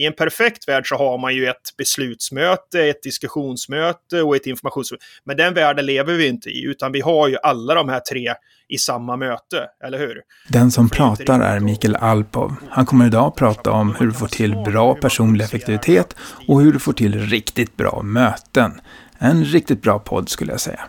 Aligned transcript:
I 0.00 0.06
en 0.06 0.12
perfekt 0.12 0.68
värld 0.68 0.88
så 0.88 0.96
har 0.96 1.18
man 1.18 1.34
ju 1.34 1.46
ett 1.46 1.76
beslutsmöte, 1.78 2.84
ett 2.84 3.02
diskussionsmöte 3.02 4.22
och 4.22 4.36
ett 4.36 4.46
informationsmöte. 4.46 5.04
Men 5.24 5.36
den 5.36 5.54
världen 5.54 5.86
lever 5.86 6.14
vi 6.14 6.28
inte 6.28 6.48
i, 6.50 6.64
utan 6.64 6.92
vi 6.92 7.00
har 7.00 7.28
ju 7.28 7.36
alla 7.42 7.74
de 7.74 7.88
här 7.88 8.00
tre 8.00 8.34
i 8.68 8.78
samma 8.78 9.16
möte, 9.16 9.66
eller 9.84 9.98
hur? 9.98 10.22
Den 10.48 10.70
som 10.70 10.88
pratar 10.88 11.40
är 11.40 11.60
Mikael 11.60 11.96
Alpov. 11.96 12.54
Han 12.70 12.86
kommer 12.86 13.06
idag 13.06 13.26
att 13.26 13.36
prata 13.36 13.70
om 13.70 13.94
hur 13.94 14.06
du 14.06 14.12
får 14.12 14.26
till 14.26 14.56
bra 14.56 14.94
personlig 14.94 15.44
effektivitet 15.44 16.16
och 16.48 16.60
hur 16.60 16.72
du 16.72 16.78
får 16.78 16.92
till 16.92 17.26
riktigt 17.26 17.76
bra 17.76 18.02
möten. 18.02 18.80
En 19.18 19.44
riktigt 19.44 19.82
bra 19.82 19.98
podd 19.98 20.28
skulle 20.28 20.52
jag 20.52 20.60
säga. 20.60 20.80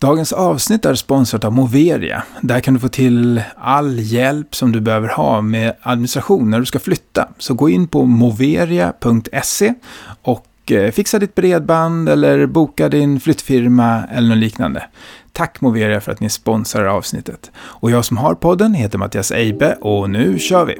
Dagens 0.00 0.32
avsnitt 0.32 0.84
är 0.84 0.94
sponsrat 0.94 1.44
av 1.44 1.52
Moveria. 1.52 2.22
Där 2.40 2.60
kan 2.60 2.74
du 2.74 2.80
få 2.80 2.88
till 2.88 3.42
all 3.56 3.98
hjälp 3.98 4.54
som 4.54 4.72
du 4.72 4.80
behöver 4.80 5.08
ha 5.08 5.40
med 5.40 5.76
administration 5.82 6.50
när 6.50 6.60
du 6.60 6.66
ska 6.66 6.78
flytta. 6.78 7.28
Så 7.38 7.54
gå 7.54 7.68
in 7.68 7.88
på 7.88 8.04
moveria.se 8.04 9.74
och 10.22 10.72
eh, 10.72 10.90
fixa 10.90 11.18
ditt 11.18 11.34
bredband 11.34 12.08
eller 12.08 12.46
boka 12.46 12.88
din 12.88 13.20
flyttfirma 13.20 14.02
eller 14.12 14.28
något 14.28 14.38
liknande. 14.38 14.86
Tack 15.32 15.60
Moveria 15.60 16.00
för 16.00 16.12
att 16.12 16.20
ni 16.20 16.30
sponsrar 16.30 16.84
avsnittet. 16.84 17.50
Och 17.56 17.90
jag 17.90 18.04
som 18.04 18.16
har 18.16 18.34
podden 18.34 18.74
heter 18.74 18.98
Mattias 18.98 19.32
Eibe 19.32 19.74
och 19.80 20.10
nu 20.10 20.38
kör 20.38 20.64
vi! 20.64 20.74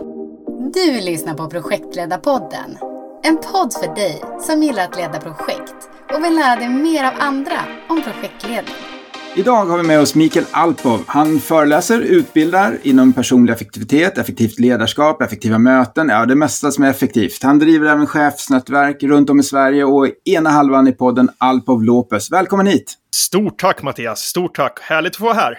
Du 0.74 1.01
lyssnar 1.01 1.35
på 1.35 1.51
Projektledarpodden. 1.51 2.77
En 3.23 3.37
podd 3.37 3.73
för 3.73 3.95
dig 3.95 4.23
som 4.41 4.62
gillar 4.62 4.85
att 4.85 4.96
leda 4.96 5.21
projekt 5.21 5.88
och 6.15 6.24
vill 6.24 6.35
lära 6.35 6.57
dig 6.57 6.69
mer 6.69 7.05
av 7.05 7.12
andra 7.19 7.59
om 7.88 8.02
projektledning. 8.02 8.98
Idag 9.37 9.64
har 9.64 9.77
vi 9.78 9.82
med 9.82 10.00
oss 10.00 10.14
Mikael 10.14 10.46
Alpov. 10.50 11.05
Han 11.06 11.41
föreläser, 11.41 12.00
utbildar 12.00 12.78
inom 12.82 13.12
personlig 13.12 13.52
effektivitet, 13.52 14.18
effektivt 14.18 14.59
ledarskap, 14.59 15.23
effektiva 15.23 15.59
möten, 15.59 16.09
ja 16.09 16.27
det 16.27 16.34
mesta 16.34 16.70
som 16.70 16.84
är 16.84 16.91
effektivt. 16.91 17.42
Han 17.42 17.59
driver 17.59 17.87
även 17.87 18.06
chefsnätverk 18.06 19.02
runt 19.02 19.30
om 19.30 19.41
i 19.41 19.42
Sverige 19.42 19.84
och 19.84 20.09
ena 20.24 20.51
halvan 20.51 20.88
i 20.88 20.92
podden 20.92 21.30
Alpov 21.38 21.82
Lopez. 21.82 22.32
Välkommen 22.32 22.66
hit! 22.66 22.95
Stort 23.15 23.59
tack 23.59 23.82
Mattias, 23.82 24.20
stort 24.20 24.57
tack. 24.57 24.79
Härligt 24.80 25.12
att 25.12 25.16
få 25.16 25.24
vara 25.24 25.35
här. 25.35 25.59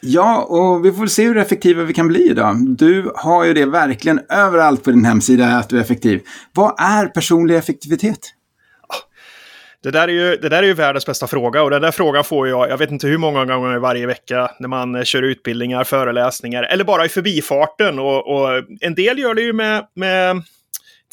Ja, 0.00 0.42
och 0.42 0.84
vi 0.84 0.92
får 0.92 1.06
se 1.06 1.24
hur 1.24 1.36
effektiva 1.36 1.82
vi 1.82 1.94
kan 1.94 2.08
bli 2.08 2.30
idag. 2.30 2.56
Du 2.76 3.12
har 3.14 3.44
ju 3.44 3.54
det 3.54 3.66
verkligen 3.66 4.20
överallt 4.28 4.84
på 4.84 4.90
din 4.90 5.04
hemsida, 5.04 5.46
att 5.46 5.68
du 5.68 5.76
är 5.76 5.80
effektiv. 5.80 6.20
Vad 6.52 6.80
är 6.80 7.06
personlig 7.06 7.56
effektivitet? 7.56 8.18
Det 9.82 9.90
där, 9.90 10.08
är 10.08 10.12
ju, 10.12 10.36
det 10.36 10.48
där 10.48 10.62
är 10.62 10.66
ju 10.66 10.74
världens 10.74 11.06
bästa 11.06 11.26
fråga 11.26 11.62
och 11.62 11.70
den 11.70 11.82
där 11.82 11.90
frågan 11.90 12.24
får 12.24 12.48
jag, 12.48 12.70
jag 12.70 12.78
vet 12.78 12.90
inte 12.90 13.06
hur 13.06 13.18
många 13.18 13.44
gånger 13.44 13.78
varje 13.78 14.06
vecka 14.06 14.50
när 14.58 14.68
man 14.68 14.94
eh, 14.94 15.02
kör 15.02 15.22
utbildningar, 15.22 15.84
föreläsningar 15.84 16.62
eller 16.62 16.84
bara 16.84 17.04
i 17.04 17.08
förbifarten. 17.08 17.98
Och, 17.98 18.34
och 18.34 18.62
en 18.80 18.94
del 18.94 19.18
gör 19.18 19.34
det 19.34 19.42
ju 19.42 19.52
med, 19.52 19.86
med 19.94 20.42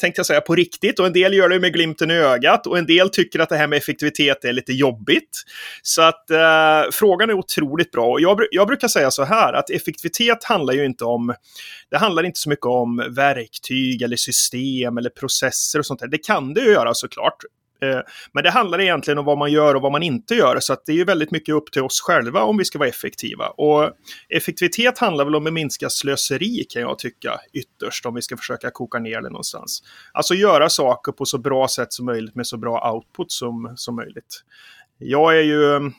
tänkte 0.00 0.18
jag 0.18 0.26
säga, 0.26 0.40
på 0.40 0.54
riktigt. 0.54 0.98
Och 0.98 1.06
en 1.06 1.12
del 1.12 1.34
gör 1.34 1.48
det 1.48 1.60
med 1.60 1.72
glimten 1.72 2.10
i 2.10 2.14
ögat 2.14 2.66
och 2.66 2.78
en 2.78 2.86
del 2.86 3.10
tycker 3.10 3.38
att 3.38 3.48
det 3.48 3.56
här 3.56 3.66
med 3.66 3.76
effektivitet 3.76 4.44
är 4.44 4.52
lite 4.52 4.72
jobbigt. 4.72 5.42
Så 5.82 6.02
att 6.02 6.30
eh, 6.30 6.90
frågan 6.92 7.30
är 7.30 7.34
otroligt 7.34 7.90
bra. 7.90 8.06
Och 8.06 8.20
jag, 8.20 8.40
jag, 8.50 8.66
brukar 8.66 8.88
säga 8.88 9.10
så 9.10 9.24
här 9.24 9.52
att 9.52 9.70
effektivitet 9.70 10.44
handlar 10.44 10.74
ju 10.74 10.84
inte 10.84 11.04
om, 11.04 11.34
det 11.90 11.98
handlar 11.98 12.22
inte 12.22 12.40
så 12.40 12.48
mycket 12.48 12.66
om 12.66 13.04
verktyg 13.10 14.02
eller 14.02 14.16
system 14.16 14.98
eller 14.98 15.10
processer 15.10 15.78
och 15.78 15.86
sånt 15.86 16.00
där. 16.00 16.08
Det 16.08 16.18
kan 16.18 16.54
det 16.54 16.60
ju 16.60 16.70
göra 16.70 16.94
såklart. 16.94 17.44
Eh, 17.82 18.00
men 18.32 18.44
det 18.44 18.50
handlar 18.50 18.80
egentligen 18.80 19.18
om 19.18 19.24
vad 19.24 19.38
man 19.38 19.52
gör 19.52 19.74
och 19.74 19.82
vad 19.82 19.92
man 19.92 20.02
inte 20.02 20.34
gör. 20.34 20.60
Så 20.60 20.72
att 20.72 20.86
det 20.86 20.92
är 20.92 20.96
ju 20.96 21.04
väldigt 21.04 21.30
mycket 21.30 21.54
upp 21.54 21.72
till 21.72 21.82
oss 21.82 22.00
själva 22.00 22.42
om 22.42 22.56
vi 22.56 22.64
ska 22.64 22.78
vara 22.78 22.88
effektiva. 22.88 23.46
Och 23.46 23.90
effektivitet 24.28 24.98
handlar 24.98 25.24
väl 25.24 25.36
om 25.36 25.46
att 25.46 25.52
minska 25.52 25.90
slöseri 25.90 26.64
kan 26.68 26.82
jag 26.82 26.98
tycka 26.98 27.40
ytterst 27.52 28.06
om 28.06 28.14
vi 28.14 28.22
ska 28.22 28.36
försöka 28.36 28.70
koka 28.70 28.98
ner 28.98 29.20
det 29.20 29.30
någonstans. 29.30 29.82
Alltså 30.12 30.34
göra 30.34 30.68
saker 30.68 31.12
på 31.12 31.24
så 31.24 31.38
bra 31.38 31.68
sätt 31.68 31.92
som 31.92 32.06
möjligt 32.06 32.34
med 32.34 32.46
så 32.46 32.56
bra 32.56 32.92
output 32.92 33.32
som, 33.32 33.72
som 33.76 33.96
möjligt. 33.96 34.44
Jag 34.98 35.38
är 35.38 35.42
ju, 35.42 35.90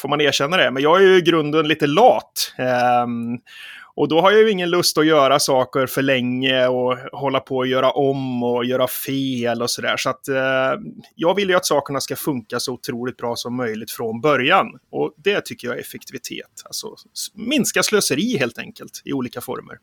får 0.00 0.08
man 0.08 0.20
erkänna 0.20 0.56
det, 0.56 0.70
men 0.70 0.82
jag 0.82 0.96
är 0.96 1.06
ju 1.06 1.16
i 1.16 1.20
grunden 1.20 1.68
lite 1.68 1.86
lat. 1.86 2.54
Ehm, 2.58 3.38
och 3.98 4.08
då 4.08 4.20
har 4.20 4.30
jag 4.30 4.40
ju 4.40 4.50
ingen 4.50 4.70
lust 4.70 4.98
att 4.98 5.06
göra 5.06 5.38
saker 5.38 5.86
för 5.86 6.02
länge 6.02 6.66
och 6.66 6.96
hålla 7.12 7.40
på 7.40 7.60
att 7.60 7.68
göra 7.68 7.90
om 7.90 8.42
och 8.42 8.64
göra 8.64 8.88
fel 8.88 9.62
och 9.62 9.70
sådär. 9.70 9.94
Så 9.96 10.10
att 10.10 10.28
eh, 10.28 10.34
jag 11.14 11.34
vill 11.34 11.48
ju 11.48 11.54
att 11.54 11.66
sakerna 11.66 12.00
ska 12.00 12.16
funka 12.16 12.60
så 12.60 12.72
otroligt 12.72 13.16
bra 13.16 13.36
som 13.36 13.56
möjligt 13.56 13.90
från 13.90 14.20
början. 14.20 14.66
Och 14.90 15.14
det 15.16 15.44
tycker 15.44 15.68
jag 15.68 15.76
är 15.76 15.80
effektivitet. 15.80 16.62
Alltså 16.64 16.94
minska 17.34 17.82
slöseri 17.82 18.38
helt 18.38 18.58
enkelt 18.58 19.02
i 19.04 19.12
olika 19.12 19.40
former. 19.40 19.76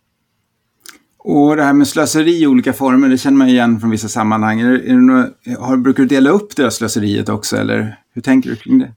Och 1.20 1.56
det 1.56 1.64
här 1.64 1.74
med 1.74 1.88
slöseri 1.88 2.42
i 2.42 2.48
olika 2.48 2.74
former, 2.74 3.10
det 3.10 3.18
känner 3.18 3.38
man 3.38 3.50
igen 3.50 3.80
från 3.80 3.90
vissa 3.90 4.08
sammanhang. 4.08 4.60
Är, 4.60 4.90
är 4.90 4.94
några, 4.94 5.30
har, 5.60 5.78
brukar 5.78 6.04
du 6.04 6.10
dela 6.10 6.30
upp 6.30 6.56
det 6.56 6.64
där 6.64 6.70
slöseriet 6.70 7.30
också, 7.30 7.58
eller 7.58 7.96
hur 8.14 8.22
tänker 8.22 8.50
du 8.50 8.56
kring 8.56 8.80
det? 8.80 8.94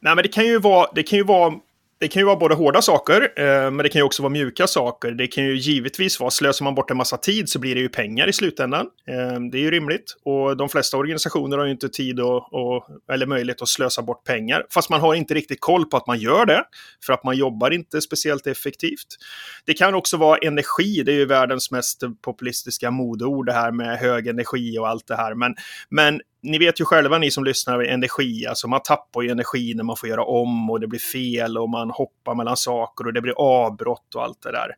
Nej, 0.00 0.14
men 0.14 0.22
det 0.22 0.28
kan 0.28 0.46
ju 0.46 0.58
vara, 0.58 0.86
det 0.94 1.02
kan 1.02 1.18
ju 1.18 1.24
vara 1.24 1.54
det 1.98 2.08
kan 2.08 2.20
ju 2.20 2.26
vara 2.26 2.36
både 2.36 2.54
hårda 2.54 2.82
saker, 2.82 3.32
eh, 3.36 3.70
men 3.70 3.76
det 3.78 3.88
kan 3.88 3.98
ju 3.98 4.02
också 4.02 4.22
vara 4.22 4.32
mjuka 4.32 4.66
saker. 4.66 5.10
Det 5.10 5.26
kan 5.26 5.44
ju 5.44 5.56
givetvis 5.56 6.20
vara, 6.20 6.30
slösar 6.30 6.64
man 6.64 6.74
bort 6.74 6.90
en 6.90 6.96
massa 6.96 7.16
tid 7.16 7.48
så 7.48 7.58
blir 7.58 7.74
det 7.74 7.80
ju 7.80 7.88
pengar 7.88 8.28
i 8.28 8.32
slutändan. 8.32 8.86
Eh, 9.08 9.40
det 9.52 9.58
är 9.58 9.62
ju 9.62 9.70
rimligt. 9.70 10.16
Och 10.24 10.56
de 10.56 10.68
flesta 10.68 10.96
organisationer 10.96 11.58
har 11.58 11.64
ju 11.64 11.70
inte 11.70 11.88
tid 11.88 12.20
och, 12.20 12.54
och, 12.54 12.88
eller 13.12 13.26
möjlighet 13.26 13.62
att 13.62 13.68
slösa 13.68 14.02
bort 14.02 14.24
pengar. 14.24 14.66
Fast 14.70 14.90
man 14.90 15.00
har 15.00 15.14
inte 15.14 15.34
riktigt 15.34 15.60
koll 15.60 15.84
på 15.84 15.96
att 15.96 16.06
man 16.06 16.18
gör 16.18 16.46
det, 16.46 16.64
för 17.06 17.12
att 17.12 17.24
man 17.24 17.36
jobbar 17.36 17.70
inte 17.70 18.00
speciellt 18.00 18.46
effektivt. 18.46 19.06
Det 19.64 19.74
kan 19.74 19.94
också 19.94 20.16
vara 20.16 20.38
energi, 20.38 21.02
det 21.02 21.12
är 21.12 21.16
ju 21.16 21.26
världens 21.26 21.70
mest 21.70 22.02
populistiska 22.22 22.90
modeord 22.90 23.46
det 23.46 23.52
här 23.52 23.72
med 23.72 23.98
hög 23.98 24.26
energi 24.26 24.78
och 24.78 24.88
allt 24.88 25.06
det 25.06 25.16
här. 25.16 25.34
Men, 25.34 25.54
men 25.88 26.20
ni 26.42 26.58
vet 26.58 26.80
ju 26.80 26.84
själva 26.84 27.18
ni 27.18 27.30
som 27.30 27.44
lyssnar, 27.44 27.80
energi, 27.80 28.46
alltså 28.46 28.68
man 28.68 28.80
tappar 28.82 29.22
ju 29.22 29.30
energi 29.30 29.74
när 29.74 29.84
man 29.84 29.96
får 29.96 30.08
göra 30.08 30.24
om 30.24 30.70
och 30.70 30.80
det 30.80 30.86
blir 30.86 31.00
fel 31.00 31.58
och 31.58 31.68
man 31.68 31.90
hoppar 31.90 32.34
mellan 32.34 32.56
saker 32.56 33.06
och 33.06 33.12
det 33.12 33.20
blir 33.20 33.34
avbrott 33.38 34.14
och 34.14 34.22
allt 34.22 34.42
det 34.42 34.52
där. 34.52 34.70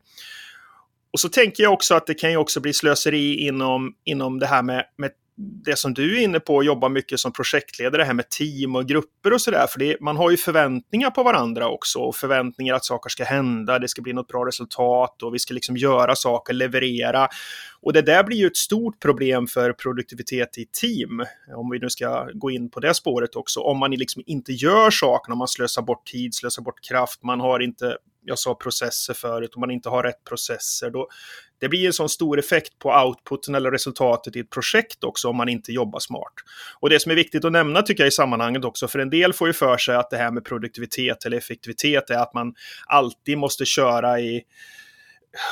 Och 1.13 1.19
så 1.19 1.29
tänker 1.29 1.63
jag 1.63 1.73
också 1.73 1.95
att 1.95 2.07
det 2.07 2.13
kan 2.13 2.31
ju 2.31 2.37
också 2.37 2.59
bli 2.59 2.73
slöseri 2.73 3.47
inom, 3.47 3.95
inom 4.03 4.39
det 4.39 4.45
här 4.45 4.63
med, 4.63 4.85
med 4.97 5.11
det 5.41 5.79
som 5.79 5.93
du 5.93 6.17
är 6.17 6.23
inne 6.23 6.39
på, 6.39 6.59
att 6.59 6.65
jobba 6.65 6.89
mycket 6.89 7.19
som 7.19 7.33
projektledare, 7.33 8.01
det 8.01 8.05
här 8.05 8.13
med 8.13 8.29
team 8.29 8.75
och 8.75 8.85
grupper 8.85 9.33
och 9.33 9.41
sådär. 9.41 9.67
För 9.67 9.79
det, 9.79 9.97
man 10.01 10.17
har 10.17 10.31
ju 10.31 10.37
förväntningar 10.37 11.11
på 11.11 11.23
varandra 11.23 11.69
också. 11.69 11.99
Och 11.99 12.15
förväntningar 12.15 12.73
att 12.73 12.85
saker 12.85 13.09
ska 13.09 13.23
hända, 13.23 13.79
det 13.79 13.87
ska 13.87 14.01
bli 14.01 14.13
något 14.13 14.27
bra 14.27 14.45
resultat 14.45 15.23
och 15.23 15.33
vi 15.33 15.39
ska 15.39 15.53
liksom 15.53 15.77
göra 15.77 16.15
saker, 16.15 16.53
leverera. 16.53 17.27
Och 17.81 17.93
det 17.93 18.01
där 18.01 18.23
blir 18.23 18.37
ju 18.37 18.47
ett 18.47 18.57
stort 18.57 18.99
problem 18.99 19.47
för 19.47 19.73
produktivitet 19.73 20.57
i 20.57 20.65
team, 20.65 21.25
om 21.55 21.69
vi 21.71 21.79
nu 21.79 21.89
ska 21.89 22.29
gå 22.33 22.51
in 22.51 22.69
på 22.69 22.79
det 22.79 22.93
spåret 22.93 23.35
också. 23.35 23.59
Om 23.59 23.77
man 23.77 23.91
liksom 23.91 24.23
inte 24.25 24.51
gör 24.51 24.89
sakerna, 24.91 25.35
man 25.35 25.47
slösar 25.47 25.81
bort 25.81 26.07
tid, 26.07 26.35
slösar 26.35 26.61
bort 26.61 26.83
kraft, 26.89 27.23
man 27.23 27.39
har 27.39 27.59
inte, 27.59 27.97
jag 28.25 28.39
sa 28.39 28.55
processer 28.55 29.13
förut, 29.13 29.55
om 29.55 29.59
man 29.59 29.71
inte 29.71 29.89
har 29.89 30.03
rätt 30.03 30.23
processer, 30.23 30.89
då 30.89 31.07
det 31.59 31.69
blir 31.69 31.87
en 31.87 31.93
sån 31.93 32.09
stor 32.09 32.39
effekt 32.39 32.79
på 32.79 32.89
outputen 32.89 33.55
eller 33.55 33.71
resultatet 33.71 34.35
i 34.35 34.39
ett 34.39 34.49
projekt 34.49 35.03
också 35.03 35.27
om 35.27 35.35
man 35.35 35.49
inte 35.49 35.71
jobbar 35.71 35.99
smart. 35.99 36.33
Och 36.79 36.89
det 36.89 36.99
som 36.99 37.11
är 37.11 37.15
viktigt 37.15 37.45
att 37.45 37.51
nämna 37.51 37.81
tycker 37.81 38.03
jag 38.03 38.07
i 38.07 38.11
sammanhanget 38.11 38.65
också, 38.65 38.87
för 38.87 38.99
en 38.99 39.09
del 39.09 39.33
får 39.33 39.47
ju 39.47 39.53
för 39.53 39.77
sig 39.77 39.95
att 39.95 40.09
det 40.09 40.17
här 40.17 40.31
med 40.31 40.45
produktivitet 40.45 41.25
eller 41.25 41.37
effektivitet 41.37 42.09
är 42.09 42.17
att 42.17 42.33
man 42.33 42.53
alltid 42.85 43.37
måste 43.37 43.65
köra 43.65 44.19
i 44.19 44.43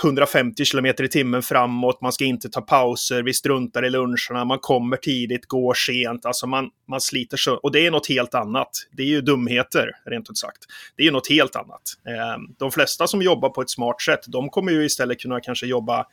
150 0.04 0.66
km 0.66 0.86
i 0.86 1.08
timmen 1.08 1.42
framåt, 1.42 2.02
man 2.02 2.12
ska 2.12 2.26
inte 2.26 2.50
ta 2.50 2.62
pauser, 2.62 3.24
vi 3.24 3.34
struntar 3.34 3.86
i 3.86 3.90
luncherna, 3.90 4.46
man 4.46 4.60
kommer 4.60 4.98
tidigt, 4.98 5.46
går 5.46 5.74
sent, 5.74 6.26
alltså 6.26 6.48
man, 6.48 6.70
man 6.88 7.02
sliter 7.02 7.38
så. 7.38 7.56
Och 7.56 7.72
det 7.72 7.86
är 7.86 7.92
något 7.92 8.10
helt 8.10 8.36
annat. 8.36 8.70
Det 8.92 9.04
är 9.04 9.08
ju 9.08 9.22
dumheter, 9.22 9.92
rent 10.06 10.30
ut 10.30 10.38
sagt. 10.38 10.66
Det 10.96 11.04
är 11.04 11.06
ju 11.06 11.12
något 11.12 11.30
helt 11.30 11.56
annat. 11.56 11.82
Ehm, 12.08 12.42
de 12.60 12.72
flesta 12.72 13.08
som 13.08 13.22
jobbar 13.22 13.50
på 13.50 13.62
ett 13.62 13.70
smart 13.70 14.02
sätt, 14.02 14.20
de 14.28 14.50
kommer 14.50 14.72
ju 14.72 14.86
istället 14.86 15.20
kunna 15.20 15.40
kanske 15.40 15.66
jobba 15.66 16.06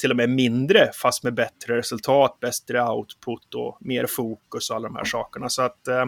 till 0.00 0.10
och 0.10 0.16
med 0.16 0.30
mindre, 0.30 0.90
fast 1.02 1.24
med 1.24 1.34
bättre 1.34 1.76
resultat, 1.76 2.40
bättre 2.40 2.82
output 2.82 3.54
och 3.54 3.78
mer 3.80 4.06
fokus 4.06 4.70
och 4.70 4.76
alla 4.76 4.88
de 4.88 4.96
här 4.96 5.04
sakerna. 5.04 5.48
Så 5.48 5.62
att 5.62 5.88
eh, 5.88 6.06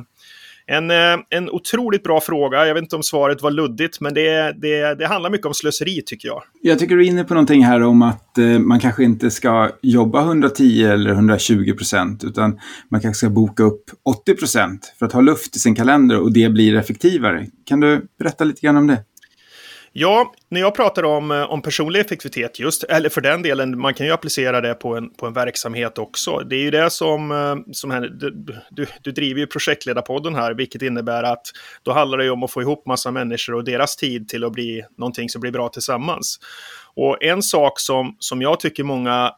en, 0.71 0.91
eh, 0.91 0.97
en 1.31 1.51
otroligt 1.51 2.03
bra 2.03 2.21
fråga. 2.21 2.67
Jag 2.67 2.75
vet 2.75 2.83
inte 2.83 2.97
om 2.97 3.03
svaret 3.03 3.43
var 3.43 3.51
luddigt, 3.51 4.01
men 4.01 4.15
det, 4.15 4.53
det, 4.63 4.95
det 4.99 5.07
handlar 5.07 5.31
mycket 5.31 5.47
om 5.47 5.55
slöseri 5.55 6.03
tycker 6.07 6.29
jag. 6.29 6.43
Jag 6.63 6.79
tycker 6.79 6.97
du 6.97 7.05
är 7.05 7.09
inne 7.09 7.25
på 7.25 7.35
någonting 7.35 7.65
här 7.65 7.83
om 7.83 8.03
att 8.03 8.39
eh, 8.39 8.45
man 8.45 8.81
kanske 8.81 9.05
inte 9.05 9.31
ska 9.31 9.71
jobba 9.83 10.23
110 10.23 10.85
eller 10.85 11.11
120 11.11 11.73
procent, 11.73 12.25
utan 12.25 12.61
man 12.91 13.01
kanske 13.01 13.19
ska 13.19 13.31
boka 13.31 13.63
upp 13.63 13.85
80 14.05 14.35
procent 14.35 14.95
för 14.99 15.07
att 15.07 15.13
ha 15.13 15.21
luft 15.21 15.57
i 15.57 15.59
sin 15.59 15.75
kalender 15.75 16.21
och 16.21 16.33
det 16.33 16.49
blir 16.49 16.77
effektivare. 16.77 17.47
Kan 17.65 17.81
du 17.81 18.07
berätta 18.19 18.45
lite 18.45 18.61
grann 18.61 18.77
om 18.77 18.87
det? 18.87 18.99
Ja, 20.01 20.33
när 20.49 20.61
jag 20.61 20.75
pratar 20.75 21.03
om, 21.03 21.31
eh, 21.31 21.51
om 21.51 21.63
personlig 21.63 22.01
effektivitet 22.01 22.59
just, 22.59 22.85
eller 22.85 23.09
för 23.09 23.21
den 23.21 23.43
delen, 23.43 23.79
man 23.79 23.95
kan 23.95 24.07
ju 24.07 24.13
applicera 24.13 24.61
det 24.61 24.75
på 24.75 24.97
en, 24.97 25.11
på 25.11 25.27
en 25.27 25.33
verksamhet 25.33 25.99
också. 25.99 26.39
Det 26.39 26.57
är 26.57 26.61
ju 26.61 26.71
det 26.71 26.91
som, 26.91 27.33
eh, 27.33 27.73
som 27.73 27.91
händer. 27.91 28.09
Du, 28.09 28.57
du, 28.71 28.87
du 29.03 29.13
driver 29.13 29.41
ju 29.41 29.47
projektledarpodden 29.47 30.35
här, 30.35 30.55
vilket 30.55 30.83
innebär 30.83 31.23
att 31.23 31.47
då 31.83 31.93
handlar 31.93 32.19
det 32.19 32.25
ju 32.25 32.31
om 32.31 32.43
att 32.43 32.51
få 32.51 32.63
ihop 32.63 32.87
massa 32.87 33.11
människor 33.11 33.55
och 33.55 33.65
deras 33.65 33.97
tid 33.97 34.29
till 34.29 34.45
att 34.45 34.53
bli 34.53 34.85
någonting 34.97 35.29
som 35.29 35.41
blir 35.41 35.53
bra 35.53 35.69
tillsammans. 35.69 36.41
Och 36.95 37.23
en 37.23 37.43
sak 37.43 37.81
som, 37.81 38.17
som 38.19 38.43
jag 38.43 38.61
tycker 38.61 38.85
många 38.85 39.33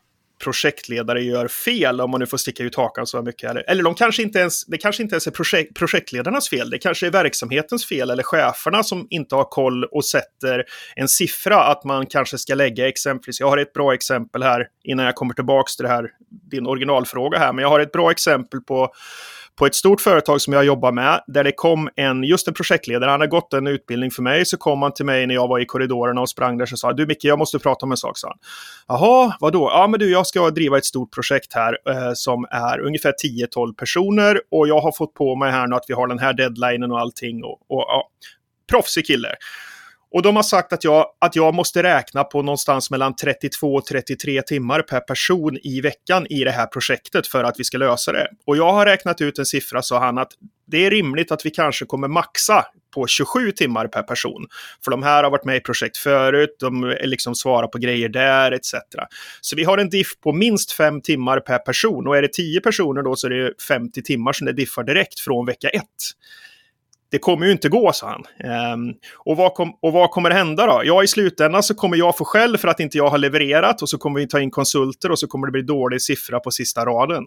projektledare 0.45 1.23
gör 1.23 1.49
fel, 1.49 2.01
om 2.01 2.11
man 2.11 2.21
nu 2.21 2.27
får 2.27 2.39
sticka 2.39 2.63
ut 2.63 2.77
hakan 2.77 3.07
så 3.07 3.23
mycket. 3.23 3.51
Eller, 3.51 3.71
eller 3.71 3.83
de 3.83 3.95
kanske 3.95 4.23
inte 4.23 4.39
ens, 4.39 4.65
det 4.67 4.79
kanske 4.79 5.03
inte 5.03 5.15
ens 5.15 5.27
är 5.27 5.31
projekt, 5.31 5.75
projektledarnas 5.75 6.49
fel, 6.49 6.71
det 6.71 6.79
kanske 6.79 7.07
är 7.07 7.11
verksamhetens 7.11 7.87
fel 7.87 8.11
eller 8.11 8.23
cheferna 8.23 8.83
som 8.83 9.07
inte 9.11 9.35
har 9.35 9.45
koll 9.45 9.85
och 9.85 10.05
sätter 10.05 10.65
en 10.97 11.09
siffra 11.09 11.65
att 11.65 11.85
man 11.85 12.07
kanske 12.07 12.39
ska 12.39 12.55
lägga 12.55 12.89
exempelvis, 12.89 13.41
jag 13.41 13.49
har 13.49 13.59
ett 13.59 13.73
bra 13.73 13.95
exempel 13.95 14.43
här 14.43 14.67
innan 14.85 15.07
jag 15.07 15.15
kommer 15.15 15.35
tillbaka 15.35 15.71
till 15.77 15.83
det 15.85 15.91
här, 15.91 16.11
din 16.51 16.67
originalfråga 16.67 17.39
här, 17.39 17.53
men 17.53 17.63
jag 17.63 17.69
har 17.69 17.81
ett 17.81 17.93
bra 17.93 18.11
exempel 18.11 18.61
på 18.61 18.93
på 19.61 19.67
ett 19.67 19.75
stort 19.75 20.01
företag 20.01 20.41
som 20.41 20.53
jag 20.53 20.65
jobbar 20.65 20.93
med, 20.93 21.21
där 21.27 21.45
det 21.45 21.53
kom 21.53 21.89
en, 21.97 22.25
just 22.25 22.49
en 22.49 22.55
projektledare, 22.55 23.11
han 23.11 23.21
har 23.21 23.27
gått 23.27 23.53
en 23.53 23.67
utbildning 23.67 24.11
för 24.11 24.23
mig, 24.23 24.47
så 24.47 24.57
kom 24.57 24.83
han 24.83 24.93
till 24.93 25.05
mig 25.05 25.27
när 25.27 25.35
jag 25.35 25.49
var 25.49 25.59
i 25.59 25.67
korridorerna 25.67 26.21
och 26.21 26.29
sprang 26.29 26.59
där 26.59 26.73
och 26.73 26.79
sa 26.79 26.93
du 26.93 27.07
Micke, 27.07 27.25
jag 27.25 27.39
måste 27.39 27.59
prata 27.59 27.87
om 27.87 27.91
en 27.91 27.97
sak, 27.97 28.19
sa 28.19 28.29
han. 28.29 28.39
Jaha, 28.89 29.37
vadå? 29.41 29.71
Ja, 29.73 29.87
men 29.87 30.01
du, 30.01 30.11
jag 30.11 30.27
ska 30.27 30.51
driva 30.51 30.79
ett 30.79 30.85
stort 30.85 31.15
projekt 31.15 31.55
här 31.55 31.79
eh, 31.89 32.13
som 32.15 32.47
är 32.51 32.81
ungefär 32.81 33.15
10-12 33.57 33.75
personer 33.75 34.41
och 34.51 34.69
jag 34.69 34.81
har 34.81 34.93
fått 34.93 35.15
på 35.15 35.37
mig 35.37 35.53
här 35.53 35.67
nu 35.67 35.77
att 35.77 35.85
vi 35.89 35.95
har 35.95 36.07
den 36.07 36.19
här 36.19 36.33
deadlinen 36.33 36.93
och 36.93 37.01
allting 37.01 37.45
och, 37.45 37.59
och 37.69 37.85
ja, 37.89 38.09
proffsig 38.71 39.07
kille. 39.07 39.29
Och 40.13 40.23
de 40.23 40.37
har 40.37 40.43
sagt 40.43 40.73
att 40.73 40.85
jag, 40.85 41.07
att 41.19 41.37
jag 41.37 41.55
måste 41.55 41.83
räkna 41.83 42.25
på 42.25 42.43
någonstans 42.43 42.91
mellan 42.91 43.17
32 43.17 43.75
och 43.75 43.87
33 43.87 44.43
timmar 44.43 44.83
per 44.83 45.01
person 45.01 45.59
i 45.63 45.81
veckan 45.81 46.27
i 46.31 46.45
det 46.45 46.51
här 46.51 46.67
projektet 46.67 47.27
för 47.27 47.45
att 47.45 47.61
vi 47.61 47.65
ska 47.65 47.79
lösa 47.79 48.13
det. 48.13 48.29
Och 48.47 48.57
jag 48.57 48.73
har 48.73 48.87
räknat 48.87 49.21
ut 49.21 49.39
en 49.39 49.47
siffra, 49.47 49.83
sa 49.83 49.99
han, 49.99 50.19
att 50.19 50.33
det 50.67 50.87
är 50.87 50.91
rimligt 50.91 51.33
att 51.33 51.47
vi 51.47 51.51
kanske 51.51 51.87
kommer 51.87 52.09
maxa 52.09 52.67
på 52.95 53.07
27 53.07 53.53
timmar 53.53 53.89
per 53.89 54.03
person. 54.03 54.47
För 54.85 54.91
de 54.91 55.03
här 55.03 55.23
har 55.23 55.31
varit 55.31 55.45
med 55.45 55.57
i 55.57 55.61
projekt 55.61 55.97
förut, 55.97 56.57
de 56.61 56.97
liksom 57.01 57.35
svarar 57.35 57.67
på 57.67 57.79
grejer 57.79 58.09
där, 58.09 58.53
etc. 58.53 58.75
Så 59.41 59.57
vi 59.57 59.65
har 59.65 59.79
en 59.79 59.91
diff 59.91 60.21
på 60.21 60.33
minst 60.33 60.73
5 60.73 61.01
timmar 61.01 61.41
per 61.41 61.59
person. 61.59 62.07
Och 62.07 62.17
är 62.17 62.23
det 62.23 62.33
10 62.33 62.61
personer 62.61 63.03
då 63.03 63.17
så 63.17 63.27
är 63.27 63.31
det 63.31 63.53
50 63.69 64.03
timmar 64.03 64.33
som 64.33 64.47
det 64.47 64.53
diffar 64.53 64.85
direkt 64.85 65.21
från 65.21 65.47
vecka 65.47 65.69
1 65.69 65.83
det 67.11 67.19
kommer 67.19 67.47
ju 67.47 67.53
inte 67.53 67.69
gå, 67.69 67.93
sa 67.93 68.09
han. 68.09 68.73
Um, 68.73 68.95
och, 69.17 69.37
vad 69.37 69.55
kom, 69.55 69.77
och 69.81 69.93
vad 69.93 70.11
kommer 70.11 70.31
hända 70.31 70.67
då? 70.67 70.83
Ja, 70.85 71.03
i 71.03 71.07
slutändan 71.07 71.63
så 71.63 71.75
kommer 71.75 71.97
jag 71.97 72.17
få 72.17 72.25
skäll 72.25 72.59
för 72.59 72.69
att 72.69 72.81
inte 72.81 72.99
jag 72.99 73.09
har 73.09 73.19
levererat 73.19 73.83
och 73.83 73.89
så 73.89 73.99
kommer 73.99 74.21
vi 74.21 74.29
ta 74.29 74.41
in 74.41 74.51
konsulter 74.51 75.11
och 75.11 75.19
så 75.19 75.27
kommer 75.27 75.47
det 75.47 75.53
bli 75.53 75.63
dålig 75.63 76.03
siffra 76.03 76.41
på 76.41 76.51
sista 76.51 76.85
raden. 76.85 77.27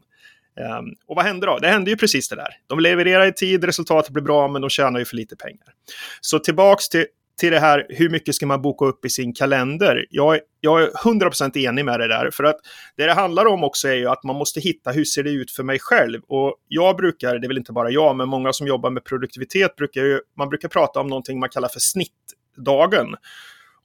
Um, 0.79 0.95
och 1.07 1.15
vad 1.15 1.25
händer 1.25 1.47
då? 1.47 1.59
Det 1.59 1.67
händer 1.67 1.91
ju 1.91 1.97
precis 1.97 2.29
det 2.29 2.35
där. 2.35 2.49
De 2.67 2.79
levererar 2.79 3.27
i 3.27 3.33
tid, 3.33 3.63
resultatet 3.63 4.11
blir 4.11 4.23
bra, 4.23 4.47
men 4.47 4.61
de 4.61 4.69
tjänar 4.69 4.99
ju 4.99 5.05
för 5.05 5.15
lite 5.15 5.35
pengar. 5.35 5.73
Så 6.21 6.39
tillbaks 6.39 6.89
till 6.89 7.05
till 7.39 7.51
det 7.51 7.59
här, 7.59 7.85
hur 7.89 8.09
mycket 8.09 8.35
ska 8.35 8.45
man 8.45 8.61
boka 8.61 8.85
upp 8.85 9.05
i 9.05 9.09
sin 9.09 9.33
kalender? 9.33 10.05
Jag, 10.09 10.39
jag 10.59 10.83
är 10.83 10.87
100% 10.87 11.57
enig 11.57 11.85
med 11.85 11.99
det 11.99 12.07
där, 12.07 12.31
för 12.31 12.43
att 12.43 12.55
det 12.97 13.05
det 13.05 13.13
handlar 13.13 13.45
om 13.45 13.63
också 13.63 13.87
är 13.87 13.95
ju 13.95 14.07
att 14.07 14.23
man 14.23 14.35
måste 14.35 14.59
hitta 14.59 14.91
hur 14.91 15.05
ser 15.05 15.23
det 15.23 15.29
ut 15.29 15.51
för 15.51 15.63
mig 15.63 15.79
själv? 15.79 16.21
Och 16.27 16.55
jag 16.67 16.95
brukar, 16.95 17.39
det 17.39 17.45
är 17.45 17.47
väl 17.47 17.57
inte 17.57 17.71
bara 17.71 17.89
jag, 17.89 18.15
men 18.15 18.29
många 18.29 18.53
som 18.53 18.67
jobbar 18.67 18.89
med 18.89 19.03
produktivitet 19.03 19.75
brukar 19.75 20.01
ju, 20.01 20.19
man 20.37 20.49
brukar 20.49 20.69
prata 20.69 20.99
om 20.99 21.07
någonting 21.07 21.39
man 21.39 21.49
kallar 21.49 21.69
för 21.69 21.79
snittdagen. 21.79 23.15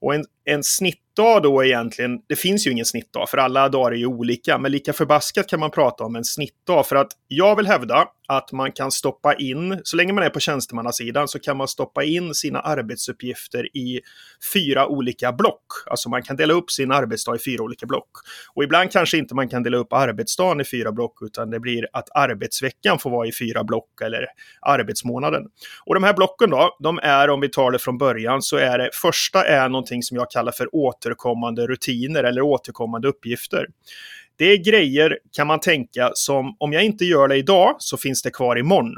Och 0.01 0.15
en, 0.15 0.25
en 0.49 0.65
snittdag 0.65 1.41
då 1.43 1.65
egentligen, 1.65 2.19
det 2.29 2.37
finns 2.37 2.67
ju 2.67 2.71
ingen 2.71 2.85
snittdag 2.85 3.27
för 3.29 3.39
alla 3.39 3.69
dagar 3.69 3.93
är 3.93 3.97
ju 3.97 4.07
olika, 4.07 4.59
men 4.59 4.73
lika 4.73 4.93
förbaskat 4.93 5.49
kan 5.49 5.61
man 5.61 5.71
prata 5.71 6.05
om 6.05 6.17
en 6.17 6.25
snittdag 6.25 6.87
för 6.87 6.97
att 6.97 7.13
jag 7.29 7.57
vill 7.57 7.67
hävda 7.67 8.09
att 8.29 8.53
man 8.53 8.73
kan 8.73 8.91
stoppa 8.91 9.35
in, 9.35 9.81
så 9.85 9.97
länge 9.97 10.13
man 10.13 10.25
är 10.25 10.31
på 10.31 10.41
tjänstemannasidan, 10.41 11.29
så 11.29 11.39
kan 11.39 11.57
man 11.57 11.69
stoppa 11.69 12.05
in 12.05 12.35
sina 12.35 12.61
arbetsuppgifter 12.61 13.77
i 13.77 14.01
fyra 14.53 14.87
olika 14.87 15.33
block. 15.33 15.63
Alltså 15.87 16.09
man 16.09 16.23
kan 16.23 16.37
dela 16.37 16.55
upp 16.55 16.71
sin 16.71 16.93
arbetsdag 16.93 17.37
i 17.37 17.39
fyra 17.39 17.63
olika 17.63 17.87
block. 17.87 18.09
Och 18.55 18.65
ibland 18.65 18.93
kanske 18.93 19.19
inte 19.19 19.35
man 19.35 19.49
kan 19.49 19.63
dela 19.63 19.77
upp 19.77 19.93
arbetsdagen 19.93 20.61
i 20.61 20.65
fyra 20.65 20.93
block, 20.93 21.23
utan 21.23 21.51
det 21.51 21.61
blir 21.61 21.87
att 21.93 22.09
arbetsveckan 22.15 22.99
får 22.99 23.11
vara 23.11 23.27
i 23.27 23.33
fyra 23.33 23.65
block 23.65 24.01
eller 24.03 24.27
arbetsmånaden. 24.61 25.43
Och 25.85 25.95
de 25.95 26.05
här 26.05 26.15
blocken 26.15 26.51
då, 26.51 26.77
de 26.79 26.99
är, 27.03 27.31
om 27.31 27.41
vi 27.41 27.49
tar 27.49 27.71
det 27.71 27.79
från 27.79 27.99
början, 27.99 28.43
så 28.43 28.57
är 28.57 28.79
det 28.79 28.91
första 28.93 29.45
är 29.45 29.69
någonting 29.69 30.03
som 30.03 30.17
jag 30.17 30.31
kallar 30.39 30.53
för 30.53 30.75
återkommande 30.75 31.67
rutiner 31.67 32.25
eller 32.25 32.41
återkommande 32.41 33.09
uppgifter. 33.09 33.67
Det 34.37 34.45
är 34.45 34.57
grejer, 34.57 35.19
kan 35.37 35.47
man 35.47 35.61
tänka, 35.61 36.11
som 36.15 36.57
om 36.59 36.73
jag 36.73 36.85
inte 36.85 37.05
gör 37.05 37.29
det 37.29 37.37
idag 37.37 37.77
så 37.79 37.97
finns 37.97 38.23
det 38.23 38.31
kvar 38.31 38.59
imorgon. 38.59 38.95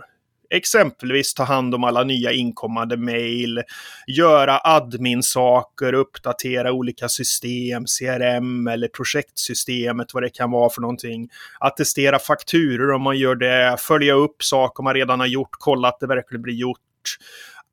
Exempelvis 0.55 1.35
ta 1.35 1.45
hand 1.45 1.75
om 1.75 1.85
alla 1.85 2.05
nya 2.05 2.33
inkommande 2.33 2.97
mejl, 2.97 3.63
göra 4.07 4.61
admin-saker, 4.65 5.93
uppdatera 5.93 6.73
olika 6.73 7.09
system, 7.09 7.85
CRM 7.85 8.67
eller 8.67 8.89
projektsystemet, 8.89 10.15
vad 10.15 10.23
det 10.23 10.31
kan 10.31 10.51
vara 10.51 10.71
för 10.71 10.81
någonting. 10.81 11.29
Attestera 11.61 12.19
fakturor 12.19 12.93
om 12.93 13.03
man 13.03 13.19
gör 13.19 13.35
det, 13.35 13.77
följa 13.79 14.15
upp 14.15 14.43
saker 14.43 14.83
man 14.83 14.95
redan 14.95 15.21
har 15.21 15.27
gjort, 15.27 15.51
kolla 15.51 15.89
att 15.89 16.01
det 16.01 16.07
verkligen 16.07 16.43
blir 16.43 16.55
gjort 16.55 16.79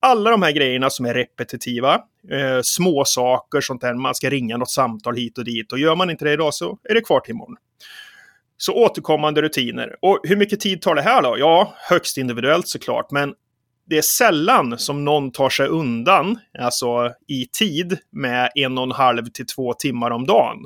alla 0.02 0.32
de 0.32 0.42
här 0.42 0.52
grejerna 0.52 0.90
som 0.90 1.06
är 1.06 1.14
repetitiva, 1.14 1.94
eh, 2.32 2.60
små 2.64 3.04
saker, 3.06 3.62
sånt 3.62 3.82
där, 3.82 3.94
man 3.94 4.16
ska 4.16 4.30
ringa 4.30 4.58
något 4.58 4.72
samtal 4.72 5.16
hit 5.16 5.38
och 5.38 5.46
dit. 5.46 5.72
Och 5.72 5.80
gör 5.80 5.96
man 5.96 6.10
inte 6.10 6.26
det 6.26 6.34
idag 6.34 6.54
så 6.54 6.78
är 6.84 6.94
det 6.94 7.02
kvar 7.02 7.20
till 7.20 7.32
imorgon. 7.32 7.58
Så 8.58 8.74
återkommande 8.74 9.42
rutiner. 9.42 9.96
Och 10.02 10.20
hur 10.24 10.36
mycket 10.36 10.60
tid 10.60 10.82
tar 10.82 10.96
det 10.96 11.02
här 11.02 11.22
då? 11.22 11.36
Ja, 11.40 11.74
högst 11.78 12.18
individuellt 12.18 12.68
såklart, 12.68 13.12
men 13.12 13.34
det 13.90 13.98
är 13.98 14.02
sällan 14.02 14.80
som 14.80 15.06
någon 15.06 15.32
tar 15.32 15.50
sig 15.50 15.68
undan, 15.68 16.40
alltså 16.60 17.14
i 17.28 17.46
tid, 17.46 17.98
med 18.12 18.52
en 18.56 18.78
och 18.78 18.84
en 18.84 18.92
halv 18.92 19.26
till 19.26 19.46
två 19.46 19.74
timmar 19.74 20.12
om 20.12 20.26
dagen. 20.26 20.58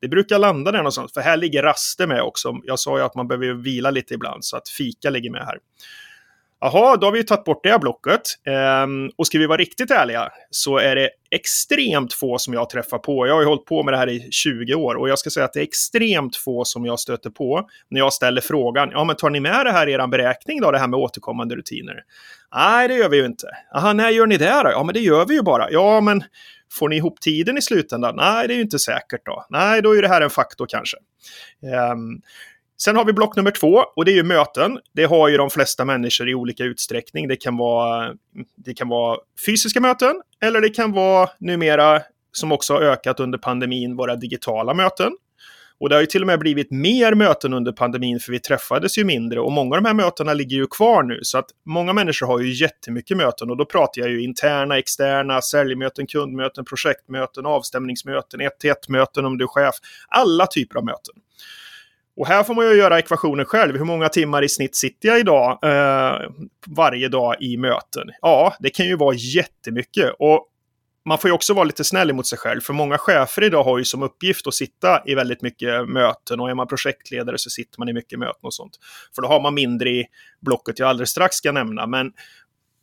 Det 0.00 0.08
brukar 0.08 0.38
landa 0.38 0.72
där 0.72 0.78
någonstans, 0.78 1.12
för 1.12 1.20
här 1.20 1.36
ligger 1.36 1.62
raster 1.62 2.06
med 2.06 2.22
också. 2.22 2.60
Jag 2.64 2.78
sa 2.78 2.98
ju 2.98 3.04
att 3.04 3.14
man 3.14 3.28
behöver 3.28 3.54
vila 3.54 3.90
lite 3.90 4.14
ibland, 4.14 4.44
så 4.44 4.56
att 4.56 4.68
fika 4.68 5.10
ligger 5.10 5.30
med 5.30 5.44
här. 5.44 5.58
Jaha, 6.62 6.96
då 6.96 7.06
har 7.06 7.12
vi 7.12 7.24
tagit 7.24 7.44
bort 7.44 7.60
det 7.62 7.70
här 7.70 7.78
blocket. 7.78 8.20
Ehm, 8.46 9.10
och 9.16 9.26
ska 9.26 9.38
vi 9.38 9.46
vara 9.46 9.58
riktigt 9.58 9.90
ärliga 9.90 10.28
så 10.50 10.78
är 10.78 10.96
det 10.96 11.10
extremt 11.30 12.12
få 12.12 12.38
som 12.38 12.54
jag 12.54 12.70
träffar 12.70 12.98
på. 12.98 13.26
Jag 13.26 13.34
har 13.34 13.40
ju 13.40 13.46
hållit 13.46 13.64
på 13.64 13.82
med 13.82 13.94
det 13.94 13.98
här 13.98 14.08
i 14.08 14.28
20 14.30 14.74
år 14.74 14.94
och 14.94 15.08
jag 15.08 15.18
ska 15.18 15.30
säga 15.30 15.46
att 15.46 15.52
det 15.52 15.60
är 15.60 15.62
extremt 15.62 16.36
få 16.36 16.64
som 16.64 16.84
jag 16.84 17.00
stöter 17.00 17.30
på 17.30 17.68
när 17.90 18.00
jag 18.00 18.12
ställer 18.12 18.40
frågan. 18.40 18.88
Ja, 18.92 19.04
men 19.04 19.16
tar 19.16 19.30
ni 19.30 19.40
med 19.40 19.66
det 19.66 19.72
här 19.72 19.86
i 19.86 19.92
er 19.92 20.06
beräkning 20.06 20.60
då, 20.60 20.70
det 20.70 20.78
här 20.78 20.88
med 20.88 20.98
återkommande 20.98 21.56
rutiner? 21.56 22.02
Nej, 22.54 22.88
det 22.88 22.94
gör 22.94 23.08
vi 23.08 23.16
ju 23.16 23.26
inte. 23.26 23.46
Jaha, 23.72 23.92
när 23.92 24.10
gör 24.10 24.26
ni 24.26 24.36
det 24.36 24.62
då? 24.64 24.70
Ja, 24.70 24.84
men 24.84 24.94
det 24.94 25.00
gör 25.00 25.26
vi 25.26 25.34
ju 25.34 25.42
bara. 25.42 25.70
Ja, 25.70 26.00
men 26.00 26.22
får 26.72 26.88
ni 26.88 26.96
ihop 26.96 27.20
tiden 27.20 27.58
i 27.58 27.62
slutändan? 27.62 28.16
Nej, 28.16 28.48
det 28.48 28.54
är 28.54 28.56
ju 28.56 28.62
inte 28.62 28.78
säkert 28.78 29.26
då. 29.26 29.46
Nej, 29.50 29.82
då 29.82 29.96
är 29.96 30.02
det 30.02 30.08
här 30.08 30.20
en 30.20 30.30
faktor 30.30 30.66
kanske. 30.66 30.96
Ehm, 31.74 32.20
Sen 32.84 32.96
har 32.96 33.04
vi 33.04 33.12
block 33.12 33.36
nummer 33.36 33.50
två 33.50 33.84
och 33.96 34.04
det 34.04 34.10
är 34.10 34.14
ju 34.14 34.22
möten. 34.22 34.78
Det 34.92 35.04
har 35.04 35.28
ju 35.28 35.36
de 35.36 35.50
flesta 35.50 35.84
människor 35.84 36.28
i 36.28 36.34
olika 36.34 36.64
utsträckning. 36.64 37.28
Det 37.28 37.36
kan 37.36 37.56
vara, 37.56 38.14
det 38.56 38.74
kan 38.74 38.88
vara 38.88 39.18
fysiska 39.46 39.80
möten 39.80 40.22
eller 40.42 40.60
det 40.60 40.68
kan 40.68 40.92
vara 40.92 41.30
numera, 41.38 42.00
som 42.32 42.52
också 42.52 42.74
har 42.74 42.80
ökat 42.80 43.20
under 43.20 43.38
pandemin, 43.38 43.96
våra 43.96 44.16
digitala 44.16 44.74
möten. 44.74 45.12
Och 45.80 45.88
det 45.88 45.94
har 45.94 46.00
ju 46.00 46.06
till 46.06 46.22
och 46.22 46.26
med 46.26 46.38
blivit 46.38 46.70
mer 46.70 47.14
möten 47.14 47.54
under 47.54 47.72
pandemin 47.72 48.20
för 48.20 48.32
vi 48.32 48.38
träffades 48.38 48.98
ju 48.98 49.04
mindre 49.04 49.40
och 49.40 49.52
många 49.52 49.76
av 49.76 49.82
de 49.82 49.88
här 49.88 49.94
mötena 49.94 50.34
ligger 50.34 50.56
ju 50.56 50.66
kvar 50.66 51.02
nu. 51.02 51.18
Så 51.22 51.38
att 51.38 51.46
många 51.66 51.92
människor 51.92 52.26
har 52.26 52.40
ju 52.40 52.52
jättemycket 52.52 53.16
möten 53.16 53.50
och 53.50 53.56
då 53.56 53.64
pratar 53.64 54.02
jag 54.02 54.10
ju 54.10 54.22
interna, 54.22 54.78
externa, 54.78 55.42
säljmöten, 55.42 56.06
kundmöten, 56.06 56.64
projektmöten, 56.64 57.46
avstämningsmöten, 57.46 58.40
ett 58.40 58.58
till 58.60 58.70
ett 58.70 58.88
möten 58.88 59.24
om 59.24 59.38
du 59.38 59.44
är 59.44 59.48
chef. 59.48 59.74
Alla 60.08 60.46
typer 60.46 60.78
av 60.78 60.84
möten. 60.84 61.14
Och 62.20 62.26
här 62.26 62.42
får 62.42 62.54
man 62.54 62.66
ju 62.66 62.74
göra 62.74 62.98
ekvationen 62.98 63.44
själv. 63.44 63.76
Hur 63.76 63.84
många 63.84 64.08
timmar 64.08 64.42
i 64.42 64.48
snitt 64.48 64.76
sitter 64.76 65.08
jag 65.08 65.20
idag 65.20 65.58
eh, 65.62 66.30
varje 66.66 67.08
dag 67.08 67.36
i 67.40 67.56
möten? 67.56 68.08
Ja, 68.20 68.54
det 68.60 68.70
kan 68.70 68.86
ju 68.86 68.96
vara 68.96 69.14
jättemycket. 69.14 70.14
Och 70.18 70.46
man 71.08 71.18
får 71.18 71.28
ju 71.28 71.34
också 71.34 71.54
vara 71.54 71.64
lite 71.64 71.84
snäll 71.84 72.12
mot 72.12 72.26
sig 72.26 72.38
själv, 72.38 72.60
för 72.60 72.72
många 72.72 72.98
chefer 72.98 73.44
idag 73.44 73.64
har 73.64 73.78
ju 73.78 73.84
som 73.84 74.02
uppgift 74.02 74.46
att 74.46 74.54
sitta 74.54 75.02
i 75.06 75.14
väldigt 75.14 75.42
mycket 75.42 75.88
möten 75.88 76.40
och 76.40 76.50
är 76.50 76.54
man 76.54 76.66
projektledare 76.66 77.38
så 77.38 77.50
sitter 77.50 77.78
man 77.78 77.88
i 77.88 77.92
mycket 77.92 78.18
möten 78.18 78.40
och 78.42 78.54
sånt. 78.54 78.78
För 79.14 79.22
då 79.22 79.28
har 79.28 79.40
man 79.40 79.54
mindre 79.54 79.90
i 79.90 80.06
blocket 80.40 80.78
jag 80.78 80.88
alldeles 80.88 81.10
strax 81.10 81.36
ska 81.36 81.52
nämna. 81.52 81.86
Men 81.86 82.12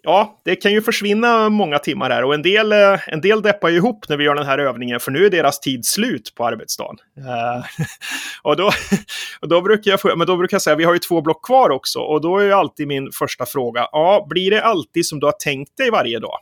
ja, 0.08 0.40
det 0.46 0.56
kan 0.56 0.74
ju 0.74 0.82
försvinna 0.82 1.50
många 1.50 1.80
timmar 1.80 2.10
här 2.10 2.24
och 2.24 2.34
en 2.34 2.42
del, 2.42 2.72
eh, 2.72 3.00
en 3.08 3.22
del 3.22 3.42
deppar 3.42 3.70
ju 3.70 3.76
ihop 3.76 4.10
när 4.10 4.18
vi 4.18 4.24
gör 4.24 4.36
den 4.36 4.46
här 4.46 4.58
övningen 4.58 5.00
för 5.00 5.12
nu 5.12 5.26
är 5.26 5.30
deras 5.30 5.60
tid 5.60 5.86
slut 5.86 6.34
på 6.36 6.46
arbetsdagen. 6.46 6.98
Uh, 7.18 7.66
och 8.44 8.58
då, 8.58 8.72
och 9.42 9.48
då, 9.48 9.62
brukar 9.62 9.92
jag 9.92 10.18
men 10.18 10.28
då 10.28 10.38
brukar 10.38 10.56
jag 10.56 10.62
säga 10.62 10.76
vi 10.76 10.84
har 10.84 10.94
ju 10.94 11.00
två 11.00 11.22
block 11.22 11.46
kvar 11.46 11.70
också 11.70 12.00
och 12.00 12.22
då 12.22 12.38
är 12.38 12.44
ju 12.44 12.52
alltid 12.52 12.88
min 12.88 13.12
första 13.12 13.46
fråga, 13.46 13.88
ja, 13.92 14.26
blir 14.30 14.52
det 14.52 14.64
alltid 14.64 15.06
som 15.06 15.20
du 15.20 15.26
har 15.26 15.36
tänkt 15.44 15.78
dig 15.78 15.92
varje 15.92 16.20
dag? 16.20 16.38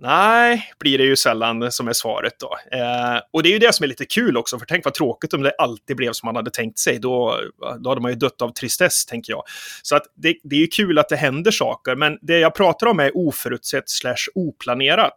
Nej, 0.00 0.72
blir 0.80 0.98
det 0.98 1.04
ju 1.04 1.16
sällan 1.16 1.72
som 1.72 1.88
är 1.88 1.92
svaret 1.92 2.32
då. 2.40 2.76
Eh, 2.78 3.20
och 3.32 3.42
det 3.42 3.48
är 3.48 3.52
ju 3.52 3.58
det 3.58 3.74
som 3.74 3.84
är 3.84 3.88
lite 3.88 4.04
kul 4.04 4.36
också, 4.36 4.58
för 4.58 4.66
tänk 4.66 4.84
vad 4.84 4.94
tråkigt 4.94 5.34
om 5.34 5.42
det 5.42 5.52
alltid 5.58 5.96
blev 5.96 6.12
som 6.12 6.26
man 6.26 6.36
hade 6.36 6.50
tänkt 6.50 6.78
sig. 6.78 6.98
Då, 6.98 7.40
då 7.78 7.90
hade 7.90 8.00
man 8.00 8.10
ju 8.10 8.16
dött 8.16 8.42
av 8.42 8.52
tristess, 8.52 9.06
tänker 9.06 9.32
jag. 9.32 9.42
Så 9.82 9.96
att 9.96 10.02
det, 10.14 10.34
det 10.42 10.56
är 10.56 10.60
ju 10.60 10.66
kul 10.66 10.98
att 10.98 11.08
det 11.08 11.16
händer 11.16 11.50
saker, 11.50 11.96
men 11.96 12.18
det 12.22 12.38
jag 12.38 12.54
pratar 12.54 12.86
om 12.86 13.00
är 13.00 13.16
oförutsett 13.16 13.88
slash 13.90 14.16
oplanerat. 14.34 15.16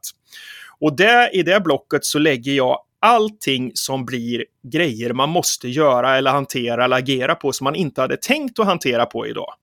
Och 0.79 0.95
där, 0.95 1.35
i 1.35 1.43
det 1.43 1.59
blocket 1.59 2.05
så 2.05 2.19
lägger 2.19 2.51
jag 2.51 2.79
allting 3.01 3.71
som 3.73 4.05
blir 4.05 4.45
grejer 4.71 5.13
man 5.13 5.29
måste 5.29 5.69
göra 5.69 6.17
eller 6.17 6.31
hantera 6.31 6.85
eller 6.85 6.97
agera 6.97 7.35
på 7.35 7.51
som 7.51 7.63
man 7.63 7.75
inte 7.75 8.01
hade 8.01 8.17
tänkt 8.17 8.59
att 8.59 8.65
hantera 8.65 9.05
på 9.05 9.27
idag. 9.27 9.53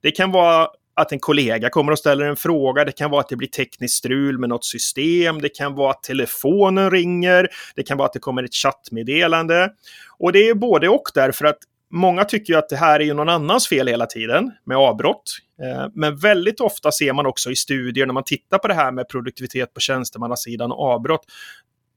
Det 0.00 0.10
kan 0.10 0.32
vara 0.32 0.68
att 0.98 1.12
en 1.12 1.18
kollega 1.18 1.70
kommer 1.70 1.92
och 1.92 1.98
ställer 1.98 2.26
en 2.26 2.36
fråga. 2.36 2.84
Det 2.84 2.92
kan 2.92 3.10
vara 3.10 3.20
att 3.20 3.28
det 3.28 3.36
blir 3.36 3.48
tekniskt 3.48 3.94
strul 3.94 4.38
med 4.38 4.48
något 4.48 4.64
system. 4.64 5.40
Det 5.40 5.48
kan 5.48 5.74
vara 5.74 5.90
att 5.90 6.02
telefonen 6.02 6.90
ringer. 6.90 7.48
Det 7.76 7.82
kan 7.82 7.98
vara 7.98 8.06
att 8.06 8.12
det 8.12 8.18
kommer 8.18 8.42
ett 8.42 8.54
chattmeddelande. 8.54 9.70
Och 10.18 10.32
det 10.32 10.48
är 10.48 10.54
både 10.54 10.88
och 10.88 11.10
därför 11.14 11.44
att 11.44 11.58
många 11.90 12.24
tycker 12.24 12.52
ju 12.52 12.58
att 12.58 12.68
det 12.68 12.76
här 12.76 13.00
är 13.00 13.04
ju 13.04 13.14
någon 13.14 13.28
annans 13.28 13.68
fel 13.68 13.88
hela 13.88 14.06
tiden 14.06 14.50
med 14.64 14.76
avbrott. 14.76 15.38
Eh, 15.62 15.86
men 15.94 16.16
väldigt 16.16 16.60
ofta 16.60 16.92
ser 16.92 17.12
man 17.12 17.26
också 17.26 17.50
i 17.50 17.56
studier 17.56 18.06
när 18.06 18.14
man 18.14 18.24
tittar 18.24 18.58
på 18.58 18.68
det 18.68 18.74
här 18.74 18.92
med 18.92 19.08
produktivitet 19.08 19.74
på 19.74 19.80
tjänstemannasidan 19.80 20.72
och 20.72 20.84
avbrott. 20.84 21.24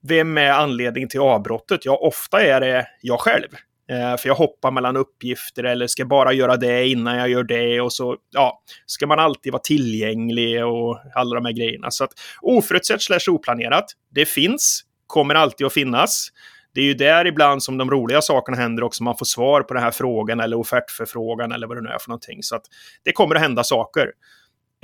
Vem 0.08 0.38
är 0.38 0.52
anledningen 0.52 1.10
till 1.10 1.20
avbrottet? 1.20 1.86
Ja, 1.86 1.96
ofta 1.96 2.42
är 2.42 2.60
det 2.60 2.88
jag 3.02 3.20
själv. 3.20 3.48
Eh, 3.92 4.18
för 4.18 4.28
jag 4.28 4.36
hoppar 4.36 4.72
mellan 4.72 4.98
uppgifter 4.98 5.64
eller 5.64 5.88
ska 5.88 6.06
bara 6.06 6.34
göra 6.34 6.58
det 6.58 6.88
innan 6.88 7.18
jag 7.18 7.30
gör 7.30 7.44
det 7.44 7.82
och 7.82 7.94
så 7.94 8.18
ja, 8.30 8.62
ska 8.86 9.08
man 9.08 9.20
alltid 9.20 9.52
vara 9.52 9.62
tillgänglig 9.62 10.66
och 10.66 11.00
alla 11.16 11.36
de 11.36 11.46
här 11.46 11.54
grejerna. 11.54 11.92
Så 11.92 12.04
att 12.04 12.12
oförutsett 12.42 13.02
slash 13.02 13.20
oplanerat, 13.28 13.86
det 14.16 14.26
finns, 14.26 14.82
kommer 15.08 15.36
alltid 15.36 15.68
att 15.68 15.74
finnas. 15.74 16.28
Det 16.74 16.82
är 16.82 16.86
ju 16.86 16.94
där 16.94 17.28
ibland 17.28 17.64
som 17.64 17.78
de 17.78 17.92
roliga 17.92 18.22
sakerna 18.22 18.58
händer 18.58 18.84
också. 18.84 19.04
Man 19.04 19.18
får 19.18 19.26
svar 19.26 19.62
på 19.62 19.74
den 19.74 19.84
här 19.84 19.92
frågan 19.92 20.40
eller 20.40 20.58
offertförfrågan 20.58 21.52
eller 21.52 21.68
vad 21.68 21.78
det 21.78 21.82
nu 21.82 21.90
är 21.90 22.00
för 22.00 22.10
någonting. 22.10 22.44
Så 22.44 22.56
att 22.56 22.64
det 23.04 23.12
kommer 23.12 23.36
att 23.36 23.42
hända 23.42 23.64
saker. 23.64 24.12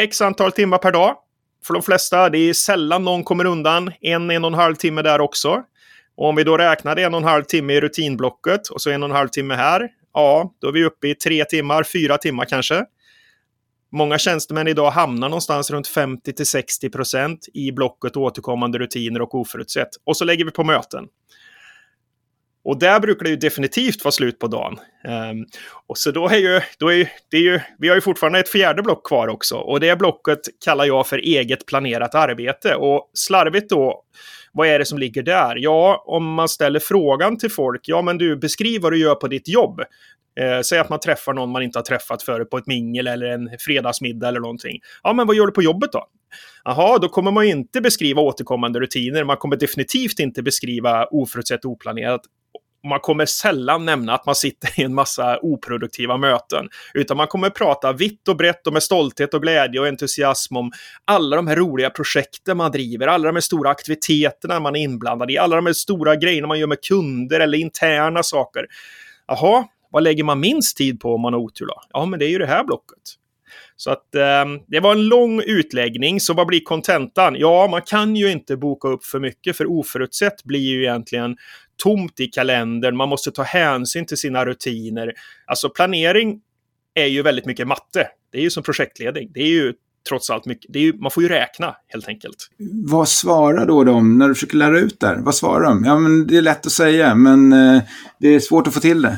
X 0.01 0.21
antal 0.21 0.51
timmar 0.51 0.77
per 0.77 0.91
dag. 0.91 1.15
För 1.65 1.73
de 1.73 1.83
flesta, 1.83 2.29
det 2.29 2.37
är 2.37 2.53
sällan 2.53 3.03
någon 3.03 3.23
kommer 3.23 3.45
undan. 3.45 3.91
En, 4.01 4.31
en 4.31 4.43
och 4.43 4.51
en 4.51 4.53
halv 4.53 4.75
timme 4.75 5.01
där 5.01 5.21
också. 5.21 5.63
Och 6.17 6.29
om 6.29 6.35
vi 6.35 6.43
då 6.43 6.57
räknar 6.57 6.99
en 6.99 7.13
och 7.13 7.19
en 7.19 7.27
halv 7.27 7.43
timme 7.43 7.73
i 7.73 7.81
rutinblocket 7.81 8.67
och 8.67 8.81
så 8.81 8.89
en 8.89 9.03
och 9.03 9.09
en 9.09 9.15
halv 9.15 9.27
timme 9.27 9.55
här. 9.55 9.89
Ja, 10.13 10.53
då 10.61 10.67
är 10.67 10.71
vi 10.71 10.85
uppe 10.85 11.07
i 11.07 11.15
tre 11.15 11.45
timmar, 11.45 11.83
fyra 11.83 12.17
timmar 12.17 12.45
kanske. 12.45 12.85
Många 13.91 14.17
tjänstemän 14.17 14.67
idag 14.67 14.91
hamnar 14.91 15.29
någonstans 15.29 15.71
runt 15.71 15.87
50 15.87 16.33
till 16.33 16.45
60 16.45 16.89
procent 16.89 17.39
i 17.53 17.71
blocket 17.71 18.17
återkommande 18.17 18.79
rutiner 18.79 19.21
och 19.21 19.35
oförutsett. 19.35 19.89
Och 20.05 20.17
så 20.17 20.25
lägger 20.25 20.45
vi 20.45 20.51
på 20.51 20.63
möten. 20.63 21.05
Och 22.63 22.79
där 22.79 22.99
brukar 22.99 23.23
det 23.23 23.29
ju 23.29 23.35
definitivt 23.35 24.03
vara 24.03 24.11
slut 24.11 24.39
på 24.39 24.47
dagen. 24.47 24.79
Um, 25.07 25.45
och 25.87 25.97
så 25.97 26.11
då 26.11 26.29
är 26.29 26.37
ju, 26.37 26.61
då 26.79 26.93
är 26.93 27.11
det 27.31 27.37
är 27.37 27.41
ju, 27.41 27.59
vi 27.79 27.87
har 27.87 27.95
ju 27.95 28.01
fortfarande 28.01 28.39
ett 28.39 28.49
fjärde 28.49 28.83
block 28.83 29.07
kvar 29.07 29.27
också. 29.27 29.55
Och 29.55 29.79
det 29.79 29.99
blocket 29.99 30.39
kallar 30.65 30.85
jag 30.85 31.07
för 31.07 31.17
eget 31.17 31.65
planerat 31.65 32.15
arbete. 32.15 32.75
Och 32.75 33.11
slarvigt 33.13 33.69
då, 33.69 34.03
vad 34.57 34.67
är 34.67 34.79
det 34.79 34.85
som 34.85 34.97
ligger 34.97 35.23
där? 35.23 35.55
Ja, 35.55 36.03
om 36.05 36.33
man 36.33 36.49
ställer 36.49 36.79
frågan 36.79 37.37
till 37.37 37.51
folk, 37.51 37.81
ja 37.83 38.01
men 38.01 38.17
du, 38.17 38.35
beskriv 38.35 38.81
vad 38.81 38.91
du 38.91 38.97
gör 38.97 39.15
på 39.15 39.27
ditt 39.27 39.47
jobb. 39.47 39.81
Eh, 40.39 40.61
säg 40.61 40.79
att 40.79 40.89
man 40.89 40.99
träffar 40.99 41.33
någon 41.33 41.51
man 41.51 41.61
inte 41.61 41.79
har 41.79 41.83
träffat 41.83 42.23
förut 42.23 42.49
på 42.49 42.57
ett 42.57 42.67
mingel 42.67 43.07
eller 43.07 43.25
en 43.25 43.49
fredagsmiddag 43.59 44.27
eller 44.27 44.39
någonting. 44.39 44.79
Ja, 45.03 45.13
men 45.13 45.27
vad 45.27 45.35
gör 45.35 45.45
du 45.45 45.51
på 45.51 45.63
jobbet 45.63 45.91
då? 45.91 46.07
Jaha, 46.63 46.97
då 46.97 47.09
kommer 47.09 47.31
man 47.31 47.45
inte 47.45 47.81
beskriva 47.81 48.21
återkommande 48.21 48.79
rutiner. 48.79 49.23
Man 49.23 49.37
kommer 49.37 49.55
definitivt 49.55 50.19
inte 50.19 50.43
beskriva 50.43 51.05
oförutsett 51.05 51.65
oplanerat 51.65 52.21
man 52.87 52.99
kommer 52.99 53.25
sällan 53.25 53.85
nämna 53.85 54.13
att 54.13 54.25
man 54.25 54.35
sitter 54.35 54.79
i 54.79 54.83
en 54.83 54.93
massa 54.93 55.39
oproduktiva 55.41 56.17
möten. 56.17 56.69
Utan 56.93 57.17
man 57.17 57.27
kommer 57.27 57.49
prata 57.49 57.93
vitt 57.93 58.27
och 58.27 58.37
brett 58.37 58.67
och 58.67 58.73
med 58.73 58.83
stolthet 58.83 59.33
och 59.33 59.41
glädje 59.41 59.79
och 59.79 59.87
entusiasm 59.87 60.57
om 60.57 60.71
alla 61.05 61.35
de 61.35 61.47
här 61.47 61.55
roliga 61.55 61.89
projekten 61.89 62.57
man 62.57 62.71
driver, 62.71 63.07
alla 63.07 63.27
de 63.27 63.35
här 63.35 63.41
stora 63.41 63.69
aktiviteterna 63.69 64.59
man 64.59 64.75
är 64.75 64.79
inblandad 64.79 65.31
i, 65.31 65.37
alla 65.37 65.55
de 65.55 65.65
här 65.65 65.73
stora 65.73 66.15
grejerna 66.15 66.47
man 66.47 66.59
gör 66.59 66.67
med 66.67 66.81
kunder 66.81 67.39
eller 67.39 67.57
interna 67.57 68.23
saker. 68.23 68.65
Jaha, 69.27 69.65
vad 69.91 70.03
lägger 70.03 70.23
man 70.23 70.39
minst 70.39 70.77
tid 70.77 70.99
på 70.99 71.15
om 71.15 71.21
man 71.21 71.33
har 71.33 71.39
otur 71.39 71.65
då? 71.65 71.81
Ja, 71.89 72.05
men 72.05 72.19
det 72.19 72.25
är 72.25 72.29
ju 72.29 72.37
det 72.37 72.45
här 72.45 72.63
blocket. 72.63 72.99
Så 73.75 73.91
att 73.91 74.15
eh, 74.15 74.45
det 74.67 74.79
var 74.79 74.91
en 74.91 75.07
lång 75.07 75.41
utläggning, 75.41 76.19
så 76.19 76.33
vad 76.33 76.47
blir 76.47 76.59
kontentan? 76.59 77.35
Ja, 77.39 77.67
man 77.71 77.81
kan 77.81 78.15
ju 78.15 78.31
inte 78.31 78.57
boka 78.57 78.87
upp 78.87 79.05
för 79.05 79.19
mycket, 79.19 79.57
för 79.57 79.71
oförutsett 79.71 80.43
blir 80.43 80.59
ju 80.59 80.83
egentligen 80.83 81.37
tomt 81.77 82.19
i 82.19 82.27
kalendern, 82.27 82.95
man 82.95 83.09
måste 83.09 83.31
ta 83.31 83.43
hänsyn 83.43 84.05
till 84.05 84.17
sina 84.17 84.45
rutiner. 84.45 85.13
Alltså 85.45 85.69
planering 85.69 86.41
är 86.93 87.05
ju 87.05 87.21
väldigt 87.21 87.45
mycket 87.45 87.67
matte. 87.67 88.07
Det 88.31 88.37
är 88.37 88.41
ju 88.41 88.49
som 88.49 88.63
projektledning. 88.63 89.31
Det 89.33 89.41
är 89.41 89.47
ju 89.47 89.73
trots 90.09 90.29
allt 90.29 90.45
mycket, 90.45 90.73
det 90.73 90.79
är 90.79 90.83
ju, 90.83 90.93
man 90.93 91.11
får 91.11 91.23
ju 91.23 91.29
räkna 91.29 91.75
helt 91.87 92.07
enkelt. 92.07 92.35
Vad 92.85 93.07
svarar 93.07 93.65
då 93.65 93.83
de 93.83 94.17
när 94.17 94.27
du 94.27 94.33
försöker 94.33 94.57
lära 94.57 94.79
ut 94.79 94.99
där? 94.99 95.15
Vad 95.15 95.35
svarar 95.35 95.65
de? 95.65 95.85
Ja, 95.85 95.99
men 95.99 96.27
det 96.27 96.37
är 96.37 96.41
lätt 96.41 96.65
att 96.65 96.71
säga, 96.71 97.15
men 97.15 97.53
eh, 97.53 97.81
det 98.19 98.27
är 98.27 98.39
svårt 98.39 98.67
att 98.67 98.73
få 98.73 98.79
till 98.79 99.01
det. 99.01 99.17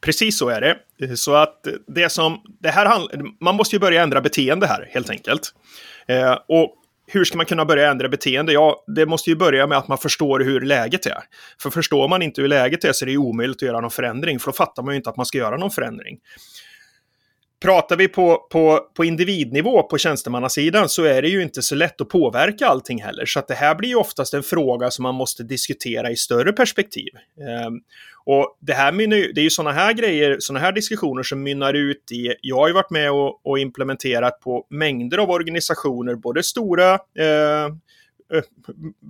Precis 0.00 0.38
så 0.38 0.48
är 0.48 0.60
det. 0.60 1.16
Så 1.16 1.34
att 1.34 1.66
det 1.86 2.12
som, 2.12 2.40
det 2.60 2.70
här 2.70 3.08
man 3.44 3.56
måste 3.56 3.76
ju 3.76 3.80
börja 3.80 4.02
ändra 4.02 4.20
beteende 4.20 4.66
här 4.66 4.88
helt 4.90 5.10
enkelt. 5.10 5.54
Eh, 6.08 6.38
och 6.48 6.74
hur 7.06 7.24
ska 7.24 7.36
man 7.36 7.46
kunna 7.46 7.64
börja 7.64 7.90
ändra 7.90 8.08
beteende? 8.08 8.52
Ja, 8.52 8.84
det 8.96 9.06
måste 9.06 9.30
ju 9.30 9.36
börja 9.36 9.66
med 9.66 9.78
att 9.78 9.88
man 9.88 9.98
förstår 9.98 10.40
hur 10.40 10.60
läget 10.60 11.06
är. 11.06 11.22
För 11.60 11.70
förstår 11.70 12.08
man 12.08 12.22
inte 12.22 12.40
hur 12.40 12.48
läget 12.48 12.84
är 12.84 12.92
så 12.92 13.04
är 13.04 13.06
det 13.06 13.16
omöjligt 13.16 13.56
att 13.56 13.62
göra 13.62 13.80
någon 13.80 13.90
förändring, 13.90 14.38
för 14.38 14.46
då 14.46 14.52
fattar 14.52 14.82
man 14.82 14.94
ju 14.94 14.96
inte 14.96 15.10
att 15.10 15.16
man 15.16 15.26
ska 15.26 15.38
göra 15.38 15.56
någon 15.56 15.70
förändring. 15.70 16.18
Pratar 17.62 17.96
vi 17.96 18.08
på, 18.08 18.46
på, 18.50 18.80
på 18.96 19.04
individnivå 19.04 19.82
på 19.82 19.98
tjänstemannasidan 19.98 20.88
så 20.88 21.04
är 21.04 21.22
det 21.22 21.28
ju 21.28 21.42
inte 21.42 21.62
så 21.62 21.74
lätt 21.74 22.00
att 22.00 22.08
påverka 22.08 22.66
allting 22.66 23.02
heller. 23.02 23.26
Så 23.26 23.38
att 23.38 23.48
det 23.48 23.54
här 23.54 23.74
blir 23.74 23.88
ju 23.88 23.96
oftast 23.96 24.34
en 24.34 24.42
fråga 24.42 24.90
som 24.90 25.02
man 25.02 25.14
måste 25.14 25.42
diskutera 25.42 26.10
i 26.10 26.16
större 26.16 26.52
perspektiv. 26.52 27.08
Um, 27.66 27.80
och 28.24 28.58
det 28.60 28.72
här 28.72 28.92
mynnar, 28.92 29.16
det 29.16 29.40
är 29.40 29.42
ju 29.42 29.50
sådana 29.50 29.72
här 29.72 29.92
grejer, 29.92 30.36
sådana 30.38 30.64
här 30.64 30.72
diskussioner 30.72 31.22
som 31.22 31.42
mynnar 31.42 31.74
ut 31.74 32.12
i, 32.12 32.34
jag 32.40 32.56
har 32.56 32.68
ju 32.68 32.74
varit 32.74 32.90
med 32.90 33.10
och, 33.10 33.46
och 33.46 33.58
implementerat 33.58 34.40
på 34.40 34.66
mängder 34.70 35.18
av 35.18 35.30
organisationer, 35.30 36.14
både 36.14 36.42
stora 36.42 36.94
eh, 37.18 37.64
eh 38.32 38.42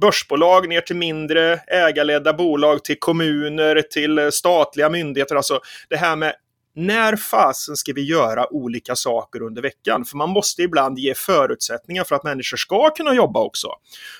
börsbolag 0.00 0.68
ner 0.68 0.80
till 0.80 0.96
mindre 0.96 1.60
ägarledda 1.66 2.32
bolag, 2.32 2.84
till 2.84 2.96
kommuner, 2.98 3.82
till 3.82 4.18
eh, 4.18 4.28
statliga 4.30 4.90
myndigheter. 4.90 5.36
Alltså 5.36 5.60
det 5.88 5.96
här 5.96 6.16
med 6.16 6.34
när 6.76 7.16
fasen 7.16 7.76
ska 7.76 7.92
vi 7.92 8.02
göra 8.02 8.52
olika 8.52 8.96
saker 8.96 9.42
under 9.42 9.62
veckan? 9.62 10.04
För 10.04 10.16
man 10.16 10.30
måste 10.30 10.62
ibland 10.62 10.98
ge 10.98 11.14
förutsättningar 11.14 12.04
för 12.04 12.14
att 12.14 12.24
människor 12.24 12.56
ska 12.56 12.90
kunna 12.90 13.14
jobba 13.14 13.40
också. 13.40 13.68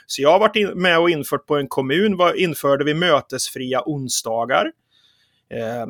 Så 0.07 0.23
jag 0.23 0.33
har 0.33 0.39
varit 0.39 0.77
med 0.77 0.99
och 0.99 1.11
infört 1.11 1.47
på 1.47 1.57
en 1.57 1.69
kommun, 1.69 2.17
var, 2.17 2.33
införde 2.33 2.85
vi 2.85 2.95
mötesfria 2.95 3.83
onsdagar. 3.87 4.73
Eh, 5.55 5.87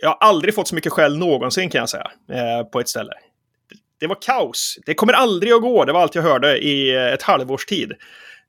jag 0.00 0.08
har 0.08 0.16
aldrig 0.20 0.54
fått 0.54 0.68
så 0.68 0.74
mycket 0.74 0.92
skäll 0.92 1.18
någonsin 1.18 1.70
kan 1.70 1.78
jag 1.78 1.88
säga, 1.88 2.10
eh, 2.32 2.66
på 2.66 2.80
ett 2.80 2.88
ställe. 2.88 3.12
Det 4.00 4.06
var 4.06 4.22
kaos. 4.22 4.78
Det 4.86 4.94
kommer 4.94 5.12
aldrig 5.12 5.52
att 5.52 5.62
gå. 5.62 5.84
Det 5.84 5.92
var 5.92 6.00
allt 6.00 6.14
jag 6.14 6.22
hörde 6.22 6.58
i 6.58 6.94
eh, 6.94 7.12
ett 7.12 7.22
halvårs 7.22 7.66
tid. 7.66 7.92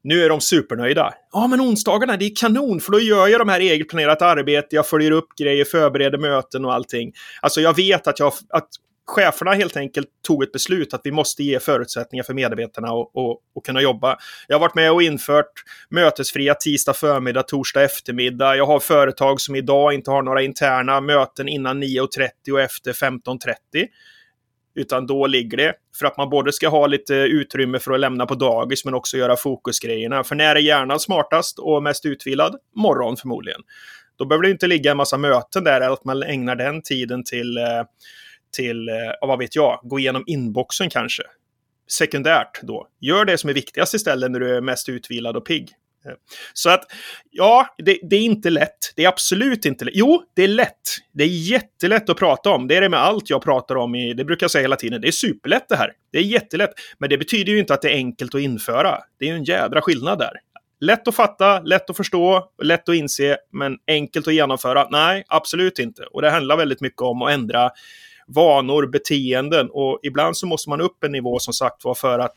Nu 0.03 0.23
är 0.23 0.29
de 0.29 0.41
supernöjda. 0.41 1.13
Ja, 1.31 1.47
men 1.47 1.61
onsdagarna, 1.61 2.17
det 2.17 2.25
är 2.25 2.35
kanon, 2.35 2.79
för 2.79 2.91
då 2.91 2.99
gör 2.99 3.27
jag 3.27 3.41
de 3.41 3.49
här 3.49 3.59
egenplanerat 3.59 4.21
arbete, 4.21 4.75
jag 4.75 4.87
följer 4.87 5.11
upp 5.11 5.27
grejer, 5.39 5.65
förbereder 5.65 6.17
möten 6.17 6.65
och 6.65 6.73
allting. 6.73 7.13
Alltså, 7.41 7.61
jag 7.61 7.75
vet 7.75 8.07
att, 8.07 8.19
jag, 8.19 8.33
att 8.49 8.67
cheferna 9.07 9.53
helt 9.53 9.77
enkelt 9.77 10.07
tog 10.27 10.43
ett 10.43 10.51
beslut 10.51 10.93
att 10.93 11.01
vi 11.03 11.11
måste 11.11 11.43
ge 11.43 11.59
förutsättningar 11.59 12.23
för 12.23 12.33
medarbetarna 12.33 12.87
att 12.87 13.63
kunna 13.65 13.81
jobba. 13.81 14.17
Jag 14.47 14.55
har 14.55 14.61
varit 14.61 14.75
med 14.75 14.91
och 14.91 15.03
infört 15.03 15.51
mötesfria 15.89 16.53
tisdag 16.53 16.93
förmiddag, 16.93 17.43
torsdag 17.43 17.83
eftermiddag. 17.83 18.55
Jag 18.55 18.65
har 18.65 18.79
företag 18.79 19.41
som 19.41 19.55
idag 19.55 19.93
inte 19.93 20.11
har 20.11 20.23
några 20.23 20.41
interna 20.41 21.01
möten 21.01 21.47
innan 21.47 21.83
9.30 21.83 22.51
och 22.51 22.61
efter 22.61 22.93
15.30. 22.93 23.87
Utan 24.75 25.07
då 25.07 25.27
ligger 25.27 25.57
det 25.57 25.73
för 25.99 26.05
att 26.05 26.17
man 26.17 26.29
både 26.29 26.53
ska 26.53 26.69
ha 26.69 26.87
lite 26.87 27.13
utrymme 27.13 27.79
för 27.79 27.91
att 27.91 27.99
lämna 27.99 28.25
på 28.25 28.35
dagis 28.35 28.85
men 28.85 28.93
också 28.93 29.17
göra 29.17 29.35
fokusgrejerna. 29.35 30.23
För 30.23 30.35
när 30.35 30.55
är 30.55 30.59
hjärnan 30.59 30.99
smartast 30.99 31.59
och 31.59 31.83
mest 31.83 32.05
utvilad? 32.05 32.55
Morgon 32.75 33.17
förmodligen. 33.17 33.61
Då 34.17 34.25
behöver 34.25 34.43
det 34.43 34.51
inte 34.51 34.67
ligga 34.67 34.91
en 34.91 34.97
massa 34.97 35.17
möten 35.17 35.63
där, 35.63 35.81
eller 35.81 35.93
att 35.93 36.05
man 36.05 36.23
ägnar 36.23 36.55
den 36.55 36.81
tiden 36.81 37.23
till, 37.23 37.57
eh, 37.57 37.83
till 38.57 38.89
eh, 38.89 38.95
vad 39.27 39.39
vet 39.39 39.55
jag, 39.55 39.79
gå 39.83 39.99
igenom 39.99 40.23
inboxen 40.27 40.89
kanske. 40.89 41.23
Sekundärt 41.91 42.61
då. 42.61 42.87
Gör 42.99 43.25
det 43.25 43.37
som 43.37 43.49
är 43.49 43.53
viktigast 43.53 43.93
istället 43.93 44.31
när 44.31 44.39
du 44.39 44.55
är 44.55 44.61
mest 44.61 44.89
utvilad 44.89 45.37
och 45.37 45.45
pigg. 45.45 45.69
Så 46.53 46.69
att, 46.69 46.83
ja, 47.31 47.75
det, 47.77 47.99
det, 48.09 48.15
är 48.15 48.21
inte 48.21 48.49
lätt. 48.49 48.93
Det 48.95 49.03
är 49.03 49.07
absolut 49.07 49.65
inte 49.65 49.85
lätt. 49.85 49.93
Jo, 49.95 50.23
det 50.33 50.43
är 50.43 50.47
lätt. 50.47 50.81
Det 51.11 51.23
är 51.23 51.27
jättelätt 51.27 52.09
att 52.09 52.17
prata 52.17 52.49
om. 52.49 52.67
Det 52.67 52.75
är 52.75 52.81
det 52.81 52.89
med 52.89 52.99
allt 52.99 53.29
jag 53.29 53.41
pratar 53.41 53.75
om. 53.75 53.95
I, 53.95 54.13
det 54.13 54.25
brukar 54.25 54.43
jag 54.43 54.51
säga 54.51 54.61
hela 54.61 54.75
tiden. 54.75 55.01
Det 55.01 55.07
är 55.07 55.11
superlätt 55.11 55.69
det 55.69 55.75
här. 55.75 55.91
Det 56.11 56.17
är 56.17 56.23
jättelätt. 56.23 56.71
Men 56.97 57.09
det 57.09 57.17
betyder 57.17 57.51
ju 57.51 57.59
inte 57.59 57.73
att 57.73 57.81
det 57.81 57.89
är 57.89 57.95
enkelt 57.95 58.35
att 58.35 58.41
införa. 58.41 58.97
Det 59.19 59.25
är 59.25 59.29
ju 59.29 59.35
en 59.35 59.43
jädra 59.43 59.81
skillnad 59.81 60.19
där. 60.19 60.31
Lätt 60.79 61.07
att 61.07 61.15
fatta, 61.15 61.59
lätt 61.59 61.89
att 61.89 61.97
förstå, 61.97 62.49
lätt 62.63 62.89
att 62.89 62.95
inse, 62.95 63.37
men 63.51 63.77
enkelt 63.87 64.27
att 64.27 64.33
genomföra? 64.33 64.87
Nej, 64.91 65.23
absolut 65.27 65.79
inte. 65.79 66.03
Och 66.03 66.21
det 66.21 66.29
handlar 66.29 66.57
väldigt 66.57 66.81
mycket 66.81 67.01
om 67.01 67.21
att 67.21 67.31
ändra 67.31 67.71
vanor, 68.27 68.87
beteenden 68.87 69.69
och 69.71 69.99
ibland 70.03 70.37
så 70.37 70.47
måste 70.47 70.69
man 70.69 70.81
upp 70.81 71.03
en 71.03 71.11
nivå 71.11 71.39
som 71.39 71.53
sagt 71.53 71.83
var 71.83 71.93
för 71.93 72.19
att 72.19 72.35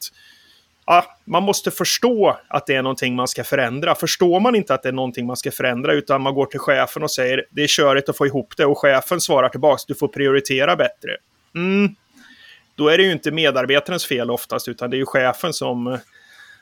ah, 0.86 1.02
man 1.24 1.42
måste 1.42 1.70
förstå 1.70 2.38
att 2.48 2.66
det 2.66 2.74
är 2.74 2.82
någonting 2.82 3.16
man 3.16 3.28
ska 3.28 3.44
förändra. 3.44 3.94
Förstår 3.94 4.40
man 4.40 4.54
inte 4.54 4.74
att 4.74 4.82
det 4.82 4.88
är 4.88 4.92
någonting 4.92 5.26
man 5.26 5.36
ska 5.36 5.50
förändra 5.50 5.92
utan 5.92 6.22
man 6.22 6.34
går 6.34 6.46
till 6.46 6.60
chefen 6.60 7.02
och 7.02 7.10
säger 7.10 7.44
det 7.50 7.62
är 7.62 7.66
körigt 7.66 8.08
att 8.08 8.16
få 8.16 8.26
ihop 8.26 8.54
det 8.56 8.66
och 8.66 8.78
chefen 8.78 9.20
svarar 9.20 9.48
tillbaka 9.48 9.82
du 9.88 9.94
får 9.94 10.08
prioritera 10.08 10.76
bättre. 10.76 11.10
Mm. 11.54 11.94
Då 12.74 12.88
är 12.88 12.98
det 12.98 13.04
ju 13.04 13.12
inte 13.12 13.30
medarbetarens 13.30 14.06
fel 14.06 14.30
oftast 14.30 14.68
utan 14.68 14.90
det 14.90 14.96
är 14.96 14.98
ju 14.98 15.06
chefen 15.06 15.52
som 15.52 15.86
eh, 15.86 15.98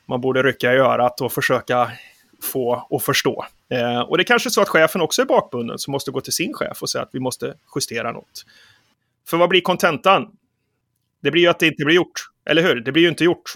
man 0.06 0.20
borde 0.20 0.42
rycka 0.42 0.72
i 0.72 0.76
örat 0.76 1.20
och 1.20 1.32
försöka 1.32 1.90
få 2.42 2.86
och 2.90 3.02
förstå. 3.02 3.44
Eh, 3.70 4.00
och 4.00 4.16
det 4.16 4.22
är 4.22 4.24
kanske 4.24 4.48
är 4.48 4.50
så 4.50 4.60
att 4.60 4.68
chefen 4.68 5.00
också 5.00 5.22
är 5.22 5.26
bakbunden 5.26 5.78
som 5.78 5.92
måste 5.92 6.10
gå 6.10 6.20
till 6.20 6.32
sin 6.32 6.54
chef 6.54 6.82
och 6.82 6.90
säga 6.90 7.02
att 7.02 7.10
vi 7.12 7.20
måste 7.20 7.54
justera 7.74 8.12
något. 8.12 8.44
För 9.28 9.36
vad 9.36 9.48
blir 9.48 9.60
kontentan? 9.60 10.36
Det 11.22 11.30
blir 11.30 11.42
ju 11.42 11.48
att 11.48 11.58
det 11.58 11.66
inte 11.66 11.84
blir 11.84 11.96
gjort. 11.96 12.30
Eller 12.46 12.62
hur? 12.62 12.80
Det 12.80 12.92
blir 12.92 13.02
ju 13.02 13.08
inte 13.08 13.24
gjort. 13.24 13.54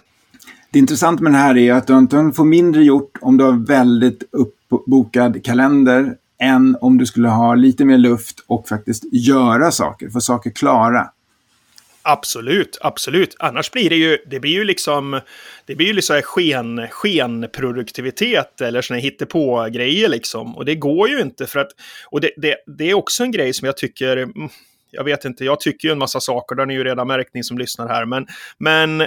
Det 0.70 0.78
intressanta 0.78 1.22
med 1.22 1.32
det 1.32 1.38
här 1.38 1.56
är 1.56 1.72
att 1.72 1.86
du 1.86 1.92
antagligen 1.92 2.32
får 2.32 2.44
mindre 2.44 2.82
gjort 2.82 3.18
om 3.20 3.36
du 3.36 3.44
har 3.44 3.66
väldigt 3.66 4.22
uppbokad 4.32 5.44
kalender 5.44 6.16
än 6.38 6.76
om 6.80 6.98
du 6.98 7.06
skulle 7.06 7.28
ha 7.28 7.54
lite 7.54 7.84
mer 7.84 7.98
luft 7.98 8.44
och 8.46 8.68
faktiskt 8.68 9.04
göra 9.12 9.70
saker, 9.70 10.08
få 10.08 10.20
saker 10.20 10.50
klara. 10.50 11.10
Absolut, 12.02 12.78
absolut. 12.80 13.36
Annars 13.38 13.70
blir 13.70 13.90
det 13.90 13.96
ju, 13.96 14.18
det 14.26 14.40
blir 14.40 14.52
ju 14.52 14.64
liksom, 14.64 15.20
det 15.66 15.74
blir 15.74 15.86
ju 15.86 15.92
liksom 15.92 16.22
sken, 16.24 16.86
skenproduktivitet 16.90 18.60
eller 18.60 18.82
sådana 18.82 19.00
hittepå-grejer 19.00 20.08
liksom. 20.08 20.56
Och 20.56 20.64
det 20.64 20.74
går 20.74 21.08
ju 21.08 21.20
inte 21.20 21.46
för 21.46 21.60
att, 21.60 21.70
och 22.10 22.20
det, 22.20 22.30
det, 22.36 22.56
det 22.66 22.90
är 22.90 22.94
också 22.94 23.22
en 23.22 23.30
grej 23.30 23.54
som 23.54 23.66
jag 23.66 23.76
tycker, 23.76 24.16
mm, 24.16 24.48
jag 24.90 25.04
vet 25.04 25.24
inte, 25.24 25.44
jag 25.44 25.60
tycker 25.60 25.88
ju 25.88 25.92
en 25.92 25.98
massa 25.98 26.20
saker, 26.20 26.56
det 26.56 26.62
har 26.62 26.66
ni 26.66 26.74
ju 26.74 26.84
redan 26.84 27.06
märkt 27.06 27.34
ni 27.34 27.44
som 27.44 27.58
lyssnar 27.58 27.88
här, 27.88 28.04
men, 28.04 28.26
men 28.58 29.06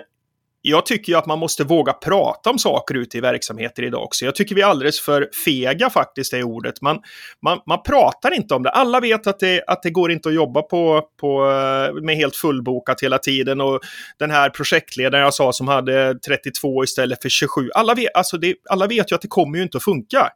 jag 0.62 0.86
tycker 0.86 1.12
ju 1.12 1.18
att 1.18 1.26
man 1.26 1.40
måste 1.40 1.64
våga 1.64 1.94
prata 1.94 2.50
om 2.50 2.60
saker 2.60 2.96
ute 2.96 3.18
i 3.18 3.22
verksamheter 3.22 3.84
idag 3.84 4.04
också. 4.04 4.26
Jag 4.26 4.36
tycker 4.36 4.56
vi 4.56 4.62
är 4.62 4.66
alldeles 4.66 5.00
för 5.00 5.30
fega 5.46 5.90
faktiskt, 5.90 6.32
det 6.32 6.44
ordet. 6.44 6.82
Man, 6.82 7.00
man, 7.44 7.60
man 7.68 7.84
pratar 7.84 8.34
inte 8.34 8.54
om 8.54 8.64
det. 8.64 8.70
Alla 8.70 9.00
vet 9.00 9.28
att 9.28 9.40
det, 9.40 9.64
att 9.68 9.84
det 9.84 9.90
går 9.90 10.12
inte 10.12 10.30
att 10.30 10.36
jobba 10.36 10.62
på, 10.62 11.02
på, 11.20 11.50
eh, 11.50 12.04
med 12.04 12.16
helt 12.16 12.36
fullbokat 12.36 13.04
hela 13.04 13.18
tiden. 13.18 13.62
Och 13.62 13.80
den 14.20 14.32
här 14.32 14.50
projektledaren 14.50 15.24
jag 15.24 15.34
sa 15.34 15.54
som 15.54 15.68
hade 15.68 16.20
32 16.20 16.84
istället 16.84 17.22
för 17.22 17.30
27. 17.30 17.70
Alla 17.76 17.94
vet, 17.94 18.16
alltså 18.16 18.38
det, 18.38 18.56
alla 18.70 18.88
vet 18.88 19.12
ju 19.12 19.16
att 19.16 19.22
det 19.22 19.28
kommer 19.28 19.58
ju 19.58 19.64
inte 19.64 19.78
att 19.78 19.84
funka 19.84 20.30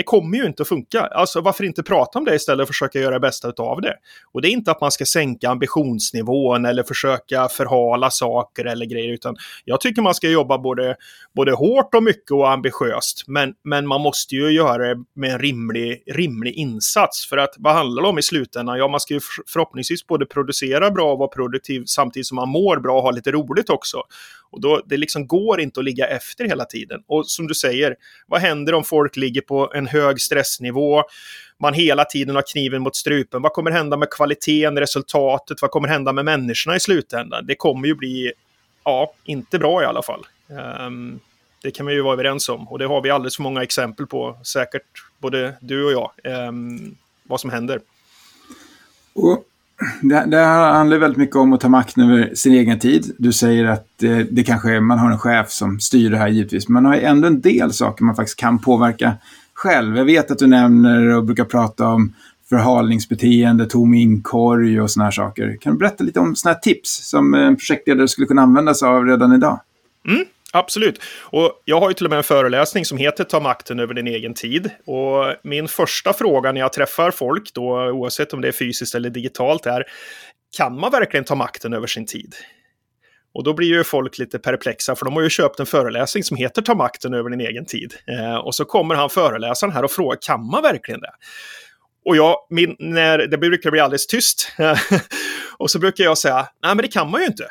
det 0.00 0.04
kommer 0.04 0.38
ju 0.38 0.46
inte 0.46 0.62
att 0.62 0.68
funka. 0.68 1.00
Alltså 1.00 1.40
varför 1.40 1.64
inte 1.64 1.82
prata 1.82 2.18
om 2.18 2.24
det 2.24 2.34
istället 2.34 2.62
och 2.62 2.68
försöka 2.68 3.00
göra 3.00 3.14
det 3.14 3.20
bästa 3.20 3.52
av 3.58 3.80
det? 3.80 3.94
Och 4.32 4.42
det 4.42 4.48
är 4.48 4.50
inte 4.50 4.70
att 4.70 4.80
man 4.80 4.90
ska 4.90 5.04
sänka 5.04 5.48
ambitionsnivån 5.50 6.64
eller 6.64 6.82
försöka 6.82 7.48
förhala 7.48 8.10
saker 8.10 8.64
eller 8.64 8.86
grejer, 8.86 9.12
utan 9.12 9.36
jag 9.64 9.80
tycker 9.80 10.02
man 10.02 10.14
ska 10.14 10.28
jobba 10.28 10.58
både, 10.58 10.96
både 11.34 11.52
hårt 11.52 11.94
och 11.94 12.02
mycket 12.02 12.30
och 12.30 12.50
ambitiöst. 12.50 13.24
Men, 13.26 13.54
men 13.64 13.86
man 13.86 14.00
måste 14.00 14.34
ju 14.34 14.50
göra 14.50 14.88
det 14.88 15.04
med 15.14 15.32
en 15.32 15.38
rimlig, 15.38 16.02
rimlig 16.06 16.54
insats. 16.54 17.28
För 17.28 17.36
att 17.36 17.54
vad 17.58 17.74
handlar 17.74 18.02
det 18.02 18.08
om 18.08 18.18
i 18.18 18.22
slutändan? 18.22 18.78
Ja, 18.78 18.88
man 18.88 19.00
ska 19.00 19.14
ju 19.14 19.20
förhoppningsvis 19.46 20.06
både 20.06 20.26
producera 20.26 20.90
bra 20.90 21.12
och 21.12 21.18
vara 21.18 21.28
produktiv 21.28 21.82
samtidigt 21.86 22.26
som 22.26 22.36
man 22.36 22.48
mår 22.48 22.76
bra 22.76 22.96
och 22.96 23.02
har 23.02 23.12
lite 23.12 23.32
roligt 23.32 23.70
också. 23.70 24.02
Och 24.52 24.60
då, 24.60 24.82
det 24.86 24.96
liksom 24.96 25.26
går 25.26 25.60
inte 25.60 25.80
att 25.80 25.84
ligga 25.84 26.06
efter 26.06 26.44
hela 26.44 26.64
tiden. 26.64 27.00
Och 27.06 27.26
som 27.30 27.46
du 27.46 27.54
säger, 27.54 27.96
vad 28.26 28.40
händer 28.40 28.74
om 28.74 28.84
folk 28.84 29.16
ligger 29.16 29.40
på 29.40 29.72
en 29.74 29.86
hög 29.90 30.20
stressnivå? 30.20 31.02
Man 31.58 31.74
hela 31.74 32.04
tiden 32.04 32.34
har 32.34 32.44
kniven 32.52 32.82
mot 32.82 32.96
strupen. 32.96 33.42
Vad 33.42 33.52
kommer 33.52 33.70
hända 33.70 33.96
med 33.96 34.10
kvaliteten, 34.10 34.78
resultatet? 34.78 35.62
Vad 35.62 35.70
kommer 35.70 35.88
hända 35.88 36.12
med 36.12 36.24
människorna 36.24 36.76
i 36.76 36.80
slutändan? 36.80 37.46
Det 37.46 37.54
kommer 37.54 37.88
ju 37.88 37.94
bli, 37.94 38.32
ja, 38.84 39.12
inte 39.24 39.58
bra 39.58 39.82
i 39.82 39.86
alla 39.86 40.02
fall. 40.02 40.26
Um, 40.86 41.20
det 41.62 41.70
kan 41.70 41.86
vi 41.86 41.94
ju 41.94 42.02
vara 42.02 42.12
överens 42.12 42.48
om. 42.48 42.68
Och 42.68 42.78
det 42.78 42.86
har 42.86 43.02
vi 43.02 43.10
alldeles 43.10 43.36
för 43.36 43.42
många 43.42 43.62
exempel 43.62 44.06
på, 44.06 44.38
säkert 44.42 44.82
både 45.18 45.54
du 45.60 45.84
och 45.84 45.92
jag, 45.92 46.10
um, 46.48 46.96
vad 47.22 47.40
som 47.40 47.50
händer. 47.50 47.80
Och 49.12 49.44
det, 50.02 50.24
det 50.26 50.36
handlar 50.38 50.98
väldigt 50.98 51.18
mycket 51.18 51.36
om 51.36 51.52
att 51.52 51.60
ta 51.60 51.68
makten 51.68 52.10
över 52.10 52.34
sin 52.34 52.54
egen 52.54 52.78
tid. 52.78 53.14
Du 53.18 53.32
säger 53.32 53.64
att 53.64 53.86
det, 53.96 54.22
det 54.22 54.44
kanske 54.44 54.72
är, 54.72 54.80
man 54.80 54.98
har 54.98 55.10
en 55.10 55.18
chef 55.18 55.50
som 55.50 55.80
styr 55.80 56.10
det 56.10 56.18
här 56.18 56.28
givetvis, 56.28 56.68
men 56.68 56.82
man 56.82 56.92
har 56.92 56.98
ändå 56.98 57.26
en 57.26 57.40
del 57.40 57.72
saker 57.72 58.04
man 58.04 58.16
faktiskt 58.16 58.38
kan 58.38 58.58
påverka 58.58 59.16
själv. 59.60 59.96
Jag 59.96 60.04
vet 60.04 60.30
att 60.30 60.38
du 60.38 60.46
nämner 60.46 61.16
och 61.16 61.24
brukar 61.24 61.44
prata 61.44 61.86
om 61.86 62.14
förhalningsbeteende, 62.48 63.66
tom 63.66 63.94
inkorg 63.94 64.80
och 64.80 64.90
såna 64.90 65.04
här 65.04 65.10
saker. 65.10 65.56
Kan 65.60 65.72
du 65.72 65.78
berätta 65.78 66.04
lite 66.04 66.20
om 66.20 66.36
såna 66.36 66.52
här 66.52 66.60
tips 66.60 67.10
som 67.10 67.34
en 67.34 67.56
projektledare 67.56 68.08
skulle 68.08 68.26
kunna 68.26 68.42
använda 68.42 68.74
sig 68.74 68.88
av 68.88 69.04
redan 69.04 69.32
idag? 69.32 69.60
Mm. 70.08 70.24
Absolut. 70.52 71.00
Och 71.20 71.62
jag 71.64 71.80
har 71.80 71.90
ju 71.90 71.94
till 71.94 72.06
och 72.06 72.10
med 72.10 72.16
en 72.16 72.22
föreläsning 72.22 72.84
som 72.84 72.98
heter 72.98 73.24
Ta 73.24 73.40
makten 73.40 73.80
över 73.80 73.94
din 73.94 74.06
egen 74.06 74.34
tid. 74.34 74.70
Och 74.86 75.34
min 75.42 75.68
första 75.68 76.12
fråga 76.12 76.52
när 76.52 76.60
jag 76.60 76.72
träffar 76.72 77.10
folk, 77.10 77.54
då, 77.54 77.90
oavsett 77.90 78.32
om 78.32 78.40
det 78.40 78.48
är 78.48 78.52
fysiskt 78.52 78.94
eller 78.94 79.10
digitalt, 79.10 79.66
är 79.66 79.84
kan 80.56 80.80
man 80.80 80.90
verkligen 80.90 81.24
ta 81.24 81.34
makten 81.34 81.72
över 81.72 81.86
sin 81.86 82.06
tid? 82.06 82.34
Och 83.32 83.44
då 83.44 83.54
blir 83.54 83.68
ju 83.68 83.84
folk 83.84 84.18
lite 84.18 84.38
perplexa, 84.38 84.96
för 84.96 85.04
de 85.04 85.14
har 85.14 85.22
ju 85.22 85.30
köpt 85.30 85.60
en 85.60 85.66
föreläsning 85.66 86.24
som 86.24 86.36
heter 86.36 86.62
Ta 86.62 86.74
makten 86.74 87.14
över 87.14 87.30
din 87.30 87.40
egen 87.40 87.66
tid. 87.66 87.94
Eh, 88.06 88.36
och 88.36 88.54
så 88.54 88.64
kommer 88.64 88.94
han 88.94 89.10
föreläsaren 89.10 89.72
här 89.72 89.84
och 89.84 89.90
frågar, 89.90 90.18
kan 90.22 90.46
man 90.46 90.62
verkligen 90.62 91.00
det? 91.00 91.12
Och 92.04 92.16
jag, 92.16 92.36
min, 92.50 92.76
när 92.78 93.18
det 93.18 93.38
brukar 93.38 93.70
bli 93.70 93.80
alldeles 93.80 94.06
tyst, 94.06 94.52
och 95.58 95.70
så 95.70 95.78
brukar 95.78 96.04
jag 96.04 96.18
säga, 96.18 96.36
nej 96.62 96.74
men 96.74 96.76
det 96.76 96.88
kan 96.88 97.10
man 97.10 97.20
ju 97.20 97.26
inte. 97.26 97.46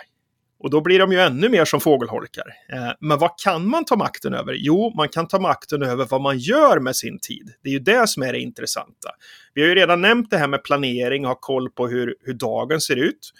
Och 0.63 0.69
då 0.69 0.81
blir 0.81 0.99
de 0.99 1.11
ju 1.11 1.19
ännu 1.19 1.49
mer 1.49 1.65
som 1.65 1.79
fågelholkar. 1.79 2.47
Eh, 2.73 2.91
men 2.99 3.19
vad 3.19 3.31
kan 3.43 3.67
man 3.67 3.85
ta 3.85 3.95
makten 3.95 4.33
över? 4.33 4.53
Jo, 4.57 4.93
man 4.95 5.09
kan 5.09 5.27
ta 5.27 5.39
makten 5.39 5.83
över 5.83 6.05
vad 6.05 6.21
man 6.21 6.37
gör 6.37 6.79
med 6.79 6.95
sin 6.95 7.19
tid. 7.19 7.53
Det 7.63 7.69
är 7.69 7.73
ju 7.73 7.79
det 7.79 8.07
som 8.07 8.23
är 8.23 8.33
det 8.33 8.39
intressanta. 8.39 9.09
Vi 9.53 9.61
har 9.61 9.69
ju 9.69 9.75
redan 9.75 10.01
nämnt 10.01 10.29
det 10.29 10.37
här 10.37 10.47
med 10.47 10.63
planering, 10.63 11.25
ha 11.25 11.35
koll 11.35 11.69
på 11.69 11.87
hur, 11.87 12.15
hur 12.21 12.33
dagen 12.33 12.81
ser 12.81 12.95
ut. 12.95 13.31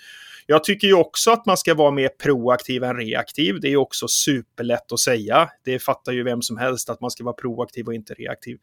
Jag 0.51 0.63
tycker 0.63 0.88
ju 0.88 0.93
också 0.93 1.31
att 1.31 1.45
man 1.45 1.57
ska 1.57 1.73
vara 1.73 1.91
mer 1.91 2.09
proaktiv 2.09 2.83
än 2.83 2.97
reaktiv. 2.97 3.59
Det 3.62 3.67
är 3.67 3.69
ju 3.69 3.77
också 3.77 4.07
superlätt 4.07 4.91
att 4.91 4.99
säga. 4.99 5.49
Det 5.65 5.79
fattar 5.79 6.12
ju 6.12 6.23
vem 6.23 6.41
som 6.41 6.57
helst 6.57 6.89
att 6.89 7.01
man 7.01 7.12
ska 7.12 7.23
vara 7.23 7.33
proaktiv 7.33 7.88
och 7.88 7.93
inte 7.93 8.13
reaktiv. 8.13 8.57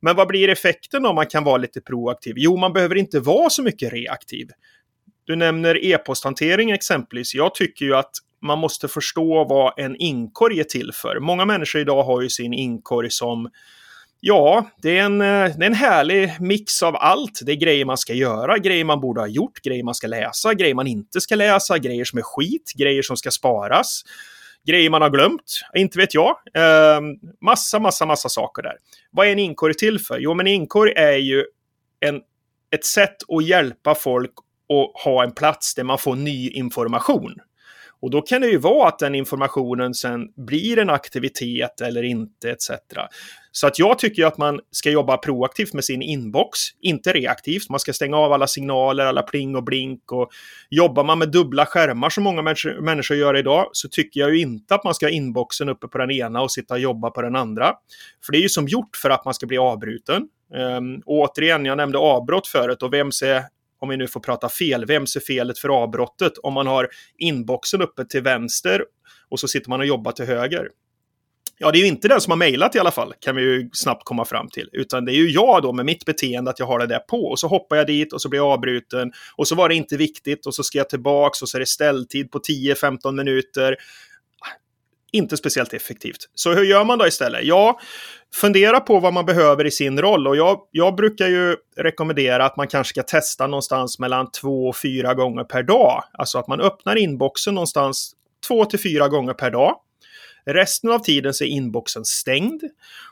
Men 0.00 0.16
vad 0.16 0.28
blir 0.28 0.48
effekten 0.48 1.06
om 1.06 1.14
man 1.14 1.26
kan 1.26 1.44
vara 1.44 1.56
lite 1.56 1.80
proaktiv? 1.80 2.34
Jo, 2.36 2.56
man 2.56 2.72
behöver 2.72 2.94
inte 2.94 3.20
vara 3.20 3.50
så 3.50 3.62
mycket 3.62 3.92
reaktiv. 3.92 4.48
Du 5.24 5.36
nämner 5.36 5.84
e-posthantering 5.84 6.70
exempelvis. 6.70 7.34
Jag 7.34 7.54
tycker 7.54 7.84
ju 7.84 7.94
att 7.94 8.12
man 8.42 8.58
måste 8.58 8.88
förstå 8.88 9.44
vad 9.44 9.78
en 9.78 9.96
inkorg 9.96 10.60
är 10.60 10.64
till 10.64 10.90
för. 10.94 11.20
Många 11.20 11.44
människor 11.44 11.80
idag 11.80 12.02
har 12.02 12.22
ju 12.22 12.28
sin 12.28 12.54
inkorg 12.54 13.10
som 13.10 13.50
Ja, 14.20 14.70
det 14.82 14.98
är, 14.98 15.02
en, 15.02 15.20
eh, 15.20 15.56
det 15.56 15.64
är 15.64 15.66
en 15.66 15.74
härlig 15.74 16.36
mix 16.40 16.82
av 16.82 16.96
allt. 16.96 17.40
Det 17.42 17.52
är 17.52 17.56
grejer 17.56 17.84
man 17.84 17.98
ska 17.98 18.12
göra, 18.14 18.58
grejer 18.58 18.84
man 18.84 19.00
borde 19.00 19.20
ha 19.20 19.28
gjort, 19.28 19.62
grejer 19.62 19.84
man 19.84 19.94
ska 19.94 20.06
läsa, 20.06 20.54
grejer 20.54 20.74
man 20.74 20.86
inte 20.86 21.20
ska 21.20 21.34
läsa, 21.34 21.78
grejer 21.78 22.04
som 22.04 22.18
är 22.18 22.22
skit, 22.22 22.72
grejer 22.76 23.02
som 23.02 23.16
ska 23.16 23.30
sparas, 23.30 24.02
grejer 24.66 24.90
man 24.90 25.02
har 25.02 25.10
glömt, 25.10 25.60
inte 25.76 25.98
vet 25.98 26.14
jag. 26.14 26.36
Eh, 26.54 27.00
massa, 27.40 27.78
massa, 27.78 28.06
massa 28.06 28.28
saker 28.28 28.62
där. 28.62 28.76
Vad 29.10 29.26
är 29.26 29.32
en 29.32 29.38
inkorg 29.38 29.74
till 29.74 29.98
för? 29.98 30.18
Jo, 30.18 30.34
men 30.34 30.46
en 30.46 30.52
inkorg 30.52 30.92
är 30.96 31.16
ju 31.16 31.44
en, 32.00 32.20
ett 32.74 32.84
sätt 32.84 33.16
att 33.28 33.46
hjälpa 33.46 33.94
folk 33.94 34.32
och 34.68 34.92
ha 35.04 35.24
en 35.24 35.32
plats 35.32 35.74
där 35.74 35.84
man 35.84 35.98
får 35.98 36.16
ny 36.16 36.50
information. 36.50 37.34
Och 38.00 38.10
då 38.10 38.22
kan 38.22 38.40
det 38.40 38.48
ju 38.48 38.58
vara 38.58 38.88
att 38.88 38.98
den 38.98 39.14
informationen 39.14 39.94
sen 39.94 40.20
blir 40.36 40.78
en 40.78 40.90
aktivitet 40.90 41.80
eller 41.80 42.02
inte 42.02 42.50
etc. 42.50 42.70
Så 43.56 43.66
att 43.66 43.78
jag 43.78 43.98
tycker 43.98 44.26
att 44.26 44.38
man 44.38 44.60
ska 44.70 44.90
jobba 44.90 45.16
proaktivt 45.16 45.72
med 45.72 45.84
sin 45.84 46.02
inbox, 46.02 46.58
inte 46.80 47.12
reaktivt. 47.12 47.70
Man 47.70 47.80
ska 47.80 47.92
stänga 47.92 48.16
av 48.16 48.32
alla 48.32 48.46
signaler, 48.46 49.06
alla 49.06 49.22
pling 49.22 49.56
och 49.56 49.64
blink 49.64 50.12
och 50.12 50.28
jobbar 50.70 51.04
man 51.04 51.18
med 51.18 51.30
dubbla 51.30 51.66
skärmar 51.66 52.10
som 52.10 52.24
många 52.24 52.42
människor 52.80 53.16
gör 53.16 53.36
idag 53.36 53.68
så 53.72 53.88
tycker 53.88 54.20
jag 54.20 54.34
ju 54.34 54.40
inte 54.40 54.74
att 54.74 54.84
man 54.84 54.94
ska 54.94 55.06
ha 55.06 55.10
inboxen 55.10 55.68
uppe 55.68 55.88
på 55.88 55.98
den 55.98 56.10
ena 56.10 56.42
och 56.42 56.52
sitta 56.52 56.74
och 56.74 56.80
jobba 56.80 57.10
på 57.10 57.22
den 57.22 57.36
andra. 57.36 57.72
För 58.26 58.32
det 58.32 58.38
är 58.38 58.42
ju 58.42 58.48
som 58.48 58.68
gjort 58.68 58.96
för 58.96 59.10
att 59.10 59.24
man 59.24 59.34
ska 59.34 59.46
bli 59.46 59.58
avbruten. 59.58 60.28
Um, 60.54 61.02
och 61.06 61.18
återigen, 61.18 61.64
jag 61.64 61.76
nämnde 61.76 61.98
avbrott 61.98 62.46
förut 62.46 62.82
och 62.82 62.92
vems 62.92 63.22
är 63.22 63.42
om 63.80 63.88
vi 63.88 63.96
nu 63.96 64.08
får 64.08 64.20
prata 64.20 64.48
fel, 64.48 64.86
vems 64.86 65.16
är 65.16 65.20
felet 65.20 65.58
för 65.58 65.68
avbrottet 65.68 66.32
om 66.42 66.54
man 66.54 66.66
har 66.66 66.88
inboxen 67.18 67.82
uppe 67.82 68.04
till 68.04 68.22
vänster 68.22 68.84
och 69.28 69.40
så 69.40 69.48
sitter 69.48 69.70
man 69.70 69.80
och 69.80 69.86
jobbar 69.86 70.12
till 70.12 70.26
höger? 70.26 70.68
Ja, 71.58 71.70
det 71.70 71.78
är 71.78 71.80
ju 71.80 71.86
inte 71.86 72.08
den 72.08 72.20
som 72.20 72.30
har 72.30 72.36
mejlat 72.36 72.74
i 72.74 72.78
alla 72.78 72.90
fall, 72.90 73.14
kan 73.20 73.36
vi 73.36 73.42
ju 73.42 73.70
snabbt 73.72 74.04
komma 74.04 74.24
fram 74.24 74.48
till. 74.48 74.68
Utan 74.72 75.04
det 75.04 75.12
är 75.12 75.16
ju 75.16 75.30
jag 75.30 75.62
då 75.62 75.72
med 75.72 75.86
mitt 75.86 76.04
beteende 76.04 76.50
att 76.50 76.58
jag 76.58 76.66
har 76.66 76.78
det 76.78 76.86
där 76.86 76.98
på. 76.98 77.24
Och 77.24 77.38
så 77.38 77.48
hoppar 77.48 77.76
jag 77.76 77.86
dit 77.86 78.12
och 78.12 78.22
så 78.22 78.28
blir 78.28 78.40
jag 78.40 78.48
avbruten. 78.48 79.12
Och 79.36 79.48
så 79.48 79.54
var 79.54 79.68
det 79.68 79.74
inte 79.74 79.96
viktigt 79.96 80.46
och 80.46 80.54
så 80.54 80.62
ska 80.62 80.78
jag 80.78 80.88
tillbaks 80.88 81.42
och 81.42 81.48
så 81.48 81.56
är 81.56 81.60
det 81.60 81.66
ställtid 81.66 82.30
på 82.30 82.38
10-15 82.38 83.12
minuter. 83.12 83.76
Inte 85.12 85.36
speciellt 85.36 85.74
effektivt. 85.74 86.28
Så 86.34 86.52
hur 86.52 86.64
gör 86.64 86.84
man 86.84 86.98
då 86.98 87.06
istället? 87.06 87.44
Ja, 87.44 87.80
fundera 88.34 88.80
på 88.80 89.00
vad 89.00 89.12
man 89.12 89.26
behöver 89.26 89.64
i 89.64 89.70
sin 89.70 90.00
roll. 90.00 90.26
Och 90.26 90.36
jag, 90.36 90.60
jag 90.70 90.96
brukar 90.96 91.28
ju 91.28 91.56
rekommendera 91.76 92.44
att 92.44 92.56
man 92.56 92.68
kanske 92.68 92.90
ska 92.90 93.02
testa 93.02 93.46
någonstans 93.46 93.98
mellan 93.98 94.30
två 94.30 94.68
och 94.68 94.76
fyra 94.76 95.14
gånger 95.14 95.44
per 95.44 95.62
dag. 95.62 96.04
Alltså 96.12 96.38
att 96.38 96.48
man 96.48 96.60
öppnar 96.60 96.96
inboxen 96.96 97.54
någonstans 97.54 98.12
två 98.48 98.64
till 98.64 98.80
fyra 98.80 99.08
gånger 99.08 99.32
per 99.32 99.50
dag. 99.50 99.76
Resten 100.46 100.90
av 100.90 100.98
tiden 100.98 101.34
så 101.34 101.44
är 101.44 101.48
inboxen 101.48 102.04
stängd. 102.04 102.62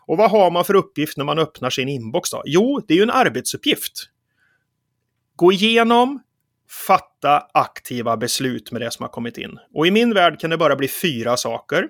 Och 0.06 0.16
vad 0.16 0.30
har 0.30 0.50
man 0.50 0.64
för 0.64 0.74
uppgift 0.74 1.16
när 1.16 1.24
man 1.24 1.38
öppnar 1.38 1.70
sin 1.70 1.88
inbox 1.88 2.30
då? 2.30 2.42
Jo, 2.46 2.80
det 2.88 2.94
är 2.94 2.96
ju 2.98 3.02
en 3.02 3.10
arbetsuppgift. 3.10 3.92
Gå 5.36 5.52
igenom, 5.52 6.22
fatta 6.86 7.46
aktiva 7.54 8.16
beslut 8.16 8.72
med 8.72 8.80
det 8.80 8.90
som 8.90 9.02
har 9.02 9.10
kommit 9.10 9.38
in. 9.38 9.58
Och 9.74 9.86
i 9.86 9.90
min 9.90 10.14
värld 10.14 10.40
kan 10.40 10.50
det 10.50 10.56
bara 10.56 10.76
bli 10.76 10.88
fyra 10.88 11.36
saker. 11.36 11.88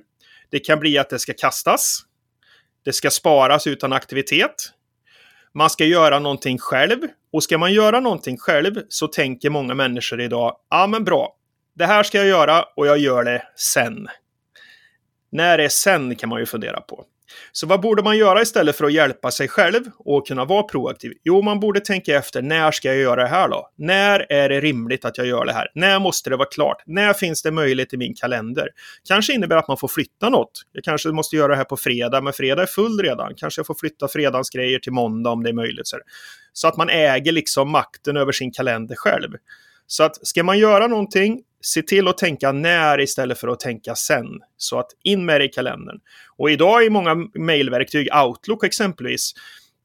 Det 0.50 0.59
kan 0.59 0.80
bli 0.80 0.98
att 0.98 1.11
det 1.11 1.18
ska 1.18 1.33
kastas. 1.33 2.00
Det 2.85 2.92
ska 2.92 3.11
sparas 3.11 3.66
utan 3.66 3.92
aktivitet. 3.92 4.54
Man 5.54 5.70
ska 5.70 5.85
göra 5.85 6.18
någonting 6.18 6.59
själv. 6.59 6.98
Och 7.33 7.42
ska 7.42 7.59
man 7.59 7.72
göra 7.72 8.00
någonting 8.00 8.37
själv 8.38 8.83
så 8.88 9.07
tänker 9.07 9.50
många 9.50 9.74
människor 9.74 10.20
idag, 10.20 10.57
ja 10.70 10.87
men 10.87 11.04
bra, 11.04 11.37
det 11.74 11.87
här 11.87 12.02
ska 12.02 12.18
jag 12.18 12.26
göra 12.26 12.62
och 12.76 12.87
jag 12.87 12.98
gör 12.98 13.24
det 13.24 13.42
sen. 13.57 14.09
När 15.34 15.58
är 15.58 15.68
sen 15.68 16.16
kan 16.16 16.28
man 16.28 16.40
ju 16.40 16.46
fundera 16.46 16.80
på. 16.80 17.04
Så 17.52 17.66
vad 17.66 17.80
borde 17.80 18.02
man 18.02 18.18
göra 18.18 18.42
istället 18.42 18.76
för 18.76 18.84
att 18.84 18.92
hjälpa 18.92 19.30
sig 19.30 19.48
själv 19.48 19.82
och 19.98 20.26
kunna 20.26 20.44
vara 20.44 20.62
proaktiv? 20.62 21.12
Jo, 21.24 21.42
man 21.42 21.60
borde 21.60 21.80
tänka 21.80 22.16
efter, 22.16 22.42
när 22.42 22.70
ska 22.70 22.88
jag 22.88 22.96
göra 22.96 23.22
det 23.22 23.28
här 23.28 23.48
då? 23.48 23.70
När 23.76 24.32
är 24.32 24.48
det 24.48 24.60
rimligt 24.60 25.04
att 25.04 25.18
jag 25.18 25.26
gör 25.26 25.44
det 25.44 25.52
här? 25.52 25.66
När 25.74 25.98
måste 25.98 26.30
det 26.30 26.36
vara 26.36 26.48
klart? 26.48 26.82
När 26.86 27.12
finns 27.12 27.42
det 27.42 27.50
möjlighet 27.50 27.92
i 27.92 27.96
min 27.96 28.14
kalender? 28.14 28.68
Kanske 29.08 29.32
innebär 29.32 29.56
att 29.56 29.68
man 29.68 29.76
får 29.76 29.88
flytta 29.88 30.28
något. 30.28 30.62
Jag 30.72 30.84
kanske 30.84 31.08
måste 31.08 31.36
göra 31.36 31.48
det 31.48 31.56
här 31.56 31.64
på 31.64 31.76
fredag, 31.76 32.20
men 32.20 32.32
fredag 32.32 32.62
är 32.62 32.66
full 32.66 33.02
redan. 33.02 33.34
Kanske 33.36 33.58
jag 33.58 33.66
får 33.66 33.74
flytta 33.74 34.08
fredagsgrejer 34.08 34.78
till 34.78 34.92
måndag 34.92 35.30
om 35.30 35.42
det 35.42 35.48
är 35.48 35.54
möjligt. 35.54 35.90
Så 36.52 36.68
att 36.68 36.76
man 36.76 36.90
äger 36.90 37.32
liksom 37.32 37.70
makten 37.70 38.16
över 38.16 38.32
sin 38.32 38.52
kalender 38.52 38.94
själv. 38.96 39.30
Så 39.86 40.02
att 40.02 40.26
ska 40.26 40.42
man 40.42 40.58
göra 40.58 40.86
någonting, 40.86 41.42
se 41.64 41.83
till 41.83 42.09
att 42.09 42.18
tänka 42.18 42.53
när 42.53 43.00
istället 43.00 43.38
för 43.38 43.48
att 43.48 43.61
tänka 43.61 43.94
sen. 43.94 44.27
Så 44.57 44.79
att 44.79 44.90
in 45.03 45.24
med 45.24 45.40
det 45.40 45.44
i 45.44 45.48
kalendern. 45.48 46.00
Och 46.37 46.50
idag 46.50 46.85
i 46.85 46.90
många 46.90 47.14
mejlverktyg, 47.35 48.09
Outlook 48.14 48.64
exempelvis, 48.64 49.33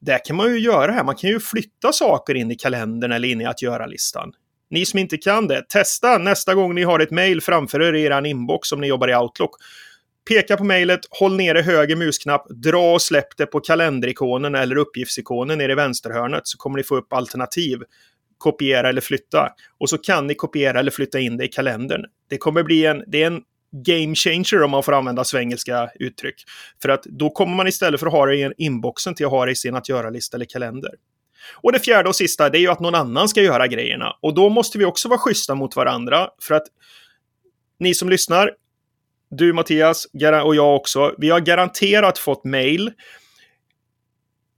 där 0.00 0.24
kan 0.24 0.36
man 0.36 0.52
ju 0.52 0.58
göra 0.58 0.86
det 0.86 0.92
här. 0.92 1.04
Man 1.04 1.16
kan 1.16 1.30
ju 1.30 1.40
flytta 1.40 1.92
saker 1.92 2.34
in 2.34 2.50
i 2.50 2.54
kalendern 2.54 3.12
eller 3.12 3.28
in 3.28 3.40
i 3.40 3.44
att 3.44 3.62
göra-listan. 3.62 4.32
Ni 4.70 4.86
som 4.86 4.98
inte 4.98 5.16
kan 5.16 5.46
det, 5.46 5.68
testa 5.68 6.18
nästa 6.18 6.54
gång 6.54 6.74
ni 6.74 6.82
har 6.82 7.00
ett 7.00 7.10
mejl 7.10 7.40
framför 7.40 7.82
er 7.82 7.92
i 7.92 8.02
er 8.02 8.26
inbox 8.26 8.72
om 8.72 8.80
ni 8.80 8.86
jobbar 8.86 9.08
i 9.08 9.14
Outlook. 9.14 9.50
Peka 10.28 10.56
på 10.56 10.64
mejlet, 10.64 11.00
håll 11.10 11.36
nere 11.36 11.60
höger 11.60 11.96
musknapp, 11.96 12.46
dra 12.48 12.94
och 12.94 13.02
släpp 13.02 13.36
det 13.36 13.46
på 13.46 13.60
kalenderikonen 13.60 14.54
eller 14.54 14.76
uppgiftsikonen 14.76 15.58
nere 15.58 15.72
i 15.72 15.74
vänsterhörnet 15.74 16.42
så 16.44 16.58
kommer 16.58 16.76
ni 16.76 16.82
få 16.82 16.96
upp 16.96 17.12
alternativ 17.12 17.78
kopiera 18.40 18.88
eller 18.88 19.00
flytta. 19.00 19.48
Och 19.78 19.90
så 19.90 19.98
kan 19.98 20.26
ni 20.26 20.34
kopiera 20.34 20.78
eller 20.78 20.90
flytta 20.90 21.20
in 21.20 21.36
det 21.36 21.44
i 21.44 21.48
kalendern. 21.48 22.04
Det 22.30 22.38
kommer 22.38 22.62
bli 22.62 22.86
en, 22.86 23.04
det 23.06 23.22
är 23.22 23.26
en 23.26 23.42
game 23.72 24.14
changer 24.14 24.62
om 24.62 24.70
man 24.70 24.82
får 24.82 24.92
använda 24.92 25.24
svengelska 25.24 25.90
uttryck. 25.94 26.44
För 26.82 26.88
att 26.88 27.02
då 27.02 27.30
kommer 27.30 27.56
man 27.56 27.66
istället 27.66 28.00
för 28.00 28.06
att 28.06 28.12
ha 28.12 28.26
det 28.26 28.36
i 28.36 28.52
inboxen 28.56 29.14
till 29.14 29.26
att 29.26 29.32
ha 29.32 29.46
det 29.46 29.52
i 29.52 29.56
sin 29.56 29.76
att 29.76 29.88
göra-lista 29.88 30.36
eller 30.36 30.44
kalender. 30.44 30.90
Och 31.62 31.72
det 31.72 31.78
fjärde 31.78 32.08
och 32.08 32.16
sista, 32.16 32.50
det 32.50 32.58
är 32.58 32.60
ju 32.60 32.68
att 32.68 32.80
någon 32.80 32.94
annan 32.94 33.28
ska 33.28 33.42
göra 33.42 33.66
grejerna. 33.66 34.16
Och 34.20 34.34
då 34.34 34.48
måste 34.48 34.78
vi 34.78 34.84
också 34.84 35.08
vara 35.08 35.18
schyssta 35.18 35.54
mot 35.54 35.76
varandra. 35.76 36.28
För 36.42 36.54
att 36.54 36.66
ni 37.78 37.94
som 37.94 38.08
lyssnar, 38.08 38.50
du 39.30 39.52
Mattias 39.52 40.06
och 40.44 40.54
jag 40.54 40.76
också, 40.76 41.14
vi 41.18 41.30
har 41.30 41.40
garanterat 41.40 42.18
fått 42.18 42.44
mail. 42.44 42.92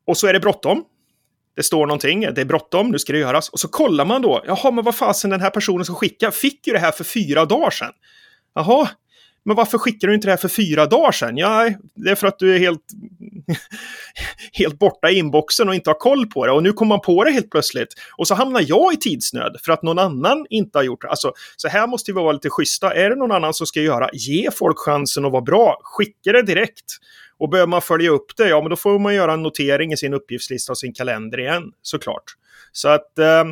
Och 0.06 0.16
så 0.16 0.26
är 0.26 0.32
det 0.32 0.40
bråttom. 0.40 0.84
Det 1.56 1.62
står 1.62 1.86
någonting, 1.86 2.20
det 2.20 2.40
är 2.40 2.44
bråttom, 2.44 2.90
nu 2.90 2.98
ska 2.98 3.12
det 3.12 3.18
göras. 3.18 3.48
Och 3.48 3.60
så 3.60 3.68
kollar 3.68 4.04
man 4.04 4.22
då, 4.22 4.42
jaha, 4.46 4.70
men 4.70 4.84
vad 4.84 4.94
fasen 4.94 5.30
den 5.30 5.40
här 5.40 5.50
personen 5.50 5.84
som 5.84 5.94
skickar 5.94 6.30
fick 6.30 6.66
ju 6.66 6.72
det 6.72 6.78
här 6.78 6.92
för 6.92 7.04
fyra 7.04 7.44
dagar 7.44 7.70
sedan. 7.70 7.92
Jaha, 8.54 8.88
men 9.44 9.56
varför 9.56 9.78
skickar 9.78 10.08
du 10.08 10.14
inte 10.14 10.26
det 10.26 10.32
här 10.32 10.36
för 10.36 10.48
fyra 10.48 10.86
dagar 10.86 11.12
sedan? 11.12 11.36
Ja, 11.36 11.70
det 11.94 12.10
är 12.10 12.14
för 12.14 12.26
att 12.26 12.38
du 12.38 12.54
är 12.54 12.58
helt, 12.58 12.82
helt 14.52 14.78
borta 14.78 15.10
i 15.10 15.18
inboxen 15.18 15.68
och 15.68 15.74
inte 15.74 15.90
har 15.90 15.98
koll 15.98 16.26
på 16.26 16.46
det. 16.46 16.52
Och 16.52 16.62
nu 16.62 16.72
kommer 16.72 16.88
man 16.88 17.00
på 17.00 17.24
det 17.24 17.30
helt 17.30 17.50
plötsligt. 17.50 17.94
Och 18.16 18.28
så 18.28 18.34
hamnar 18.34 18.64
jag 18.66 18.94
i 18.94 18.96
tidsnöd 18.96 19.56
för 19.64 19.72
att 19.72 19.82
någon 19.82 19.98
annan 19.98 20.46
inte 20.50 20.78
har 20.78 20.82
gjort 20.82 21.02
det. 21.02 21.08
Alltså, 21.08 21.32
så 21.56 21.68
här 21.68 21.86
måste 21.86 22.12
vi 22.12 22.14
vara 22.14 22.32
lite 22.32 22.50
schyssta. 22.50 22.94
Är 22.94 23.10
det 23.10 23.16
någon 23.16 23.32
annan 23.32 23.54
som 23.54 23.66
ska 23.66 23.80
göra, 23.80 24.08
ge 24.12 24.50
folk 24.50 24.78
chansen 24.78 25.24
att 25.24 25.32
vara 25.32 25.42
bra. 25.42 25.80
Skicka 25.82 26.32
det 26.32 26.42
direkt. 26.42 26.98
Och 27.42 27.48
behöver 27.48 27.68
man 27.68 27.82
följa 27.82 28.10
upp 28.10 28.36
det, 28.36 28.48
ja 28.48 28.60
men 28.60 28.70
då 28.70 28.76
får 28.76 28.98
man 28.98 29.14
göra 29.14 29.32
en 29.32 29.42
notering 29.42 29.92
i 29.92 29.96
sin 29.96 30.14
uppgiftslista 30.14 30.72
och 30.72 30.78
sin 30.78 30.92
kalender 30.92 31.40
igen, 31.40 31.62
såklart. 31.82 32.24
Så 32.72 32.88
att 32.88 33.18
eh, 33.18 33.44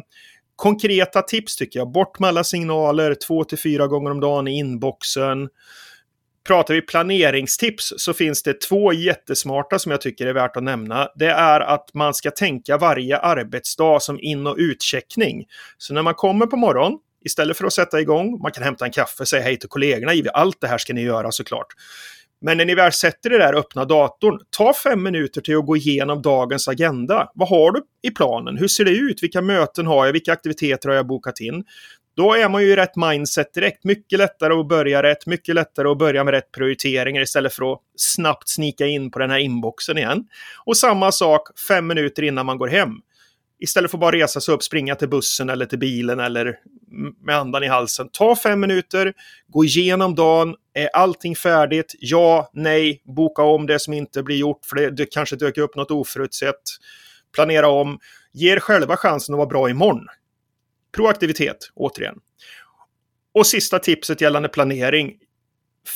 konkreta 0.57 1.22
tips 1.22 1.57
tycker 1.57 1.79
jag. 1.79 1.92
Bort 1.92 2.18
med 2.18 2.29
alla 2.29 2.44
signaler 2.44 3.14
två 3.14 3.44
till 3.44 3.59
fyra 3.59 3.87
gånger 3.87 4.11
om 4.11 4.20
dagen 4.20 4.48
i 4.48 4.59
inboxen. 4.59 5.48
Pratar 6.46 6.74
vi 6.74 6.83
planeringstips 6.83 7.92
så 7.96 8.12
finns 8.12 8.42
det 8.42 8.61
två 8.61 8.92
jättesmarta 8.92 9.79
som 9.79 9.92
jag 9.92 10.00
tycker 10.00 10.26
är 10.26 10.35
värt 10.35 10.57
att 10.57 10.62
nämna. 10.62 11.09
Det 11.14 11.31
är 11.31 11.61
att 11.61 11.94
man 11.94 12.14
ska 12.14 12.31
tänka 12.31 12.76
varje 12.76 13.18
arbetsdag 13.18 14.03
som 14.03 14.20
in 14.20 14.46
och 14.46 14.57
utcheckning. 14.59 15.44
Så 15.79 15.94
när 15.94 16.03
man 16.03 16.14
kommer 16.14 16.46
på 16.46 16.57
morgonen, 16.57 16.98
istället 17.24 17.57
för 17.57 17.64
att 17.64 17.72
sätta 17.72 18.00
igång, 18.00 18.38
man 18.42 18.53
kan 18.53 18.62
hämta 18.62 18.85
en 18.85 18.90
kaffe, 18.90 19.26
säga 19.26 19.42
hej 19.42 19.59
till 19.59 19.68
kollegorna, 19.68 20.31
allt 20.35 20.61
det 20.61 20.68
här 20.68 20.79
ska 20.79 20.92
ni 20.92 21.03
göra 21.03 21.33
såklart. 21.33 21.66
Men 22.40 22.57
när 22.57 22.64
ni 22.64 22.74
väl 22.74 22.92
sätter 22.92 23.31
det 23.31 23.38
där 23.38 23.55
öppna 23.55 23.85
datorn, 23.85 24.38
ta 24.50 24.74
fem 24.74 25.03
minuter 25.03 25.40
till 25.40 25.57
att 25.57 25.66
gå 25.66 25.76
igenom 25.76 26.22
dagens 26.22 26.68
agenda. 26.68 27.31
Vad 27.35 27.48
har 27.48 27.72
du 27.72 27.83
i 28.03 28.11
planen? 28.11 28.57
Hur 28.57 28.68
ser 28.68 28.85
det 28.85 28.90
ut? 28.90 29.22
Vilka 29.22 29.42
möten 29.42 29.87
har 29.87 30.07
jag? 30.07 30.12
Vilka 30.12 30.33
aktiviteter 30.33 30.88
har 30.88 30.96
jag 30.96 31.07
bokat 31.07 31.40
in? 31.40 31.64
Då 32.16 32.35
är 32.35 32.48
man 32.48 32.62
ju 32.62 32.68
i 32.68 32.76
rätt 32.76 32.96
mindset 32.96 33.55
direkt. 33.55 33.85
Mycket 33.85 34.18
lättare 34.18 34.55
att 34.55 34.68
börja 34.68 35.03
rätt, 35.03 35.26
mycket 35.26 35.55
lättare 35.55 35.88
att 35.88 35.98
börja 35.98 36.24
med 36.24 36.33
rätt 36.33 36.53
prioriteringar 36.53 37.22
istället 37.22 37.55
för 37.55 37.72
att 37.72 37.79
snabbt 37.96 38.48
snika 38.48 38.87
in 38.87 39.11
på 39.11 39.18
den 39.18 39.31
här 39.31 39.38
inboxen 39.38 39.98
igen. 39.98 40.24
Och 40.64 40.76
samma 40.76 41.12
sak 41.12 41.42
fem 41.68 41.87
minuter 41.87 42.22
innan 42.22 42.46
man 42.46 42.59
går 42.59 42.68
hem. 42.68 42.90
Istället 43.62 43.90
för 43.90 43.98
att 43.98 44.00
bara 44.00 44.16
resa 44.16 44.40
sig 44.40 44.55
upp, 44.55 44.62
springa 44.62 44.94
till 44.94 45.09
bussen 45.09 45.50
eller 45.50 45.66
till 45.66 45.79
bilen 45.79 46.20
eller 46.20 46.57
med 47.24 47.37
andan 47.37 47.64
i 47.64 47.66
halsen. 47.66 48.09
Ta 48.12 48.37
fem 48.37 48.61
minuter, 48.61 49.12
gå 49.48 49.64
igenom 49.64 50.14
dagen. 50.14 50.55
Är 50.81 50.88
allting 50.93 51.37
färdigt? 51.37 51.95
Ja, 51.99 52.51
nej, 52.53 53.03
boka 53.05 53.43
om 53.43 53.66
det 53.66 53.79
som 53.79 53.93
inte 53.93 54.23
blir 54.23 54.37
gjort 54.37 54.64
för 54.64 54.77
det, 54.77 54.90
det 54.90 55.07
kanske 55.07 55.37
dök 55.37 55.59
upp 55.59 55.77
något 55.77 55.90
oförutsett. 55.90 56.61
Planera 57.35 57.69
om. 57.69 57.99
Ge 58.33 58.53
er 58.53 58.61
själva 58.61 58.97
chansen 58.97 59.35
att 59.35 59.38
vara 59.38 59.49
bra 59.49 59.71
imorgon. 59.71 60.07
Proaktivitet, 60.97 61.57
återigen. 61.75 62.14
Och 63.35 63.47
sista 63.47 63.79
tipset 63.79 64.21
gällande 64.21 64.49
planering. 64.49 65.12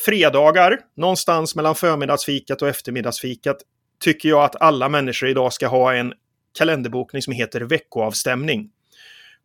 Fredagar, 0.05 0.79
någonstans 0.97 1.55
mellan 1.55 1.75
förmiddagsfikat 1.75 2.61
och 2.61 2.67
eftermiddagsfikat, 2.67 3.57
tycker 4.03 4.29
jag 4.29 4.43
att 4.43 4.61
alla 4.61 4.89
människor 4.89 5.29
idag 5.29 5.53
ska 5.53 5.67
ha 5.67 5.93
en 5.93 6.13
kalenderbokning 6.57 7.21
som 7.21 7.33
heter 7.33 7.61
veckoavstämning. 7.61 8.69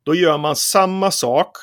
Då 0.02 0.14
gör 0.14 0.38
man 0.38 0.56
samma 0.56 1.10
sak 1.10 1.56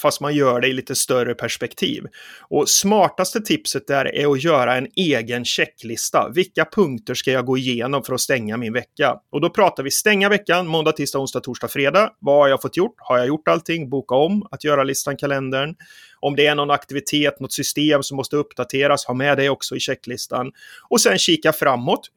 fast 0.00 0.20
man 0.20 0.34
gör 0.34 0.60
det 0.60 0.68
i 0.68 0.72
lite 0.72 0.94
större 0.94 1.34
perspektiv. 1.34 2.04
Och 2.48 2.68
smartaste 2.68 3.40
tipset 3.40 3.86
där 3.86 4.14
är 4.14 4.32
att 4.32 4.44
göra 4.44 4.76
en 4.76 4.86
egen 4.96 5.44
checklista. 5.44 6.28
Vilka 6.34 6.64
punkter 6.64 7.14
ska 7.14 7.32
jag 7.32 7.46
gå 7.46 7.58
igenom 7.58 8.02
för 8.02 8.14
att 8.14 8.20
stänga 8.20 8.56
min 8.56 8.72
vecka? 8.72 9.16
Och 9.32 9.40
då 9.40 9.50
pratar 9.50 9.82
vi 9.82 9.90
stänga 9.90 10.28
veckan, 10.28 10.66
måndag, 10.66 10.92
tisdag, 10.92 11.18
onsdag, 11.18 11.40
torsdag, 11.40 11.68
fredag. 11.68 12.10
Vad 12.18 12.36
har 12.36 12.48
jag 12.48 12.62
fått 12.62 12.76
gjort? 12.76 12.94
Har 12.96 13.18
jag 13.18 13.26
gjort 13.26 13.48
allting? 13.48 13.90
Boka 13.90 14.14
om, 14.14 14.46
att 14.50 14.64
göra-listan, 14.64 15.16
kalendern. 15.16 15.74
Om 16.20 16.36
det 16.36 16.46
är 16.46 16.54
någon 16.54 16.70
aktivitet, 16.70 17.40
något 17.40 17.52
system 17.52 18.02
som 18.02 18.16
måste 18.16 18.36
uppdateras, 18.36 19.04
ha 19.04 19.14
med 19.14 19.38
det 19.38 19.48
också 19.48 19.76
i 19.76 19.80
checklistan. 19.80 20.52
Och 20.88 21.00
sen 21.00 21.18
kika 21.18 21.52
framåt 21.52 22.08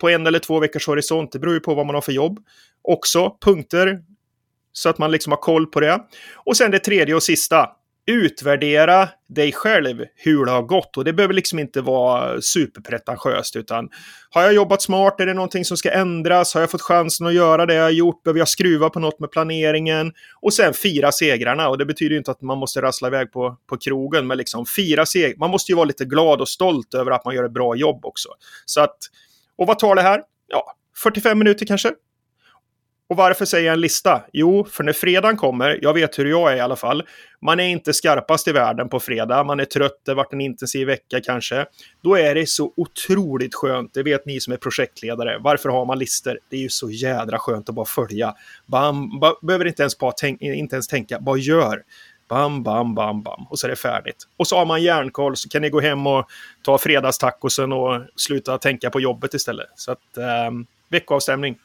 på 0.00 0.08
en 0.08 0.26
eller 0.26 0.38
två 0.38 0.60
veckors 0.60 0.86
horisont. 0.86 1.32
Det 1.32 1.38
beror 1.38 1.54
ju 1.54 1.60
på 1.60 1.74
vad 1.74 1.86
man 1.86 1.94
har 1.94 2.02
för 2.02 2.12
jobb. 2.12 2.38
Också 2.82 3.36
punkter 3.44 4.02
så 4.72 4.88
att 4.88 4.98
man 4.98 5.10
liksom 5.10 5.32
har 5.32 5.38
koll 5.38 5.66
på 5.66 5.80
det. 5.80 6.00
Och 6.36 6.56
sen 6.56 6.70
det 6.70 6.78
tredje 6.78 7.14
och 7.14 7.22
sista. 7.22 7.68
Utvärdera 8.06 9.08
dig 9.28 9.52
själv 9.52 10.04
hur 10.16 10.44
det 10.44 10.50
har 10.50 10.62
gått. 10.62 10.96
Och 10.96 11.04
det 11.04 11.12
behöver 11.12 11.34
liksom 11.34 11.58
inte 11.58 11.80
vara 11.80 12.40
superpretentiöst 12.40 13.56
utan 13.56 13.88
har 14.30 14.42
jag 14.42 14.52
jobbat 14.52 14.82
smart? 14.82 15.20
Är 15.20 15.26
det 15.26 15.34
någonting 15.34 15.64
som 15.64 15.76
ska 15.76 15.90
ändras? 15.90 16.54
Har 16.54 16.60
jag 16.60 16.70
fått 16.70 16.82
chansen 16.82 17.26
att 17.26 17.34
göra 17.34 17.66
det 17.66 17.74
jag 17.74 17.82
har 17.82 17.90
gjort? 17.90 18.22
Behöver 18.22 18.38
jag 18.38 18.48
skruva 18.48 18.90
på 18.90 19.00
något 19.00 19.20
med 19.20 19.30
planeringen? 19.30 20.12
Och 20.40 20.54
sen 20.54 20.74
fira 20.74 21.12
segrarna. 21.12 21.68
Och 21.68 21.78
det 21.78 21.86
betyder 21.86 22.16
inte 22.16 22.30
att 22.30 22.42
man 22.42 22.58
måste 22.58 22.82
rassla 22.82 23.08
iväg 23.08 23.32
på, 23.32 23.56
på 23.68 23.76
krogen, 23.76 24.26
men 24.26 24.38
liksom 24.38 24.66
fira 24.66 25.06
segrar. 25.06 25.38
Man 25.38 25.50
måste 25.50 25.72
ju 25.72 25.76
vara 25.76 25.86
lite 25.86 26.04
glad 26.04 26.40
och 26.40 26.48
stolt 26.48 26.94
över 26.94 27.10
att 27.10 27.24
man 27.24 27.34
gör 27.34 27.44
ett 27.44 27.52
bra 27.52 27.76
jobb 27.76 28.04
också. 28.04 28.28
Så 28.64 28.80
att 28.80 28.96
och 29.58 29.66
vad 29.66 29.78
tar 29.78 29.94
det 29.94 30.02
här? 30.02 30.22
Ja, 30.46 30.74
45 31.02 31.38
minuter 31.38 31.66
kanske. 31.66 31.92
Och 33.10 33.16
varför 33.16 33.44
säger 33.44 33.66
jag 33.66 33.72
en 33.72 33.80
lista? 33.80 34.22
Jo, 34.32 34.64
för 34.64 34.84
när 34.84 34.92
fredagen 34.92 35.36
kommer, 35.36 35.78
jag 35.82 35.94
vet 35.94 36.18
hur 36.18 36.26
jag 36.26 36.52
är 36.52 36.56
i 36.56 36.60
alla 36.60 36.76
fall, 36.76 37.02
man 37.40 37.60
är 37.60 37.68
inte 37.68 37.92
skarpast 37.92 38.48
i 38.48 38.52
världen 38.52 38.88
på 38.88 39.00
fredag, 39.00 39.44
man 39.44 39.60
är 39.60 39.64
trött, 39.64 40.00
det 40.04 40.10
har 40.10 40.16
varit 40.16 40.32
en 40.32 40.40
intensiv 40.40 40.86
vecka 40.86 41.20
kanske. 41.20 41.66
Då 42.02 42.14
är 42.14 42.34
det 42.34 42.48
så 42.48 42.72
otroligt 42.76 43.54
skönt, 43.54 43.94
det 43.94 44.02
vet 44.02 44.26
ni 44.26 44.40
som 44.40 44.52
är 44.52 44.56
projektledare. 44.56 45.38
Varför 45.40 45.68
har 45.68 45.84
man 45.84 45.98
listor? 45.98 46.38
Det 46.50 46.56
är 46.56 46.60
ju 46.60 46.68
så 46.68 46.90
jädra 46.90 47.38
skönt 47.38 47.68
att 47.68 47.74
bara 47.74 47.86
följa. 47.86 48.34
Man 48.66 49.20
behöver 49.42 49.64
inte 49.64 49.82
ens, 49.82 49.98
bara 49.98 50.12
tänk, 50.12 50.42
inte 50.42 50.76
ens 50.76 50.88
tänka, 50.88 51.20
bara 51.20 51.38
gör. 51.38 51.82
Bam, 52.28 52.62
bam, 52.62 52.94
bam, 52.94 53.22
bam. 53.22 53.46
Och 53.50 53.58
så 53.58 53.66
är 53.66 53.70
det 53.70 53.76
färdigt. 53.76 54.16
Och 54.36 54.46
så 54.46 54.56
har 54.56 54.66
man 54.66 54.82
järnkoll 54.82 55.36
så 55.36 55.48
kan 55.48 55.62
ni 55.62 55.70
gå 55.70 55.80
hem 55.80 56.06
och 56.06 56.26
ta 56.62 56.78
fredagstacosen 56.78 57.72
och 57.72 58.00
sluta 58.16 58.58
tänka 58.58 58.90
på 58.90 59.00
jobbet 59.00 59.34
istället. 59.34 59.68
Så 59.74 59.92
att 59.92 60.16
eh, 60.16 60.50
veckoavstämning. 60.88 61.58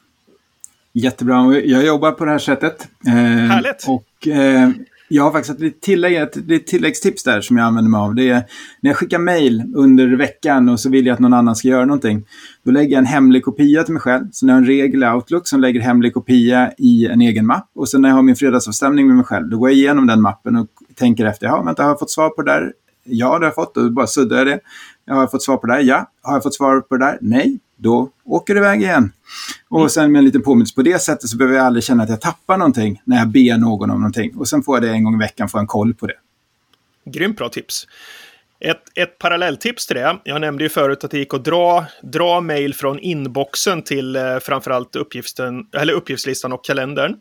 Jättebra. 0.98 1.60
Jag 1.60 1.86
jobbar 1.86 2.12
på 2.12 2.24
det 2.24 2.30
här 2.30 2.38
sättet. 2.38 2.88
Eh, 3.06 3.12
Härligt! 3.12 3.84
Och 3.88 4.28
eh, 4.28 4.70
jag 5.08 5.22
har 5.22 5.32
faktiskt 5.32 5.62
ett, 5.62 5.80
tillägg, 5.80 6.16
ett, 6.16 6.66
tilläggstips 6.66 7.24
där 7.24 7.40
som 7.40 7.56
jag 7.56 7.66
använder 7.66 7.90
mig 7.90 7.98
av. 7.98 8.14
Det 8.14 8.28
är 8.28 8.44
när 8.80 8.90
jag 8.90 8.96
skickar 8.96 9.18
mail 9.18 9.72
under 9.76 10.16
veckan 10.16 10.68
och 10.68 10.80
så 10.80 10.90
vill 10.90 11.06
jag 11.06 11.14
att 11.14 11.20
någon 11.20 11.32
annan 11.32 11.56
ska 11.56 11.68
göra 11.68 11.84
någonting. 11.84 12.24
Då 12.64 12.70
lägger 12.70 12.92
jag 12.92 12.98
en 12.98 13.06
hemlig 13.06 13.44
kopia 13.44 13.82
till 13.82 13.92
mig 13.92 14.02
själv. 14.02 14.24
Så 14.32 14.46
jag 14.46 14.52
har 14.52 14.58
en 14.58 14.66
regel 14.66 15.02
i 15.02 15.06
Outlook 15.06 15.48
som 15.48 15.60
lägger 15.60 15.80
hemlig 15.80 16.14
kopia 16.14 16.72
i 16.78 17.06
en 17.06 17.20
egen 17.20 17.46
mapp. 17.46 17.70
Och 17.74 17.88
sen 17.88 18.02
när 18.02 18.08
jag 18.08 18.16
har 18.16 18.22
min 18.22 18.36
fredagsavstämning 18.36 19.06
med 19.06 19.16
mig 19.16 19.24
själv, 19.24 19.48
då 19.48 19.58
går 19.58 19.68
jag 19.68 19.76
igenom 19.76 20.06
den 20.06 20.22
mappen 20.22 20.56
och 20.56 20.66
tänker 20.94 21.24
efter. 21.24 21.46
Ja, 21.46 21.62
vänta, 21.62 21.82
har 21.82 21.90
jag 21.90 21.98
fått 21.98 22.10
svar 22.10 22.28
på 22.28 22.42
det 22.42 22.52
där? 22.52 22.72
Ja, 23.04 23.26
det 23.26 23.32
har 23.32 23.44
jag 23.44 23.54
fått. 23.54 23.74
Då 23.74 23.90
bara 23.90 24.06
suddar 24.06 24.36
jag 24.36 24.46
det. 24.46 24.60
Jag 25.04 25.14
har 25.14 25.26
fått 25.26 25.42
svar 25.42 25.56
på 25.56 25.66
det 25.66 25.74
där? 25.74 25.82
Ja. 25.82 26.10
Har 26.22 26.34
jag 26.34 26.42
fått 26.42 26.54
svar 26.54 26.80
på 26.80 26.96
det 26.96 27.04
där? 27.04 27.18
Nej. 27.20 27.58
Då 27.76 28.10
åker 28.24 28.54
det 28.54 28.60
iväg 28.60 28.82
igen. 28.82 29.12
Och 29.68 29.78
mm. 29.78 29.88
sen 29.88 30.12
med 30.12 30.18
en 30.18 30.24
liten 30.24 30.42
påminnelse 30.42 30.74
på 30.74 30.82
det 30.82 30.98
sättet 30.98 31.30
så 31.30 31.36
behöver 31.36 31.56
jag 31.56 31.66
aldrig 31.66 31.84
känna 31.84 32.02
att 32.02 32.08
jag 32.08 32.20
tappar 32.20 32.56
någonting 32.56 33.02
när 33.04 33.16
jag 33.16 33.28
ber 33.28 33.58
någon 33.58 33.90
om 33.90 34.00
någonting. 34.00 34.36
Och 34.36 34.48
sen 34.48 34.62
får 34.62 34.76
jag 34.76 34.82
det 34.82 34.90
en 34.90 35.04
gång 35.04 35.14
i 35.14 35.18
veckan, 35.18 35.48
få 35.48 35.58
en 35.58 35.66
koll 35.66 35.94
på 35.94 36.06
det. 36.06 36.16
Grymt 37.10 37.36
bra 37.36 37.48
tips. 37.48 37.86
Ett, 38.60 38.82
ett 38.94 39.18
parallelltips 39.18 39.86
till 39.86 39.96
det. 39.96 40.16
Jag 40.24 40.40
nämnde 40.40 40.64
ju 40.64 40.68
förut 40.68 41.04
att 41.04 41.10
det 41.10 41.18
gick 41.18 41.34
att 41.34 41.44
dra, 41.44 41.84
dra 42.02 42.40
mejl 42.40 42.74
från 42.74 42.98
inboxen 42.98 43.82
till 43.82 44.16
eh, 44.16 44.38
framförallt 44.38 44.96
uppgiften, 44.96 45.66
eller 45.76 45.92
uppgiftslistan 45.92 46.52
och 46.52 46.64
kalendern. 46.64 47.16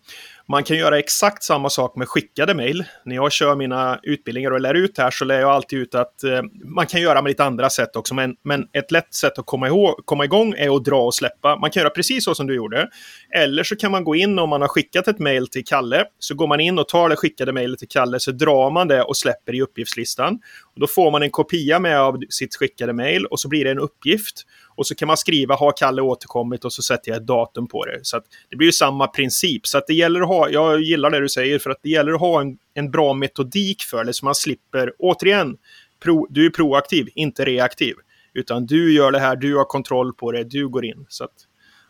Man 0.47 0.63
kan 0.63 0.77
göra 0.77 0.99
exakt 0.99 1.43
samma 1.43 1.69
sak 1.69 1.95
med 1.95 2.07
skickade 2.07 2.53
mejl. 2.53 2.83
När 3.05 3.15
jag 3.15 3.31
kör 3.31 3.55
mina 3.55 3.99
utbildningar 4.03 4.51
och 4.51 4.61
lär 4.61 4.73
ut 4.73 4.97
här 4.97 5.11
så 5.11 5.25
lär 5.25 5.39
jag 5.39 5.49
alltid 5.49 5.79
ut 5.79 5.95
att 5.95 6.23
eh, 6.23 6.41
man 6.65 6.87
kan 6.87 7.01
göra 7.01 7.21
med 7.21 7.29
lite 7.29 7.43
andra 7.43 7.69
sätt 7.69 7.95
också. 7.95 8.13
Men, 8.13 8.35
men 8.43 8.67
ett 8.73 8.91
lätt 8.91 9.13
sätt 9.13 9.39
att 9.39 9.45
komma, 9.45 9.67
ihåg, 9.67 9.95
komma 10.05 10.25
igång 10.25 10.53
är 10.57 10.75
att 10.75 10.85
dra 10.85 11.01
och 11.01 11.15
släppa. 11.15 11.55
Man 11.55 11.71
kan 11.71 11.81
göra 11.81 11.89
precis 11.89 12.25
så 12.25 12.35
som 12.35 12.47
du 12.47 12.55
gjorde. 12.55 12.89
Eller 13.35 13.63
så 13.63 13.75
kan 13.75 13.91
man 13.91 14.03
gå 14.03 14.15
in 14.15 14.39
om 14.39 14.49
man 14.49 14.61
har 14.61 14.67
skickat 14.67 15.07
ett 15.07 15.19
mejl 15.19 15.47
till 15.47 15.65
Kalle. 15.65 16.05
Så 16.19 16.35
går 16.35 16.47
man 16.47 16.59
in 16.59 16.79
och 16.79 16.87
tar 16.87 17.09
det 17.09 17.15
skickade 17.15 17.53
mejlet 17.53 17.79
till 17.79 17.87
Kalle 17.87 18.19
så 18.19 18.31
drar 18.31 18.71
man 18.71 18.87
det 18.87 19.03
och 19.03 19.17
släpper 19.17 19.55
i 19.55 19.61
uppgiftslistan. 19.61 20.39
Och 20.73 20.79
då 20.79 20.87
får 20.87 21.11
man 21.11 21.23
en 21.23 21.31
kopia 21.31 21.79
med 21.79 21.99
av 21.99 22.19
sitt 22.29 22.55
skickade 22.55 22.93
mejl 22.93 23.25
och 23.25 23.39
så 23.39 23.47
blir 23.47 23.65
det 23.65 23.71
en 23.71 23.79
uppgift. 23.79 24.45
Och 24.75 24.87
så 24.87 24.95
kan 24.95 25.07
man 25.07 25.17
skriva 25.17 25.55
har 25.55 25.73
Kalle 25.77 26.01
återkommit 26.01 26.65
och 26.65 26.73
så 26.73 26.81
sätter 26.81 27.11
jag 27.11 27.17
ett 27.17 27.27
datum 27.27 27.67
på 27.67 27.85
det. 27.85 27.99
Så 28.03 28.21
det 28.49 28.55
blir 28.55 28.67
ju 28.67 28.71
samma 28.71 29.07
princip. 29.07 29.67
Så 29.67 29.77
att 29.77 29.87
det 29.87 29.93
gäller 29.93 30.21
att 30.21 30.27
ha, 30.27 30.49
jag 30.49 30.81
gillar 30.81 31.09
det 31.09 31.19
du 31.19 31.29
säger, 31.29 31.59
för 31.59 31.69
att 31.69 31.79
det 31.83 31.89
gäller 31.89 32.13
att 32.13 32.19
ha 32.19 32.41
en, 32.41 32.57
en 32.73 32.91
bra 32.91 33.13
metodik 33.13 33.81
för 33.81 34.03
det 34.03 34.13
så 34.13 34.25
man 34.25 34.35
slipper, 34.35 34.93
återigen, 34.99 35.57
pro, 36.03 36.27
du 36.29 36.45
är 36.45 36.49
proaktiv, 36.49 37.07
inte 37.15 37.45
reaktiv. 37.45 37.95
Utan 38.33 38.65
du 38.65 38.93
gör 38.93 39.11
det 39.11 39.19
här, 39.19 39.35
du 39.35 39.55
har 39.55 39.65
kontroll 39.65 40.13
på 40.13 40.31
det, 40.31 40.43
du 40.43 40.67
går 40.67 40.85
in. 40.85 41.05
Så 41.09 41.23
att, 41.23 41.33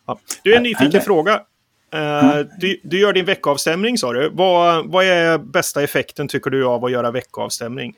ja. 0.08 0.20
Du 0.44 0.54
är 0.54 0.58
en 0.58 0.64
nyfiken 0.64 1.02
fråga. 1.02 1.42
Uh, 1.96 2.48
du, 2.60 2.80
du, 2.84 3.00
gör 3.00 3.14
din 3.14 3.26
veckoavstämning 3.26 3.98
sa 3.98 4.14
du. 4.14 4.30
Vad, 4.34 4.92
vad 4.92 5.06
är 5.06 5.38
bästa 5.38 5.84
effekten 5.84 6.28
tycker 6.28 6.50
du 6.50 6.66
av 6.66 6.86
att 6.86 6.92
göra 6.92 7.12
veckoavstämning? 7.12 7.96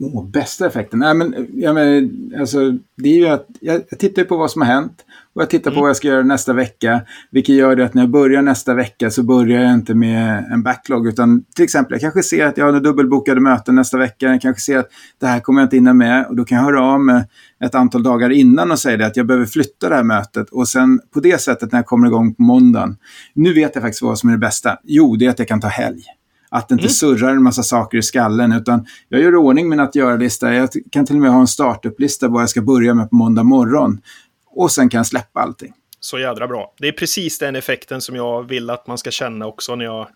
Oh, 0.00 0.30
bästa 0.30 0.66
effekten? 0.66 0.98
Nej, 0.98 1.14
men, 1.14 1.46
ja, 1.54 1.72
men, 1.72 2.10
alltså, 2.38 2.58
det 2.96 3.08
är 3.08 3.16
ju 3.16 3.26
att 3.26 3.46
jag, 3.60 3.82
jag 3.90 3.98
tittar 3.98 4.24
på 4.24 4.36
vad 4.36 4.50
som 4.50 4.62
har 4.62 4.68
hänt 4.68 5.04
och 5.34 5.42
jag 5.42 5.50
tittar 5.50 5.70
mm. 5.70 5.76
på 5.76 5.80
vad 5.80 5.88
jag 5.88 5.96
ska 5.96 6.08
göra 6.08 6.22
nästa 6.22 6.52
vecka. 6.52 7.00
Vilket 7.30 7.54
gör 7.54 7.76
det 7.76 7.84
att 7.84 7.94
när 7.94 8.02
jag 8.02 8.10
börjar 8.10 8.42
nästa 8.42 8.74
vecka 8.74 9.10
så 9.10 9.22
börjar 9.22 9.62
jag 9.62 9.74
inte 9.74 9.94
med 9.94 10.44
en 10.52 10.62
backlog. 10.62 11.06
Utan 11.06 11.44
till 11.56 11.64
exempel, 11.64 11.92
jag 11.92 12.00
kanske 12.00 12.22
ser 12.22 12.46
att 12.46 12.58
jag 12.58 12.72
har 12.72 12.80
dubbelbokade 12.80 13.40
möten 13.40 13.74
nästa 13.74 13.98
vecka. 13.98 14.26
Jag 14.26 14.40
kanske 14.40 14.62
ser 14.62 14.78
att 14.78 14.88
det 15.18 15.26
här 15.26 15.40
kommer 15.40 15.60
jag 15.60 15.66
inte 15.66 15.76
hinna 15.76 15.92
med. 15.92 16.26
Och 16.26 16.36
då 16.36 16.44
kan 16.44 16.58
jag 16.58 16.64
höra 16.64 16.82
av 16.82 17.00
mig 17.00 17.24
ett 17.64 17.74
antal 17.74 18.02
dagar 18.02 18.30
innan 18.30 18.70
och 18.70 18.78
säga 18.78 18.96
det, 18.96 19.06
att 19.06 19.16
jag 19.16 19.26
behöver 19.26 19.46
flytta 19.46 19.88
det 19.88 19.94
här 19.94 20.02
mötet. 20.02 20.50
Och 20.50 20.68
sen 20.68 21.00
på 21.14 21.20
det 21.20 21.40
sättet 21.40 21.72
när 21.72 21.78
jag 21.78 21.86
kommer 21.86 22.06
igång 22.06 22.34
på 22.34 22.42
måndagen. 22.42 22.96
Nu 23.34 23.54
vet 23.54 23.74
jag 23.74 23.82
faktiskt 23.82 24.02
vad 24.02 24.18
som 24.18 24.28
är 24.28 24.32
det 24.32 24.38
bästa. 24.38 24.78
Jo, 24.84 25.16
det 25.16 25.26
är 25.26 25.30
att 25.30 25.38
jag 25.38 25.48
kan 25.48 25.60
ta 25.60 25.68
helg. 25.68 26.04
Att 26.50 26.68
det 26.68 26.72
inte 26.72 26.82
mm. 26.82 26.90
surrar 26.90 27.30
en 27.30 27.42
massa 27.42 27.62
saker 27.62 27.98
i 27.98 28.02
skallen. 28.02 28.52
Utan 28.52 28.86
jag 29.08 29.20
gör 29.20 29.36
ordning 29.36 29.68
min 29.68 29.80
att 29.80 29.94
göra-lista. 29.94 30.54
Jag 30.54 30.68
kan 30.92 31.06
till 31.06 31.16
och 31.16 31.22
med 31.22 31.30
ha 31.30 31.40
en 31.40 31.46
startup-lista 31.46 32.28
vad 32.28 32.42
jag 32.42 32.50
ska 32.50 32.62
börja 32.62 32.94
med 32.94 33.10
på 33.10 33.16
måndag 33.16 33.42
morgon. 33.42 34.00
Och 34.46 34.70
sen 34.70 34.88
kan 34.88 34.98
jag 34.98 35.06
släppa 35.06 35.40
allting. 35.40 35.72
Så 36.00 36.18
jädra 36.18 36.48
bra. 36.48 36.74
Det 36.78 36.88
är 36.88 36.92
precis 36.92 37.38
den 37.38 37.56
effekten 37.56 38.00
som 38.00 38.16
jag 38.16 38.48
vill 38.48 38.70
att 38.70 38.86
man 38.86 38.98
ska 38.98 39.10
känna 39.10 39.46
också 39.46 39.74
när 39.74 39.84
jag... 39.84 40.08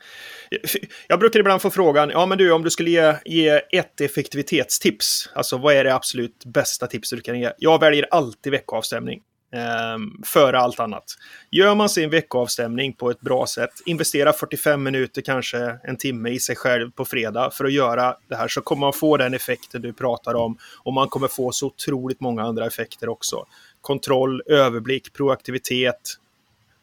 Jag 1.08 1.18
brukar 1.18 1.40
ibland 1.40 1.62
få 1.62 1.70
frågan, 1.70 2.10
ja 2.10 2.26
men 2.26 2.38
du 2.38 2.52
om 2.52 2.62
du 2.62 2.70
skulle 2.70 2.90
ge, 2.90 3.14
ge 3.24 3.60
ett 3.72 4.00
effektivitetstips, 4.00 5.30
alltså 5.34 5.58
vad 5.58 5.74
är 5.74 5.84
det 5.84 5.94
absolut 5.94 6.44
bästa 6.44 6.86
tipset 6.86 7.18
du 7.18 7.22
kan 7.22 7.40
ge? 7.40 7.50
Jag 7.58 7.80
väljer 7.80 8.06
alltid 8.10 8.52
veckoavstämning 8.52 9.20
Ehm, 9.54 10.22
före 10.24 10.58
allt 10.58 10.80
annat. 10.80 11.04
Gör 11.50 11.74
man 11.74 11.88
sin 11.88 12.10
veckoavstämning 12.10 12.92
på 12.92 13.10
ett 13.10 13.20
bra 13.20 13.46
sätt, 13.46 13.70
investera 13.86 14.32
45 14.32 14.82
minuter, 14.82 15.22
kanske 15.22 15.78
en 15.84 15.96
timme 15.96 16.30
i 16.30 16.40
sig 16.40 16.56
själv 16.56 16.90
på 16.90 17.04
fredag 17.04 17.50
för 17.50 17.64
att 17.64 17.72
göra 17.72 18.16
det 18.28 18.36
här 18.36 18.48
så 18.48 18.60
kommer 18.60 18.80
man 18.80 18.92
få 18.92 19.16
den 19.16 19.34
effekten 19.34 19.82
du 19.82 19.92
pratar 19.92 20.34
om 20.34 20.58
och 20.84 20.92
man 20.92 21.08
kommer 21.08 21.28
få 21.28 21.52
så 21.52 21.66
otroligt 21.66 22.20
många 22.20 22.42
andra 22.42 22.66
effekter 22.66 23.08
också. 23.08 23.46
Kontroll, 23.80 24.42
överblick, 24.46 25.12
proaktivitet, 25.12 26.18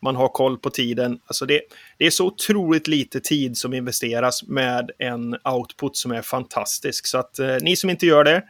man 0.01 0.15
har 0.15 0.27
koll 0.27 0.57
på 0.57 0.69
tiden. 0.69 1.19
Alltså 1.25 1.45
det, 1.45 1.61
det, 1.97 2.05
är 2.05 2.09
så 2.09 2.25
otroligt 2.25 2.87
lite 2.87 3.19
tid 3.19 3.57
som 3.57 3.73
investeras 3.73 4.43
med 4.43 4.91
en 4.97 5.37
output 5.43 5.97
som 5.97 6.11
är 6.11 6.21
fantastisk. 6.21 7.07
Så 7.07 7.17
att 7.17 7.39
eh, 7.39 7.55
ni 7.61 7.75
som 7.75 7.89
inte 7.89 8.05
gör 8.05 8.23
det, 8.23 8.43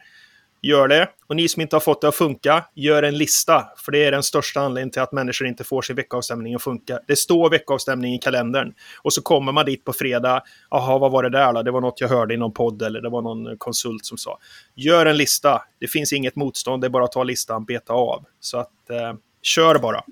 Gör 0.64 0.88
det. 0.88 1.08
Och 1.26 1.36
ni 1.36 1.48
som 1.48 1.62
inte 1.62 1.76
har 1.76 1.80
fått 1.80 2.00
det 2.00 2.08
att 2.08 2.14
funka, 2.14 2.64
gör 2.74 3.02
en 3.02 3.18
lista. 3.18 3.64
För 3.76 3.92
det 3.92 4.04
är 4.04 4.12
den 4.12 4.22
största 4.22 4.60
anledningen 4.60 4.90
till 4.90 5.02
att 5.02 5.12
människor 5.12 5.48
inte 5.48 5.64
får 5.64 5.82
sin 5.82 5.96
veckoavstämning 5.96 6.54
att 6.54 6.62
funka. 6.62 6.98
Det 7.06 7.16
står 7.16 7.50
veckoavstämning 7.50 8.14
i 8.14 8.18
kalendern. 8.18 8.74
Och 9.02 9.12
så 9.12 9.22
kommer 9.22 9.52
man 9.52 9.66
dit 9.66 9.84
på 9.84 9.92
fredag. 9.92 10.42
Jaha, 10.70 10.98
vad 10.98 11.12
var 11.12 11.22
det 11.22 11.30
där 11.30 11.52
då? 11.52 11.62
Det 11.62 11.70
var 11.70 11.80
något 11.80 12.00
jag 12.00 12.08
hörde 12.08 12.34
i 12.34 12.36
någon 12.36 12.52
podd 12.52 12.82
eller 12.82 13.00
det 13.00 13.08
var 13.08 13.22
någon 13.22 13.56
konsult 13.58 14.04
som 14.04 14.18
sa. 14.18 14.38
Gör 14.74 15.06
en 15.06 15.16
lista. 15.16 15.62
Det 15.80 15.86
finns 15.86 16.12
inget 16.12 16.36
motstånd. 16.36 16.82
Det 16.82 16.86
är 16.86 16.90
bara 16.90 17.04
att 17.04 17.12
ta 17.12 17.24
listan, 17.24 17.64
beta 17.64 17.92
av. 17.92 18.24
Så 18.40 18.58
att, 18.58 18.90
eh, 18.90 19.14
kör 19.42 19.78
bara. 19.78 20.02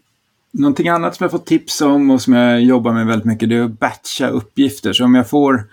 Någonting 0.53 0.89
annat 0.89 1.17
som 1.17 1.25
jag 1.25 1.31
fått 1.31 1.47
tips 1.47 1.81
om 1.81 2.11
och 2.11 2.23
som 2.23 2.33
jag 2.33 2.63
jobbar 2.63 2.93
med 2.93 3.07
väldigt 3.07 3.27
mycket, 3.27 3.49
det 3.49 3.57
är 3.57 3.63
att 3.63 3.79
batcha 3.79 4.29
uppgifter. 4.29 4.93
Så 4.93 5.05
om 5.05 5.15
jag 5.15 5.31
får 5.31 5.65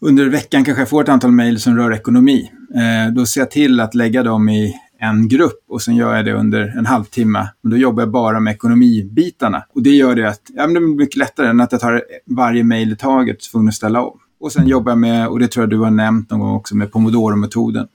under 0.00 0.28
veckan 0.28 0.64
kanske 0.64 0.80
jag 0.80 0.88
får 0.88 1.02
ett 1.02 1.08
antal 1.08 1.32
mejl 1.32 1.60
som 1.60 1.76
rör 1.76 1.92
ekonomi. 1.92 2.50
Eh, 2.74 3.12
då 3.14 3.26
ser 3.26 3.40
jag 3.40 3.50
till 3.50 3.80
att 3.80 3.94
lägga 3.94 4.22
dem 4.22 4.48
i 4.48 4.74
en 5.00 5.28
grupp 5.28 5.64
och 5.68 5.82
sen 5.82 5.96
gör 5.96 6.16
jag 6.16 6.24
det 6.24 6.32
under 6.32 6.78
en 6.78 6.86
halvtimme. 6.86 7.48
Och 7.62 7.70
då 7.70 7.76
jobbar 7.76 8.02
jag 8.02 8.10
bara 8.10 8.40
med 8.40 8.54
ekonomibitarna. 8.54 9.64
Och 9.74 9.82
det 9.82 9.90
gör 9.90 10.14
det 10.14 10.28
att 10.28 10.40
ja, 10.54 10.66
det 10.66 10.72
blir 10.72 10.96
mycket 10.96 11.16
lättare 11.16 11.48
än 11.48 11.60
att 11.60 11.72
jag 11.72 11.80
tar 11.80 12.02
varje 12.26 12.64
mejl 12.64 12.92
i 12.92 12.96
taget 12.96 13.40
tvungen 13.40 13.68
att 13.68 13.74
ställa 13.74 14.02
om. 14.02 14.18
Och 14.40 14.52
sen 14.52 14.66
jobbar 14.68 14.92
jag 14.92 14.98
med, 14.98 15.28
och 15.28 15.38
det 15.38 15.48
tror 15.48 15.62
jag 15.62 15.70
du 15.70 15.78
har 15.78 15.90
nämnt 15.90 16.30
någon 16.30 16.40
gång 16.40 16.54
också, 16.54 16.76
med 16.76 16.92
Pomodoro-metoden. 16.92 17.86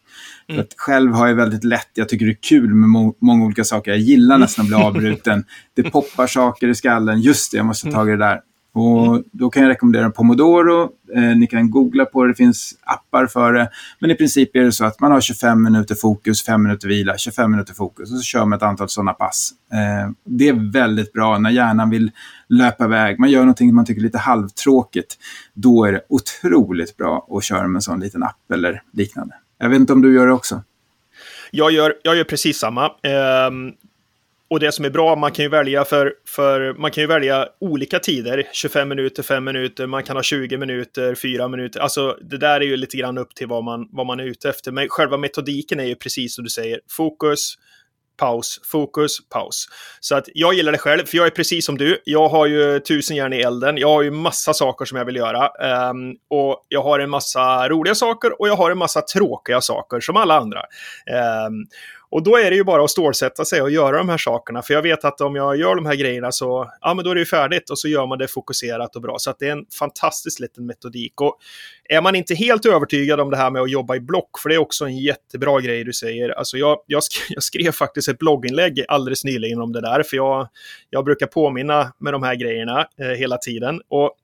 Mm. 0.50 0.66
själv 0.78 1.14
har 1.14 1.28
jag 1.28 1.36
väldigt 1.36 1.64
lätt, 1.64 1.90
jag 1.94 2.10
tycker 2.10 2.26
det 2.26 2.32
är 2.32 2.42
kul 2.42 2.74
med 2.74 2.90
må 2.90 3.16
många 3.22 3.46
olika 3.46 3.64
saker. 3.64 3.92
Jag 3.92 4.00
gillar 4.00 4.38
nästan 4.38 4.64
att 4.64 4.68
bli 4.68 4.76
avbruten. 4.84 5.44
det 5.76 5.84
poppar 5.84 6.28
saker 6.28 6.68
i 6.68 6.76
skallen. 6.76 7.22
Just 7.22 7.52
det, 7.52 7.58
jag 7.58 7.66
måste 7.66 7.92
ta 7.92 8.04
det 8.04 8.18
där. 8.18 8.40
Och 8.74 9.08
mm. 9.08 9.24
då 9.32 9.50
kan 9.50 9.64
jag 9.64 9.70
rekommendera 9.70 10.10
Pomodoro. 10.10 10.90
Eh, 11.16 11.38
ni 11.38 11.48
kan 11.48 11.72
googla 11.72 12.06
på 12.06 12.24
det, 12.24 12.32
det 12.32 12.36
finns 12.36 12.74
appar 12.82 13.28
för 13.28 13.54
det. 13.54 13.70
Men 14.00 14.12
i 14.12 14.16
princip 14.16 14.56
är 14.56 14.64
det 14.64 14.72
så 14.72 14.86
att 14.86 15.00
man 15.00 15.12
har 15.12 15.22
25 15.22 15.64
minuter 15.64 15.96
fokus, 15.96 16.46
5 16.46 16.64
minuter 16.64 16.88
vila, 16.88 17.18
25 17.18 17.52
minuter 17.52 17.74
fokus 17.74 18.12
och 18.12 18.18
så 18.18 18.24
kör 18.24 18.46
man 18.46 18.58
ett 18.58 18.64
antal 18.64 18.90
sådana 18.90 19.14
pass. 19.14 19.52
Eh, 19.74 20.12
det 20.24 20.48
är 20.48 20.72
väldigt 20.72 21.14
bra 21.14 21.38
när 21.38 21.50
hjärnan 21.50 21.90
vill 21.90 22.12
löpa 22.50 22.86
iväg. 22.86 23.20
Man 23.20 23.30
gör 23.30 23.40
någonting 23.40 23.74
man 23.74 23.86
tycker 23.86 24.02
är 24.02 24.04
lite 24.04 24.18
halvtråkigt. 24.18 25.18
Då 25.54 25.86
är 25.86 25.92
det 25.92 26.02
otroligt 26.10 26.98
bra 26.98 27.28
att 27.32 27.44
köra 27.44 27.68
med 27.68 27.76
en 27.76 27.82
sån 27.82 28.00
liten 28.00 28.24
app 28.24 28.52
eller 28.54 28.84
liknande. 28.94 29.36
Jag 29.58 29.70
vet 29.70 29.80
inte 29.80 29.94
om 29.94 30.02
du 30.02 30.14
gör 30.14 30.28
det 30.28 30.34
också? 30.34 30.64
Jag 31.52 31.72
gör, 31.72 31.94
jag 32.04 32.16
gör 32.16 32.24
precis 32.24 32.58
samma. 32.58 32.86
Eh, 32.86 33.52
och 34.52 34.60
det 34.60 34.72
som 34.72 34.86
är 34.86 34.90
bra, 34.90 35.16
man 35.16 35.32
kan 35.32 35.46
ju 35.46 35.50
välja 35.50 35.86
för, 35.86 36.14
för 36.28 36.74
man 36.74 36.92
kan 36.92 37.02
ju 37.02 37.08
välja 37.08 37.48
olika 37.60 38.00
tider. 38.00 38.48
25 38.52 38.90
minuter, 38.90 39.24
5 39.24 39.44
minuter, 39.44 39.88
man 39.88 40.04
kan 40.04 40.16
ha 40.16 40.24
20 40.24 40.58
minuter, 40.58 41.16
4 41.16 41.48
minuter. 41.48 41.80
Alltså 41.80 42.18
det 42.22 42.38
där 42.38 42.62
är 42.62 42.66
ju 42.66 42.78
lite 42.78 42.98
grann 42.98 43.18
upp 43.18 43.36
till 43.36 43.48
vad 43.48 43.64
man, 43.64 43.88
vad 43.92 44.06
man 44.06 44.20
är 44.20 44.24
ute 44.24 44.50
efter. 44.50 44.72
Men 44.72 44.90
själva 44.90 45.18
metodiken 45.18 45.80
är 45.80 45.84
ju 45.84 45.96
precis 45.96 46.36
som 46.36 46.44
du 46.44 46.50
säger. 46.50 46.80
Fokus, 46.90 47.56
paus, 48.18 48.60
fokus, 48.72 49.30
paus. 49.30 49.68
Så 50.00 50.16
att 50.16 50.26
jag 50.34 50.54
gillar 50.54 50.72
det 50.72 50.78
själv, 50.78 51.06
för 51.06 51.18
jag 51.18 51.26
är 51.26 51.32
precis 51.32 51.66
som 51.66 51.78
du. 51.78 52.02
Jag 52.06 52.30
har 52.30 52.46
ju 52.46 52.80
tusen 52.80 53.18
järn 53.18 53.34
i 53.34 53.42
elden. 53.42 53.78
Jag 53.78 53.88
har 53.88 54.02
ju 54.02 54.12
massa 54.12 54.54
saker 54.54 54.86
som 54.86 54.98
jag 54.98 55.06
vill 55.06 55.16
göra. 55.16 55.50
Um, 55.90 56.16
och 56.30 56.66
jag 56.70 56.84
har 56.84 57.00
en 57.00 57.10
massa 57.10 57.70
roliga 57.70 57.96
saker 57.96 58.42
och 58.42 58.48
jag 58.48 58.56
har 58.56 58.72
en 58.72 58.78
massa 58.78 59.02
tråkiga 59.02 59.62
saker 59.62 60.00
som 60.00 60.18
alla 60.18 60.38
andra. 60.38 60.60
Um, 61.48 61.68
och 62.12 62.24
då 62.24 62.38
är 62.38 62.50
det 62.50 62.56
ju 62.56 62.64
bara 62.64 62.84
att 62.84 62.90
stålsätta 62.90 63.46
sig 63.46 63.62
och 63.62 63.72
göra 63.72 63.98
de 63.98 64.10
här 64.10 64.18
sakerna. 64.18 64.62
För 64.62 64.74
jag 64.74 64.82
vet 64.82 65.06
att 65.06 65.22
om 65.22 65.36
jag 65.36 65.58
gör 65.58 65.76
de 65.76 65.86
här 65.86 65.96
grejerna 65.96 66.32
så, 66.32 66.72
ja 66.82 66.94
men 66.94 67.06
då 67.06 67.12
är 67.12 67.16
det 67.16 67.22
ju 67.22 67.26
färdigt 67.26 67.70
och 67.70 67.80
så 67.80 67.88
gör 67.88 68.08
man 68.08 68.18
det 68.18 68.28
fokuserat 68.28 68.96
och 68.96 69.02
bra. 69.02 69.16
Så 69.20 69.30
att 69.30 69.40
det 69.40 69.48
är 69.48 69.52
en 69.52 69.66
fantastisk 69.80 70.40
liten 70.40 70.66
metodik. 70.66 71.22
Och 71.22 71.38
är 71.90 72.02
man 72.02 72.16
inte 72.16 72.36
helt 72.36 72.66
övertygad 72.66 73.20
om 73.20 73.30
det 73.30 73.38
här 73.38 73.52
med 73.52 73.62
att 73.62 73.72
jobba 73.72 73.96
i 73.96 74.00
block, 74.00 74.40
för 74.40 74.50
det 74.50 74.56
är 74.56 74.60
också 74.60 74.86
en 74.86 74.98
jättebra 74.98 75.62
grej 75.62 75.84
du 75.84 75.94
säger. 75.94 76.30
Alltså 76.30 76.58
jag, 76.58 76.78
jag, 76.88 77.04
skrev, 77.04 77.26
jag 77.30 77.44
skrev 77.44 77.72
faktiskt 77.72 78.10
ett 78.10 78.20
blogginlägg 78.20 78.86
alldeles 78.88 79.24
nyligen 79.24 79.62
om 79.62 79.72
det 79.72 79.82
där, 79.82 80.04
för 80.04 80.18
jag, 80.18 80.48
jag 80.90 81.06
brukar 81.06 81.28
påminna 81.28 81.94
med 82.00 82.14
de 82.14 82.24
här 82.24 82.36
grejerna 82.36 82.88
eh, 83.02 83.08
hela 83.08 83.38
tiden. 83.38 83.82
Och 83.90 84.16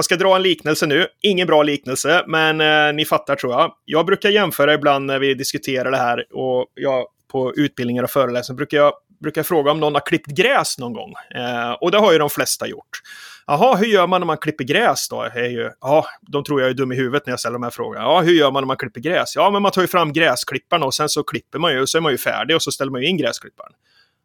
jag 0.00 0.04
ska 0.04 0.16
dra 0.16 0.36
en 0.36 0.42
liknelse 0.42 0.86
nu. 0.86 1.06
Ingen 1.22 1.46
bra 1.46 1.62
liknelse, 1.62 2.24
men 2.26 2.60
eh, 2.60 2.92
ni 2.94 3.04
fattar 3.04 3.36
tror 3.36 3.52
jag. 3.52 3.72
Jag 3.84 4.06
brukar 4.06 4.28
jämföra 4.28 4.74
ibland 4.74 5.06
när 5.06 5.18
vi 5.18 5.34
diskuterar 5.34 5.90
det 5.90 5.96
här 5.96 6.24
och 6.34 6.66
jag 6.74 7.06
på 7.32 7.54
utbildningar 7.54 8.02
och 8.02 8.10
föreläsningar 8.10 8.56
brukar 8.56 8.76
jag 8.76 8.92
brukar 9.20 9.42
fråga 9.42 9.70
om 9.70 9.80
någon 9.80 9.94
har 9.94 10.06
klippt 10.06 10.26
gräs 10.26 10.78
någon 10.78 10.92
gång. 10.92 11.14
Eh, 11.34 11.72
och 11.72 11.90
det 11.90 11.98
har 11.98 12.12
ju 12.12 12.18
de 12.18 12.30
flesta 12.30 12.66
gjort. 12.66 13.00
Jaha, 13.46 13.76
hur 13.76 13.86
gör 13.86 14.06
man 14.06 14.20
när 14.20 14.26
man 14.26 14.38
klipper 14.38 14.64
gräs 14.64 15.08
då? 15.08 15.22
Är 15.22 15.48
ju, 15.48 15.70
ja, 15.80 16.06
de 16.20 16.44
tror 16.44 16.60
jag 16.60 16.70
är 16.70 16.74
dum 16.74 16.92
i 16.92 16.96
huvudet 16.96 17.26
när 17.26 17.32
jag 17.32 17.40
ställer 17.40 17.54
de 17.54 17.62
här 17.62 17.70
frågorna. 17.70 18.00
Ja, 18.00 18.20
hur 18.20 18.32
gör 18.32 18.50
man 18.50 18.62
när 18.62 18.66
man 18.66 18.76
klipper 18.76 19.00
gräs? 19.00 19.36
Ja, 19.36 19.50
men 19.50 19.62
man 19.62 19.72
tar 19.72 19.82
ju 19.82 19.88
fram 19.88 20.12
gräsklipparna 20.12 20.86
och 20.86 20.94
sen 20.94 21.08
så 21.08 21.22
klipper 21.22 21.58
man 21.58 21.72
ju 21.72 21.80
och 21.80 21.88
så 21.88 21.98
är 21.98 22.02
man 22.02 22.12
ju 22.12 22.18
färdig 22.18 22.56
och 22.56 22.62
så 22.62 22.72
ställer 22.72 22.92
man 22.92 23.02
ju 23.02 23.08
in 23.08 23.16
gräsklipparen. 23.16 23.72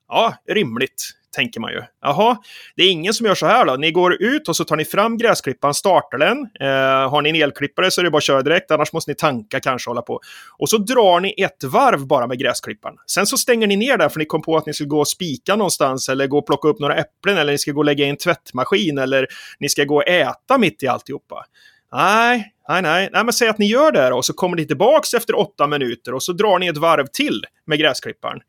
Ja, 0.08 0.34
rimligt 0.50 1.12
tänker 1.36 1.60
man 1.60 1.72
ju. 1.72 1.82
Jaha, 2.02 2.38
det 2.76 2.84
är 2.84 2.92
ingen 2.92 3.14
som 3.14 3.26
gör 3.26 3.36
så 3.36 3.46
här 3.46 3.66
då. 3.66 3.76
Ni 3.76 3.92
går 3.92 4.24
ut 4.24 4.50
och 4.50 4.56
så 4.56 4.64
tar 4.64 4.76
ni 4.76 4.86
fram 4.86 5.18
gräsklipparen, 5.18 5.74
startar 5.74 6.18
den. 6.18 6.38
Eh, 6.60 7.10
har 7.10 7.22
ni 7.22 7.30
en 7.30 7.36
elklippare 7.36 7.92
så 7.92 8.02
är 8.02 8.04
det 8.04 8.12
bara 8.12 8.18
att 8.18 8.24
köra 8.24 8.42
direkt, 8.42 8.72
annars 8.72 8.94
måste 8.94 9.12
ni 9.12 9.16
tanka 9.16 9.60
kanske 9.60 9.90
hålla 9.90 10.02
på. 10.02 10.20
Och 10.58 10.70
så 10.70 10.78
drar 10.78 11.20
ni 11.20 11.34
ett 11.38 11.64
varv 11.64 12.08
bara 12.08 12.28
med 12.28 12.40
gräsklipparen. 12.40 12.96
Sen 13.08 13.28
så 13.28 13.38
stänger 13.38 13.68
ni 13.68 13.76
ner 13.76 13.98
den 13.98 14.10
för 14.10 14.20
ni 14.20 14.26
kom 14.26 14.42
på 14.42 14.58
att 14.58 14.66
ni 14.66 14.74
ska 14.74 14.84
gå 14.84 15.00
och 15.00 15.08
spika 15.08 15.56
någonstans 15.56 16.10
eller 16.10 16.28
gå 16.28 16.38
och 16.38 16.48
plocka 16.48 16.68
upp 16.68 16.80
några 16.80 16.96
äpplen 16.96 17.38
eller 17.38 17.52
ni 17.52 17.58
ska 17.58 17.72
gå 17.72 17.80
och 17.80 17.86
lägga 17.86 18.06
i 18.06 18.10
en 18.10 18.18
tvättmaskin 18.18 18.98
eller 18.98 19.28
ni 19.60 19.70
ska 19.70 19.84
gå 19.84 19.96
och 19.96 20.08
äta 20.08 20.58
mitt 20.58 20.84
i 20.84 20.88
alltihopa. 20.88 21.46
Nej, 21.94 22.54
nej, 22.70 22.82
nej. 22.82 23.10
nej 23.14 23.24
men 23.24 23.34
säg 23.34 23.48
att 23.48 23.58
ni 23.58 23.66
gör 23.66 23.92
det 23.92 24.00
här 24.00 24.14
och 24.14 24.26
så 24.26 24.34
kommer 24.34 24.58
ni 24.58 24.68
tillbaks 24.68 25.14
efter 25.14 25.40
åtta 25.40 25.68
minuter 25.68 26.14
och 26.14 26.24
så 26.24 26.34
drar 26.34 26.60
ni 26.60 26.68
ett 26.68 26.78
varv 26.78 27.06
till 27.14 27.46
med 27.66 27.80
gräsklipparen. 27.80 28.40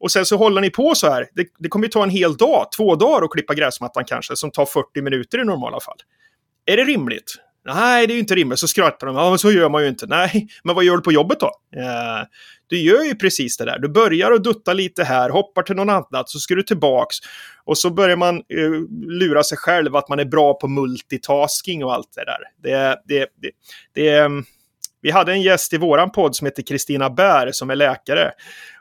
Och 0.00 0.10
sen 0.10 0.26
så 0.26 0.36
håller 0.36 0.60
ni 0.60 0.70
på 0.70 0.94
så 0.94 1.10
här. 1.10 1.28
Det, 1.34 1.46
det 1.58 1.68
kommer 1.68 1.86
ju 1.86 1.90
ta 1.90 2.02
en 2.02 2.10
hel 2.10 2.36
dag, 2.36 2.66
två 2.76 2.94
dagar 2.94 3.24
att 3.24 3.30
klippa 3.30 3.54
gräsmattan 3.54 4.04
kanske, 4.04 4.36
som 4.36 4.50
tar 4.50 4.66
40 4.66 5.02
minuter 5.02 5.38
i 5.38 5.44
normala 5.44 5.80
fall. 5.80 5.96
Är 6.66 6.76
det 6.76 6.84
rimligt? 6.84 7.34
Nej, 7.66 8.06
det 8.06 8.12
är 8.12 8.14
ju 8.14 8.20
inte 8.20 8.34
rimligt. 8.34 8.58
Så 8.58 8.68
skrattar 8.68 9.06
de. 9.06 9.16
Ja, 9.16 9.30
men 9.30 9.38
så 9.38 9.52
gör 9.52 9.68
man 9.68 9.82
ju 9.82 9.88
inte. 9.88 10.06
Nej, 10.06 10.48
men 10.64 10.74
vad 10.74 10.84
gör 10.84 10.96
du 10.96 11.02
på 11.02 11.12
jobbet 11.12 11.40
då? 11.40 11.46
Eh, 11.76 12.26
du 12.66 12.78
gör 12.78 13.02
ju 13.02 13.14
precis 13.14 13.56
det 13.56 13.64
där. 13.64 13.78
Du 13.78 13.88
börjar 13.88 14.32
att 14.32 14.44
dutta 14.44 14.72
lite 14.72 15.04
här, 15.04 15.30
hoppar 15.30 15.62
till 15.62 15.76
någon 15.76 15.90
annat, 15.90 16.28
så 16.28 16.38
ska 16.38 16.54
du 16.54 16.62
tillbaks. 16.62 17.16
Och 17.64 17.78
så 17.78 17.90
börjar 17.90 18.16
man 18.16 18.36
eh, 18.36 18.70
lura 19.08 19.42
sig 19.42 19.58
själv 19.58 19.96
att 19.96 20.08
man 20.08 20.20
är 20.20 20.24
bra 20.24 20.54
på 20.54 20.68
multitasking 20.68 21.84
och 21.84 21.94
allt 21.94 22.12
det 22.14 22.24
där. 22.24 22.38
Det, 22.62 23.02
det, 23.04 23.28
det, 23.42 23.50
det, 23.94 24.08
ehm, 24.08 24.44
vi 25.06 25.12
hade 25.12 25.32
en 25.32 25.42
gäst 25.42 25.72
i 25.72 25.78
våran 25.78 26.10
podd 26.10 26.36
som 26.36 26.44
heter 26.44 26.62
Kristina 26.62 27.10
Bär 27.10 27.52
som 27.52 27.70
är 27.70 27.76
läkare 27.76 28.32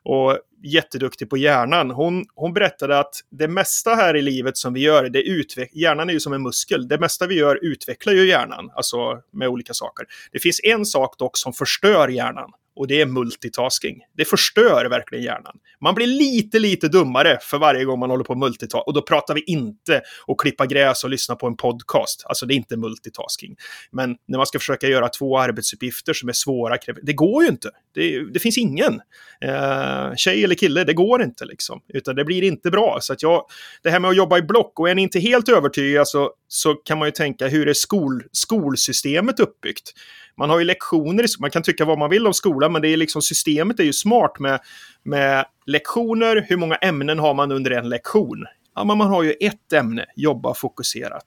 och 0.04 0.40
jätteduktig 0.64 1.30
på 1.30 1.38
hjärnan. 1.38 1.92
Hon, 1.92 2.26
hon 2.36 2.54
berättade 2.54 3.00
att 3.00 3.14
det 3.32 3.48
mesta 3.48 3.96
här 3.96 4.16
i 4.16 4.22
livet 4.22 4.58
som 4.58 4.74
vi 4.74 4.80
gör, 4.80 5.10
det 5.10 5.24
utveck- 5.24 5.70
hjärnan 5.74 6.10
är 6.10 6.14
ju 6.14 6.20
som 6.20 6.34
en 6.34 6.44
muskel. 6.44 6.88
Det 6.88 7.00
mesta 7.00 7.28
vi 7.28 7.36
gör 7.36 7.60
utvecklar 7.62 8.14
ju 8.14 8.28
hjärnan, 8.28 8.72
alltså 8.76 9.22
med 9.34 9.48
olika 9.48 9.74
saker. 9.74 10.06
Det 10.32 10.40
finns 10.40 10.62
en 10.64 10.86
sak 10.86 11.20
dock 11.20 11.38
som 11.38 11.54
förstör 11.54 12.08
hjärnan 12.08 12.50
och 12.76 12.88
det 12.88 13.02
är 13.02 13.06
multitasking. 13.06 14.02
Det 14.18 14.26
förstör 14.26 14.86
verkligen 14.90 15.24
hjärnan. 15.24 15.58
Man 15.82 15.96
blir 15.96 16.08
lite, 16.08 16.60
lite 16.60 16.88
dummare 16.88 17.38
för 17.42 17.58
varje 17.58 17.86
gång 17.86 18.00
man 18.00 18.10
håller 18.10 18.24
på 18.24 18.36
multitasking. 18.36 18.84
Och 18.86 18.94
då 18.94 19.02
pratar 19.02 19.34
vi 19.34 19.44
inte 19.44 20.02
att 20.28 20.38
klippa 20.38 20.66
gräs 20.66 21.04
och 21.04 21.10
lyssna 21.10 21.36
på 21.36 21.48
en 21.48 21.58
podcast. 21.58 22.24
Alltså 22.26 22.46
det 22.46 22.54
är 22.54 22.56
inte 22.56 22.78
multitasking. 22.78 23.56
Men 23.92 24.16
när 24.28 24.38
man 24.38 24.46
ska 24.46 24.60
försöka 24.60 24.88
göra 24.88 25.10
två 25.10 25.40
arbetsuppgifter 25.40 26.14
som 26.14 26.30
är 26.30 26.34
svåra, 26.34 26.78
det 27.04 27.14
går 27.14 27.44
ju 27.44 27.50
inte. 27.50 27.70
Det, 27.94 28.32
det 28.34 28.40
finns 28.40 28.58
ingen. 28.58 29.02
Eh, 29.42 30.16
tjej 30.16 30.44
eller 30.44 30.56
kille, 30.56 30.84
det 30.84 30.94
går 30.94 31.24
inte 31.24 31.46
liksom. 31.46 31.82
Utan 31.94 32.16
det 32.16 32.26
blir 32.26 32.44
inte 32.44 32.72
bra. 32.72 32.98
Så 33.02 33.14
att 33.14 33.24
jag, 33.24 33.46
det 33.84 33.90
här 33.90 34.00
med 34.00 34.10
att 34.10 34.18
jobba 34.18 34.38
i 34.38 34.42
block, 34.42 34.80
och 34.80 34.90
är 34.90 34.96
ni 34.96 35.02
inte 35.02 35.20
helt 35.20 35.50
övertygade 35.50 36.06
så, 36.06 36.32
så 36.48 36.74
kan 36.74 36.98
man 36.98 37.08
ju 37.08 37.12
tänka, 37.12 37.48
hur 37.48 37.68
är 37.68 37.74
skol, 37.74 38.24
skolsystemet 38.32 39.40
uppbyggt? 39.40 39.94
man 40.38 40.50
har 40.50 40.60
ju 40.60 40.66
lektioner, 40.66 41.26
man 41.40 41.52
kan 41.52 41.64
tycka 41.64 41.86
vad 41.86 41.98
man 41.98 42.10
vill 42.10 42.28
om 42.28 42.34
skolan, 42.34 42.65
men 42.70 42.82
det 42.82 42.88
är 42.88 42.98
liksom 42.98 43.22
systemet 43.22 43.80
är 43.80 43.84
ju 43.84 43.94
smart 43.94 44.40
med, 44.40 44.60
med 45.04 45.46
lektioner, 45.66 46.46
hur 46.50 46.58
många 46.58 46.76
ämnen 46.76 47.20
har 47.20 47.34
man 47.34 47.52
under 47.52 47.72
en 47.72 47.90
lektion? 47.90 48.46
Ja, 48.76 48.84
men 48.84 48.98
man 48.98 49.08
har 49.08 49.24
ju 49.24 49.32
ett 49.32 49.74
ämne, 49.74 50.06
jobba 50.16 50.54
fokuserat. 50.54 51.26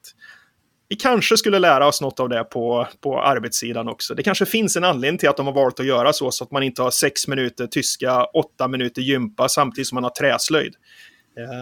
Vi 0.89 0.95
kanske 0.95 1.37
skulle 1.37 1.59
lära 1.59 1.87
oss 1.87 2.01
något 2.01 2.19
av 2.19 2.29
det 2.29 2.43
på, 2.43 2.87
på 3.01 3.21
arbetssidan 3.21 3.87
också. 3.89 4.15
Det 4.15 4.23
kanske 4.23 4.45
finns 4.45 4.75
en 4.75 4.83
anledning 4.83 5.17
till 5.17 5.29
att 5.29 5.37
de 5.37 5.45
har 5.45 5.53
valt 5.53 5.79
att 5.79 5.85
göra 5.85 6.13
så, 6.13 6.31
så 6.31 6.43
att 6.43 6.51
man 6.51 6.63
inte 6.63 6.81
har 6.81 6.91
sex 6.91 7.27
minuter 7.27 7.67
tyska, 7.67 8.23
åtta 8.23 8.67
minuter 8.67 9.01
gympa 9.01 9.49
samtidigt 9.49 9.87
som 9.87 9.95
man 9.95 10.03
har 10.03 10.11
träslöjd. 10.11 10.73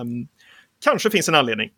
Um, 0.01 0.27
kanske 0.83 1.09
finns 1.09 1.29
en 1.29 1.35
anledning. 1.35 1.69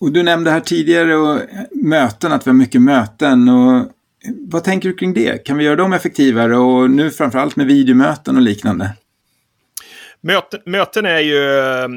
Och 0.00 0.12
du 0.12 0.22
nämnde 0.22 0.50
här 0.50 0.60
tidigare 0.60 1.16
och 1.16 1.40
möten, 1.72 2.32
att 2.32 2.46
vi 2.46 2.50
har 2.50 2.56
mycket 2.56 2.82
möten. 2.82 3.48
Och 3.48 3.86
vad 4.24 4.64
tänker 4.64 4.88
du 4.88 4.96
kring 4.96 5.14
det? 5.14 5.44
Kan 5.44 5.58
vi 5.58 5.64
göra 5.64 5.76
dem 5.76 5.92
effektivare 5.92 6.56
och 6.56 6.90
nu 6.90 7.10
framförallt 7.10 7.56
med 7.56 7.66
videomöten 7.66 8.36
och 8.36 8.42
liknande? 8.42 8.92
Möten, 10.20 10.60
möten 10.66 11.06
är 11.06 11.20
ju... 11.20 11.36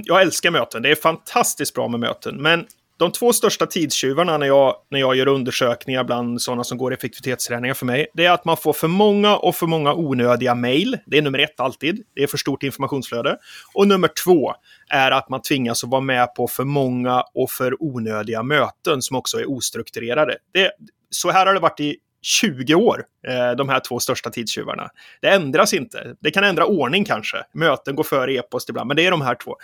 Jag 0.03 0.21
älskar 0.21 0.51
möten. 0.51 0.81
Det 0.81 0.91
är 0.91 0.95
fantastiskt 0.95 1.73
bra 1.73 1.88
med 1.88 1.99
möten. 1.99 2.41
Men 2.41 2.65
de 2.97 3.12
två 3.12 3.33
största 3.33 3.65
tidstjuvarna 3.65 4.38
när 4.38 4.47
jag, 4.47 4.75
när 4.91 4.99
jag 4.99 5.15
gör 5.15 5.27
undersökningar 5.27 6.03
bland 6.03 6.41
sådana 6.41 6.63
som 6.63 6.77
går 6.77 6.93
effektivitetsträningar 6.93 7.73
för 7.73 7.86
mig, 7.86 8.07
det 8.13 8.25
är 8.25 8.31
att 8.31 8.45
man 8.45 8.57
får 8.57 8.73
för 8.73 8.88
många 8.88 9.38
och 9.38 9.55
för 9.55 9.67
många 9.67 9.93
onödiga 9.93 10.55
mejl. 10.55 10.97
Det 11.05 11.17
är 11.17 11.21
nummer 11.21 11.39
ett 11.39 11.59
alltid. 11.59 12.03
Det 12.15 12.23
är 12.23 12.27
för 12.27 12.38
stort 12.38 12.63
informationsflöde. 12.63 13.38
Och 13.73 13.88
nummer 13.88 14.09
två 14.23 14.53
är 14.89 15.12
att 15.12 15.29
man 15.29 15.41
tvingas 15.41 15.83
att 15.83 15.89
vara 15.89 16.01
med 16.01 16.36
på 16.36 16.47
för 16.47 16.63
många 16.63 17.23
och 17.33 17.51
för 17.51 17.83
onödiga 17.83 18.43
möten 18.43 19.01
som 19.01 19.17
också 19.17 19.38
är 19.39 19.49
ostrukturerade. 19.49 20.38
Det, 20.53 20.71
så 21.09 21.31
här 21.31 21.45
har 21.45 21.53
det 21.53 21.59
varit 21.59 21.79
i 21.79 21.97
20 22.23 22.75
år, 22.75 23.03
eh, 23.27 23.51
de 23.51 23.69
här 23.69 23.79
två 23.79 23.99
största 23.99 24.29
tidstjuvarna. 24.29 24.89
Det 25.21 25.27
ändras 25.27 25.73
inte. 25.73 26.15
Det 26.19 26.31
kan 26.31 26.43
ändra 26.43 26.65
ordning 26.65 27.05
kanske. 27.05 27.38
Möten 27.53 27.95
går 27.95 28.03
före 28.03 28.33
e-post 28.33 28.69
ibland, 28.69 28.88
men 28.88 28.97
det 28.97 29.05
är 29.05 29.12
de 29.12 29.21
här 29.21 29.36
två. 29.36 29.55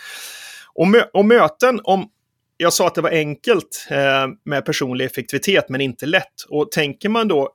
Och, 0.74 0.88
mö 0.88 1.02
och 1.12 1.24
möten, 1.24 1.80
om 1.84 2.08
jag 2.56 2.72
sa 2.72 2.86
att 2.86 2.94
det 2.94 3.00
var 3.00 3.10
enkelt 3.10 3.86
eh, 3.90 4.26
med 4.44 4.64
personlig 4.64 5.04
effektivitet, 5.04 5.68
men 5.68 5.80
inte 5.80 6.06
lätt. 6.06 6.42
Och 6.48 6.72
tänker 6.72 7.08
man 7.08 7.28
då 7.28 7.52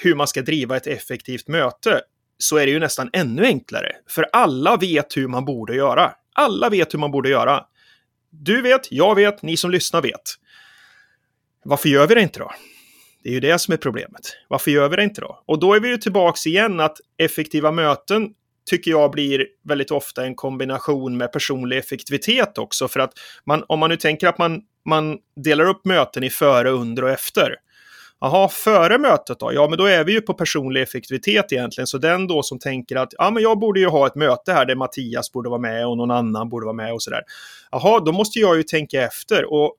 hur 0.00 0.14
man 0.14 0.26
ska 0.26 0.42
driva 0.42 0.76
ett 0.76 0.86
effektivt 0.86 1.48
möte, 1.48 2.00
så 2.38 2.56
är 2.56 2.66
det 2.66 2.72
ju 2.72 2.78
nästan 2.78 3.10
ännu 3.12 3.44
enklare. 3.44 3.92
För 4.08 4.26
alla 4.32 4.76
vet 4.76 5.16
hur 5.16 5.28
man 5.28 5.44
borde 5.44 5.74
göra. 5.74 6.12
Alla 6.34 6.68
vet 6.68 6.94
hur 6.94 6.98
man 6.98 7.10
borde 7.10 7.28
göra. 7.28 7.64
Du 8.30 8.62
vet, 8.62 8.92
jag 8.92 9.14
vet, 9.14 9.42
ni 9.42 9.56
som 9.56 9.70
lyssnar 9.70 10.02
vet. 10.02 10.22
Varför 11.64 11.88
gör 11.88 12.06
vi 12.06 12.14
det 12.14 12.20
inte 12.20 12.38
då? 12.38 12.52
Det 13.26 13.30
är 13.30 13.34
ju 13.34 13.40
det 13.40 13.58
som 13.58 13.72
är 13.72 13.78
problemet. 13.78 14.22
Varför 14.48 14.70
gör 14.70 14.88
vi 14.88 14.96
det 14.96 15.02
inte 15.02 15.20
då? 15.20 15.42
Och 15.46 15.58
då 15.58 15.74
är 15.74 15.80
vi 15.80 15.88
ju 15.88 15.96
tillbaks 15.96 16.46
igen 16.46 16.80
att 16.80 16.96
effektiva 17.18 17.72
möten 17.72 18.30
tycker 18.70 18.90
jag 18.90 19.10
blir 19.10 19.46
väldigt 19.68 19.90
ofta 19.90 20.24
en 20.24 20.34
kombination 20.34 21.16
med 21.16 21.32
personlig 21.32 21.78
effektivitet 21.78 22.58
också. 22.58 22.88
För 22.88 23.00
att 23.00 23.12
man, 23.44 23.64
om 23.66 23.78
man 23.78 23.90
nu 23.90 23.96
tänker 23.96 24.28
att 24.28 24.38
man, 24.38 24.62
man 24.88 25.18
delar 25.44 25.64
upp 25.64 25.84
möten 25.84 26.24
i 26.24 26.30
före, 26.30 26.70
under 26.70 27.04
och 27.04 27.10
efter. 27.10 27.54
Jaha, 28.20 28.48
före 28.48 28.98
mötet 28.98 29.40
då? 29.40 29.52
Ja, 29.54 29.68
men 29.68 29.78
då 29.78 29.84
är 29.84 30.04
vi 30.04 30.12
ju 30.12 30.20
på 30.20 30.34
personlig 30.34 30.82
effektivitet 30.82 31.52
egentligen. 31.52 31.86
Så 31.86 31.98
den 31.98 32.26
då 32.26 32.42
som 32.42 32.58
tänker 32.58 32.96
att 32.96 33.14
ja, 33.18 33.30
men 33.30 33.42
jag 33.42 33.58
borde 33.58 33.80
ju 33.80 33.86
ha 33.86 34.06
ett 34.06 34.14
möte 34.14 34.52
här 34.52 34.64
där 34.64 34.74
Mattias 34.74 35.32
borde 35.32 35.48
vara 35.48 35.60
med 35.60 35.86
och 35.86 35.96
någon 35.96 36.10
annan 36.10 36.48
borde 36.48 36.66
vara 36.66 36.76
med 36.76 36.92
och 36.92 37.02
sådär. 37.02 37.22
Jaha, 37.70 38.00
då 38.00 38.12
måste 38.12 38.38
jag 38.38 38.56
ju 38.56 38.62
tänka 38.62 39.02
efter. 39.02 39.52
Och 39.52 39.76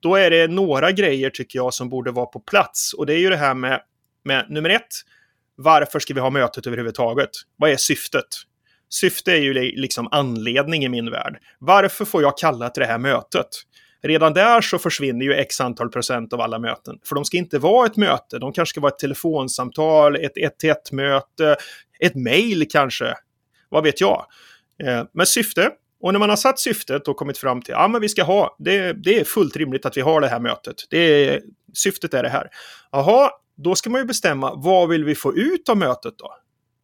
då 0.00 0.16
är 0.16 0.30
det 0.30 0.48
några 0.48 0.92
grejer 0.92 1.30
tycker 1.30 1.58
jag 1.58 1.74
som 1.74 1.88
borde 1.88 2.10
vara 2.10 2.26
på 2.26 2.40
plats. 2.40 2.92
Och 2.92 3.06
det 3.06 3.14
är 3.14 3.18
ju 3.18 3.30
det 3.30 3.36
här 3.36 3.54
med, 3.54 3.80
med 4.24 4.46
nummer 4.48 4.70
ett, 4.70 4.94
varför 5.56 5.98
ska 5.98 6.14
vi 6.14 6.20
ha 6.20 6.30
mötet 6.30 6.66
överhuvudtaget? 6.66 7.30
Vad 7.56 7.70
är 7.70 7.76
syftet? 7.76 8.26
Syfte 8.88 9.32
är 9.32 9.36
ju 9.36 9.52
liksom 9.54 10.08
anledning 10.10 10.84
i 10.84 10.88
min 10.88 11.10
värld. 11.10 11.38
Varför 11.58 12.04
får 12.04 12.22
jag 12.22 12.38
kalla 12.38 12.68
till 12.68 12.80
det 12.80 12.86
här 12.86 12.98
mötet? 12.98 13.46
Redan 14.02 14.32
där 14.32 14.60
så 14.60 14.78
försvinner 14.78 15.26
ju 15.26 15.34
x 15.34 15.60
antal 15.60 15.88
procent 15.88 16.32
av 16.32 16.40
alla 16.40 16.58
möten. 16.58 16.98
För 17.04 17.14
de 17.14 17.24
ska 17.24 17.36
inte 17.36 17.58
vara 17.58 17.86
ett 17.86 17.96
möte, 17.96 18.38
de 18.38 18.52
kanske 18.52 18.70
ska 18.70 18.80
vara 18.80 18.92
ett 18.92 18.98
telefonsamtal, 18.98 20.16
ett 20.16 20.36
ett-till-ett-möte, 20.36 21.56
ett 22.00 22.14
mejl 22.14 22.66
kanske. 22.70 23.14
Vad 23.68 23.84
vet 23.84 24.00
jag? 24.00 24.26
Eh, 24.84 25.04
men 25.12 25.26
syfte, 25.26 25.70
och 26.00 26.12
när 26.12 26.18
man 26.20 26.28
har 26.28 26.36
satt 26.36 26.58
syftet 26.58 27.08
och 27.08 27.16
kommit 27.16 27.38
fram 27.38 27.62
till 27.62 27.74
att 27.74 27.92
ja, 27.92 27.98
vi 27.98 28.08
ska 28.08 28.22
ha, 28.22 28.56
det, 28.58 28.92
det 28.92 29.20
är 29.20 29.24
fullt 29.24 29.56
rimligt 29.56 29.86
att 29.86 29.96
vi 29.96 30.00
har 30.00 30.20
det 30.20 30.28
här 30.28 30.40
mötet. 30.40 30.76
Det 30.90 30.98
är, 30.98 31.40
syftet 31.74 32.14
är 32.14 32.22
det 32.22 32.28
här. 32.28 32.48
Jaha, 32.92 33.30
då 33.56 33.74
ska 33.74 33.90
man 33.90 34.00
ju 34.00 34.06
bestämma 34.06 34.54
vad 34.54 34.88
vill 34.88 35.04
vi 35.04 35.14
få 35.14 35.36
ut 35.36 35.68
av 35.68 35.76
mötet 35.76 36.14
då? 36.18 36.30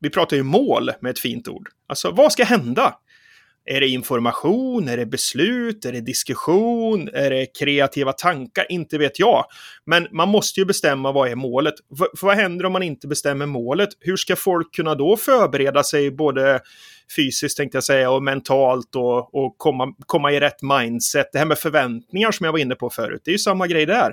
vi 0.01 0.11
pratar 0.11 0.37
ju 0.37 0.43
mål 0.43 0.91
med 1.01 1.11
ett 1.11 1.19
fint 1.19 1.49
ord. 1.49 1.69
Alltså, 1.89 2.11
vad 2.11 2.33
ska 2.33 2.45
hända? 2.45 2.95
Är 3.65 3.81
det 3.81 3.89
information? 3.89 4.89
Är 4.89 4.97
det 4.97 5.07
beslut? 5.07 5.85
Är 5.85 5.93
det 5.93 6.01
diskussion? 6.01 7.09
Är 7.13 7.31
det 7.31 7.47
kreativa 7.59 8.13
tankar? 8.13 8.67
Inte 8.69 8.99
vet 8.99 9.19
jag. 9.19 9.45
Men 9.87 10.09
man 10.11 10.29
måste 10.29 10.61
ju 10.61 10.67
bestämma 10.67 11.13
vad 11.13 11.31
är 11.31 11.35
målet. 11.35 11.75
För, 11.99 12.09
för 12.17 12.27
vad 12.27 12.37
händer 12.37 12.67
om 12.67 12.73
man 12.73 12.83
inte 12.83 13.09
bestämmer 13.09 13.47
målet? 13.47 13.89
Hur 14.01 14.17
ska 14.17 14.37
folk 14.37 14.75
kunna 14.75 14.95
då 14.95 15.17
förbereda 15.17 15.83
sig 15.83 16.11
både 16.11 16.61
fysiskt 17.17 17.57
tänkte 17.57 17.77
jag 17.77 17.85
säga 17.85 18.11
och 18.11 18.23
mentalt 18.23 18.97
och, 18.97 19.35
och 19.35 19.59
komma, 19.59 19.95
komma 20.07 20.33
i 20.33 20.41
rätt 20.41 20.63
mindset? 20.63 21.27
Det 21.33 21.39
här 21.39 21.47
med 21.47 21.59
förväntningar 21.59 22.33
som 22.33 22.45
jag 22.45 22.53
var 22.53 22.59
inne 22.59 22.75
på 22.75 22.91
förut, 22.91 23.23
det 23.25 23.31
är 23.31 23.33
ju 23.33 23.39
samma 23.39 23.67
grej 23.67 23.87
där. 23.87 24.13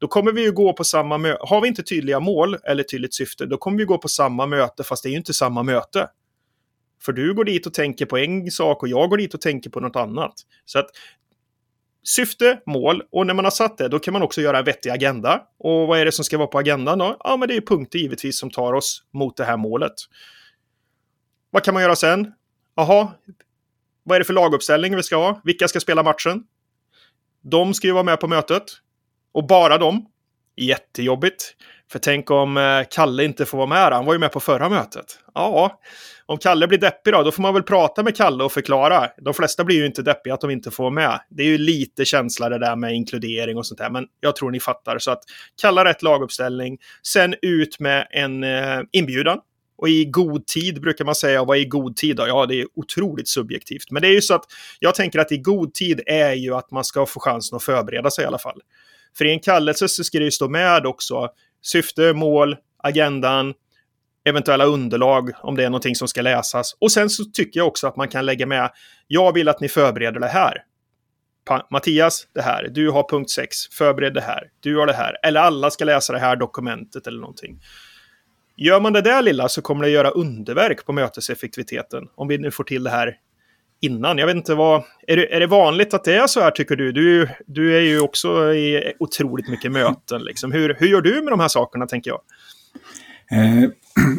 Då 0.00 0.08
kommer 0.08 0.32
vi 0.32 0.42
ju 0.42 0.52
gå 0.52 0.72
på 0.72 0.84
samma 0.84 1.18
möte. 1.18 1.38
Har 1.40 1.60
vi 1.60 1.68
inte 1.68 1.82
tydliga 1.82 2.20
mål 2.20 2.56
eller 2.64 2.82
tydligt 2.82 3.14
syfte, 3.14 3.46
då 3.46 3.56
kommer 3.56 3.78
vi 3.78 3.84
gå 3.84 3.98
på 3.98 4.08
samma 4.08 4.46
möte, 4.46 4.84
fast 4.84 5.02
det 5.02 5.08
är 5.08 5.10
ju 5.10 5.16
inte 5.16 5.34
samma 5.34 5.62
möte. 5.62 6.08
För 7.02 7.12
du 7.12 7.34
går 7.34 7.44
dit 7.44 7.66
och 7.66 7.74
tänker 7.74 8.06
på 8.06 8.18
en 8.18 8.50
sak 8.50 8.82
och 8.82 8.88
jag 8.88 9.10
går 9.10 9.16
dit 9.16 9.34
och 9.34 9.40
tänker 9.40 9.70
på 9.70 9.80
något 9.80 9.96
annat. 9.96 10.32
Så 10.64 10.78
att 10.78 10.86
syfte, 12.04 12.60
mål 12.66 13.02
och 13.12 13.26
när 13.26 13.34
man 13.34 13.44
har 13.44 13.50
satt 13.50 13.78
det 13.78 13.88
då 13.88 13.98
kan 13.98 14.12
man 14.12 14.22
också 14.22 14.40
göra 14.40 14.58
en 14.58 14.64
vettig 14.64 14.90
agenda. 14.90 15.42
Och 15.58 15.86
vad 15.86 15.98
är 15.98 16.04
det 16.04 16.12
som 16.12 16.24
ska 16.24 16.38
vara 16.38 16.48
på 16.48 16.58
agendan 16.58 16.98
då? 16.98 17.16
Ja, 17.24 17.36
men 17.36 17.48
det 17.48 17.56
är 17.56 17.60
punkter 17.60 17.98
givetvis 17.98 18.38
som 18.38 18.50
tar 18.50 18.72
oss 18.72 19.02
mot 19.12 19.36
det 19.36 19.44
här 19.44 19.56
målet. 19.56 19.94
Vad 21.50 21.64
kan 21.64 21.74
man 21.74 21.82
göra 21.82 21.96
sen? 21.96 22.32
Jaha, 22.76 23.12
vad 24.02 24.16
är 24.16 24.20
det 24.20 24.24
för 24.24 24.32
laguppställning 24.32 24.96
vi 24.96 25.02
ska 25.02 25.16
ha? 25.16 25.40
Vilka 25.44 25.68
ska 25.68 25.80
spela 25.80 26.02
matchen? 26.02 26.42
De 27.42 27.74
ska 27.74 27.86
ju 27.86 27.92
vara 27.92 28.04
med 28.04 28.20
på 28.20 28.26
mötet. 28.26 28.62
Och 29.32 29.46
bara 29.46 29.78
de. 29.78 30.06
Jättejobbigt. 30.56 31.54
För 31.92 31.98
tänk 31.98 32.30
om 32.30 32.56
eh, 32.56 32.82
Kalle 32.90 33.24
inte 33.24 33.46
får 33.46 33.58
vara 33.58 33.68
med. 33.68 33.92
Han 33.92 34.04
var 34.04 34.12
ju 34.12 34.18
med 34.18 34.32
på 34.32 34.40
förra 34.40 34.68
mötet. 34.68 35.18
Ja, 35.34 35.80
om 36.26 36.38
Kalle 36.38 36.66
blir 36.66 36.78
deppig 36.78 37.12
då, 37.12 37.22
då 37.22 37.32
får 37.32 37.42
man 37.42 37.54
väl 37.54 37.62
prata 37.62 38.02
med 38.02 38.16
Kalle 38.16 38.44
och 38.44 38.52
förklara. 38.52 39.08
De 39.16 39.34
flesta 39.34 39.64
blir 39.64 39.76
ju 39.76 39.86
inte 39.86 40.02
deppiga 40.02 40.34
att 40.34 40.40
de 40.40 40.50
inte 40.50 40.70
får 40.70 40.84
vara 40.84 40.94
med. 40.94 41.20
Det 41.30 41.42
är 41.42 41.46
ju 41.46 41.58
lite 41.58 42.04
känsla 42.04 42.48
det 42.48 42.58
där 42.58 42.76
med 42.76 42.94
inkludering 42.94 43.58
och 43.58 43.66
sånt 43.66 43.78
där, 43.78 43.90
men 43.90 44.06
jag 44.20 44.36
tror 44.36 44.50
ni 44.50 44.60
fattar. 44.60 44.98
Så 44.98 45.10
att 45.10 45.22
kalla 45.62 45.84
rätt 45.84 46.02
laguppställning, 46.02 46.78
sen 47.02 47.34
ut 47.42 47.80
med 47.80 48.06
en 48.10 48.44
eh, 48.44 48.80
inbjudan. 48.92 49.38
Och 49.80 49.88
i 49.88 50.04
god 50.04 50.46
tid 50.46 50.80
brukar 50.80 51.04
man 51.04 51.14
säga, 51.14 51.40
och 51.40 51.46
vad 51.46 51.56
är 51.56 51.60
i 51.60 51.64
god 51.64 51.96
tid 51.96 52.16
då? 52.16 52.26
Ja, 52.26 52.46
det 52.46 52.60
är 52.60 52.66
otroligt 52.74 53.28
subjektivt. 53.28 53.90
Men 53.90 54.02
det 54.02 54.08
är 54.08 54.12
ju 54.12 54.22
så 54.22 54.34
att 54.34 54.44
jag 54.78 54.94
tänker 54.94 55.18
att 55.18 55.32
i 55.32 55.38
god 55.38 55.74
tid 55.74 56.00
är 56.06 56.32
ju 56.32 56.54
att 56.54 56.70
man 56.70 56.84
ska 56.84 57.06
få 57.06 57.20
chansen 57.20 57.56
att 57.56 57.62
förbereda 57.62 58.10
sig 58.10 58.24
i 58.24 58.26
alla 58.26 58.38
fall. 58.38 58.60
För 59.18 59.24
i 59.24 59.32
en 59.32 59.40
kallelse 59.40 59.88
så 59.88 60.04
ska 60.04 60.18
det 60.18 60.24
ju 60.24 60.30
stå 60.30 60.48
med 60.48 60.86
också 60.86 61.28
syfte, 61.62 62.12
mål, 62.12 62.56
agendan, 62.82 63.54
eventuella 64.24 64.64
underlag 64.64 65.30
om 65.42 65.56
det 65.56 65.64
är 65.64 65.70
någonting 65.70 65.96
som 65.96 66.08
ska 66.08 66.22
läsas. 66.22 66.76
Och 66.80 66.92
sen 66.92 67.10
så 67.10 67.24
tycker 67.24 67.60
jag 67.60 67.66
också 67.66 67.86
att 67.86 67.96
man 67.96 68.08
kan 68.08 68.26
lägga 68.26 68.46
med, 68.46 68.70
jag 69.06 69.34
vill 69.34 69.48
att 69.48 69.60
ni 69.60 69.68
förbereder 69.68 70.20
det 70.20 70.28
här. 70.28 70.58
Pa 71.44 71.66
Mattias, 71.70 72.26
det 72.34 72.42
här. 72.42 72.68
Du 72.68 72.90
har 72.90 73.08
punkt 73.10 73.30
6, 73.30 73.56
förbered 73.72 74.14
det 74.14 74.20
här. 74.20 74.42
Du 74.60 74.76
har 74.76 74.86
det 74.86 74.92
här. 74.92 75.16
Eller 75.22 75.40
alla 75.40 75.70
ska 75.70 75.84
läsa 75.84 76.12
det 76.12 76.18
här 76.18 76.36
dokumentet 76.36 77.06
eller 77.06 77.20
någonting. 77.20 77.60
Gör 78.60 78.80
man 78.80 78.92
det 78.92 79.02
där 79.02 79.22
lilla 79.22 79.48
så 79.48 79.62
kommer 79.62 79.84
det 79.84 79.90
göra 79.90 80.10
underverk 80.10 80.86
på 80.86 80.92
möteseffektiviteten. 80.92 82.04
Om 82.14 82.28
vi 82.28 82.38
nu 82.38 82.50
får 82.50 82.64
till 82.64 82.84
det 82.84 82.90
här 82.90 83.16
innan. 83.80 84.18
Jag 84.18 84.26
vet 84.26 84.36
inte 84.36 84.54
vad... 84.54 84.82
Är 85.06 85.16
det, 85.16 85.34
är 85.34 85.40
det 85.40 85.46
vanligt 85.46 85.94
att 85.94 86.04
det 86.04 86.14
är 86.14 86.26
så 86.26 86.40
här 86.40 86.50
tycker 86.50 86.76
du? 86.76 86.92
Du, 86.92 87.28
du 87.46 87.76
är 87.76 87.80
ju 87.80 88.00
också 88.00 88.54
i 88.54 88.92
otroligt 88.98 89.48
mycket 89.48 89.72
möten. 89.72 90.22
Liksom. 90.22 90.52
Hur, 90.52 90.76
hur 90.78 90.86
gör 90.86 91.00
du 91.00 91.22
med 91.22 91.32
de 91.32 91.40
här 91.40 91.48
sakerna 91.48 91.86
tänker 91.86 92.10
jag? 92.10 92.20
Eh, 93.32 93.70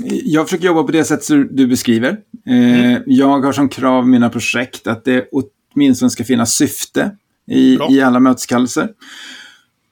jag 0.23 0.45
försöker 0.45 0.65
jobba 0.65 0.83
på 0.83 0.91
det 0.91 1.03
sätt 1.03 1.23
som 1.23 1.47
du 1.51 1.67
beskriver. 1.67 2.17
Eh, 2.47 2.85
mm. 2.85 3.03
Jag 3.05 3.39
har 3.39 3.51
som 3.51 3.69
krav 3.69 4.03
i 4.03 4.07
mina 4.07 4.29
projekt 4.29 4.87
att 4.87 5.05
det 5.05 5.29
åtminstone 5.31 6.09
ska 6.09 6.23
finnas 6.23 6.53
syfte 6.53 7.17
i, 7.47 7.79
i 7.89 8.01
alla 8.01 8.19
möteskallelser. 8.19 8.89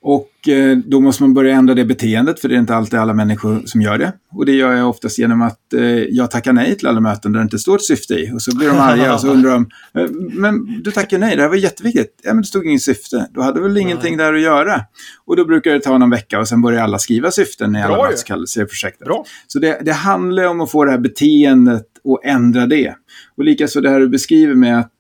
Och 0.01 0.49
eh, 0.49 0.77
då 0.77 0.99
måste 0.99 1.23
man 1.23 1.33
börja 1.33 1.55
ändra 1.55 1.73
det 1.73 1.85
beteendet, 1.85 2.39
för 2.39 2.49
det 2.49 2.55
är 2.55 2.59
inte 2.59 2.75
alltid 2.75 2.99
alla 2.99 3.13
människor 3.13 3.61
som 3.65 3.81
gör 3.81 3.97
det. 3.97 4.13
Och 4.31 4.45
det 4.45 4.51
gör 4.51 4.73
jag 4.73 4.89
oftast 4.89 5.19
genom 5.19 5.41
att 5.41 5.73
eh, 5.73 5.81
jag 5.83 6.31
tackar 6.31 6.53
nej 6.53 6.75
till 6.75 6.87
alla 6.87 6.99
möten 6.99 7.31
där 7.31 7.39
det 7.39 7.43
inte 7.43 7.59
står 7.59 7.75
ett 7.75 7.83
syfte 7.83 8.13
i. 8.13 8.31
Och 8.33 8.41
så 8.41 8.57
blir 8.57 8.67
de 8.67 8.77
arga 8.77 9.13
och 9.13 9.21
så 9.21 9.27
undrar 9.31 9.51
de, 9.51 9.69
eh, 9.99 10.09
men 10.31 10.81
du 10.83 10.91
tackar 10.91 11.17
nej, 11.17 11.35
det 11.35 11.41
här 11.41 11.49
var 11.49 11.55
jätteviktigt. 11.55 12.19
Ja, 12.23 12.33
men 12.33 12.41
det 12.41 12.47
stod 12.47 12.65
inget 12.65 12.81
syfte. 12.81 13.27
Du 13.33 13.41
hade 13.41 13.61
väl 13.61 13.77
ingenting 13.77 14.17
där 14.17 14.33
att 14.33 14.41
göra. 14.41 14.81
Och 15.25 15.35
då 15.35 15.45
brukar 15.45 15.71
det 15.71 15.79
ta 15.79 15.97
någon 15.97 16.09
vecka 16.09 16.39
och 16.39 16.47
sen 16.47 16.61
börjar 16.61 16.83
alla 16.83 16.99
skriva 16.99 17.31
syften 17.31 17.75
i 17.75 17.81
alla 17.81 18.03
möteskallelser 18.03 18.61
i 18.61 18.65
projektet. 18.65 19.07
Bra. 19.07 19.25
Så 19.47 19.59
det, 19.59 19.81
det 19.85 19.93
handlar 19.93 20.43
om 20.43 20.61
att 20.61 20.71
få 20.71 20.85
det 20.85 20.91
här 20.91 20.97
beteendet 20.97 21.85
och 22.03 22.25
ändra 22.25 22.65
det. 22.65 22.95
Och 23.37 23.43
likaså 23.43 23.81
det 23.81 23.89
här 23.89 23.99
du 23.99 24.09
beskriver 24.09 24.55
med 24.55 24.79
att 24.79 24.91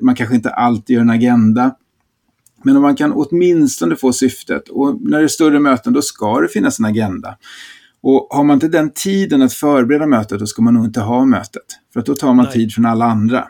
man 0.00 0.14
kanske 0.14 0.34
inte 0.34 0.50
alltid 0.50 0.94
gör 0.94 1.00
en 1.00 1.10
agenda. 1.10 1.72
Men 2.64 2.76
om 2.76 2.82
man 2.82 2.96
kan 2.96 3.12
åtminstone 3.12 3.96
få 3.96 4.12
syftet, 4.12 4.68
och 4.68 5.02
när 5.02 5.18
det 5.18 5.24
är 5.24 5.28
större 5.28 5.60
möten 5.60 5.92
då 5.92 6.02
ska 6.02 6.40
det 6.40 6.48
finnas 6.48 6.78
en 6.78 6.84
agenda. 6.84 7.36
Och 8.02 8.28
har 8.30 8.44
man 8.44 8.54
inte 8.54 8.68
den 8.68 8.90
tiden 8.90 9.42
att 9.42 9.52
förbereda 9.52 10.06
mötet, 10.06 10.38
då 10.38 10.46
ska 10.46 10.62
man 10.62 10.74
nog 10.74 10.84
inte 10.84 11.00
ha 11.00 11.24
mötet. 11.24 11.62
För 11.92 12.00
att 12.00 12.06
då 12.06 12.14
tar 12.14 12.34
man 12.34 12.44
Nej. 12.44 12.54
tid 12.54 12.72
från 12.72 12.86
alla 12.86 13.04
andra. 13.04 13.48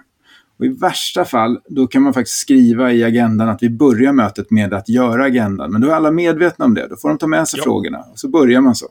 Och 0.58 0.64
I 0.64 0.68
värsta 0.68 1.24
fall, 1.24 1.58
då 1.68 1.86
kan 1.86 2.02
man 2.02 2.14
faktiskt 2.14 2.38
skriva 2.38 2.92
i 2.92 3.04
agendan 3.04 3.48
att 3.48 3.62
vi 3.62 3.70
börjar 3.70 4.12
mötet 4.12 4.50
med 4.50 4.74
att 4.74 4.88
göra 4.88 5.24
agendan. 5.24 5.72
Men 5.72 5.80
då 5.80 5.88
är 5.88 5.92
alla 5.92 6.10
medvetna 6.10 6.64
om 6.64 6.74
det, 6.74 6.86
då 6.88 6.96
får 6.96 7.08
de 7.08 7.18
ta 7.18 7.26
med 7.26 7.48
sig 7.48 7.58
ja. 7.58 7.64
frågorna. 7.64 7.98
Och 7.98 8.18
så 8.18 8.28
börjar 8.28 8.60
man 8.60 8.74
så. 8.74 8.86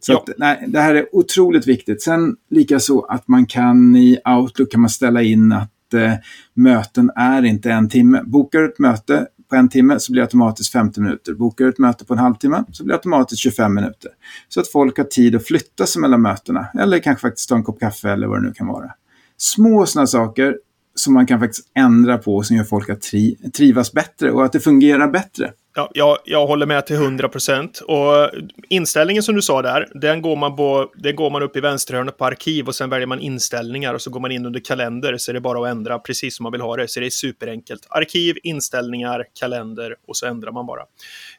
Så 0.00 0.16
att, 0.16 0.30
nej, 0.38 0.64
det 0.68 0.80
här 0.80 0.94
är 0.94 1.06
otroligt 1.12 1.66
viktigt. 1.66 2.02
Sen 2.02 2.36
likaså 2.50 3.00
att 3.00 3.28
man 3.28 3.46
kan 3.46 3.96
i 3.96 4.18
Outlook 4.24 4.72
kan 4.72 4.80
man 4.80 4.90
ställa 4.90 5.22
in 5.22 5.52
att 5.52 5.70
eh, 5.94 6.12
möten 6.54 7.10
är 7.16 7.44
inte 7.44 7.70
en 7.70 7.88
timme. 7.88 8.22
Bokar 8.26 8.58
du 8.58 8.68
ett 8.68 8.78
möte 8.78 9.26
på 9.50 9.56
en 9.56 9.68
timme 9.68 10.00
så 10.00 10.12
blir 10.12 10.20
det 10.20 10.26
automatiskt 10.26 10.72
50 10.72 11.00
minuter. 11.00 11.34
Bokar 11.34 11.64
du 11.64 11.70
ett 11.70 11.78
möte 11.78 12.04
på 12.04 12.12
en 12.14 12.18
halvtimme 12.18 12.64
så 12.72 12.84
blir 12.84 12.92
det 12.92 12.96
automatiskt 12.96 13.42
25 13.42 13.74
minuter. 13.74 14.10
Så 14.48 14.60
att 14.60 14.68
folk 14.68 14.98
har 14.98 15.04
tid 15.04 15.36
att 15.36 15.46
flytta 15.46 15.86
sig 15.86 16.02
mellan 16.02 16.22
mötena. 16.22 16.66
Eller 16.78 16.98
kanske 16.98 17.28
faktiskt 17.28 17.48
ta 17.48 17.54
en 17.54 17.64
kopp 17.64 17.80
kaffe 17.80 18.10
eller 18.10 18.26
vad 18.26 18.42
det 18.42 18.46
nu 18.46 18.52
kan 18.52 18.66
vara. 18.66 18.90
Små 19.36 19.86
sådana 19.86 20.06
saker 20.06 20.56
som 21.00 21.14
man 21.14 21.26
kan 21.26 21.40
faktiskt 21.40 21.66
ändra 21.74 22.18
på 22.18 22.42
som 22.42 22.56
gör 22.56 22.64
folk 22.64 22.90
att 22.90 23.02
tri 23.02 23.36
trivas 23.54 23.92
bättre 23.92 24.30
och 24.30 24.44
att 24.44 24.52
det 24.52 24.60
fungerar 24.60 25.08
bättre. 25.08 25.52
Ja, 25.74 25.90
jag, 25.94 26.18
jag 26.24 26.46
håller 26.46 26.66
med 26.66 26.86
till 26.86 26.96
100 26.96 27.28
procent. 27.28 27.80
Och 27.80 28.30
inställningen 28.68 29.22
som 29.22 29.34
du 29.34 29.42
sa 29.42 29.62
där, 29.62 29.88
den 29.94 30.22
går, 30.22 30.36
man 30.36 30.56
på, 30.56 30.90
den 30.94 31.16
går 31.16 31.30
man 31.30 31.42
upp 31.42 31.56
i 31.56 31.60
vänsterhörnet 31.60 32.18
på 32.18 32.24
arkiv 32.24 32.66
och 32.66 32.74
sen 32.74 32.90
väljer 32.90 33.06
man 33.06 33.20
inställningar 33.20 33.94
och 33.94 34.02
så 34.02 34.10
går 34.10 34.20
man 34.20 34.32
in 34.32 34.46
under 34.46 34.60
kalender 34.60 35.16
så 35.16 35.30
är 35.30 35.34
det 35.34 35.40
bara 35.40 35.62
att 35.62 35.70
ändra 35.76 35.98
precis 35.98 36.36
som 36.36 36.42
man 36.42 36.52
vill 36.52 36.60
ha 36.60 36.76
det. 36.76 36.88
Så 36.88 37.00
det 37.00 37.06
är 37.06 37.10
superenkelt. 37.10 37.86
Arkiv, 37.88 38.36
inställningar, 38.42 39.24
kalender 39.40 39.96
och 40.08 40.16
så 40.16 40.26
ändrar 40.26 40.52
man 40.52 40.66
bara. 40.66 40.82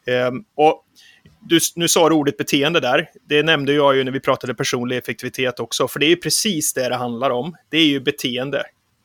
Ehm, 0.06 0.44
och 0.56 0.84
du, 1.40 1.58
nu 1.76 1.88
sa 1.88 2.08
du 2.08 2.14
ordet 2.14 2.36
beteende 2.36 2.80
där. 2.80 3.08
Det 3.28 3.42
nämnde 3.42 3.72
jag 3.72 3.96
ju 3.96 4.04
när 4.04 4.12
vi 4.12 4.20
pratade 4.20 4.54
personlig 4.54 4.96
effektivitet 4.96 5.60
också, 5.60 5.88
för 5.88 6.00
det 6.00 6.06
är 6.06 6.10
ju 6.10 6.16
precis 6.16 6.74
det 6.74 6.88
det 6.88 6.96
handlar 6.96 7.30
om. 7.30 7.56
Det 7.68 7.76
är 7.76 7.86
ju 7.86 8.00
beteende. 8.00 8.62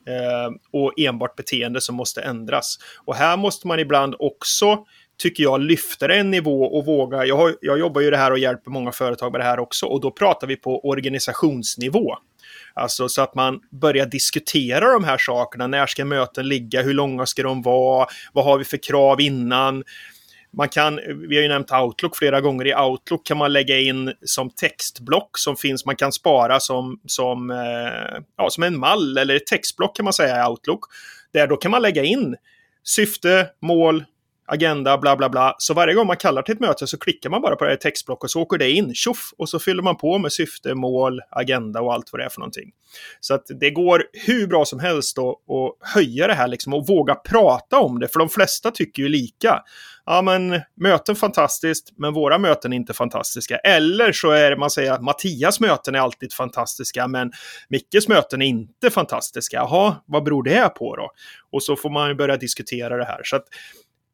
Eh, 0.08 0.50
och 0.72 0.92
enbart 0.98 1.36
beteende 1.36 1.80
som 1.80 1.94
måste 1.94 2.22
ändras. 2.22 2.78
Och 3.04 3.14
här 3.14 3.36
måste 3.36 3.66
man 3.66 3.78
ibland 3.78 4.14
också 4.18 4.84
tycker 5.18 5.42
jag, 5.42 5.60
lyfter 5.60 6.08
en 6.08 6.30
nivå 6.30 6.64
och 6.64 6.86
vågar. 6.86 7.24
Jag, 7.24 7.36
har, 7.36 7.56
jag 7.60 7.78
jobbar 7.78 8.00
ju 8.00 8.10
det 8.10 8.16
här 8.16 8.30
och 8.30 8.38
hjälper 8.38 8.70
många 8.70 8.92
företag 8.92 9.32
med 9.32 9.40
det 9.40 9.44
här 9.44 9.58
också 9.58 9.86
och 9.86 10.00
då 10.00 10.10
pratar 10.10 10.46
vi 10.46 10.56
på 10.56 10.88
organisationsnivå. 10.88 12.14
Alltså 12.74 13.08
så 13.08 13.22
att 13.22 13.34
man 13.34 13.60
börjar 13.70 14.06
diskutera 14.06 14.92
de 14.92 15.04
här 15.04 15.18
sakerna. 15.18 15.66
När 15.66 15.86
ska 15.86 16.04
möten 16.04 16.48
ligga? 16.48 16.82
Hur 16.82 16.94
långa 16.94 17.26
ska 17.26 17.42
de 17.42 17.62
vara? 17.62 18.06
Vad 18.32 18.44
har 18.44 18.58
vi 18.58 18.64
för 18.64 18.76
krav 18.76 19.20
innan? 19.20 19.84
Man 20.50 20.68
kan, 20.68 21.00
vi 21.28 21.36
har 21.36 21.42
ju 21.42 21.48
nämnt 21.48 21.72
Outlook 21.72 22.16
flera 22.16 22.40
gånger. 22.40 22.66
I 22.66 22.74
Outlook 22.74 23.26
kan 23.26 23.38
man 23.38 23.52
lägga 23.52 23.78
in 23.78 24.12
som 24.22 24.50
textblock 24.50 25.38
som 25.38 25.56
finns. 25.56 25.86
Man 25.86 25.96
kan 25.96 26.12
spara 26.12 26.60
som, 26.60 27.00
som, 27.06 27.50
eh, 27.50 28.22
ja, 28.36 28.50
som 28.50 28.62
en 28.62 28.78
mall 28.78 29.18
eller 29.18 29.36
ett 29.36 29.46
textblock 29.46 29.96
kan 29.96 30.04
man 30.04 30.12
säga 30.12 30.44
i 30.44 30.48
Outlook. 30.48 30.80
Där 31.32 31.46
då 31.46 31.56
kan 31.56 31.70
man 31.70 31.82
lägga 31.82 32.04
in 32.04 32.36
syfte, 32.84 33.48
mål, 33.60 34.04
agenda, 34.48 34.98
bla 34.98 35.16
bla 35.16 35.28
bla. 35.28 35.54
Så 35.58 35.74
varje 35.74 35.94
gång 35.94 36.06
man 36.06 36.16
kallar 36.16 36.42
till 36.42 36.54
ett 36.54 36.60
möte 36.60 36.86
så 36.86 36.98
klickar 36.98 37.30
man 37.30 37.40
bara 37.40 37.56
på 37.56 37.64
det 37.64 37.70
här 37.70 37.76
textblocket 37.76 38.24
och 38.24 38.30
så 38.30 38.40
åker 38.40 38.58
det 38.58 38.70
in, 38.70 38.94
tjoff, 38.94 39.30
och 39.38 39.48
så 39.48 39.58
fyller 39.58 39.82
man 39.82 39.96
på 39.96 40.18
med 40.18 40.32
syfte, 40.32 40.74
mål, 40.74 41.20
agenda 41.30 41.80
och 41.80 41.92
allt 41.94 42.12
vad 42.12 42.20
det 42.20 42.24
är 42.24 42.28
för 42.28 42.40
någonting. 42.40 42.70
Så 43.20 43.34
att 43.34 43.44
det 43.60 43.70
går 43.70 44.04
hur 44.26 44.46
bra 44.46 44.64
som 44.64 44.80
helst 44.80 45.16
då 45.16 45.30
att 45.30 45.88
höja 45.94 46.26
det 46.26 46.34
här 46.34 46.48
liksom 46.48 46.74
och 46.74 46.86
våga 46.86 47.14
prata 47.14 47.78
om 47.78 47.98
det, 47.98 48.08
för 48.08 48.18
de 48.18 48.28
flesta 48.28 48.70
tycker 48.70 49.02
ju 49.02 49.08
lika. 49.08 49.62
Ja, 50.06 50.22
men 50.22 50.60
möten 50.76 51.16
fantastiskt, 51.16 51.92
men 51.96 52.14
våra 52.14 52.38
möten 52.38 52.72
är 52.72 52.76
inte 52.76 52.92
fantastiska. 52.92 53.56
Eller 53.56 54.12
så 54.12 54.30
är 54.30 54.50
det 54.50 54.56
man 54.56 54.70
säger 54.70 54.92
att 54.92 55.02
Mattias 55.02 55.60
möten 55.60 55.94
är 55.94 55.98
alltid 55.98 56.32
fantastiska, 56.32 57.08
men 57.08 57.32
Mickes 57.68 58.08
möten 58.08 58.42
är 58.42 58.46
inte 58.46 58.90
fantastiska. 58.90 59.56
Jaha, 59.56 59.96
vad 60.06 60.24
beror 60.24 60.42
det 60.42 60.68
på 60.68 60.96
då? 60.96 61.10
Och 61.52 61.62
så 61.62 61.76
får 61.76 61.90
man 61.90 62.16
börja 62.16 62.36
diskutera 62.36 62.96
det 62.96 63.04
här. 63.04 63.20
Så 63.24 63.36
att 63.36 63.44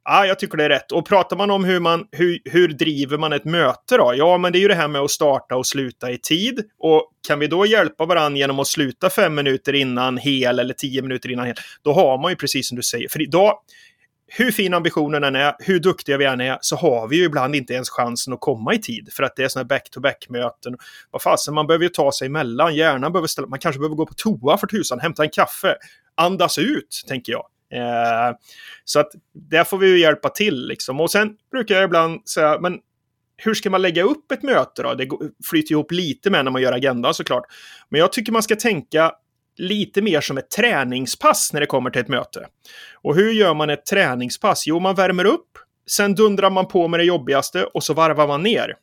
Ja, 0.04 0.26
jag 0.26 0.38
tycker 0.38 0.56
det 0.56 0.64
är 0.64 0.68
rätt. 0.68 0.92
Och 0.92 1.06
pratar 1.06 1.36
man 1.36 1.50
om 1.50 1.64
hur, 1.64 1.80
man, 1.80 2.06
hur, 2.12 2.38
hur 2.44 2.68
driver 2.68 3.18
man 3.18 3.32
ett 3.32 3.44
möte 3.44 3.96
då? 3.96 4.14
Ja, 4.16 4.38
men 4.38 4.52
det 4.52 4.58
är 4.58 4.60
ju 4.60 4.68
det 4.68 4.74
här 4.74 4.88
med 4.88 5.00
att 5.00 5.10
starta 5.10 5.56
och 5.56 5.66
sluta 5.66 6.10
i 6.10 6.18
tid. 6.18 6.64
Och 6.78 7.10
kan 7.28 7.38
vi 7.38 7.46
då 7.46 7.66
hjälpa 7.66 8.06
varandra 8.06 8.38
genom 8.38 8.58
att 8.58 8.66
sluta 8.66 9.10
fem 9.10 9.34
minuter 9.34 9.72
innan 9.72 10.16
hel 10.16 10.58
eller 10.58 10.74
tio 10.74 11.02
minuter 11.02 11.30
innan 11.30 11.46
hel, 11.46 11.56
då 11.82 11.92
har 11.92 12.18
man 12.18 12.32
ju 12.32 12.36
precis 12.36 12.68
som 12.68 12.76
du 12.76 12.82
säger. 12.82 13.08
För 13.08 13.22
idag, 13.22 13.58
hur 14.26 14.50
fin 14.50 14.74
ambitionen 14.74 15.24
än 15.24 15.36
är, 15.36 15.54
hur 15.58 15.80
duktiga 15.80 16.16
vi 16.16 16.24
än 16.24 16.40
är, 16.40 16.58
så 16.60 16.76
har 16.76 17.08
vi 17.08 17.16
ju 17.16 17.24
ibland 17.24 17.54
inte 17.54 17.74
ens 17.74 17.90
chansen 17.90 18.32
att 18.32 18.40
komma 18.40 18.74
i 18.74 18.78
tid. 18.78 19.08
För 19.12 19.22
att 19.22 19.36
det 19.36 19.44
är 19.44 19.48
sådana 19.48 19.64
här 19.64 19.68
back-to-back-möten. 19.68 20.76
Vad 21.10 21.22
fasen, 21.22 21.54
man 21.54 21.66
behöver 21.66 21.84
ju 21.84 21.88
ta 21.88 22.12
sig 22.12 22.26
emellan. 22.26 22.74
Hjärnan 22.74 23.12
behöver 23.12 23.28
ställa, 23.28 23.46
man 23.46 23.58
kanske 23.58 23.78
behöver 23.78 23.96
gå 23.96 24.06
på 24.06 24.14
toa 24.14 24.58
för 24.58 24.66
tusan, 24.66 25.00
hämta 25.00 25.22
en 25.22 25.30
kaffe. 25.30 25.76
Andas 26.14 26.58
ut, 26.58 27.04
tänker 27.08 27.32
jag. 27.32 27.46
Eh, 27.74 28.36
så 28.84 29.00
att 29.00 29.12
där 29.32 29.64
får 29.64 29.78
vi 29.78 29.88
ju 29.88 29.98
hjälpa 29.98 30.28
till 30.28 30.66
liksom. 30.66 31.00
Och 31.00 31.10
sen 31.10 31.36
brukar 31.52 31.74
jag 31.74 31.84
ibland 31.84 32.28
säga, 32.28 32.58
men 32.60 32.78
hur 33.36 33.54
ska 33.54 33.70
man 33.70 33.82
lägga 33.82 34.02
upp 34.02 34.32
ett 34.32 34.42
möte 34.42 34.82
då? 34.82 34.94
Det 34.94 35.08
flyter 35.50 35.72
ihop 35.72 35.92
lite 35.92 36.30
med 36.30 36.44
när 36.44 36.52
man 36.52 36.62
gör 36.62 36.72
agendan 36.72 37.14
såklart. 37.14 37.44
Men 37.88 38.00
jag 38.00 38.12
tycker 38.12 38.32
man 38.32 38.42
ska 38.42 38.56
tänka 38.56 39.12
lite 39.56 40.02
mer 40.02 40.20
som 40.20 40.38
ett 40.38 40.50
träningspass 40.50 41.52
när 41.52 41.60
det 41.60 41.66
kommer 41.66 41.90
till 41.90 42.02
ett 42.02 42.08
möte. 42.08 42.46
Och 43.02 43.16
hur 43.16 43.32
gör 43.32 43.54
man 43.54 43.70
ett 43.70 43.86
träningspass? 43.86 44.66
Jo, 44.66 44.80
man 44.80 44.94
värmer 44.94 45.24
upp, 45.24 45.58
sen 45.90 46.14
dundrar 46.14 46.50
man 46.50 46.68
på 46.68 46.88
med 46.88 47.00
det 47.00 47.04
jobbigaste 47.04 47.64
och 47.64 47.84
så 47.84 47.94
varvar 47.94 48.26
man 48.26 48.42
ner. 48.42 48.76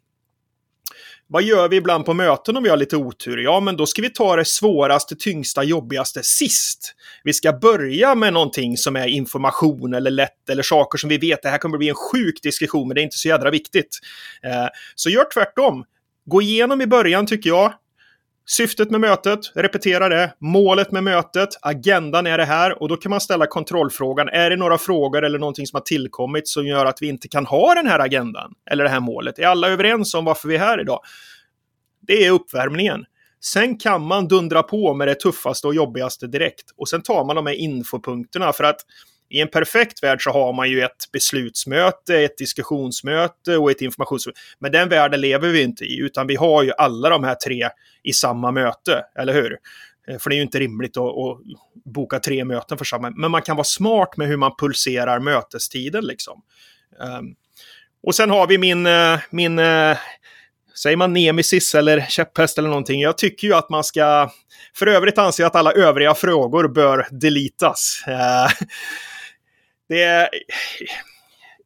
Vad 1.34 1.44
gör 1.44 1.70
vi 1.70 1.76
ibland 1.76 2.06
på 2.06 2.14
möten 2.14 2.58
om 2.58 2.64
vi 2.64 2.70
har 2.70 2.78
lite 2.78 2.98
otur? 2.98 3.38
Ja, 3.38 3.60
men 3.60 3.78
då 3.78 3.86
ska 3.86 4.02
vi 4.02 4.10
ta 4.10 4.36
det 4.36 4.46
svåraste, 4.46 5.16
tyngsta, 5.16 5.64
jobbigaste 5.64 6.24
sist. 6.24 6.96
Vi 7.24 7.34
ska 7.34 7.54
börja 7.54 8.16
med 8.16 8.34
någonting 8.34 8.78
som 8.78 8.96
är 8.96 9.08
information 9.08 9.94
eller 9.94 10.12
lätt 10.12 10.50
eller 10.50 10.64
saker 10.64 10.98
som 10.98 11.10
vi 11.10 11.18
vet 11.18 11.44
det 11.44 11.50
här 11.50 11.58
kommer 11.58 11.78
bli 11.78 11.90
en 11.90 11.96
sjuk 11.96 12.42
diskussion, 12.44 12.88
men 12.88 12.96
det 12.96 13.02
är 13.02 13.04
inte 13.04 13.18
så 13.18 13.28
jädra 13.28 13.50
viktigt. 13.50 14.00
Eh, 14.44 14.68
så 14.96 15.10
gör 15.10 15.26
tvärtom. 15.34 15.84
Gå 16.26 16.42
igenom 16.42 16.82
i 16.82 16.88
början 16.88 17.26
tycker 17.26 17.50
jag. 17.50 17.74
Syftet 18.58 18.92
med 18.92 19.02
mötet, 19.02 19.40
repetera 19.56 20.10
det. 20.10 20.34
Målet 20.40 20.92
med 20.92 21.04
mötet, 21.04 21.50
agendan 21.62 22.28
är 22.28 22.38
det 22.38 22.46
här 22.46 22.82
och 22.82 22.90
då 22.90 22.98
kan 22.98 23.10
man 23.10 23.22
ställa 23.22 23.48
kontrollfrågan. 23.48 24.30
Är 24.30 24.50
det 24.50 24.56
några 24.56 24.78
frågor 24.78 25.26
eller 25.26 25.40
någonting 25.40 25.68
som 25.68 25.78
har 25.78 25.82
tillkommit 25.82 26.48
som 26.48 26.68
gör 26.68 26.86
att 26.86 27.02
vi 27.02 27.08
inte 27.08 27.28
kan 27.28 27.46
ha 27.46 27.74
den 27.74 27.88
här 27.88 28.00
agendan 28.00 28.54
eller 28.72 28.84
det 28.84 28.90
här 28.90 29.00
målet? 29.00 29.40
Är 29.40 29.48
alla 29.48 29.70
överens 29.70 30.14
om 30.14 30.26
varför 30.26 30.48
vi 30.48 30.56
är 30.56 30.60
här 30.60 30.82
idag? 30.82 31.00
Det 32.02 32.26
är 32.26 32.32
uppvärmningen. 32.32 33.06
Sen 33.44 33.78
kan 33.78 34.02
man 34.02 34.28
dundra 34.28 34.64
på 34.64 34.94
med 34.94 35.08
det 35.08 35.16
tuffaste 35.16 35.68
och 35.68 35.76
jobbigaste 35.76 36.28
direkt 36.28 36.66
och 36.78 36.90
sen 36.90 37.02
tar 37.02 37.26
man 37.26 37.36
de 37.36 37.46
här 37.46 37.54
infopunkterna 37.54 38.54
för 38.54 38.64
att 38.64 38.82
i 39.32 39.42
en 39.42 39.48
perfekt 39.48 40.04
värld 40.04 40.24
så 40.24 40.32
har 40.32 40.54
man 40.54 40.70
ju 40.70 40.82
ett 40.82 41.12
beslutsmöte, 41.12 42.18
ett 42.18 42.38
diskussionsmöte 42.38 43.58
och 43.58 43.72
ett 43.72 43.82
informationsmöte. 43.82 44.40
Men 44.60 44.72
den 44.72 44.90
världen 44.90 45.22
lever 45.22 45.50
vi 45.50 45.62
inte 45.62 45.86
i, 45.86 46.00
utan 46.00 46.28
vi 46.28 46.36
har 46.36 46.64
ju 46.64 46.72
alla 46.78 47.10
de 47.10 47.24
här 47.24 47.36
tre 47.36 47.70
i 48.04 48.14
samma 48.14 48.52
möte, 48.52 49.06
eller 49.16 49.34
hur? 49.34 49.58
Eh, 50.08 50.18
för 50.18 50.30
det 50.30 50.36
är 50.36 50.38
ju 50.38 50.44
inte 50.44 50.60
rimligt 50.60 50.98
att, 50.98 51.04
att 51.04 51.38
boka 51.86 52.20
tre 52.20 52.46
möten 52.46 52.78
för 52.78 52.86
samma. 52.86 53.10
Men 53.10 53.32
man 53.32 53.42
kan 53.42 53.56
vara 53.56 53.64
smart 53.64 54.18
med 54.18 54.28
hur 54.28 54.38
man 54.38 54.52
pulserar 54.58 55.20
mötestiden 55.20 56.06
liksom. 56.06 56.42
Um, 57.20 57.36
och 58.04 58.16
sen 58.16 58.30
har 58.30 58.48
vi 58.48 58.58
min, 58.58 58.86
eh, 58.86 59.20
min 59.30 59.60
eh, 59.60 59.98
säger 60.82 60.98
man 60.98 61.14
nemesis 61.14 61.76
eller 61.76 62.02
käpphäst 62.02 62.58
eller 62.58 62.70
någonting. 62.70 63.02
Jag 63.02 63.18
tycker 63.18 63.48
ju 63.48 63.54
att 63.54 63.70
man 63.70 63.84
ska... 63.84 64.30
För 64.76 64.88
övrigt 64.88 65.18
anser 65.18 65.44
jag 65.44 65.48
att 65.48 65.56
alla 65.56 65.72
övriga 65.72 66.16
frågor 66.16 66.68
bör 66.68 67.08
deletas. 67.12 68.04
Det 69.92 70.04
är... 70.04 70.30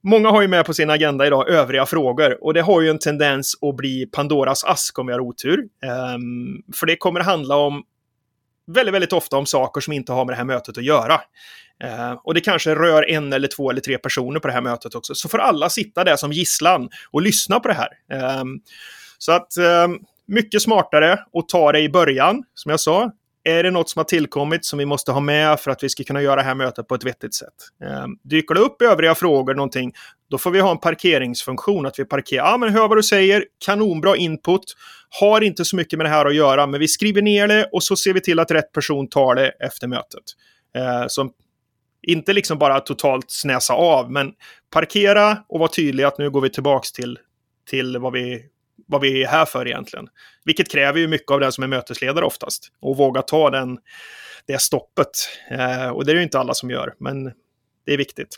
Många 0.03 0.29
har 0.29 0.41
ju 0.41 0.47
med 0.47 0.65
på 0.65 0.73
sin 0.73 0.89
agenda 0.89 1.27
idag 1.27 1.49
övriga 1.49 1.85
frågor 1.85 2.43
och 2.43 2.53
det 2.53 2.61
har 2.61 2.81
ju 2.81 2.89
en 2.89 2.99
tendens 2.99 3.57
att 3.61 3.75
bli 3.75 4.05
Pandoras 4.05 4.63
ask 4.63 4.99
om 4.99 5.07
vi 5.07 5.13
har 5.13 5.19
otur. 5.19 5.59
Um, 5.59 6.63
för 6.75 6.85
det 6.85 6.95
kommer 6.95 7.19
handla 7.19 7.55
om 7.55 7.83
väldigt, 8.67 8.93
väldigt 8.93 9.13
ofta 9.13 9.37
om 9.37 9.45
saker 9.45 9.81
som 9.81 9.93
inte 9.93 10.11
har 10.11 10.25
med 10.25 10.33
det 10.33 10.37
här 10.37 10.43
mötet 10.43 10.77
att 10.77 10.83
göra. 10.83 11.13
Uh, 11.83 12.19
och 12.23 12.33
det 12.33 12.41
kanske 12.41 12.75
rör 12.75 13.09
en 13.09 13.33
eller 13.33 13.47
två 13.47 13.69
eller 13.71 13.81
tre 13.81 13.97
personer 13.97 14.39
på 14.39 14.47
det 14.47 14.53
här 14.53 14.61
mötet 14.61 14.95
också. 14.95 15.15
Så 15.15 15.29
får 15.29 15.37
alla 15.37 15.69
sitta 15.69 16.03
där 16.03 16.15
som 16.15 16.31
gisslan 16.31 16.89
och 17.11 17.21
lyssna 17.21 17.59
på 17.59 17.67
det 17.67 17.73
här. 17.73 17.89
Um, 18.41 18.61
så 19.17 19.31
att 19.31 19.57
um, 19.85 19.99
mycket 20.27 20.61
smartare 20.61 21.13
att 21.13 21.49
ta 21.49 21.71
det 21.71 21.79
i 21.79 21.89
början, 21.89 22.43
som 22.53 22.69
jag 22.69 22.79
sa. 22.79 23.11
Är 23.47 23.63
det 23.63 23.71
något 23.71 23.89
som 23.89 23.99
har 23.99 24.03
tillkommit 24.03 24.65
som 24.65 24.79
vi 24.79 24.85
måste 24.85 25.11
ha 25.11 25.19
med 25.19 25.59
för 25.59 25.71
att 25.71 25.83
vi 25.83 25.89
ska 25.89 26.03
kunna 26.03 26.21
göra 26.21 26.35
det 26.35 26.41
här 26.41 26.55
mötet 26.55 26.87
på 26.87 26.95
ett 26.95 27.03
vettigt 27.03 27.33
sätt? 27.33 27.53
Eh, 27.83 28.05
dyker 28.23 28.55
det 28.55 28.61
upp 28.61 28.81
övriga 28.81 29.15
frågor 29.15 29.53
någonting, 29.53 29.93
då 30.29 30.37
får 30.37 30.51
vi 30.51 30.59
ha 30.59 30.71
en 30.71 30.77
parkeringsfunktion. 30.77 31.85
Att 31.85 31.99
vi 31.99 32.05
parkerar, 32.05 32.45
ja 32.45 32.57
men 32.57 32.69
hör 32.69 32.87
vad 32.87 32.97
du 32.97 33.03
säger, 33.03 33.45
kanonbra 33.65 34.15
input, 34.15 34.63
har 35.19 35.41
inte 35.41 35.65
så 35.65 35.75
mycket 35.75 35.97
med 35.97 36.05
det 36.05 36.09
här 36.09 36.25
att 36.25 36.35
göra, 36.35 36.67
men 36.67 36.79
vi 36.79 36.87
skriver 36.87 37.21
ner 37.21 37.47
det 37.47 37.69
och 37.71 37.83
så 37.83 37.95
ser 37.95 38.13
vi 38.13 38.21
till 38.21 38.39
att 38.39 38.51
rätt 38.51 38.71
person 38.71 39.09
tar 39.09 39.35
det 39.35 39.49
efter 39.49 39.87
mötet. 39.87 40.23
Eh, 40.77 41.05
så 41.07 41.29
inte 42.07 42.33
liksom 42.33 42.57
bara 42.57 42.79
totalt 42.79 43.25
snäsa 43.27 43.73
av, 43.73 44.11
men 44.11 44.31
parkera 44.73 45.37
och 45.49 45.59
vara 45.59 45.69
tydlig 45.69 46.03
att 46.03 46.17
nu 46.17 46.29
går 46.29 46.41
vi 46.41 46.49
tillbaks 46.49 46.91
till, 46.91 47.19
till 47.69 47.97
vad 47.97 48.13
vi 48.13 48.45
vad 48.85 49.01
vi 49.01 49.23
är 49.23 49.27
här 49.27 49.45
för 49.45 49.67
egentligen. 49.67 50.07
Vilket 50.45 50.71
kräver 50.71 50.99
ju 50.99 51.07
mycket 51.07 51.31
av 51.31 51.39
den 51.39 51.51
som 51.51 51.63
är 51.63 51.67
mötesledare 51.67 52.25
oftast. 52.25 52.71
Och 52.81 52.97
våga 52.97 53.21
ta 53.21 53.49
den, 53.49 53.77
det 54.47 54.61
stoppet. 54.61 55.09
Eh, 55.51 55.87
och 55.87 56.05
det 56.05 56.11
är 56.11 56.13
det 56.13 56.19
ju 56.19 56.23
inte 56.23 56.39
alla 56.39 56.53
som 56.53 56.69
gör, 56.69 56.93
men 56.99 57.23
det 57.85 57.93
är 57.93 57.97
viktigt. 57.97 58.37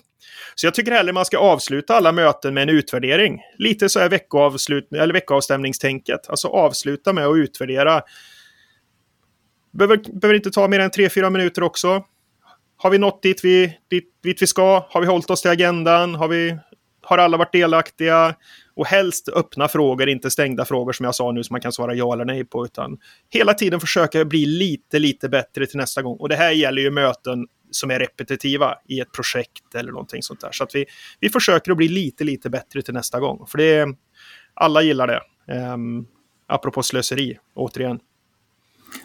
Så 0.55 0.67
jag 0.67 0.73
tycker 0.73 0.91
hellre 0.91 1.13
man 1.13 1.25
ska 1.25 1.37
avsluta 1.37 1.95
alla 1.95 2.11
möten 2.11 2.53
med 2.53 2.63
en 2.63 2.69
utvärdering. 2.69 3.41
Lite 3.57 3.89
så 3.89 3.99
här 3.99 4.09
veckoavslut, 4.09 4.93
eller 4.93 5.13
veckoavstämningstänket. 5.13 6.29
Alltså 6.29 6.47
avsluta 6.47 7.13
med 7.13 7.25
att 7.25 7.37
utvärdera. 7.37 8.01
Behöver, 9.73 9.97
behöver 9.97 10.35
inte 10.35 10.51
ta 10.51 10.67
mer 10.67 10.79
än 10.79 10.91
3-4 10.91 11.29
minuter 11.29 11.63
också. 11.63 12.03
Har 12.77 12.89
vi 12.89 12.97
nått 12.97 13.23
dit 13.23 13.43
vi, 13.43 13.77
dit, 13.89 14.13
dit 14.23 14.41
vi 14.41 14.47
ska? 14.47 14.85
Har 14.89 15.01
vi 15.01 15.07
hållit 15.07 15.29
oss 15.29 15.41
till 15.41 15.51
agendan? 15.51 16.15
Har, 16.15 16.27
vi, 16.27 16.57
har 17.01 17.17
alla 17.17 17.37
varit 17.37 17.51
delaktiga? 17.51 18.35
Och 18.77 18.87
helst 18.87 19.29
öppna 19.29 19.67
frågor, 19.67 20.09
inte 20.09 20.31
stängda 20.31 20.65
frågor 20.65 20.93
som 20.93 21.03
jag 21.03 21.15
sa 21.15 21.31
nu 21.31 21.43
som 21.43 21.53
man 21.53 21.61
kan 21.61 21.71
svara 21.71 21.93
ja 21.93 22.13
eller 22.13 22.25
nej 22.25 22.45
på. 22.45 22.65
Utan 22.65 22.97
hela 23.29 23.53
tiden 23.53 23.79
försöka 23.79 24.25
bli 24.25 24.45
lite, 24.45 24.99
lite 24.99 25.29
bättre 25.29 25.65
till 25.65 25.77
nästa 25.77 26.01
gång. 26.01 26.17
Och 26.17 26.29
det 26.29 26.35
här 26.35 26.51
gäller 26.51 26.81
ju 26.81 26.91
möten 26.91 27.47
som 27.71 27.91
är 27.91 27.99
repetitiva 27.99 28.75
i 28.87 28.99
ett 28.99 29.11
projekt 29.11 29.75
eller 29.75 29.91
någonting 29.91 30.23
sånt 30.23 30.41
där. 30.41 30.51
Så 30.51 30.63
att 30.63 30.75
vi, 30.75 30.85
vi 31.19 31.29
försöker 31.29 31.71
att 31.71 31.77
bli 31.77 31.87
lite, 31.87 32.23
lite 32.23 32.49
bättre 32.49 32.81
till 32.81 32.93
nästa 32.93 33.19
gång. 33.19 33.47
För 33.47 33.57
det 33.57 33.87
alla 34.53 34.81
gillar 34.81 35.07
det. 35.07 35.21
Um, 35.73 36.07
apropå 36.47 36.83
slöseri, 36.83 37.37
återigen. 37.55 37.99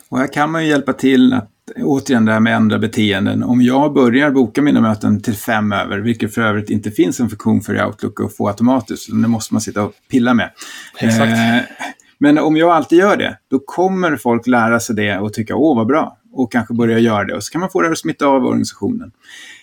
Och 0.09 0.19
här 0.19 0.33
kan 0.33 0.51
man 0.51 0.65
ju 0.65 0.71
hjälpa 0.71 0.93
till 0.93 1.33
att 1.33 1.52
återigen 1.77 2.25
det 2.25 2.33
här 2.33 2.41
med 2.41 2.57
ändra 2.57 2.79
beteenden. 2.79 3.43
Om 3.43 3.63
jag 3.63 3.93
börjar 3.93 4.31
boka 4.31 4.63
mina 4.63 4.81
möten 4.81 5.23
till 5.23 5.35
fem 5.35 5.73
över, 5.73 5.99
vilket 5.99 6.35
för 6.35 6.43
övrigt 6.43 6.71
inte 6.71 6.91
finns 6.91 7.21
en 7.21 7.29
funktion 7.29 7.61
för 7.61 7.75
i 7.75 7.83
Outlook 7.83 8.21
att 8.21 8.37
få 8.37 8.49
automatiskt, 8.49 9.09
det 9.11 9.29
måste 9.29 9.55
man 9.55 9.61
sitta 9.61 9.83
och 9.83 9.93
pilla 10.11 10.35
med. 10.35 10.51
Exakt. 10.99 11.33
Eh, 11.33 11.87
men 12.19 12.39
om 12.39 12.57
jag 12.57 12.71
alltid 12.71 12.99
gör 12.99 13.17
det, 13.17 13.39
då 13.51 13.59
kommer 13.59 14.17
folk 14.17 14.47
lära 14.47 14.81
sig 14.81 14.97
det 14.97 15.19
och 15.19 15.33
tycka 15.33 15.57
åh 15.57 15.77
vad 15.77 15.87
bra 15.87 16.19
och 16.33 16.53
kanske 16.53 16.75
börja 16.75 16.99
göra 16.99 17.25
det 17.25 17.35
och 17.35 17.45
så 17.45 17.53
kan 17.53 17.61
man 17.61 17.71
få 17.71 17.83
det 17.83 17.91
att 17.91 17.99
smitta 17.99 18.27
av 18.27 18.45
organisationen. 18.45 19.13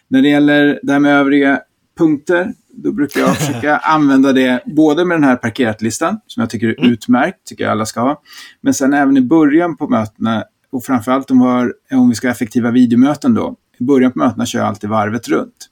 När 0.08 0.22
det 0.22 0.30
gäller 0.30 0.80
det 0.84 0.91
här 0.91 1.00
med 1.00 1.14
övriga 1.14 1.62
punkter, 1.97 2.54
då 2.70 2.91
brukar 2.91 3.22
jag 3.22 3.38
försöka 3.38 3.78
använda 3.84 4.34
det 4.34 4.64
både 4.66 5.06
med 5.06 5.16
den 5.16 5.24
här 5.24 5.36
parkerat-listan, 5.36 6.20
som 6.28 6.41
jag 6.41 6.50
tycker 6.50 6.68
är 6.68 6.80
mm. 6.80 6.91
utmärkt, 6.91 7.38
tycker 7.45 7.64
jag 7.64 7.72
alla 7.72 7.86
ska 7.86 8.02
ha. 8.02 8.22
Men 8.62 8.74
sen 8.74 8.93
även 8.93 9.18
i 9.18 9.22
början 9.22 9.78
på 9.78 9.88
mötena 9.88 10.43
och 10.72 10.84
framförallt 10.84 11.32
om, 11.32 11.41
har, 11.41 11.74
om 11.91 12.09
vi 12.09 12.15
ska 12.15 12.28
ha 12.28 12.32
effektiva 12.32 12.72
videomöten 12.72 13.34
då. 13.34 13.55
I 13.80 13.84
början 13.84 14.11
på 14.11 14.20
mötena 14.20 14.45
kör 14.45 14.59
jag 14.59 14.67
alltid 14.67 14.89
varvet 14.89 15.28
runt. 15.28 15.70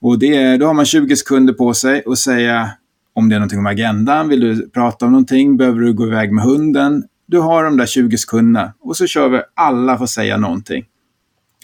Och 0.00 0.18
det 0.18 0.56
då 0.56 0.66
har 0.66 0.74
man 0.74 0.84
20 0.84 1.16
sekunder 1.16 1.52
på 1.52 1.74
sig 1.74 2.02
att 2.06 2.18
säga 2.18 2.70
om 3.14 3.28
det 3.28 3.34
är 3.34 3.38
någonting 3.38 3.58
om 3.58 3.66
agendan, 3.66 4.28
vill 4.28 4.40
du 4.40 4.70
prata 4.70 5.06
om 5.06 5.12
någonting, 5.12 5.56
behöver 5.56 5.80
du 5.80 5.94
gå 5.94 6.06
iväg 6.06 6.32
med 6.32 6.44
hunden. 6.44 7.04
Du 7.26 7.38
har 7.38 7.64
de 7.64 7.76
där 7.76 7.86
20 7.86 8.18
sekunderna 8.18 8.72
och 8.80 8.96
så 8.96 9.06
kör 9.06 9.28
vi 9.28 9.40
alla 9.54 9.98
får 9.98 10.06
säga 10.06 10.36
någonting. 10.36 10.84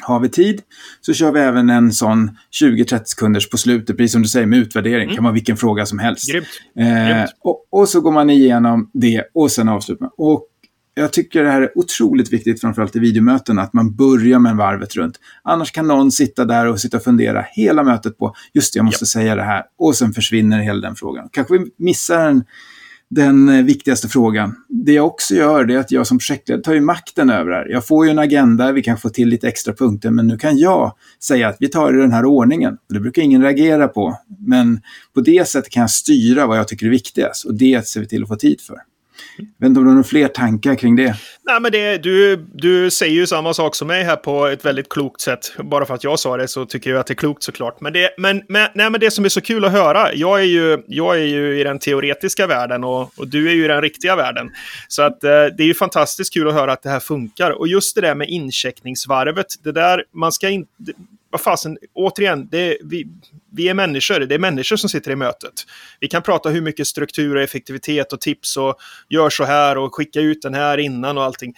Har 0.01 0.21
vi 0.21 0.29
tid 0.29 0.63
så 1.01 1.13
kör 1.13 1.33
vi 1.33 1.41
även 1.41 1.71
en 1.71 1.93
sån 1.93 2.31
20-30 2.63 3.05
sekunders 3.05 3.51
på 3.51 3.57
slutet, 3.57 3.97
precis 3.97 4.13
som 4.13 4.23
du 4.23 4.29
säger 4.29 4.47
med 4.47 4.59
utvärdering. 4.59 5.03
Mm. 5.03 5.15
kan 5.15 5.25
vara 5.25 5.35
vilken 5.35 5.57
fråga 5.57 5.87
som 5.87 5.99
helst. 5.99 6.33
Grymt. 6.33 6.47
Eh, 6.79 7.09
Grymt. 7.09 7.31
Och, 7.41 7.67
och, 7.71 7.89
så 7.89 8.01
går 8.01 8.13
man 8.13 8.31
igenom 8.31 8.91
det 8.93 9.25
och 9.35 9.51
sen 9.51 9.69
avslutar 9.69 10.05
man. 10.05 10.11
Och 10.17 10.47
jag 10.95 11.13
tycker 11.13 11.45
det 11.45 11.51
här 11.51 11.63
är 11.63 11.79
otroligt 11.79 12.33
viktigt, 12.33 12.61
framförallt 12.61 12.97
i 12.97 12.99
videomöten, 12.99 13.59
att 13.59 13.73
man 13.73 13.95
börjar 13.95 14.39
med 14.39 14.57
varvet 14.57 14.97
runt. 14.97 15.21
Annars 15.43 15.73
kan 15.73 15.87
någon 15.87 16.13
sitta 16.13 16.45
där 16.45 16.67
och 16.67 16.81
sitta 16.81 16.97
och 16.97 17.03
fundera 17.03 17.45
hela 17.53 17.83
mötet 17.83 18.19
på, 18.19 18.35
just 18.53 18.73
det, 18.73 18.79
jag 18.79 18.85
måste 18.85 19.03
yep. 19.05 19.09
säga 19.09 19.35
det 19.35 19.43
här. 19.43 19.63
Och 19.79 19.97
sen 19.97 20.13
försvinner 20.13 20.61
hela 20.61 20.81
den 20.81 20.97
frågan. 20.97 21.29
Kanske 21.33 21.59
vi 21.59 21.71
missar 21.77 22.29
en, 22.29 22.45
den 23.11 23.49
eh, 23.49 23.65
viktigaste 23.65 24.09
frågan. 24.09 24.55
Det 24.69 24.93
jag 24.93 25.07
också 25.07 25.35
gör 25.35 25.71
är 25.71 25.79
att 25.79 25.91
jag 25.91 26.07
som 26.07 26.19
projektledare 26.19 26.63
tar 26.63 26.75
ju 26.75 26.81
makten 26.81 27.31
över 27.31 27.51
det 27.51 27.57
här. 27.57 27.69
Jag 27.69 27.87
får 27.87 28.07
ju 28.07 28.11
en 28.11 28.19
agenda, 28.19 28.73
vi 28.73 28.83
kan 28.83 28.99
få 28.99 29.09
till 29.09 29.29
lite 29.29 29.49
extra 29.49 29.75
punkter, 29.75 30.11
men 30.11 30.27
nu 30.27 30.39
kan 30.39 30.59
jag 30.59 30.97
säga 31.23 31.49
att 31.49 31.57
vi 31.61 31.69
tar 31.69 31.93
det 31.93 31.99
i 31.99 32.03
den 32.03 32.13
här 32.13 32.25
ordningen. 32.25 32.79
Det 32.89 33.01
brukar 33.01 33.23
ingen 33.23 33.43
reagera 33.43 33.89
på, 33.89 34.19
men 34.39 34.81
på 35.15 35.21
det 35.21 35.49
sättet 35.49 35.73
kan 35.73 35.81
jag 35.81 35.91
styra 35.91 36.47
vad 36.47 36.59
jag 36.59 36.69
tycker 36.69 36.87
är 36.87 36.91
viktigast 36.91 37.45
och 37.45 37.55
det 37.55 37.89
ser 37.89 38.01
vi 38.01 38.07
till 38.07 38.23
att 38.23 38.29
få 38.29 38.37
tid 38.37 38.61
för. 38.61 38.92
Jag 39.37 39.45
vet 39.45 39.69
inte 39.69 39.81
om 39.81 39.85
du 39.85 39.91
har 39.91 39.95
några 39.95 40.05
fler 40.05 40.29
tankar 40.29 40.75
kring 40.75 40.97
det? 40.97 41.17
Nej, 41.43 41.61
men 41.61 41.73
det, 41.73 41.99
du, 41.99 42.37
du 42.55 42.91
säger 42.91 43.15
ju 43.15 43.27
samma 43.27 43.55
sak 43.55 43.75
som 43.75 43.89
mig 43.89 44.05
här 44.05 44.17
på 44.17 44.47
ett 44.47 44.65
väldigt 44.65 44.89
klokt 44.89 45.21
sätt. 45.21 45.53
Bara 45.59 45.87
för 45.87 45.95
att 45.95 46.05
jag 46.05 46.19
sa 46.19 46.37
det 46.37 46.49
så 46.49 46.67
tycker 46.67 46.91
jag 46.91 47.01
att 47.01 47.07
det 47.07 47.13
är 47.13 47.17
klokt 47.17 47.43
såklart. 47.43 47.81
Men 47.81 47.93
det, 47.93 48.11
men, 48.19 48.43
men, 48.49 48.69
nej, 48.75 48.91
men 48.91 49.01
det 49.01 49.11
som 49.11 49.25
är 49.25 49.29
så 49.29 49.41
kul 49.41 49.65
att 49.65 49.73
höra, 49.73 50.15
jag 50.15 50.41
är 50.41 50.45
ju, 50.45 50.83
jag 50.87 51.17
är 51.17 51.25
ju 51.25 51.61
i 51.61 51.65
den 51.65 51.79
teoretiska 51.79 52.47
världen 52.47 52.85
och, 52.85 53.19
och 53.19 53.29
du 53.29 53.49
är 53.49 53.53
ju 53.53 53.65
i 53.65 53.69
den 53.69 53.83
riktiga 53.83 54.17
världen. 54.17 54.51
Så 54.89 55.03
att, 55.03 55.25
eh, 55.25 55.31
det 55.31 55.63
är 55.63 55.67
ju 55.67 55.75
fantastiskt 55.75 56.35
kul 56.35 56.49
att 56.49 56.55
höra 56.55 56.73
att 56.73 56.83
det 56.83 56.91
här 56.91 57.01
funkar. 57.01 57.51
Och 57.51 57.69
just 57.69 57.95
det 57.95 58.01
där 58.01 58.15
med 58.15 58.29
incheckningsvarvet, 58.29 59.47
det 59.65 59.73
där, 59.73 60.05
man 60.13 60.33
ska 60.33 60.49
inte 60.49 60.73
vad 61.33 61.41
fasen, 61.41 61.79
återigen, 61.95 62.49
det 62.51 62.79
vi, 62.85 63.07
vi 63.53 63.69
är 63.69 63.75
människor. 63.75 64.21
Det 64.21 64.35
är 64.35 64.39
människor 64.39 64.77
som 64.77 64.89
sitter 64.89 65.11
i 65.11 65.17
mötet. 65.17 65.53
Vi 66.01 66.09
kan 66.09 66.23
prata 66.23 66.49
hur 66.49 66.61
mycket 66.61 66.87
struktur 66.87 67.37
och 67.37 67.43
effektivitet 67.43 68.13
och 68.13 68.21
tips 68.21 68.57
och 68.57 68.75
gör 69.09 69.31
så 69.31 69.45
här 69.45 69.79
och 69.79 69.95
skicka 69.95 70.21
ut 70.21 70.43
den 70.43 70.55
här 70.55 70.79
innan 70.79 71.19
och 71.19 71.25
allting. 71.25 71.55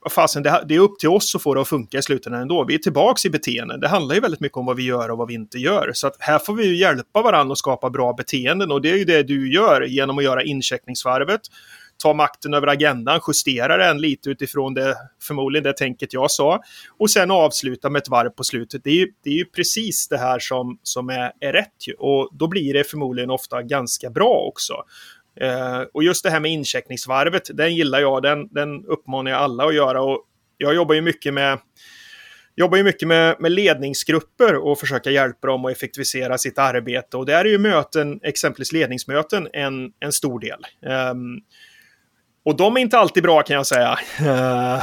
Vad 0.00 0.12
fasen, 0.12 0.42
det, 0.42 0.64
det 0.68 0.74
är 0.74 0.78
upp 0.78 0.98
till 0.98 1.08
oss 1.08 1.34
att 1.34 1.42
få 1.42 1.54
det 1.54 1.60
att 1.60 1.68
funka 1.68 1.98
i 1.98 2.02
slutändan 2.02 2.42
ändå. 2.42 2.64
Vi 2.64 2.74
är 2.74 2.78
tillbaka 2.78 3.28
i 3.28 3.30
beteenden. 3.30 3.80
Det 3.80 3.88
handlar 3.88 4.14
ju 4.14 4.20
väldigt 4.20 4.40
mycket 4.40 4.56
om 4.56 4.66
vad 4.66 4.76
vi 4.76 4.82
gör 4.82 5.10
och 5.10 5.18
vad 5.18 5.28
vi 5.28 5.34
inte 5.34 5.58
gör. 5.58 5.90
Så 5.94 6.06
att 6.06 6.16
här 6.18 6.38
får 6.38 6.54
vi 6.54 6.66
ju 6.66 6.76
hjälpa 6.76 7.22
varandra 7.22 7.52
att 7.52 7.58
skapa 7.58 7.90
bra 7.90 8.12
beteenden 8.12 8.72
och 8.72 8.82
det 8.82 8.90
är 8.90 8.96
ju 8.96 9.04
det 9.04 9.22
du 9.22 9.52
gör 9.52 9.82
genom 9.82 10.18
att 10.18 10.24
göra 10.24 10.42
incheckningsvarvet 10.42 11.40
ta 11.98 12.14
makten 12.14 12.54
över 12.54 12.66
agendan, 12.66 13.20
justera 13.28 13.76
den 13.76 14.00
lite 14.00 14.30
utifrån 14.30 14.74
det, 14.74 14.96
förmodligen 15.22 15.64
det 15.64 15.76
tänket 15.76 16.12
jag 16.12 16.30
sa, 16.30 16.60
och 16.98 17.10
sen 17.10 17.30
avsluta 17.30 17.90
med 17.90 18.02
ett 18.02 18.08
varv 18.08 18.30
på 18.30 18.44
slutet. 18.44 18.84
Det 18.84 18.90
är 18.90 18.94
ju, 18.94 19.12
det 19.24 19.30
är 19.30 19.34
ju 19.34 19.44
precis 19.44 20.08
det 20.08 20.18
här 20.18 20.38
som, 20.38 20.78
som 20.82 21.08
är, 21.08 21.32
är 21.40 21.52
rätt 21.52 21.88
ju. 21.88 21.92
och 21.92 22.30
då 22.32 22.46
blir 22.48 22.74
det 22.74 22.84
förmodligen 22.84 23.30
ofta 23.30 23.62
ganska 23.62 24.10
bra 24.10 24.44
också. 24.48 24.74
Eh, 25.40 25.80
och 25.94 26.02
just 26.02 26.24
det 26.24 26.30
här 26.30 26.40
med 26.40 26.50
incheckningsvarvet, 26.50 27.50
den 27.54 27.74
gillar 27.74 28.00
jag, 28.00 28.22
den, 28.22 28.48
den 28.48 28.84
uppmanar 28.84 29.30
jag 29.30 29.40
alla 29.40 29.64
att 29.64 29.74
göra 29.74 30.02
och 30.02 30.24
jag 30.58 30.74
jobbar 30.74 30.94
ju 30.94 31.00
mycket 31.00 31.34
med 31.34 31.58
jobbar 32.58 32.76
ju 32.76 32.84
mycket 32.84 33.08
med, 33.08 33.36
med 33.38 33.52
ledningsgrupper 33.52 34.54
och 34.54 34.78
försöka 34.78 35.10
hjälpa 35.10 35.46
dem 35.46 35.64
att 35.64 35.72
effektivisera 35.72 36.38
sitt 36.38 36.58
arbete. 36.58 37.16
Och 37.16 37.26
där 37.26 37.44
är 37.44 37.48
ju 37.48 37.58
möten, 37.58 38.20
exempelvis 38.22 38.72
ledningsmöten, 38.72 39.48
en, 39.52 39.92
en 40.00 40.12
stor 40.12 40.40
del. 40.40 40.66
Um, 41.10 41.40
och 42.48 42.56
de 42.56 42.76
är 42.76 42.80
inte 42.80 42.98
alltid 42.98 43.22
bra 43.22 43.42
kan 43.42 43.56
jag 43.56 43.66
säga. 43.66 43.98
Eh, 44.18 44.82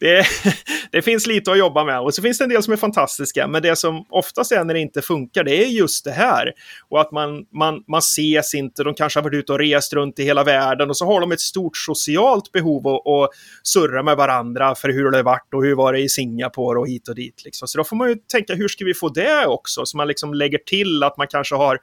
det, 0.00 0.26
det, 0.92 1.02
finns 1.02 1.26
lite 1.26 1.52
att 1.52 1.58
jobba 1.58 1.84
med. 1.84 2.00
Och 2.00 2.14
så 2.14 2.22
finns 2.22 2.38
det 2.38 2.44
en 2.44 2.50
del 2.50 2.62
som 2.62 2.72
är 2.72 2.76
fantastiska. 2.76 3.46
Men 3.46 3.62
det 3.62 3.76
som 3.76 4.04
oftast 4.10 4.52
är 4.52 4.64
när 4.64 4.74
det 4.74 4.80
inte 4.80 5.02
funkar, 5.02 5.44
det 5.44 5.64
är 5.64 5.68
just 5.68 6.04
det 6.04 6.10
här. 6.10 6.52
Och 6.88 7.00
att 7.00 7.12
man, 7.12 7.44
man, 7.54 7.84
man 7.88 7.98
ses 7.98 8.54
inte, 8.54 8.84
de 8.84 8.94
kanske 8.94 9.18
har 9.18 9.24
varit 9.24 9.34
ute 9.34 9.52
och 9.52 9.58
rest 9.58 9.92
runt 9.92 10.18
i 10.18 10.24
hela 10.24 10.44
världen 10.44 10.90
och 10.90 10.96
så 10.96 11.06
har 11.06 11.20
de 11.20 11.32
ett 11.32 11.40
stort 11.40 11.76
socialt 11.76 12.52
behov 12.52 12.88
att, 12.88 13.06
att 13.06 13.30
surra 13.62 14.02
med 14.02 14.16
varandra 14.16 14.74
för 14.74 14.88
hur 14.88 15.10
det 15.10 15.18
har 15.18 15.24
varit 15.24 15.54
och 15.54 15.64
hur 15.64 15.74
var 15.74 15.92
det 15.92 16.00
i 16.00 16.08
Singapore 16.08 16.78
och 16.78 16.88
hit 16.88 17.08
och 17.08 17.14
dit. 17.14 17.44
Liksom. 17.44 17.68
Så 17.68 17.78
då 17.78 17.84
får 17.84 17.96
man 17.96 18.08
ju 18.08 18.16
tänka, 18.32 18.54
hur 18.54 18.68
ska 18.68 18.84
vi 18.84 18.94
få 18.94 19.08
det 19.08 19.46
också? 19.46 19.86
Så 19.86 19.96
man 19.96 20.08
liksom 20.08 20.34
lägger 20.34 20.58
till 20.58 21.02
att 21.02 21.16
man 21.16 21.26
kanske 21.26 21.54
har 21.54 21.78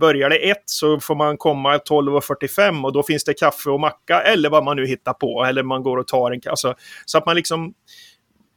Börjar 0.00 0.30
det 0.30 0.50
ett 0.50 0.62
så 0.64 1.00
får 1.00 1.14
man 1.14 1.36
komma 1.36 1.76
12.45 1.76 2.84
och 2.84 2.92
då 2.92 3.02
finns 3.02 3.24
det 3.24 3.34
kaffe 3.34 3.70
och 3.70 3.80
macka 3.80 4.20
eller 4.20 4.50
vad 4.50 4.64
man 4.64 4.76
nu 4.76 4.86
hittar 4.86 5.12
på. 5.12 5.44
Eller 5.44 5.62
man 5.62 5.82
går 5.82 5.96
och 5.96 6.06
tar 6.06 6.30
en 6.30 6.40
alltså, 6.46 6.74
Så 7.06 7.18
att 7.18 7.26
man 7.26 7.36
liksom 7.36 7.74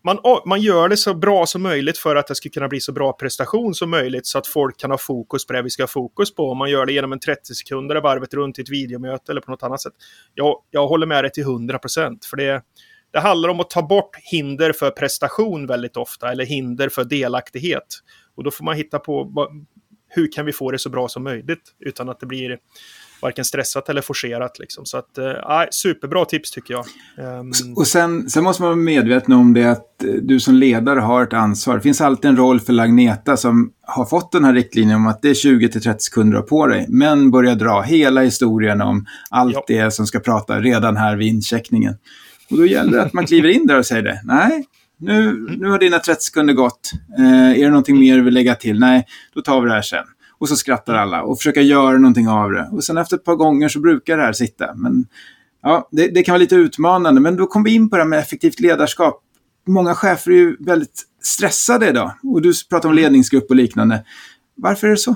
man, 0.06 0.20
man 0.46 0.62
gör 0.62 0.90
det 0.90 0.98
så 0.98 1.14
bra 1.14 1.46
som 1.46 1.62
möjligt 1.62 1.98
för 1.98 2.16
att 2.16 2.28
det 2.28 2.36
ska 2.36 2.50
kunna 2.50 2.68
bli 2.68 2.80
så 2.80 2.92
bra 2.92 3.14
prestation 3.14 3.74
som 3.74 3.90
möjligt 3.90 4.28
så 4.28 4.38
att 4.38 4.48
folk 4.48 4.80
kan 4.80 4.92
ha 4.92 4.98
fokus 4.98 5.48
på 5.48 5.54
det 5.54 5.62
vi 5.62 5.70
ska 5.70 5.84
ha 5.84 5.88
fokus 5.88 6.36
på. 6.36 6.52
Om 6.52 6.58
man 6.58 6.70
gör 6.70 6.86
det 6.86 6.94
genom 6.94 7.12
en 7.12 7.20
30 7.20 7.54
sekunder 7.54 7.96
varvet 7.96 8.34
runt 8.34 8.60
i 8.60 8.62
ett 8.62 8.70
videomöte 8.70 9.32
eller 9.32 9.42
på 9.42 9.52
något 9.52 9.64
annat 9.64 9.82
sätt. 9.82 9.94
Jag, 10.34 10.62
jag 10.72 10.88
håller 10.88 11.08
med 11.08 11.24
dig 11.24 11.32
till 11.32 11.44
100 11.44 11.80
procent. 11.80 12.26
För 12.26 12.38
det, 12.38 12.62
det 13.14 13.20
handlar 13.20 13.50
om 13.50 13.60
att 13.60 13.70
ta 13.70 13.82
bort 13.82 14.16
hinder 14.32 14.74
för 14.74 14.92
prestation 14.92 15.68
väldigt 15.68 15.98
ofta 15.98 16.32
eller 16.32 16.46
hinder 16.46 16.90
för 16.90 17.04
delaktighet. 17.04 17.88
Och 18.36 18.44
då 18.44 18.52
får 18.52 18.66
man 18.66 18.76
hitta 18.76 19.00
på 19.00 19.48
hur 20.16 20.32
kan 20.32 20.46
vi 20.46 20.54
få 20.54 20.72
det 20.72 20.80
så 20.80 20.90
bra 20.90 21.08
som 21.08 21.24
möjligt 21.24 21.62
utan 21.80 22.10
att 22.10 22.20
det 22.20 22.26
blir 22.26 22.58
varken 23.22 23.46
stressat 23.46 23.90
eller 23.90 24.02
forcerat. 24.02 24.60
Liksom. 24.60 24.86
Så 24.86 24.98
att, 24.98 25.18
äh, 25.18 25.34
superbra 25.72 26.26
tips 26.26 26.52
tycker 26.52 26.74
jag. 26.74 26.86
Um... 27.40 27.54
Och 27.76 27.88
sen, 27.88 28.30
sen 28.30 28.44
måste 28.44 28.62
man 28.62 28.70
vara 28.70 28.76
medveten 28.76 29.34
om 29.34 29.54
det 29.54 29.66
att 29.66 30.04
eh, 30.04 30.10
du 30.10 30.40
som 30.40 30.56
ledare 30.56 31.00
har 31.00 31.24
ett 31.24 31.34
ansvar. 31.34 31.76
Det 31.76 31.82
finns 31.82 32.02
alltid 32.02 32.30
en 32.30 32.38
roll 32.38 32.60
för 32.60 32.74
Lagneta 32.74 33.38
som 33.38 33.72
har 33.82 34.06
fått 34.06 34.32
den 34.32 34.44
här 34.44 34.54
riktlinjen 34.54 34.96
om 34.96 35.08
att 35.08 35.22
det 35.22 35.30
är 35.30 35.34
20-30 35.34 35.98
sekunder 35.98 36.42
på 36.42 36.68
dig. 36.68 36.86
Men 36.90 37.32
börjar 37.32 37.56
dra 37.56 37.82
hela 37.82 38.22
historien 38.22 38.82
om 38.82 39.06
allt 39.30 39.54
ja. 39.54 39.64
det 39.68 39.92
som 39.92 40.08
ska 40.08 40.20
prata 40.20 40.60
redan 40.60 40.98
här 40.98 41.16
vid 41.16 41.28
incheckningen. 41.28 41.98
Och 42.50 42.58
då 42.58 42.66
gäller 42.66 42.92
det 42.92 43.02
att 43.02 43.14
man 43.14 43.26
kliver 43.26 43.50
in 43.50 43.68
där 43.68 43.80
och 43.80 43.86
säger 43.86 44.04
det. 44.04 44.22
Nej, 44.24 44.66
nu, 44.98 45.48
nu 45.60 45.70
har 45.70 45.80
dina 45.80 46.00
30 46.00 46.22
sekunder 46.22 46.54
gått. 46.54 46.92
Eh, 47.18 47.52
är 47.52 47.64
det 47.64 47.70
någonting 47.70 48.00
mer 48.00 48.16
du 48.16 48.24
vill 48.24 48.34
lägga 48.34 48.56
till? 48.56 48.80
Nej, 48.80 49.06
då 49.34 49.42
tar 49.42 49.62
vi 49.62 49.68
det 49.68 49.74
här 49.74 49.82
sen. 49.82 50.06
Och 50.38 50.50
så 50.50 50.56
skrattar 50.56 50.94
alla 50.94 51.22
och 51.24 51.38
försöka 51.38 51.62
göra 51.62 51.98
någonting 51.98 52.28
av 52.28 52.52
det. 52.52 52.70
Och 52.72 52.84
sen 52.84 52.98
efter 52.98 53.16
ett 53.16 53.24
par 53.24 53.36
gånger 53.36 53.70
så 53.70 53.80
brukar 53.80 54.18
det 54.18 54.24
här 54.24 54.34
sitta. 54.34 54.76
Men 54.76 55.08
ja, 55.64 55.90
det, 55.92 56.08
det 56.08 56.24
kan 56.24 56.34
vara 56.34 56.40
lite 56.40 56.56
utmanande. 56.56 57.22
Men 57.22 57.36
då 57.36 57.48
kommer 57.48 57.66
vi 57.66 57.76
in 57.76 57.90
på 57.90 57.96
det 57.96 58.02
här 58.02 58.10
med 58.10 58.20
effektivt 58.20 58.60
ledarskap. 58.60 59.22
Många 59.68 59.96
chefer 59.96 60.32
är 60.32 60.36
ju 60.36 60.58
väldigt 60.60 61.04
stressade 61.24 61.90
idag. 61.90 62.12
Och 62.24 62.42
du 62.42 62.54
pratar 62.70 62.90
om 62.90 62.96
ledningsgrupp 62.96 63.50
och 63.50 63.56
liknande. 63.56 64.06
Varför 64.56 64.88
är 64.88 64.92
det 64.92 64.98
så? 64.98 65.16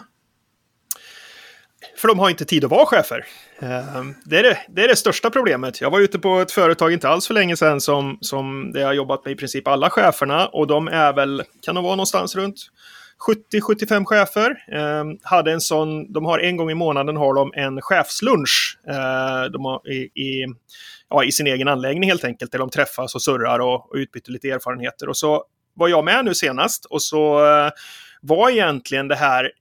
För 1.98 2.08
de 2.08 2.20
har 2.20 2.30
inte 2.30 2.46
tid 2.46 2.66
att 2.66 2.72
vara 2.72 2.86
chefer. 2.86 3.26
Ehm, 3.62 4.16
det 4.26 4.40
är 4.40 4.44
det, 4.44 4.58
det 4.68 4.84
är 4.84 4.88
det 4.88 4.96
största 4.96 5.30
problemet. 5.30 5.82
Jag 5.82 5.92
var 5.92 6.00
ute 6.00 6.20
på 6.20 6.40
ett 6.40 6.52
företag 6.52 6.94
inte 6.94 7.10
alls 7.10 7.28
för 7.28 7.34
länge 7.34 7.58
sedan 7.58 7.82
som, 7.82 8.18
som 8.22 8.72
det 8.74 8.82
har 8.82 8.94
jobbat 8.94 9.26
med 9.26 9.32
i 9.32 9.36
princip 9.36 9.68
alla 9.68 9.90
cheferna 9.90 10.48
och 10.48 10.68
de 10.68 10.88
är 10.88 11.14
väl, 11.14 11.44
kan 11.62 11.76
de 11.76 11.84
vara 11.84 11.96
någonstans 11.96 12.36
runt 12.36 12.56
70-75 13.52 14.06
chefer. 14.06 14.50
Eh, 14.72 15.04
hade 15.24 15.52
en 15.52 15.62
sån, 15.62 16.14
de 16.14 16.26
har 16.26 16.40
en 16.40 16.58
gång 16.58 16.72
i 16.72 16.76
månaden 16.76 17.18
har 17.18 17.34
de 17.34 17.52
en 17.56 17.82
chefslunch 17.82 18.80
eh, 18.88 19.52
de 19.52 19.66
har 19.66 19.92
i, 19.92 20.22
i, 20.22 20.46
ja, 21.10 21.24
i 21.24 21.32
sin 21.32 21.48
egen 21.48 21.68
anläggning 21.68 22.10
helt 22.10 22.24
enkelt, 22.24 22.52
där 22.52 22.60
de 22.60 22.70
träffas 22.70 23.16
och 23.16 23.22
surrar 23.22 23.60
och, 23.60 23.92
och 23.92 23.96
utbyter 23.96 24.32
lite 24.32 24.50
erfarenheter. 24.50 25.10
Och 25.10 25.18
så 25.18 25.44
var 25.74 25.88
jag 25.88 26.06
med 26.06 26.26
nu 26.26 26.36
senast 26.36 26.86
och 26.86 27.02
så 27.02 27.46
eh, 27.46 27.72
var 28.22 28.50
egentligen 28.50 29.08
det 29.08 29.16
här 29.16 29.52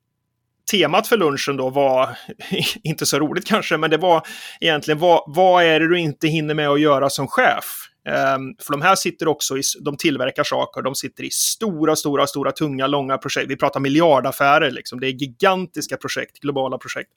temat 0.71 1.07
för 1.07 1.17
lunchen 1.17 1.57
då 1.57 1.71
var, 1.71 2.19
inte 2.83 3.07
så 3.07 3.19
roligt 3.19 3.47
kanske, 3.47 3.77
men 3.77 3.91
det 3.91 3.97
var 3.97 4.27
egentligen 4.61 4.99
vad, 4.99 5.23
vad 5.27 5.65
är 5.65 5.81
det 5.81 5.89
du 5.89 5.99
inte 5.99 6.29
hinner 6.29 6.55
med 6.55 6.69
att 6.69 6.81
göra 6.81 7.11
som 7.11 7.29
chef? 7.29 7.65
Um, 8.09 8.55
för 8.61 8.73
de 8.73 8.83
här 8.83 8.95
sitter 8.95 9.29
också 9.29 9.59
i, 9.59 9.63
de 9.81 9.97
tillverkar 9.97 10.45
saker, 10.45 10.83
de 10.83 10.95
sitter 10.95 11.25
i 11.25 11.31
stora, 11.31 11.97
stora, 11.97 12.27
stora, 12.27 12.53
tunga, 12.53 12.87
långa 12.87 13.19
projekt. 13.19 13.51
Vi 13.51 13.57
pratar 13.57 13.81
miljardaffärer, 13.81 14.71
liksom. 14.71 15.01
det 15.01 15.07
är 15.07 15.11
gigantiska 15.11 15.97
projekt, 15.97 16.41
globala 16.41 16.79
projekt. 16.79 17.11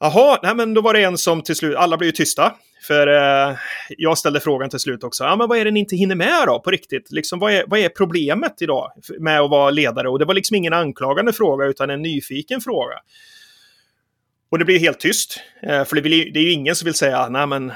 Jaha, 0.00 0.38
nej 0.42 0.54
men 0.54 0.74
då 0.74 0.80
var 0.80 0.94
det 0.94 1.02
en 1.02 1.18
som 1.18 1.42
till 1.42 1.56
slut, 1.56 1.76
alla 1.76 1.96
blev 1.96 2.06
ju 2.06 2.12
tysta. 2.12 2.54
För 2.86 3.06
eh, 3.06 3.56
jag 3.88 4.18
ställde 4.18 4.40
frågan 4.40 4.70
till 4.70 4.78
slut 4.78 5.04
också, 5.04 5.24
ja 5.24 5.36
men 5.36 5.48
vad 5.48 5.58
är 5.58 5.64
det 5.64 5.70
ni 5.70 5.80
inte 5.80 5.96
hinner 5.96 6.14
med 6.14 6.46
då 6.46 6.60
på 6.60 6.70
riktigt? 6.70 7.12
Liksom, 7.12 7.38
vad, 7.38 7.52
är, 7.52 7.64
vad 7.66 7.80
är 7.80 7.88
problemet 7.88 8.62
idag 8.62 8.92
med 9.20 9.40
att 9.40 9.50
vara 9.50 9.70
ledare? 9.70 10.08
Och 10.08 10.18
det 10.18 10.24
var 10.24 10.34
liksom 10.34 10.56
ingen 10.56 10.72
anklagande 10.72 11.32
fråga 11.32 11.66
utan 11.66 11.90
en 11.90 12.02
nyfiken 12.02 12.60
fråga. 12.60 12.94
Och 14.50 14.58
det 14.58 14.64
blir 14.64 14.78
helt 14.78 15.00
tyst, 15.00 15.40
eh, 15.62 15.84
för 15.84 15.96
det, 15.96 16.02
vill, 16.02 16.32
det 16.32 16.40
är 16.40 16.44
ju 16.44 16.52
ingen 16.52 16.76
som 16.76 16.84
vill 16.84 16.94
säga, 16.94 17.28
nej 17.28 17.46
men 17.46 17.72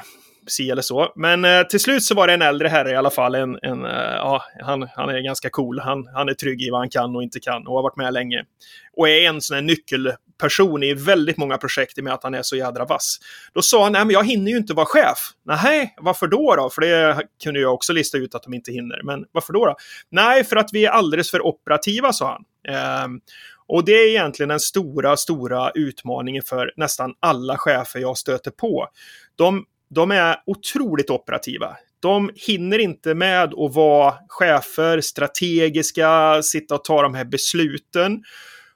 si 0.47 0.70
eller 0.70 0.82
så. 0.82 1.12
Men 1.16 1.44
eh, 1.44 1.62
till 1.62 1.80
slut 1.80 2.03
så 2.03 2.14
var 2.14 2.26
det 2.26 2.32
en 2.32 2.42
äldre 2.42 2.68
herre 2.68 2.90
i 2.90 2.97
alla 2.97 3.11
fall. 3.11 3.34
En, 3.34 3.59
en 3.62 3.84
eh, 3.84 4.14
ja, 4.16 4.42
han, 4.61 4.88
han 4.94 5.09
är 5.09 5.20
ganska 5.20 5.51
cool. 5.51 5.80
Han, 5.80 6.07
han 6.14 6.28
är 6.28 6.34
trygg 6.34 6.62
i 6.62 6.70
vad 6.70 6.80
han 6.80 6.90
kan 6.90 7.16
och 7.16 7.22
inte 7.22 7.40
kan 7.40 7.66
och 7.66 7.74
har 7.74 7.82
varit 7.82 7.97
med 7.97 8.12
länge. 8.12 8.44
Och 8.97 9.09
är 9.09 9.28
en 9.28 9.40
sån 9.40 9.55
här 9.55 9.62
nyckelperson 9.62 10.82
i 10.82 10.94
väldigt 10.94 11.36
många 11.36 11.59
projekt 11.59 11.99
i 11.99 12.01
och 12.01 12.05
med 12.05 12.12
att 12.12 12.22
han 12.22 12.34
är 12.34 12.42
så 12.42 12.57
jädra 12.57 12.84
vass. 12.84 13.18
Då 13.55 13.62
sa 13.62 13.82
han, 13.82 13.92
nej 13.92 14.05
men 14.05 14.12
jag 14.12 14.26
hinner 14.26 14.51
ju 14.51 14.57
inte 14.57 14.74
vara 14.74 14.86
chef. 14.86 15.18
Nej, 15.44 15.94
varför 15.97 16.26
då 16.26 16.55
då? 16.57 16.70
För 16.70 16.80
det 16.80 17.22
kunde 17.44 17.61
jag 17.61 17.74
också 17.74 17.92
lista 17.92 18.18
ut 18.18 18.34
att 18.34 18.42
de 18.42 18.55
inte 18.55 18.72
hinner. 18.72 19.01
Men 19.05 19.24
varför 19.32 19.53
då? 19.53 19.66
då? 19.66 19.76
Nej, 20.11 20.44
för 20.44 20.57
att 20.57 20.68
vi 20.72 20.84
är 20.84 20.90
alldeles 20.90 21.30
för 21.30 21.47
operativa, 21.47 22.12
sa 22.12 22.26
han. 22.32 22.74
Eh, 22.74 23.09
och 23.68 23.84
det 23.84 23.92
är 23.92 24.09
egentligen 24.09 24.49
den 24.49 24.61
stora, 24.61 25.16
stora 25.16 25.70
utmaningen 25.74 26.42
för 26.42 26.72
nästan 26.76 27.14
alla 27.20 27.59
chefer 27.59 28.01
jag 28.01 28.18
stöter 28.18 28.51
på. 28.51 28.88
De 29.36 29.64
de 29.91 30.11
är 30.11 30.37
otroligt 30.47 31.11
operativa. 31.11 31.76
De 32.01 32.30
hinner 32.34 32.78
inte 32.78 33.14
med 33.14 33.55
att 33.55 33.74
vara 33.74 34.14
chefer, 34.28 35.01
strategiska, 35.01 36.43
sitta 36.43 36.74
och 36.74 36.84
ta 36.84 37.03
de 37.03 37.14
här 37.14 37.24
besluten. 37.24 38.22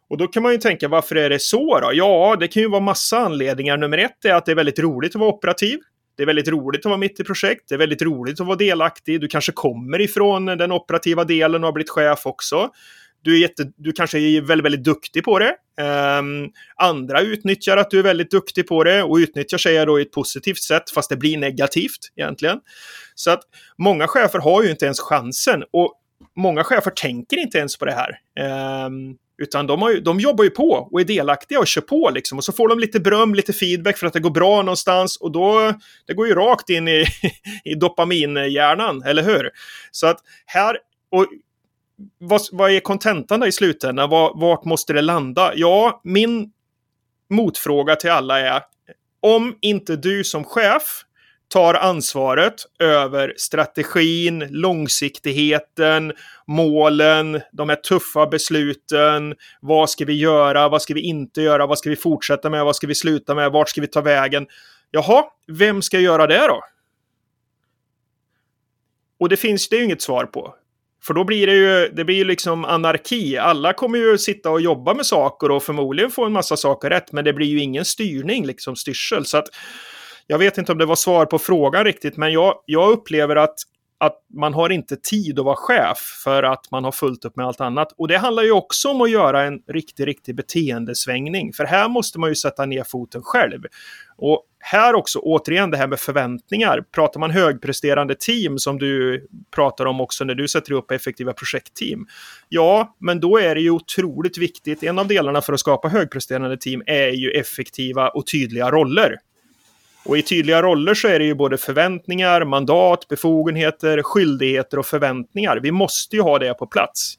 Och 0.09 0.19
då 0.19 0.27
kan 0.27 0.43
man 0.43 0.53
ju 0.53 0.59
tänka, 0.59 0.89
varför 0.89 1.17
är 1.17 1.31
det 1.31 1.39
så 1.39 1.81
då? 1.81 1.91
Ja, 1.93 2.37
det 2.41 2.49
kan 2.49 2.63
ju 2.63 2.69
vara 2.69 2.81
massa 2.81 3.19
anledningar. 3.19 3.77
Nummer 3.77 3.99
ett 3.99 4.25
är 4.25 4.35
att 4.35 4.47
det 4.47 4.53
är 4.53 4.57
väldigt 4.57 4.79
roligt 4.79 5.15
att 5.15 5.21
vara 5.21 5.31
operativ. 5.31 5.79
Det 6.17 6.23
är 6.23 6.27
väldigt 6.27 6.49
roligt 6.49 6.81
att 6.81 6.91
vara 6.91 6.97
mitt 6.97 7.21
i 7.21 7.25
projekt. 7.25 7.69
Det 7.69 7.75
är 7.75 7.79
väldigt 7.79 8.03
roligt 8.03 8.41
att 8.41 8.47
vara 8.47 8.57
delaktig. 8.57 9.21
Du 9.21 9.29
kanske 9.29 9.53
kommer 9.53 10.01
ifrån 10.01 10.47
den 10.47 10.73
operativa 10.73 11.25
delen 11.25 11.65
och 11.65 11.69
har 11.69 11.73
blivit 11.73 11.91
chef 11.91 12.27
också. 12.27 12.71
Du, 13.23 13.35
är 13.35 13.39
jätte, 13.39 13.73
du 13.77 13.93
kanske 13.93 14.19
är 14.19 14.41
väldigt, 14.41 14.65
väldigt 14.65 14.85
duktig 14.85 15.25
på 15.25 15.39
det. 15.39 15.55
Um, 16.19 16.51
andra 16.77 17.21
utnyttjar 17.21 17.77
att 17.77 17.91
du 17.91 17.99
är 17.99 18.03
väldigt 18.03 18.31
duktig 18.31 18.67
på 18.67 18.85
det 18.85 19.03
och 19.03 19.17
utnyttjar 19.17 19.59
sig 19.59 19.87
då 19.87 19.99
i 19.99 20.03
ett 20.03 20.13
positivt 20.13 20.63
sätt, 20.63 20.91
fast 20.91 21.11
det 21.11 21.17
blir 21.17 21.39
negativt 21.39 22.13
egentligen. 22.17 22.61
Så 23.15 23.31
att 23.31 23.41
många 23.79 24.07
chefer 24.07 24.39
har 24.39 24.63
ju 24.63 24.71
inte 24.71 24.85
ens 24.85 25.01
chansen 25.01 25.65
och 25.73 25.95
många 26.37 26.65
chefer 26.65 26.91
tänker 26.91 27.37
inte 27.37 27.59
ens 27.59 27.77
på 27.77 27.85
det 27.85 27.93
här. 27.93 28.19
Um, 28.87 29.17
utan 29.43 29.67
de, 29.67 29.83
har 29.83 29.91
ju, 29.91 30.01
de 30.01 30.21
jobbar 30.21 30.45
ju 30.45 30.51
på 30.51 30.89
och 30.93 31.01
är 31.01 31.05
delaktiga 31.05 31.59
och 31.59 31.67
kör 31.67 31.81
på 31.81 32.11
liksom. 32.15 32.39
Och 32.39 32.45
så 32.45 32.53
får 32.53 32.69
de 32.69 32.79
lite 32.79 33.01
beröm, 33.01 33.35
lite 33.35 33.53
feedback 33.53 33.99
för 33.99 34.07
att 34.07 34.13
det 34.13 34.21
går 34.21 34.31
bra 34.31 34.63
någonstans. 34.63 35.17
Och 35.17 35.33
då, 35.33 35.75
det 36.07 36.15
går 36.15 36.27
ju 36.27 36.35
rakt 36.35 36.71
in 36.71 36.89
i, 36.89 37.05
i 37.65 37.75
dopaminhjärnan, 37.75 39.03
eller 39.03 39.23
hur? 39.23 39.51
Så 39.91 40.07
att 40.07 40.19
här, 40.47 40.79
och 41.11 41.27
vad, 42.19 42.41
vad 42.53 42.71
är 42.71 42.81
kontentan 42.81 43.45
i 43.45 43.53
slutändan? 43.53 44.11
Var, 44.11 44.33
vart 44.35 44.65
måste 44.65 44.93
det 44.93 45.03
landa? 45.03 45.53
Ja, 45.55 46.01
min 46.05 46.53
motfråga 47.31 47.97
till 47.97 48.11
alla 48.11 48.41
är 48.41 48.63
om 49.21 49.57
inte 49.61 49.97
du 49.97 50.25
som 50.25 50.45
chef 50.45 51.05
tar 51.49 51.75
ansvaret 51.75 52.55
över 52.79 53.35
strategin, 53.37 54.47
långsiktigheten, 54.51 56.13
målen, 56.47 57.41
de 57.53 57.69
här 57.69 57.77
tuffa 57.77 58.27
besluten. 58.27 59.35
Vad 59.61 59.91
ska 59.91 60.05
vi 60.05 60.13
göra? 60.13 60.69
Vad 60.69 60.83
ska 60.83 60.95
vi 60.95 61.01
inte 61.01 61.43
göra? 61.43 61.67
Vad 61.67 61.79
ska 61.79 61.91
vi 61.91 61.97
fortsätta 61.97 62.51
med? 62.51 62.65
Vad 62.65 62.77
ska 62.77 62.87
vi 62.87 62.95
sluta 62.95 63.35
med? 63.35 63.53
Vart 63.53 63.69
ska 63.69 63.81
vi 63.81 63.87
ta 63.87 64.01
vägen? 64.01 64.47
Jaha, 64.91 65.25
vem 65.47 65.83
ska 65.83 65.99
göra 65.99 66.27
det 66.27 66.47
då? 66.47 66.63
Och 69.19 69.29
det 69.29 69.37
finns 69.37 69.69
det 69.69 69.77
ju 69.77 69.85
inget 69.85 70.03
svar 70.03 70.25
på. 70.25 70.55
För 71.03 71.15
då 71.15 71.25
blir 71.25 71.47
det 71.47 71.55
ju, 71.55 71.89
det 71.89 72.05
blir 72.05 72.17
ju 72.17 72.25
liksom 72.25 72.65
anarki. 72.65 73.39
Alla 73.39 73.73
kommer 73.73 73.99
ju 73.99 74.19
sitta 74.19 74.51
och 74.51 74.61
jobba 74.61 74.95
med 74.95 75.07
saker 75.07 75.51
och 75.51 75.63
förmodligen 75.63 76.11
få 76.11 76.25
en 76.25 76.33
massa 76.33 76.57
saker 76.57 76.91
rätt, 76.91 77.13
men 77.13 77.25
det 77.25 77.33
blir 77.33 77.47
ju 77.47 77.61
ingen 77.61 77.85
styrning, 77.85 78.47
liksom 78.47 78.77
styrsel. 78.77 79.27
Så 79.27 79.39
att 79.39 79.47
jag 80.27 80.39
vet 80.39 80.59
inte 80.59 80.73
om 80.73 80.79
det 80.79 80.87
var 80.87 80.97
svar 80.97 81.27
på 81.27 81.39
frågan 81.39 81.85
riktigt, 81.85 82.17
men 82.17 82.33
jag, 82.33 82.55
jag 82.67 82.91
upplever 82.91 83.37
att 83.37 83.55
att 84.01 84.17
man 84.35 84.55
har 84.55 84.71
inte 84.71 84.97
tid 84.97 85.39
att 85.39 85.45
vara 85.45 85.57
chef 85.57 85.99
för 86.25 86.43
att 86.43 86.71
man 86.71 86.85
har 86.85 86.93
fullt 86.93 87.25
upp 87.25 87.37
med 87.37 87.47
allt 87.47 87.61
annat. 87.61 87.93
Och 87.97 88.09
det 88.09 88.19
handlar 88.19 88.43
ju 88.43 88.53
också 88.53 88.89
om 88.89 89.01
att 89.01 89.11
göra 89.11 89.43
en 89.43 89.61
riktig, 89.69 90.07
riktig 90.07 90.37
beteendesvängning. 90.37 91.53
För 91.53 91.65
här 91.65 91.89
måste 91.89 92.19
man 92.19 92.29
ju 92.29 92.35
sätta 92.35 92.67
ner 92.67 92.85
foten 92.85 93.23
själv. 93.23 93.63
Och 94.17 94.47
här 94.59 94.95
också, 94.95 95.19
återigen 95.19 95.71
det 95.71 95.77
här 95.77 95.87
med 95.87 96.01
förväntningar. 96.01 96.85
Pratar 96.95 97.21
man 97.21 97.31
högpresterande 97.31 98.15
team 98.15 98.59
som 98.59 98.79
du 98.79 99.27
pratar 99.55 99.87
om 99.87 100.01
också 100.01 100.25
när 100.25 100.35
du 100.35 100.49
sätter 100.49 100.73
upp 100.73 100.91
effektiva 100.91 101.33
projektteam. 101.33 102.07
Ja, 102.49 102.97
men 102.99 103.21
då 103.21 103.39
är 103.39 103.55
det 103.55 103.61
ju 103.61 103.71
otroligt 103.71 104.39
viktigt. 104.39 104.83
En 104.83 104.99
av 104.99 105.09
delarna 105.09 105.41
för 105.41 105.53
att 105.53 105.61
skapa 105.61 105.89
högpresterande 105.89 106.57
team 106.57 106.83
är 106.87 107.09
ju 107.09 107.31
effektiva 107.31 108.09
och 108.09 108.27
tydliga 108.27 108.71
roller. 108.71 109.17
Och 110.05 110.19
i 110.19 110.23
tydliga 110.23 110.63
roller 110.63 110.95
så 110.95 111.09
är 111.09 111.19
det 111.19 111.25
ju 111.25 111.35
både 111.35 111.59
förväntningar, 111.59 112.45
mandat, 112.45 113.09
befogenheter, 113.09 114.03
skyldigheter 114.03 114.79
och 114.79 114.87
förväntningar. 114.87 115.61
Vi 115.63 115.73
måste 115.73 116.17
ju 116.17 116.23
ha 116.23 116.39
det 116.39 116.55
på 116.55 116.67
plats. 116.67 117.15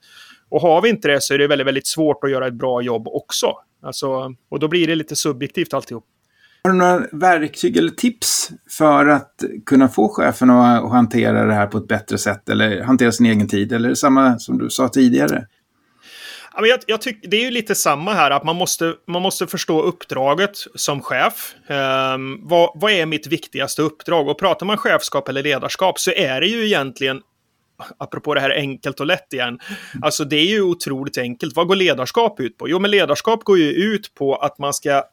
Och 0.49 0.61
har 0.61 0.81
vi 0.81 0.89
inte 0.89 1.07
det 1.07 1.21
så 1.21 1.33
är 1.33 1.37
det 1.37 1.47
väldigt, 1.47 1.67
väldigt 1.67 1.87
svårt 1.87 2.23
att 2.23 2.31
göra 2.31 2.47
ett 2.47 2.53
bra 2.53 2.81
jobb 2.81 3.07
också. 3.07 3.47
Alltså, 3.83 4.35
och 4.49 4.59
då 4.59 4.67
blir 4.67 4.87
det 4.87 4.95
lite 4.95 5.15
subjektivt 5.15 5.73
alltihop. 5.73 6.05
Har 6.63 6.71
du 6.71 6.77
några 6.77 7.07
verktyg 7.11 7.77
eller 7.77 7.91
tips 7.91 8.51
för 8.69 9.07
att 9.07 9.43
kunna 9.65 9.87
få 9.87 10.09
chefen 10.09 10.49
att 10.49 10.91
hantera 10.91 11.45
det 11.45 11.53
här 11.53 11.67
på 11.67 11.77
ett 11.77 11.87
bättre 11.87 12.17
sätt 12.17 12.49
eller 12.49 12.81
hantera 12.81 13.11
sin 13.11 13.25
egen 13.25 13.47
tid? 13.47 13.73
Eller 13.73 13.93
samma 13.93 14.39
som 14.39 14.57
du 14.57 14.69
sa 14.69 14.87
tidigare? 14.87 15.45
Men 16.59 16.69
jag, 16.69 16.79
jag 16.87 17.01
tycker 17.01 17.29
det 17.29 17.37
är 17.37 17.41
ju 17.41 17.51
lite 17.51 17.75
samma 17.75 18.13
här, 18.13 18.31
att 18.31 18.43
man 18.43 18.55
måste, 18.55 18.95
man 19.07 19.21
måste 19.21 19.47
förstå 19.47 19.81
uppdraget 19.81 20.57
som 20.75 21.01
chef. 21.01 21.55
Um, 21.67 22.47
vad, 22.47 22.71
vad 22.75 22.91
är 22.91 23.05
mitt 23.05 23.27
viktigaste 23.27 23.81
uppdrag? 23.81 24.27
Och 24.27 24.39
pratar 24.39 24.65
man 24.65 24.77
chefskap 24.77 25.29
eller 25.29 25.43
ledarskap 25.43 25.99
så 25.99 26.11
är 26.11 26.41
det 26.41 26.47
ju 26.47 26.65
egentligen 26.65 27.21
apropå 27.97 28.33
det 28.33 28.41
här 28.41 28.49
enkelt 28.49 28.99
och 28.99 29.05
lätt 29.05 29.33
igen. 29.33 29.59
Alltså 30.01 30.25
det 30.25 30.35
är 30.35 30.45
ju 30.45 30.61
otroligt 30.61 31.17
enkelt. 31.17 31.55
Vad 31.55 31.67
går 31.67 31.75
ledarskap 31.75 32.39
ut 32.39 32.57
på? 32.57 32.69
Jo, 32.69 32.79
men 32.79 32.91
ledarskap 32.91 33.43
går 33.43 33.57
ju 33.57 33.71
ut 33.71 34.13
på 34.13 34.35
att 34.35 34.59
man 34.59 34.73
ska 34.73 35.03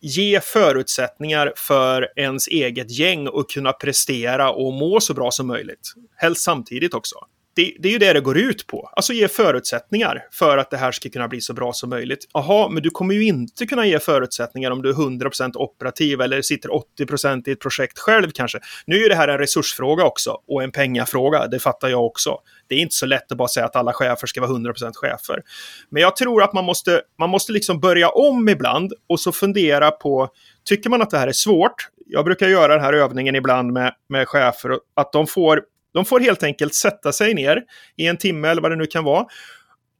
ge 0.00 0.40
förutsättningar 0.40 1.52
för 1.56 2.08
ens 2.16 2.48
eget 2.48 2.98
gäng 2.98 3.26
att 3.26 3.48
kunna 3.48 3.72
prestera 3.72 4.50
och 4.50 4.72
må 4.72 5.00
så 5.00 5.14
bra 5.14 5.30
som 5.30 5.46
möjligt. 5.46 5.92
Helst 6.16 6.42
samtidigt 6.42 6.94
också 6.94 7.16
det, 7.54 7.74
det, 7.78 7.88
är 7.88 7.92
ju 7.92 7.98
det 7.98 8.12
det 8.12 8.20
går 8.20 8.38
ut 8.38 8.66
på. 8.66 8.90
Alltså 8.92 9.12
ge 9.12 9.28
förutsättningar 9.28 10.26
för 10.32 10.58
att 10.58 10.70
det 10.70 10.76
här 10.76 10.92
ska 10.92 11.08
kunna 11.10 11.28
bli 11.28 11.40
så 11.40 11.52
bra 11.52 11.72
som 11.72 11.90
möjligt. 11.90 12.28
Jaha, 12.32 12.68
men 12.68 12.82
du 12.82 12.90
kommer 12.90 13.14
ju 13.14 13.24
inte 13.24 13.66
kunna 13.66 13.86
ge 13.86 13.98
förutsättningar 13.98 14.70
om 14.70 14.82
du 14.82 14.90
är 14.90 14.94
100% 14.94 15.56
operativ 15.56 16.20
eller 16.20 16.42
sitter 16.42 16.68
80% 17.00 17.48
i 17.48 17.52
ett 17.52 17.60
projekt 17.60 17.98
själv 17.98 18.30
kanske. 18.34 18.58
Nu 18.86 18.96
är 18.96 19.00
ju 19.00 19.08
det 19.08 19.14
här 19.14 19.28
en 19.28 19.38
resursfråga 19.38 20.04
också 20.04 20.38
och 20.48 20.62
en 20.62 20.72
pengafråga, 20.72 21.46
det 21.46 21.58
fattar 21.58 21.88
jag 21.88 22.06
också. 22.06 22.38
Det 22.68 22.74
är 22.74 22.78
inte 22.78 22.94
så 22.94 23.06
lätt 23.06 23.32
att 23.32 23.38
bara 23.38 23.48
säga 23.48 23.66
att 23.66 23.76
alla 23.76 23.92
chefer 23.92 24.26
ska 24.26 24.40
vara 24.40 24.50
100% 24.50 24.92
chefer. 24.94 25.42
Men 25.90 26.02
jag 26.02 26.16
tror 26.16 26.42
att 26.42 26.52
man 26.52 26.64
måste, 26.64 27.02
man 27.18 27.30
måste 27.30 27.52
liksom 27.52 27.80
börja 27.80 28.08
om 28.08 28.48
ibland 28.48 28.92
och 29.08 29.20
så 29.20 29.32
fundera 29.32 29.90
på, 29.90 30.28
tycker 30.64 30.90
man 30.90 31.02
att 31.02 31.10
det 31.10 31.18
här 31.18 31.28
är 31.28 31.32
svårt? 31.32 31.88
Jag 32.06 32.24
brukar 32.24 32.48
göra 32.48 32.72
den 32.72 32.84
här 32.84 32.92
övningen 32.92 33.34
ibland 33.34 33.72
med, 33.72 33.94
med 34.08 34.28
chefer, 34.28 34.78
att 34.96 35.12
de 35.12 35.26
får 35.26 35.62
de 35.94 36.04
får 36.04 36.20
helt 36.20 36.42
enkelt 36.42 36.74
sätta 36.74 37.12
sig 37.12 37.34
ner 37.34 37.62
i 37.96 38.06
en 38.06 38.16
timme 38.16 38.48
eller 38.48 38.62
vad 38.62 38.72
det 38.72 38.76
nu 38.76 38.86
kan 38.86 39.04
vara. 39.04 39.26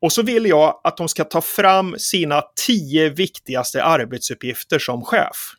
Och 0.02 0.12
så 0.12 0.22
vill 0.22 0.46
jag 0.46 0.80
att 0.84 0.96
de 0.96 1.08
ska 1.08 1.24
ta 1.24 1.40
fram 1.40 1.94
sina 1.98 2.42
tio 2.66 3.08
viktigaste 3.08 3.84
arbetsuppgifter 3.84 4.78
som 4.78 5.04
chef. 5.04 5.54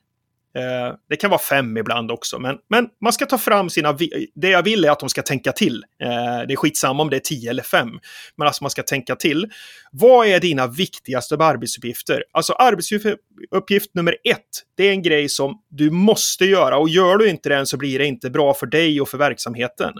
Eh, 0.56 0.96
det 1.10 1.16
kan 1.16 1.30
vara 1.30 1.42
fem 1.42 1.78
ibland 1.78 2.12
också, 2.12 2.40
men, 2.40 2.58
men 2.70 2.88
man 3.02 3.14
ska 3.14 3.26
ta 3.26 3.38
fram 3.38 3.70
sina... 3.70 3.98
Det 4.36 4.50
jag 4.50 4.64
vill 4.64 4.86
är 4.86 4.92
att 4.92 5.00
de 5.00 5.10
ska 5.10 5.22
tänka 5.22 5.52
till. 5.52 5.84
Eh, 6.04 6.48
det 6.48 6.54
är 6.54 6.56
skitsamma 6.56 7.04
om 7.04 7.10
det 7.10 7.16
är 7.16 7.20
tio 7.20 7.50
eller 7.50 7.64
fem, 7.64 7.90
men 8.38 8.48
alltså 8.48 8.64
man 8.64 8.72
ska 8.72 8.84
tänka 8.84 9.16
till. 9.16 9.48
Vad 9.92 10.28
är 10.28 10.40
dina 10.40 10.68
viktigaste 10.68 11.36
arbetsuppgifter? 11.36 12.24
Alltså 12.32 12.54
arbetsuppgift 12.54 13.96
nummer 13.96 14.18
ett, 14.24 14.40
det 14.78 14.84
är 14.88 14.92
en 14.92 15.02
grej 15.02 15.30
som 15.30 15.62
du 15.70 15.92
måste 15.92 16.46
göra 16.46 16.78
och 16.78 16.90
gör 16.90 17.18
du 17.18 17.30
inte 17.30 17.50
den 17.50 17.66
så 17.66 17.78
blir 17.78 18.00
det 18.00 18.06
inte 18.06 18.30
bra 18.30 18.54
för 18.54 18.66
dig 18.66 19.02
och 19.02 19.10
för 19.10 19.18
verksamheten. 19.18 19.94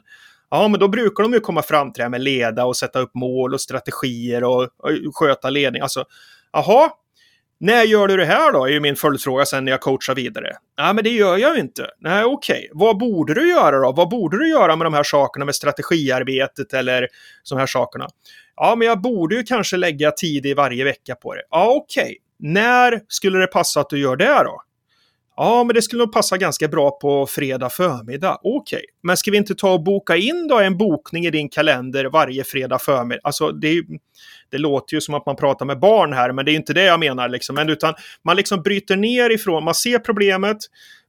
Ja, 0.50 0.68
men 0.68 0.80
då 0.80 0.88
brukar 0.88 1.24
de 1.24 1.34
ju 1.34 1.40
komma 1.40 1.62
fram 1.62 1.94
till 1.94 2.00
det 2.00 2.04
här 2.04 2.10
med 2.10 2.22
leda 2.22 2.66
och 2.66 2.78
sätta 2.78 3.00
upp 3.00 3.16
mål 3.16 3.54
och 3.54 3.62
strategier 3.62 4.44
och, 4.44 4.62
och 4.64 5.16
sköta 5.16 5.50
ledning. 5.50 5.82
Alltså, 5.82 6.06
jaha, 6.52 6.90
när 7.60 7.84
gör 7.84 8.08
du 8.08 8.18
det 8.18 8.26
här 8.26 8.52
då? 8.52 8.66
är 8.66 8.70
ju 8.70 8.80
min 8.80 8.96
följdfråga 8.96 9.46
sen 9.46 9.66
när 9.66 9.72
jag 9.72 9.82
coachar 9.82 10.16
vidare. 10.16 10.52
Nej, 10.78 10.94
men 10.94 11.04
det 11.04 11.10
gör 11.10 11.38
jag 11.38 11.56
ju 11.56 11.62
inte. 11.62 11.90
Nej, 12.00 12.24
okej. 12.24 12.56
Okay. 12.56 12.70
Vad 12.74 12.98
borde 12.98 13.34
du 13.34 13.50
göra 13.50 13.80
då? 13.80 13.92
Vad 13.92 14.10
borde 14.10 14.38
du 14.38 14.50
göra 14.50 14.76
med 14.76 14.86
de 14.86 14.94
här 14.94 15.04
sakerna 15.04 15.46
med 15.46 15.56
strategiarbetet 15.56 16.74
eller 16.74 17.08
de 17.50 17.60
här 17.60 17.66
sakerna? 17.66 18.08
Ja, 18.56 18.76
men 18.76 18.88
jag 18.88 19.02
borde 19.02 19.36
ju 19.36 19.44
kanske 19.44 19.78
lägga 19.78 20.12
tid 20.12 20.46
i 20.46 20.54
varje 20.54 20.84
vecka 20.84 21.16
på 21.16 21.36
det. 21.36 21.42
Ja, 21.50 21.74
okej. 21.76 22.04
Okay. 22.04 22.16
När 22.40 23.02
skulle 23.08 23.40
det 23.40 23.48
passa 23.48 23.80
att 23.80 23.90
du 23.90 24.00
gör 24.00 24.16
det 24.16 24.44
då? 24.44 24.62
Ja, 25.38 25.64
men 25.64 25.74
det 25.74 25.82
skulle 25.82 26.00
nog 26.04 26.14
passa 26.14 26.38
ganska 26.38 26.68
bra 26.68 26.92
på 26.92 27.28
fredag 27.28 27.70
förmiddag. 27.70 28.40
Okej, 28.44 28.78
okay. 28.78 28.86
men 29.04 29.18
ska 29.18 29.32
vi 29.32 29.38
inte 29.38 29.56
ta 29.56 29.74
och 29.74 29.84
boka 29.84 30.16
in 30.16 30.48
då 30.48 30.60
en 30.60 30.78
bokning 30.78 31.26
i 31.26 31.32
din 31.32 31.50
kalender 31.50 32.06
varje 32.06 32.44
fredag 32.44 32.80
förmiddag? 32.80 33.22
Alltså, 33.24 33.52
det, 33.52 33.68
är, 33.68 33.84
det 34.52 34.58
låter 34.58 34.96
ju 34.96 35.02
som 35.02 35.14
att 35.14 35.26
man 35.26 35.36
pratar 35.36 35.66
med 35.66 35.80
barn 35.80 36.14
här, 36.14 36.32
men 36.32 36.46
det 36.46 36.52
är 36.52 36.56
inte 36.56 36.74
det 36.74 36.84
jag 36.84 37.00
menar. 37.00 37.30
Liksom. 37.30 37.56
Men 37.56 37.70
utan 37.70 37.94
man 38.24 38.36
liksom 38.36 38.62
bryter 38.62 38.96
ner 38.96 39.30
ifrån, 39.30 39.64
man 39.64 39.76
ser 39.76 40.00
problemet, 40.00 40.58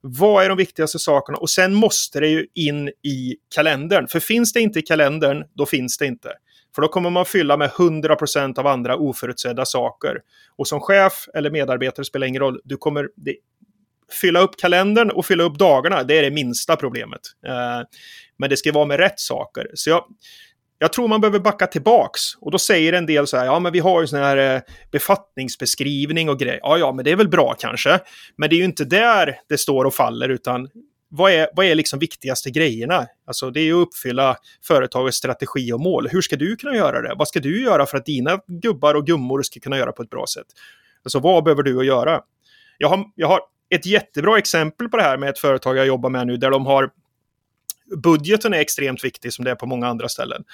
vad 0.00 0.44
är 0.44 0.48
de 0.48 0.58
viktigaste 0.58 0.98
sakerna? 0.98 1.38
Och 1.38 1.50
sen 1.50 1.74
måste 1.74 2.20
det 2.20 2.28
ju 2.28 2.46
in 2.54 2.88
i 2.88 3.36
kalendern. 3.54 4.08
För 4.08 4.20
finns 4.20 4.52
det 4.52 4.60
inte 4.60 4.78
i 4.78 4.82
kalendern, 4.82 5.44
då 5.54 5.66
finns 5.66 5.98
det 5.98 6.06
inte. 6.06 6.32
För 6.74 6.82
då 6.82 6.88
kommer 6.88 7.10
man 7.10 7.24
fylla 7.24 7.56
med 7.56 7.70
100% 7.70 8.58
av 8.58 8.66
andra 8.66 8.96
oförutsedda 8.96 9.64
saker. 9.64 10.20
Och 10.56 10.68
som 10.68 10.80
chef 10.80 11.28
eller 11.34 11.50
medarbetare 11.50 12.04
spelar 12.04 12.26
ingen 12.26 12.42
roll. 12.42 12.60
Du 12.64 12.76
kommer, 12.76 13.08
det, 13.16 13.36
fylla 14.12 14.40
upp 14.40 14.56
kalendern 14.56 15.10
och 15.10 15.26
fylla 15.26 15.44
upp 15.44 15.58
dagarna, 15.58 16.02
det 16.02 16.18
är 16.18 16.22
det 16.22 16.30
minsta 16.30 16.76
problemet. 16.76 17.20
Eh, 17.46 17.82
men 18.38 18.50
det 18.50 18.56
ska 18.56 18.72
vara 18.72 18.84
med 18.84 18.98
rätt 18.98 19.20
saker. 19.20 19.70
Så 19.74 19.90
jag, 19.90 20.04
jag 20.78 20.92
tror 20.92 21.08
man 21.08 21.20
behöver 21.20 21.38
backa 21.38 21.66
tillbaks. 21.66 22.20
Och 22.40 22.50
då 22.50 22.58
säger 22.58 22.92
en 22.92 23.06
del 23.06 23.26
så 23.26 23.36
här, 23.36 23.44
ja 23.44 23.58
men 23.58 23.72
vi 23.72 23.78
har 23.78 24.00
ju 24.00 24.06
sån 24.06 24.18
här 24.18 24.54
eh, 24.54 24.60
befattningsbeskrivning 24.92 26.28
och 26.28 26.38
grejer. 26.38 26.60
Ja, 26.62 26.78
ja, 26.78 26.92
men 26.92 27.04
det 27.04 27.10
är 27.10 27.16
väl 27.16 27.28
bra 27.28 27.54
kanske. 27.58 28.00
Men 28.36 28.50
det 28.50 28.56
är 28.56 28.58
ju 28.58 28.64
inte 28.64 28.84
där 28.84 29.38
det 29.48 29.58
står 29.58 29.84
och 29.84 29.94
faller, 29.94 30.28
utan 30.28 30.68
vad 31.08 31.32
är, 31.32 31.48
vad 31.54 31.66
är 31.66 31.74
liksom 31.74 31.98
viktigaste 31.98 32.50
grejerna? 32.50 33.06
Alltså 33.26 33.50
det 33.50 33.60
är 33.60 33.74
att 33.74 33.88
uppfylla 33.88 34.36
företagets 34.66 35.16
strategi 35.16 35.72
och 35.72 35.80
mål. 35.80 36.08
Hur 36.08 36.20
ska 36.20 36.36
du 36.36 36.56
kunna 36.56 36.76
göra 36.76 37.02
det? 37.02 37.14
Vad 37.18 37.28
ska 37.28 37.40
du 37.40 37.62
göra 37.62 37.86
för 37.86 37.96
att 37.96 38.06
dina 38.06 38.40
gubbar 38.46 38.94
och 38.94 39.06
gummor 39.06 39.42
ska 39.42 39.60
kunna 39.60 39.78
göra 39.78 39.92
på 39.92 40.02
ett 40.02 40.10
bra 40.10 40.24
sätt? 40.34 40.46
Alltså 41.04 41.18
vad 41.18 41.44
behöver 41.44 41.62
du 41.62 41.78
att 41.78 41.86
göra? 41.86 42.20
Jag 42.78 42.88
har, 42.88 43.04
jag 43.14 43.28
har 43.28 43.40
ett 43.70 43.86
jättebra 43.86 44.38
exempel 44.38 44.88
på 44.88 44.96
det 44.96 45.02
här 45.02 45.16
med 45.16 45.28
ett 45.28 45.38
företag 45.38 45.76
jag 45.76 45.86
jobbar 45.86 46.10
med 46.10 46.26
nu 46.26 46.36
där 46.36 46.50
de 46.50 46.66
har 46.66 46.90
budgeten 47.96 48.54
är 48.54 48.58
extremt 48.58 49.04
viktig 49.04 49.32
som 49.32 49.44
det 49.44 49.50
är 49.50 49.54
på 49.54 49.66
många 49.66 49.88
andra 49.88 50.08
ställen. 50.08 50.44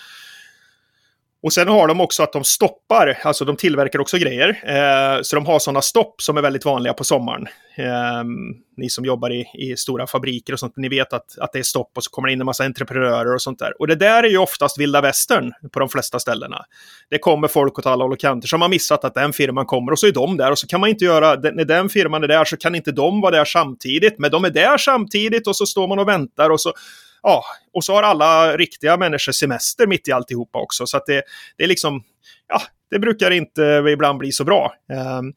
Och 1.43 1.53
sen 1.53 1.69
har 1.69 1.89
de 1.89 2.01
också 2.01 2.23
att 2.23 2.33
de 2.33 2.45
stoppar, 2.45 3.19
alltså 3.23 3.45
de 3.45 3.57
tillverkar 3.57 3.99
också 3.99 4.19
grejer. 4.19 4.49
Eh, 4.49 5.23
så 5.23 5.37
de 5.37 5.47
har 5.47 5.59
sådana 5.59 5.83
stopp 5.83 6.23
som 6.23 6.37
är 6.37 6.43
väldigt 6.43 6.65
vanliga 6.65 6.93
på 6.93 7.05
sommaren. 7.05 7.47
Eh, 7.77 8.25
ni 8.77 8.89
som 8.89 9.05
jobbar 9.05 9.33
i, 9.33 9.47
i, 9.55 9.77
stora 9.77 10.07
fabriker 10.07 10.53
och 10.53 10.59
sånt, 10.59 10.73
ni 10.77 10.89
vet 10.89 11.13
att, 11.13 11.39
att 11.39 11.53
det 11.53 11.59
är 11.59 11.63
stopp 11.63 11.93
och 11.97 12.05
så 12.05 12.11
kommer 12.11 12.29
det 12.29 12.33
in 12.33 12.41
en 12.41 12.47
massa 12.47 12.65
entreprenörer 12.65 13.35
och 13.35 13.43
sånt 13.43 13.59
där. 13.59 13.81
Och 13.81 13.87
det 13.87 13.95
där 13.95 14.23
är 14.23 14.29
ju 14.29 14.39
oftast 14.39 14.81
vilda 14.81 15.01
västern 15.01 15.53
på 15.73 15.81
de 15.81 15.89
flesta 15.89 16.19
ställena. 16.19 16.65
Det 17.11 17.19
kommer 17.19 17.49
folk 17.49 17.79
åt 17.79 17.87
alla 17.87 18.05
håll 18.05 18.13
och 18.13 18.21
kanter 18.21 18.49
som 18.49 18.63
har 18.63 18.69
missat 18.69 19.05
att 19.05 19.15
den 19.15 19.33
firman 19.33 19.67
kommer 19.67 19.93
och 19.93 19.99
så 19.99 20.07
är 20.07 20.13
de 20.13 20.37
där 20.37 20.51
och 20.51 20.59
så 20.59 20.67
kan 20.67 20.81
man 20.81 20.91
inte 20.91 21.05
göra, 21.05 21.35
när 21.35 21.65
den 21.65 21.89
firman 21.89 22.25
är 22.25 22.29
där 22.29 22.45
så 22.45 22.57
kan 22.57 22.75
inte 22.75 22.93
de 22.93 23.21
vara 23.21 23.37
där 23.37 23.45
samtidigt, 23.45 24.19
men 24.19 24.31
de 24.31 24.45
är 24.45 24.51
där 24.51 24.79
samtidigt 24.79 25.47
och 25.47 25.57
så 25.57 25.67
står 25.67 25.89
man 25.89 25.99
och 25.99 26.09
väntar 26.09 26.51
och 26.51 26.61
så 26.61 26.73
ja, 27.23 27.45
och 27.73 27.85
så 27.85 27.95
har 27.95 28.03
alla 28.03 28.57
riktiga 28.57 28.97
människor 28.97 29.33
semester 29.33 29.87
mitt 29.87 30.09
i 30.09 30.13
alltihopa 30.13 30.59
också. 30.59 30.87
Så 30.87 30.97
att 30.97 31.07
det, 31.07 31.23
det 31.57 31.65
är 31.65 31.69
liksom, 31.69 32.03
ja, 32.49 32.63
det 32.91 32.99
brukar 32.99 33.31
inte 33.31 33.85
ibland 33.89 34.19
bli 34.19 34.33
så 34.33 34.45
bra. 34.45 34.75
Ehm, 34.93 35.33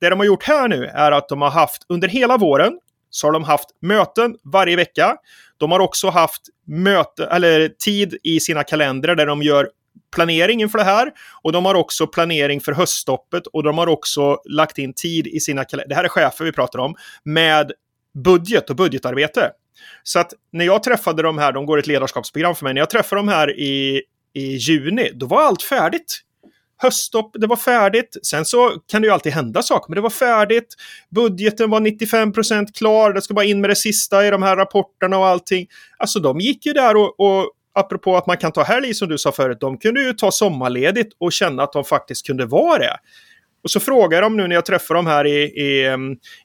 det 0.00 0.10
de 0.10 0.18
har 0.18 0.26
gjort 0.26 0.44
här 0.44 0.68
nu 0.68 0.84
är 0.84 1.12
att 1.12 1.28
de 1.28 1.42
har 1.42 1.50
haft, 1.50 1.82
under 1.88 2.08
hela 2.08 2.36
våren, 2.36 2.78
så 3.10 3.26
har 3.26 3.32
de 3.32 3.44
haft 3.44 3.68
möten 3.80 4.36
varje 4.44 4.76
vecka. 4.76 5.16
De 5.58 5.72
har 5.72 5.80
också 5.80 6.10
haft 6.10 6.42
möte, 6.66 7.26
eller 7.26 7.68
tid 7.68 8.18
i 8.22 8.40
sina 8.40 8.64
kalendrar 8.64 9.14
där 9.14 9.26
de 9.26 9.42
gör 9.42 9.70
planering 10.14 10.60
inför 10.60 10.78
det 10.78 10.84
här. 10.84 11.12
Och 11.42 11.52
de 11.52 11.64
har 11.64 11.74
också 11.74 12.06
planering 12.06 12.60
för 12.60 12.72
höststoppet 12.72 13.46
och 13.46 13.62
de 13.62 13.78
har 13.78 13.86
också 13.86 14.38
lagt 14.44 14.78
in 14.78 14.94
tid 14.94 15.26
i 15.26 15.40
sina 15.40 15.64
kalendrar. 15.64 15.88
Det 15.88 15.94
här 15.94 16.04
är 16.04 16.08
chefer 16.08 16.44
vi 16.44 16.52
pratar 16.52 16.78
om. 16.78 16.94
Med 17.24 17.72
budget 18.24 18.70
och 18.70 18.76
budgetarbete. 18.76 19.50
Så 20.02 20.18
att 20.18 20.32
när 20.52 20.64
jag 20.64 20.82
träffade 20.82 21.22
de 21.22 21.38
här, 21.38 21.52
de 21.52 21.66
går 21.66 21.78
ett 21.78 21.86
ledarskapsprogram 21.86 22.54
för 22.54 22.64
mig, 22.64 22.74
när 22.74 22.80
jag 22.80 22.90
träffade 22.90 23.18
de 23.18 23.28
här 23.28 23.60
i, 23.60 24.02
i 24.34 24.56
juni, 24.56 25.10
då 25.14 25.26
var 25.26 25.42
allt 25.42 25.62
färdigt. 25.62 26.20
Höststopp, 26.82 27.30
det 27.34 27.46
var 27.46 27.56
färdigt. 27.56 28.16
Sen 28.22 28.44
så 28.44 28.72
kan 28.90 29.02
det 29.02 29.08
ju 29.08 29.14
alltid 29.14 29.32
hända 29.32 29.62
saker, 29.62 29.88
men 29.88 29.94
det 29.94 30.00
var 30.00 30.10
färdigt. 30.10 30.74
Budgeten 31.10 31.70
var 31.70 31.80
95% 31.80 32.72
klar. 32.72 33.12
Det 33.12 33.22
ska 33.22 33.34
bara 33.34 33.44
in 33.44 33.60
med 33.60 33.70
det 33.70 33.76
sista 33.76 34.26
i 34.26 34.30
de 34.30 34.42
här 34.42 34.56
rapporterna 34.56 35.18
och 35.18 35.26
allting. 35.26 35.66
Alltså 35.98 36.20
de 36.20 36.40
gick 36.40 36.66
ju 36.66 36.72
där 36.72 36.96
och, 36.96 37.20
och 37.20 37.50
apropå 37.74 38.16
att 38.16 38.26
man 38.26 38.36
kan 38.36 38.52
ta 38.52 38.62
helg 38.62 38.94
som 38.94 39.08
du 39.08 39.18
sa 39.18 39.32
förut, 39.32 39.60
de 39.60 39.78
kunde 39.78 40.02
ju 40.02 40.12
ta 40.12 40.30
sommarledigt 40.30 41.16
och 41.18 41.32
känna 41.32 41.62
att 41.62 41.72
de 41.72 41.84
faktiskt 41.84 42.26
kunde 42.26 42.46
vara 42.46 42.78
det. 42.78 42.96
Och 43.62 43.70
så 43.70 43.80
frågar 43.80 44.22
dem 44.22 44.36
nu 44.36 44.46
när 44.48 44.54
jag 44.54 44.66
träffar 44.66 44.94
dem 44.94 45.06
här 45.06 45.26
i, 45.26 45.42
i, 45.42 45.96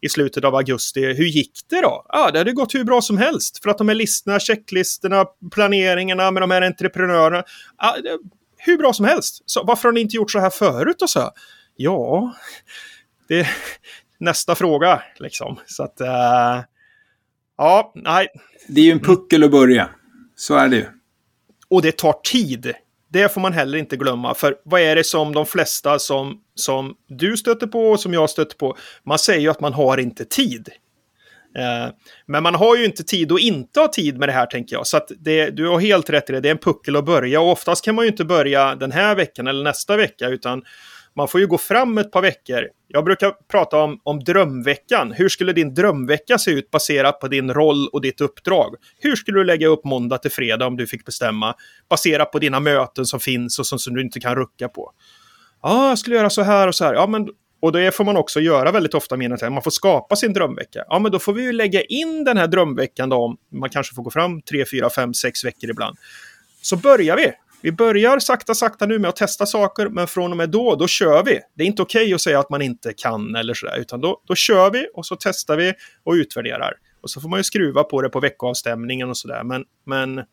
i 0.01 0.09
slutet 0.09 0.43
av 0.43 0.55
augusti, 0.55 1.13
hur 1.13 1.26
gick 1.26 1.51
det 1.70 1.82
då? 1.82 2.05
Ja, 2.09 2.32
det 2.32 2.38
hade 2.38 2.51
gått 2.51 2.76
hur 2.76 2.84
bra 2.84 3.01
som 3.01 3.18
helst. 3.18 3.63
För 3.63 3.70
att 3.70 3.78
de 3.78 3.88
här 3.88 3.95
listorna, 3.95 4.39
checklistorna, 4.39 5.26
planeringarna 5.51 6.32
med 6.32 6.43
de 6.43 6.51
här 6.51 6.61
entreprenörerna, 6.61 7.43
ja, 7.78 7.95
det, 8.03 8.18
hur 8.57 8.78
bra 8.78 8.93
som 8.93 9.05
helst. 9.05 9.43
Så 9.45 9.63
varför 9.63 9.88
har 9.88 9.93
ni 9.93 10.01
inte 10.01 10.16
gjort 10.16 10.32
så 10.32 10.39
här 10.39 10.49
förut? 10.49 11.01
Och 11.01 11.09
så? 11.09 11.32
Ja, 11.76 12.36
det 13.28 13.39
är 13.39 13.47
nästa 14.18 14.55
fråga 14.55 15.03
liksom. 15.20 15.59
Så 15.66 15.84
att, 15.84 16.01
uh, 16.01 16.63
ja, 17.57 17.91
nej. 17.95 18.28
Det 18.68 18.82
är 18.82 18.86
ju 18.86 18.91
en 18.91 18.99
puckel 18.99 19.43
att 19.43 19.51
börja. 19.51 19.89
Så 20.36 20.55
är 20.55 20.68
det 20.68 20.76
ju. 20.76 20.86
Och 21.70 21.82
det 21.82 21.97
tar 21.97 22.13
tid. 22.24 22.74
Det 23.12 23.34
får 23.34 23.41
man 23.41 23.53
heller 23.53 23.78
inte 23.78 23.97
glömma. 23.97 24.34
För 24.34 24.56
vad 24.64 24.82
är 24.82 24.95
det 24.95 25.03
som 25.03 25.34
de 25.34 25.45
flesta 25.45 25.99
som, 25.99 26.41
som 26.56 26.95
du 27.08 27.38
stöter 27.38 27.68
på 27.68 27.80
och 27.80 27.99
som 27.99 28.14
jag 28.14 28.30
stöter 28.30 28.58
på? 28.58 28.78
Man 29.03 29.20
säger 29.20 29.39
ju 29.39 29.49
att 29.49 29.60
man 29.60 29.74
har 29.74 29.97
inte 29.97 30.26
tid. 30.26 30.70
Eh, 31.58 31.93
men 32.26 32.43
man 32.43 32.56
har 32.56 32.76
ju 32.76 32.86
inte 32.86 33.03
tid 33.03 33.32
att 33.32 33.39
inte 33.39 33.80
ha 33.80 33.88
tid 33.88 34.18
med 34.18 34.30
det 34.30 34.34
här 34.34 34.45
tänker 34.45 34.76
jag. 34.76 34.88
Så 34.88 34.97
att 34.97 35.12
det, 35.20 35.49
du 35.49 35.68
har 35.68 35.80
helt 35.80 36.10
rätt 36.10 36.30
i 36.30 36.34
det, 36.34 36.39
det 36.39 36.49
är 36.49 36.51
en 36.51 36.58
puckel 36.58 36.95
att 36.95 37.06
börja. 37.06 37.41
Och 37.41 37.51
oftast 37.51 37.86
kan 37.86 37.95
man 37.95 38.06
ju 38.06 38.12
inte 38.12 38.26
börja 38.26 38.76
den 38.76 38.91
här 38.91 39.16
veckan 39.16 39.47
eller 39.47 39.64
nästa 39.64 39.97
vecka. 39.97 40.28
Utan 40.28 40.64
man 41.16 41.28
får 41.28 41.41
ju 41.41 41.47
gå 41.47 41.57
fram 41.57 41.97
ett 41.97 42.11
par 42.11 42.22
veckor. 42.22 42.68
Jag 42.88 43.03
brukar 43.03 43.34
prata 43.51 43.78
om, 43.78 43.99
om 44.03 44.20
drömveckan. 44.20 45.11
Hur 45.11 45.30
skulle 45.30 45.53
din 45.53 45.74
drömvecka 45.74 46.38
se 46.38 46.51
ut 46.51 46.72
baserat 46.72 47.20
på 47.20 47.28
din 47.28 47.53
roll 47.53 47.88
och 47.88 48.01
ditt 48.01 48.22
uppdrag? 48.22 48.76
Hur 48.99 49.16
skulle 49.16 49.39
du 49.39 49.43
lägga 49.43 49.68
upp 49.68 49.86
måndag 49.86 50.18
till 50.18 50.32
fredag 50.32 50.68
om 50.68 50.78
du 50.78 50.88
fick 50.88 51.05
bestämma? 51.05 51.55
Baserat 51.89 52.32
på 52.32 52.39
dina 52.39 52.59
möten 52.59 53.05
som 53.05 53.20
finns 53.20 53.59
och 53.59 53.66
som, 53.66 53.80
som 53.80 53.93
du 53.93 54.01
inte 54.01 54.20
kan 54.20 54.36
rucka 54.36 54.70
på. 54.70 54.91
Ja, 55.61 55.89
jag 55.89 55.99
skulle 55.99 56.16
göra 56.16 56.30
så 56.30 56.41
här 56.41 56.68
och 56.68 56.76
så 56.76 56.86
här. 56.86 56.93
Ja, 56.93 57.07
men 57.07 57.28
och 57.61 57.72
det 57.72 57.95
får 57.95 58.03
man 58.03 58.18
också 58.18 58.39
göra 58.39 58.72
väldigt 58.72 58.93
ofta, 58.93 59.18
menar 59.18 59.38
jag. 59.41 59.51
Man 59.51 59.63
får 59.63 59.72
skapa 59.72 60.16
sin 60.16 60.34
drömvecka. 60.34 60.84
Ja, 60.88 60.99
men 60.99 61.11
då 61.11 61.20
får 61.20 61.34
vi 61.34 61.43
ju 61.43 61.51
lägga 61.51 61.82
in 61.82 62.24
den 62.24 62.38
här 62.38 62.47
drömveckan 62.47 63.09
då. 63.09 63.36
Man 63.51 63.70
kanske 63.70 63.95
får 63.95 64.03
gå 64.03 64.11
fram 64.11 64.41
tre, 64.41 64.66
fyra, 64.72 64.89
fem, 64.89 65.13
sex 65.13 65.45
veckor 65.45 65.70
ibland. 65.70 65.97
Så 66.61 66.76
börjar 66.78 67.16
vi. 67.16 67.32
Vi 67.66 67.72
börjar 67.72 68.20
sakta, 68.20 68.53
sakta 68.53 68.86
nu 68.86 68.99
med 68.99 69.09
att 69.09 69.16
testa 69.16 69.45
saker, 69.45 69.89
men 69.89 70.07
från 70.07 70.32
och 70.32 70.38
med 70.38 70.49
då, 70.49 70.76
då 70.76 70.88
kör 70.88 71.24
vi. 71.24 71.39
Det 71.55 71.63
är 71.63 71.68
inte 71.68 71.82
okej 71.82 72.03
okay 72.03 72.13
att 72.13 72.22
säga 72.22 72.39
att 72.39 72.49
man 72.49 72.61
inte 72.61 72.93
kan 72.93 73.36
eller 73.36 73.53
sådär, 73.53 73.78
utan 73.80 74.01
då, 74.01 74.22
då 74.28 74.36
kör 74.36 74.72
vi 74.72 74.88
och 74.93 75.05
så 75.05 75.16
testar 75.20 75.57
vi 75.57 75.74
och 76.03 76.13
utvärderar. 76.13 76.74
Och 77.01 77.09
så 77.09 77.22
får 77.22 77.30
man 77.30 77.39
ju 77.39 77.43
skruva 77.43 77.84
på 77.84 78.01
det 78.01 78.09
på 78.09 78.20
veckoavstämningen 78.20 79.09
och 79.09 79.18
sådär. 79.18 79.43
Men, 79.43 79.63
men 79.86 80.24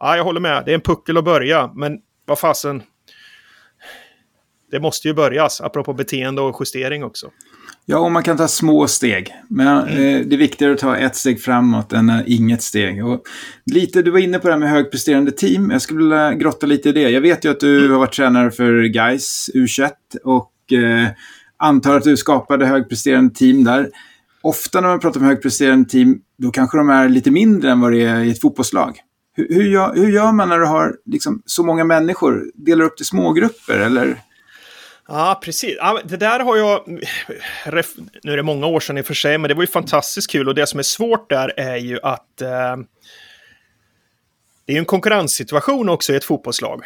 ja, 0.00 0.16
jag 0.16 0.24
håller 0.24 0.40
med, 0.40 0.62
det 0.64 0.70
är 0.70 0.74
en 0.74 0.80
puckel 0.80 1.16
att 1.16 1.24
börja, 1.24 1.70
men 1.74 1.98
vad 2.24 2.38
fasen. 2.38 2.82
Det 4.70 4.80
måste 4.80 5.08
ju 5.08 5.14
börjas, 5.14 5.60
apropå 5.60 5.92
beteende 5.92 6.42
och 6.42 6.56
justering 6.60 7.04
också. 7.04 7.30
Ja, 7.86 7.98
och 7.98 8.12
man 8.12 8.22
kan 8.22 8.36
ta 8.36 8.48
små 8.48 8.86
steg. 8.86 9.34
Men 9.48 9.66
mm. 9.66 9.88
eh, 9.88 10.26
det 10.26 10.36
är 10.36 10.38
viktigare 10.38 10.72
att 10.72 10.78
ta 10.78 10.96
ett 10.96 11.16
steg 11.16 11.42
framåt 11.42 11.92
än 11.92 12.10
eh, 12.10 12.20
inget 12.26 12.62
steg. 12.62 13.06
Och 13.06 13.22
lite, 13.66 14.02
du 14.02 14.10
var 14.10 14.18
inne 14.18 14.38
på 14.38 14.48
det 14.48 14.52
här 14.52 14.60
med 14.60 14.70
högpresterande 14.70 15.32
team. 15.32 15.70
Jag 15.70 15.82
skulle 15.82 15.98
vilja 15.98 16.34
grotta 16.34 16.66
lite 16.66 16.88
i 16.88 16.92
det. 16.92 17.10
Jag 17.10 17.20
vet 17.20 17.44
ju 17.44 17.50
att 17.50 17.60
du 17.60 17.78
mm. 17.78 17.92
har 17.92 17.98
varit 17.98 18.12
tränare 18.12 18.50
för 18.50 18.84
Guys 18.84 19.50
U21 19.54 19.90
och 20.24 20.72
eh, 20.72 21.08
antar 21.56 21.96
att 21.96 22.04
du 22.04 22.16
skapade 22.16 22.66
högpresterande 22.66 23.34
team 23.34 23.64
där. 23.64 23.90
Ofta 24.42 24.80
när 24.80 24.88
man 24.88 25.00
pratar 25.00 25.20
om 25.20 25.26
högpresterande 25.26 25.88
team, 25.88 26.18
då 26.38 26.50
kanske 26.50 26.78
de 26.78 26.90
är 26.90 27.08
lite 27.08 27.30
mindre 27.30 27.70
än 27.70 27.80
vad 27.80 27.92
det 27.92 28.02
är 28.02 28.20
i 28.20 28.30
ett 28.30 28.40
fotbollslag. 28.40 28.96
Hur, 29.36 29.48
hur, 29.54 29.64
gör, 29.64 29.94
hur 29.94 30.10
gör 30.10 30.32
man 30.32 30.48
när 30.48 30.58
du 30.58 30.66
har 30.66 30.96
liksom, 31.06 31.42
så 31.46 31.62
många 31.62 31.84
människor? 31.84 32.50
Delar 32.54 32.84
upp 32.84 32.96
till 32.96 33.06
smågrupper 33.06 33.78
eller? 33.78 34.16
Ja, 35.12 35.40
precis. 35.44 35.78
Det 36.04 36.16
där 36.16 36.40
har 36.40 36.56
jag... 36.56 36.88
Nu 38.22 38.32
är 38.32 38.36
det 38.36 38.42
många 38.42 38.66
år 38.66 38.80
sedan 38.80 38.98
i 38.98 39.00
och 39.00 39.06
för 39.06 39.14
sig, 39.14 39.38
men 39.38 39.48
det 39.48 39.54
var 39.54 39.62
ju 39.62 39.66
fantastiskt 39.66 40.30
kul. 40.30 40.48
Och 40.48 40.54
det 40.54 40.66
som 40.66 40.78
är 40.78 40.82
svårt 40.82 41.30
där 41.30 41.52
är 41.56 41.76
ju 41.76 41.98
att... 42.02 42.40
Eh, 42.40 42.76
det 44.64 44.72
är 44.72 44.74
ju 44.74 44.78
en 44.78 44.84
konkurrenssituation 44.84 45.88
också 45.88 46.12
i 46.12 46.16
ett 46.16 46.24
fotbollslag. 46.24 46.84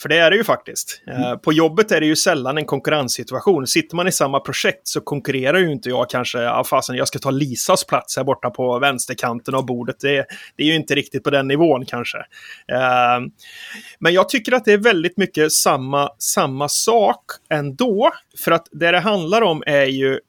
För 0.00 0.08
det 0.08 0.18
är 0.18 0.30
det 0.30 0.36
ju 0.36 0.44
faktiskt. 0.44 1.02
Eh, 1.06 1.22
mm. 1.22 1.38
På 1.38 1.52
jobbet 1.52 1.92
är 1.92 2.00
det 2.00 2.06
ju 2.06 2.16
sällan 2.16 2.58
en 2.58 2.64
konkurrenssituation. 2.64 3.66
Sitter 3.66 3.96
man 3.96 4.08
i 4.08 4.12
samma 4.12 4.40
projekt 4.40 4.88
så 4.88 5.00
konkurrerar 5.00 5.58
ju 5.58 5.72
inte 5.72 5.88
jag 5.88 6.10
kanske, 6.10 6.38
ja 6.38 6.64
fasen 6.64 6.96
jag 6.96 7.08
ska 7.08 7.18
ta 7.18 7.30
Lisas 7.30 7.84
plats 7.84 8.16
här 8.16 8.24
borta 8.24 8.50
på 8.50 8.78
vänsterkanten 8.78 9.54
av 9.54 9.66
bordet. 9.66 9.96
Det, 10.00 10.26
det 10.56 10.62
är 10.62 10.66
ju 10.66 10.74
inte 10.74 10.94
riktigt 10.94 11.24
på 11.24 11.30
den 11.30 11.48
nivån 11.48 11.86
kanske. 11.86 12.18
Eh, 12.68 13.20
men 13.98 14.12
jag 14.12 14.28
tycker 14.28 14.52
att 14.52 14.64
det 14.64 14.72
är 14.72 14.78
väldigt 14.78 15.16
mycket 15.16 15.52
samma, 15.52 16.10
samma 16.18 16.68
sak 16.68 17.24
ändå. 17.50 18.10
För 18.44 18.52
att 18.52 18.68
det 18.72 18.90
det 18.90 19.00
handlar 19.00 19.42
om 19.42 19.62
är 19.66 19.86
ju 19.86 20.20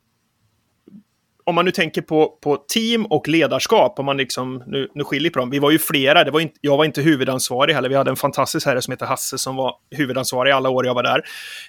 om 1.46 1.56
man 1.56 1.66
nu 1.66 1.72
tänker 1.72 2.02
på, 2.02 2.38
på 2.42 2.58
team 2.58 3.06
och 3.06 3.28
ledarskap, 3.28 4.00
om 4.00 4.06
man 4.06 4.18
liksom, 4.18 4.64
nu, 4.68 4.88
nu 4.96 5.04
skiljer 5.04 5.32
på 5.32 5.40
dem. 5.40 5.50
Vi 5.50 5.60
var 5.60 5.72
ju 5.72 5.80
flera, 5.80 6.24
det 6.24 6.32
var 6.32 6.40
inte, 6.40 6.56
jag 6.62 6.78
var 6.78 6.86
inte 6.86 7.02
huvudansvarig 7.02 7.74
heller. 7.74 7.90
Vi 7.90 7.96
hade 7.96 8.10
en 8.10 8.16
fantastisk 8.16 8.66
herre 8.66 8.82
som 8.82 8.92
heter 8.92 9.06
Hasse 9.06 9.38
som 9.38 9.56
var 9.56 9.74
huvudansvarig 9.96 10.52
alla 10.52 10.70
år 10.70 10.86
jag 10.86 10.94
var 10.94 11.04
där. 11.04 11.24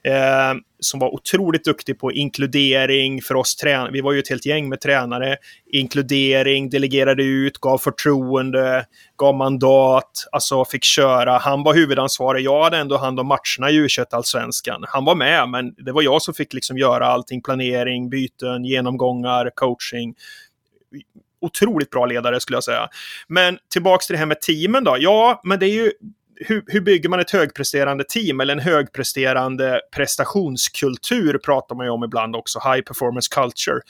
Eh, 0.05 0.55
som 0.81 1.01
var 1.01 1.15
otroligt 1.15 1.65
duktig 1.65 1.99
på 1.99 2.13
inkludering 2.13 3.23
för 3.23 3.35
oss 3.35 3.57
tränare. 3.57 3.91
Vi 3.93 4.01
var 4.01 4.13
ju 4.13 4.19
ett 4.19 4.29
helt 4.29 4.47
gäng 4.47 4.69
med 4.69 4.81
tränare. 4.81 5.37
Inkludering, 5.73 6.71
delegerade 6.71 7.25
ut, 7.25 7.59
gav 7.59 7.79
förtroende, 7.79 8.87
gav 9.17 9.35
mandat, 9.35 10.29
alltså 10.33 10.65
fick 10.65 10.85
köra. 10.85 11.39
Han 11.39 11.63
var 11.63 11.75
huvudansvarig. 11.75 12.45
Jag 12.45 12.65
hade 12.65 12.77
ändå 12.77 12.97
hand 12.97 13.21
om 13.21 13.27
matcherna 13.27 13.71
i 13.71 13.77
u 13.77 13.89
allsvenskan 14.11 14.85
Han 14.89 15.05
var 15.05 15.15
med, 15.15 15.49
men 15.49 15.75
det 15.75 15.93
var 15.93 16.03
jag 16.03 16.23
som 16.23 16.35
fick 16.35 16.53
liksom 16.53 16.79
göra 16.79 17.07
allting. 17.07 17.43
Planering, 17.43 18.11
byten, 18.11 18.65
genomgångar, 18.65 19.51
coaching 19.55 20.15
otroligt 21.45 21.91
bra 21.91 22.07
ledare 22.07 22.41
skulle 22.41 22.57
jag 22.57 22.65
säga. 22.65 22.89
Men 23.29 23.59
tillbaks 23.73 24.07
till 24.07 24.15
det 24.15 24.19
här 24.19 24.27
med 24.27 24.41
teamen 24.41 24.85
då. 24.85 24.97
Ja, 24.99 25.41
men 25.45 25.59
det 25.59 25.67
är 25.67 25.75
ju 25.75 25.93
hur, 26.37 26.65
hur, 26.67 26.81
bygger 26.81 27.09
man 27.09 27.21
ett 27.21 27.31
högpresterande 27.31 28.05
team 28.05 28.41
eller 28.41 28.53
en 28.53 28.61
högpresterande 28.61 29.81
prestationskultur 29.97 31.39
pratar 31.39 31.75
man 31.77 31.87
ju 31.87 31.91
om 31.91 32.05
ibland 32.05 32.37
också, 32.37 32.59
high 32.59 32.81
performance 32.81 33.29
culture. 33.35 33.81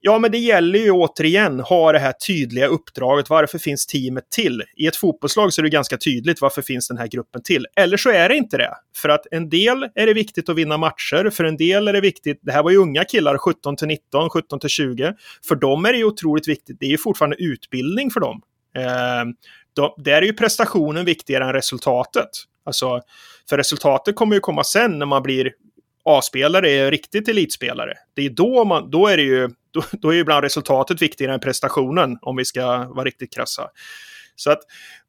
Ja, 0.00 0.18
men 0.18 0.30
det 0.30 0.38
gäller 0.38 0.78
ju 0.78 0.90
återigen 0.90 1.60
ha 1.60 1.92
det 1.92 1.98
här 1.98 2.12
tydliga 2.12 2.66
uppdraget. 2.66 3.30
Varför 3.30 3.58
finns 3.58 3.86
teamet 3.86 4.30
till? 4.30 4.62
I 4.76 4.86
ett 4.86 4.96
fotbollslag 4.96 5.52
så 5.52 5.60
är 5.60 5.62
det 5.62 5.68
ganska 5.68 5.96
tydligt 5.96 6.40
varför 6.40 6.62
finns 6.62 6.88
den 6.88 6.98
här 6.98 7.06
gruppen 7.06 7.42
till. 7.42 7.66
Eller 7.76 7.96
så 7.96 8.10
är 8.10 8.28
det 8.28 8.36
inte 8.36 8.56
det. 8.56 8.74
För 8.96 9.08
att 9.08 9.26
en 9.30 9.48
del 9.48 9.88
är 9.94 10.06
det 10.06 10.14
viktigt 10.14 10.48
att 10.48 10.56
vinna 10.56 10.76
matcher. 10.76 11.30
För 11.30 11.44
en 11.44 11.56
del 11.56 11.88
är 11.88 11.92
det 11.92 12.00
viktigt. 12.00 12.38
Det 12.42 12.52
här 12.52 12.62
var 12.62 12.70
ju 12.70 12.76
unga 12.76 13.04
killar, 13.04 13.38
17 13.38 13.76
till 13.76 13.88
19, 13.88 14.30
17 14.30 14.60
till 14.60 14.68
20. 14.68 15.14
För 15.48 15.54
dem 15.54 15.84
är 15.84 15.92
det 15.92 15.98
ju 15.98 16.04
otroligt 16.04 16.48
viktigt. 16.48 16.76
Det 16.80 16.86
är 16.86 16.90
ju 16.90 16.98
fortfarande 16.98 17.36
utbildning 17.36 18.10
för 18.10 18.20
dem. 18.20 18.42
Eh, 18.76 19.24
då, 19.76 19.94
där 19.98 20.22
är 20.22 20.26
ju 20.26 20.32
prestationen 20.32 21.04
viktigare 21.04 21.44
än 21.44 21.52
resultatet. 21.52 22.28
Alltså, 22.64 23.00
för 23.48 23.56
resultatet 23.56 24.16
kommer 24.16 24.34
ju 24.34 24.40
komma 24.40 24.64
sen 24.64 24.98
när 24.98 25.06
man 25.06 25.22
blir 25.22 25.52
A-spelare 26.04 26.70
är 26.70 26.90
riktigt 26.90 27.28
elitspelare. 27.28 27.94
Det 28.14 28.26
är 28.26 28.30
då 28.30 28.64
man, 28.64 28.90
då 28.90 29.06
är 29.06 29.16
det 29.16 29.22
ju, 29.22 29.48
då, 29.70 29.82
då 29.92 30.10
är 30.10 30.14
ju 30.14 30.20
ibland 30.20 30.44
resultatet 30.44 31.02
viktigare 31.02 31.34
än 31.34 31.40
prestationen 31.40 32.18
om 32.20 32.36
vi 32.36 32.44
ska 32.44 32.64
vara 32.88 33.04
riktigt 33.04 33.34
krassa. 33.34 33.68
Så 34.36 34.50
att, 34.50 34.60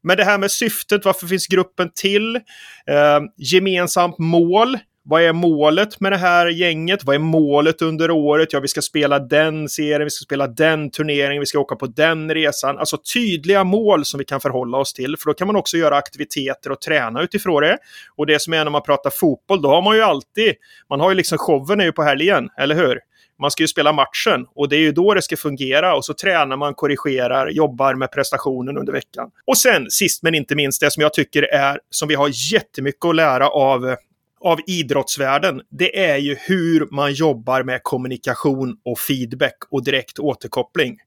men 0.04 0.18
det 0.18 0.24
här 0.24 0.38
med 0.38 0.52
syftet, 0.52 1.06
varför 1.06 1.28
finns 1.28 1.48
gruppen 1.48 1.92
till? 1.96 2.36
Eh, 2.36 3.20
gemensamt 3.38 4.18
mål. 4.18 4.78
Vad 5.10 5.22
är 5.22 5.34
målet 5.34 6.00
med 6.00 6.12
det 6.12 6.18
här 6.18 6.48
gänget? 6.48 7.04
Vad 7.04 7.16
är 7.16 7.20
målet 7.20 7.82
under 7.82 8.12
året? 8.12 8.54
Ja, 8.54 8.60
vi 8.60 8.68
ska 8.68 8.82
spela 8.82 9.20
den 9.20 9.70
serien, 9.70 10.04
vi 10.04 10.10
ska 10.10 10.24
spela 10.24 10.48
den 10.48 10.92
turneringen, 10.92 11.40
vi 11.40 11.46
ska 11.46 11.60
åka 11.60 11.76
på 11.76 11.86
den 11.86 12.34
resan. 12.34 12.78
Alltså 12.78 12.98
tydliga 13.14 13.64
mål 13.64 14.06
som 14.06 14.18
vi 14.18 14.26
kan 14.26 14.42
förhålla 14.42 14.78
oss 14.78 14.94
till, 14.94 15.18
för 15.18 15.26
då 15.26 15.34
kan 15.34 15.48
man 15.48 15.56
också 15.56 15.78
göra 15.78 15.98
aktiviteter 15.98 16.72
och 16.72 16.82
träna 16.82 17.22
utifrån 17.22 17.62
det. 17.62 17.78
Och 18.16 18.26
det 18.26 18.42
som 18.42 18.54
är 18.54 18.64
när 18.64 18.72
man 18.72 18.82
pratar 18.82 19.10
fotboll, 19.10 19.62
då 19.62 19.70
har 19.70 19.82
man 19.82 19.96
ju 19.96 20.02
alltid, 20.02 20.54
man 20.90 21.00
har 21.00 21.10
ju 21.10 21.16
liksom 21.16 21.38
showen 21.38 21.82
är 21.82 21.86
ju 21.86 21.92
på 21.92 22.04
helgen, 22.04 22.50
eller 22.58 22.76
hur? 22.76 23.00
Man 23.42 23.52
ska 23.52 23.64
ju 23.64 23.68
spela 23.68 23.94
matchen 23.94 24.46
och 24.56 24.70
det 24.70 24.76
är 24.76 24.82
ju 24.82 24.92
då 24.92 25.14
det 25.14 25.22
ska 25.22 25.38
fungera 25.38 25.96
och 25.96 26.06
så 26.06 26.14
tränar 26.14 26.58
man, 26.58 26.74
korrigerar, 26.74 27.50
jobbar 27.50 27.96
med 27.96 28.12
prestationen 28.12 28.78
under 28.78 28.94
veckan. 28.94 29.30
Och 29.48 29.58
sen 29.58 29.86
sist 29.90 30.24
men 30.24 30.36
inte 30.36 30.56
minst 30.56 30.82
det 30.82 30.92
som 30.92 31.02
jag 31.02 31.14
tycker 31.14 31.44
är 31.44 31.80
som 31.90 32.08
vi 32.08 32.16
har 32.16 32.54
jättemycket 32.54 33.06
att 33.06 33.16
lära 33.16 33.48
av 33.48 33.96
av 34.42 34.60
idrottsvärlden, 34.68 35.62
det 35.70 36.00
är 36.00 36.18
ju 36.18 36.36
hur 36.40 36.88
man 36.92 37.14
jobbar 37.14 37.64
med 37.64 37.84
kommunikation 37.84 38.78
och 38.86 39.00
feedback 39.00 39.58
och 39.70 39.84
direkt 39.84 40.20
återkoppling. 40.20 40.98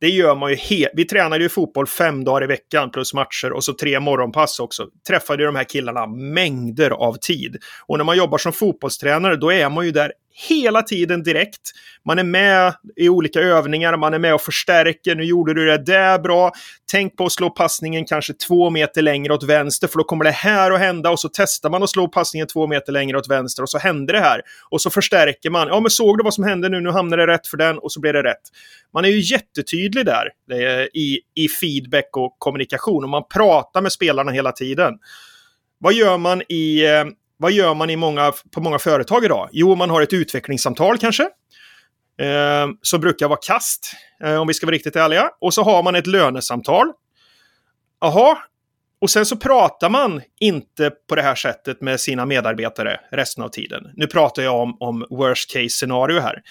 Det 0.00 0.08
gör 0.08 0.34
man 0.34 0.50
ju 0.50 0.56
helt. 0.56 0.92
Vi 0.94 1.04
tränade 1.04 1.42
ju 1.42 1.48
fotboll 1.48 1.86
fem 1.86 2.24
dagar 2.24 2.44
i 2.44 2.46
veckan 2.46 2.90
plus 2.90 3.14
matcher 3.14 3.52
och 3.52 3.64
så 3.64 3.72
tre 3.72 4.00
morgonpass 4.00 4.60
också. 4.60 4.86
Träffade 5.08 5.42
ju 5.42 5.46
de 5.46 5.56
här 5.56 5.64
killarna 5.64 6.06
mängder 6.06 6.90
av 6.90 7.14
tid. 7.14 7.56
Och 7.86 7.98
när 7.98 8.04
man 8.04 8.16
jobbar 8.16 8.38
som 8.38 8.52
fotbollstränare 8.52 9.36
då 9.36 9.52
är 9.52 9.68
man 9.68 9.84
ju 9.84 9.90
där 9.90 10.12
hela 10.36 10.82
tiden 10.82 11.22
direkt. 11.22 11.60
Man 12.04 12.18
är 12.18 12.24
med 12.24 12.74
i 12.96 13.08
olika 13.08 13.40
övningar, 13.40 13.96
man 13.96 14.14
är 14.14 14.18
med 14.18 14.34
och 14.34 14.40
förstärker. 14.40 15.14
Nu 15.14 15.24
gjorde 15.24 15.54
du 15.54 15.66
det 15.66 15.78
där 15.78 16.18
bra. 16.18 16.52
Tänk 16.90 17.16
på 17.16 17.24
att 17.24 17.32
slå 17.32 17.50
passningen 17.50 18.04
kanske 18.04 18.32
två 18.32 18.70
meter 18.70 19.02
längre 19.02 19.34
åt 19.34 19.42
vänster, 19.42 19.88
för 19.88 19.98
då 19.98 20.04
kommer 20.04 20.24
det 20.24 20.30
här 20.30 20.70
att 20.70 20.78
hända. 20.78 21.10
Och 21.10 21.20
så 21.20 21.28
testar 21.32 21.70
man 21.70 21.82
att 21.82 21.90
slå 21.90 22.08
passningen 22.08 22.46
två 22.46 22.66
meter 22.66 22.92
längre 22.92 23.18
åt 23.18 23.30
vänster 23.30 23.62
och 23.62 23.70
så 23.70 23.78
händer 23.78 24.14
det 24.14 24.20
här. 24.20 24.42
Och 24.70 24.80
så 24.80 24.90
förstärker 24.90 25.50
man. 25.50 25.68
Ja, 25.68 25.80
men 25.80 25.90
såg 25.90 26.18
du 26.18 26.24
vad 26.24 26.34
som 26.34 26.44
hände 26.44 26.68
nu? 26.68 26.80
Nu 26.80 26.90
hamnar 26.90 27.16
det 27.16 27.26
rätt 27.26 27.46
för 27.46 27.56
den 27.56 27.78
och 27.78 27.92
så 27.92 28.00
blir 28.00 28.12
det 28.12 28.22
rätt. 28.22 28.42
Man 28.94 29.04
är 29.04 29.08
ju 29.08 29.20
jättetydlig 29.20 30.06
där 30.06 30.30
eh, 30.52 30.84
i, 30.94 31.20
i 31.34 31.48
feedback 31.48 32.16
och 32.16 32.36
kommunikation 32.38 33.04
och 33.04 33.10
man 33.10 33.22
pratar 33.34 33.80
med 33.80 33.92
spelarna 33.92 34.32
hela 34.32 34.52
tiden. 34.52 34.94
Vad 35.78 35.94
gör 35.94 36.18
man 36.18 36.42
i 36.48 36.84
eh, 36.84 37.04
vad 37.36 37.52
gör 37.52 37.74
man 37.74 37.90
i 37.90 37.96
många, 37.96 38.32
på 38.54 38.60
många 38.60 38.78
företag 38.78 39.24
idag? 39.24 39.48
Jo, 39.52 39.74
man 39.74 39.90
har 39.90 40.02
ett 40.02 40.12
utvecklingssamtal 40.12 40.98
kanske. 40.98 41.22
Eh, 42.20 42.66
som 42.82 43.00
brukar 43.00 43.28
vara 43.28 43.38
kast, 43.46 43.92
eh, 44.24 44.36
om 44.36 44.46
vi 44.46 44.54
ska 44.54 44.66
vara 44.66 44.74
riktigt 44.74 44.96
ärliga. 44.96 45.30
Och 45.40 45.54
så 45.54 45.62
har 45.62 45.82
man 45.82 45.94
ett 45.94 46.06
lönesamtal. 46.06 46.92
Jaha, 48.00 48.38
och 49.00 49.10
sen 49.10 49.26
så 49.26 49.36
pratar 49.36 49.90
man 49.90 50.22
inte 50.40 50.90
på 51.08 51.14
det 51.14 51.22
här 51.22 51.34
sättet 51.34 51.80
med 51.80 52.00
sina 52.00 52.26
medarbetare 52.26 53.00
resten 53.12 53.44
av 53.44 53.48
tiden. 53.48 53.92
Nu 53.94 54.06
pratar 54.06 54.42
jag 54.42 54.60
om, 54.60 54.76
om 54.80 55.06
worst 55.10 55.52
case 55.52 55.68
scenario 55.68 56.20
här. 56.20 56.42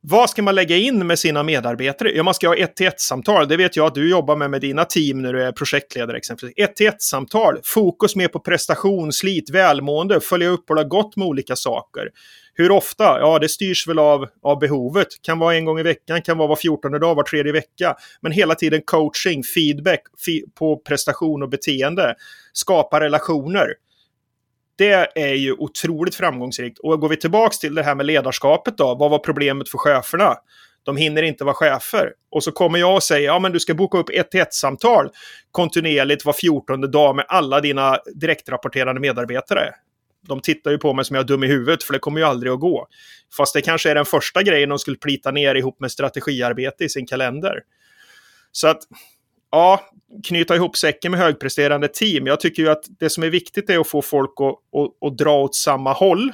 Vad 0.00 0.30
ska 0.30 0.42
man 0.42 0.54
lägga 0.54 0.76
in 0.76 1.06
med 1.06 1.18
sina 1.18 1.42
medarbetare? 1.42 2.12
Ja, 2.12 2.22
man 2.22 2.34
ska 2.34 2.48
ha 2.48 2.56
ett 2.56 2.76
till 2.76 2.86
ett 2.86 3.00
samtal. 3.00 3.48
Det 3.48 3.56
vet 3.56 3.76
jag 3.76 3.86
att 3.86 3.94
du 3.94 4.10
jobbar 4.10 4.36
med 4.36 4.50
med 4.50 4.60
dina 4.60 4.84
team 4.84 5.22
när 5.22 5.32
du 5.32 5.42
är 5.42 5.52
projektledare 5.52 6.16
exempelvis. 6.16 6.54
Ett 6.56 6.76
till 6.76 6.86
ett 6.86 7.02
samtal. 7.02 7.60
Fokus 7.64 8.16
mer 8.16 8.28
på 8.28 8.40
prestation, 8.40 9.12
slit, 9.12 9.50
välmående, 9.50 10.20
följa 10.20 10.48
upp 10.48 10.70
och 10.70 10.76
det 10.76 10.82
har 10.82 10.88
gått 10.88 11.16
med 11.16 11.26
olika 11.26 11.56
saker. 11.56 12.08
Hur 12.54 12.70
ofta? 12.70 13.04
Ja, 13.04 13.38
det 13.38 13.48
styrs 13.48 13.88
väl 13.88 13.98
av, 13.98 14.26
av 14.42 14.58
behovet. 14.58 15.08
Kan 15.22 15.38
vara 15.38 15.54
en 15.54 15.64
gång 15.64 15.78
i 15.78 15.82
veckan, 15.82 16.22
kan 16.22 16.38
vara 16.38 16.48
var 16.48 16.56
fjortonde 16.56 16.98
dag, 16.98 17.14
var 17.14 17.22
tredje 17.22 17.52
vecka. 17.52 17.94
Men 18.20 18.32
hela 18.32 18.54
tiden 18.54 18.82
coaching, 18.84 19.42
feedback 19.42 20.00
fi 20.24 20.44
på 20.58 20.76
prestation 20.76 21.42
och 21.42 21.48
beteende. 21.48 22.14
Skapa 22.52 23.00
relationer 23.00 23.74
det 24.78 25.08
är 25.14 25.34
ju 25.34 25.52
otroligt 25.52 26.14
framgångsrikt. 26.14 26.78
Och 26.78 27.00
går 27.00 27.08
vi 27.08 27.16
tillbaks 27.16 27.58
till 27.58 27.74
det 27.74 27.82
här 27.82 27.94
med 27.94 28.06
ledarskapet 28.06 28.78
då, 28.78 28.94
vad 28.94 29.10
var 29.10 29.18
problemet 29.18 29.68
för 29.68 29.78
cheferna? 29.78 30.34
De 30.82 30.96
hinner 30.96 31.22
inte 31.22 31.44
vara 31.44 31.54
chefer. 31.54 32.12
Och 32.30 32.44
så 32.44 32.52
kommer 32.52 32.78
jag 32.78 32.94
och 32.94 33.02
säger, 33.02 33.26
ja 33.26 33.38
men 33.38 33.52
du 33.52 33.60
ska 33.60 33.74
boka 33.74 33.98
upp 33.98 34.10
ett 34.10 34.30
till 34.30 34.40
ett 34.40 34.54
samtal 34.54 35.10
kontinuerligt 35.50 36.24
var 36.24 36.32
fjortonde 36.32 36.88
dag 36.88 37.16
med 37.16 37.24
alla 37.28 37.60
dina 37.60 37.98
direktrapporterande 38.14 39.00
medarbetare. 39.00 39.74
De 40.28 40.40
tittar 40.40 40.70
ju 40.70 40.78
på 40.78 40.94
mig 40.94 41.04
som 41.04 41.16
jag 41.16 41.22
är 41.22 41.26
dum 41.26 41.44
i 41.44 41.46
huvudet, 41.46 41.82
för 41.82 41.92
det 41.92 41.98
kommer 41.98 42.20
ju 42.20 42.26
aldrig 42.26 42.52
att 42.52 42.60
gå. 42.60 42.86
Fast 43.36 43.54
det 43.54 43.60
kanske 43.60 43.90
är 43.90 43.94
den 43.94 44.04
första 44.04 44.42
grejen 44.42 44.68
de 44.68 44.78
skulle 44.78 44.96
plita 44.96 45.30
ner 45.30 45.54
ihop 45.54 45.80
med 45.80 45.92
strategiarbete 45.92 46.84
i 46.84 46.88
sin 46.88 47.06
kalender. 47.06 47.60
Så 48.52 48.68
att 48.68 48.82
ja, 49.50 49.80
knyta 50.24 50.56
ihop 50.56 50.76
säcken 50.76 51.10
med 51.10 51.20
högpresterande 51.20 51.88
team. 51.88 52.26
Jag 52.26 52.40
tycker 52.40 52.62
ju 52.62 52.68
att 52.68 52.84
det 53.00 53.10
som 53.10 53.22
är 53.22 53.30
viktigt 53.30 53.70
är 53.70 53.78
att 53.78 53.88
få 53.88 54.02
folk 54.02 54.30
att, 54.40 54.80
att, 54.80 55.08
att 55.08 55.18
dra 55.18 55.42
åt 55.42 55.54
samma 55.54 55.92
håll. 55.92 56.32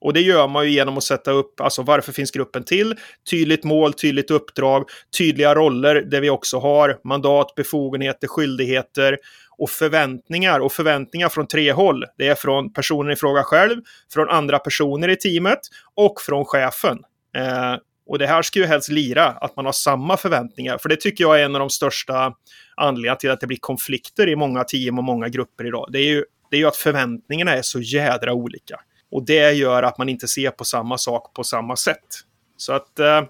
Och 0.00 0.12
det 0.12 0.20
gör 0.20 0.48
man 0.48 0.64
ju 0.64 0.70
genom 0.70 0.96
att 0.96 1.04
sätta 1.04 1.30
upp, 1.30 1.60
alltså 1.60 1.82
varför 1.82 2.12
finns 2.12 2.30
gruppen 2.30 2.64
till? 2.64 2.94
Tydligt 3.30 3.64
mål, 3.64 3.92
tydligt 3.92 4.30
uppdrag, 4.30 4.84
tydliga 5.18 5.54
roller 5.54 5.94
där 5.94 6.20
vi 6.20 6.30
också 6.30 6.58
har 6.58 6.98
mandat, 7.04 7.54
befogenheter, 7.54 8.28
skyldigheter 8.28 9.18
och 9.58 9.70
förväntningar. 9.70 10.60
Och 10.60 10.72
förväntningar 10.72 11.28
från 11.28 11.46
tre 11.46 11.72
håll. 11.72 12.04
Det 12.18 12.28
är 12.28 12.34
från 12.34 12.72
personen 12.72 13.12
i 13.12 13.16
fråga 13.16 13.42
själv, 13.42 13.80
från 14.12 14.28
andra 14.28 14.58
personer 14.58 15.08
i 15.08 15.16
teamet 15.16 15.60
och 15.94 16.20
från 16.20 16.44
chefen. 16.44 16.98
Eh, 17.36 17.76
och 18.06 18.18
det 18.18 18.26
här 18.26 18.42
ska 18.42 18.58
ju 18.58 18.66
helst 18.66 18.88
lira, 18.88 19.26
att 19.26 19.56
man 19.56 19.64
har 19.64 19.72
samma 19.72 20.16
förväntningar. 20.16 20.78
För 20.78 20.88
det 20.88 20.96
tycker 20.96 21.24
jag 21.24 21.40
är 21.40 21.44
en 21.44 21.54
av 21.54 21.58
de 21.58 21.70
största 21.70 22.32
anledningarna 22.76 23.16
till 23.16 23.30
att 23.30 23.40
det 23.40 23.46
blir 23.46 23.58
konflikter 23.60 24.28
i 24.28 24.36
många 24.36 24.64
team 24.64 24.98
och 24.98 25.04
många 25.04 25.28
grupper 25.28 25.66
idag. 25.66 25.88
Det 25.92 25.98
är 25.98 26.06
ju, 26.06 26.24
det 26.50 26.56
är 26.56 26.60
ju 26.60 26.66
att 26.66 26.76
förväntningarna 26.76 27.52
är 27.52 27.62
så 27.62 27.80
jädra 27.80 28.32
olika. 28.32 28.80
Och 29.10 29.26
det 29.26 29.52
gör 29.52 29.82
att 29.82 29.98
man 29.98 30.08
inte 30.08 30.28
ser 30.28 30.50
på 30.50 30.64
samma 30.64 30.98
sak 30.98 31.34
på 31.34 31.44
samma 31.44 31.76
sätt. 31.76 32.06
Så 32.56 32.72
att 32.72 32.98
eh, 32.98 33.22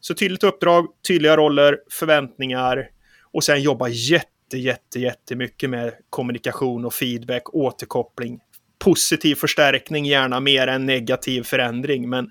så 0.00 0.14
tydligt 0.14 0.44
uppdrag, 0.44 0.86
tydliga 1.08 1.36
roller, 1.36 1.78
förväntningar 1.90 2.88
och 3.32 3.44
sen 3.44 3.62
jobba 3.62 3.88
jätte, 3.88 4.58
jätte, 4.58 5.00
jättemycket 5.00 5.70
med 5.70 5.92
kommunikation 6.10 6.84
och 6.84 6.94
feedback, 6.94 7.54
återkoppling, 7.54 8.40
positiv 8.78 9.34
förstärkning, 9.34 10.06
gärna 10.06 10.40
mer 10.40 10.66
än 10.66 10.86
negativ 10.86 11.42
förändring. 11.42 12.08
Men 12.08 12.30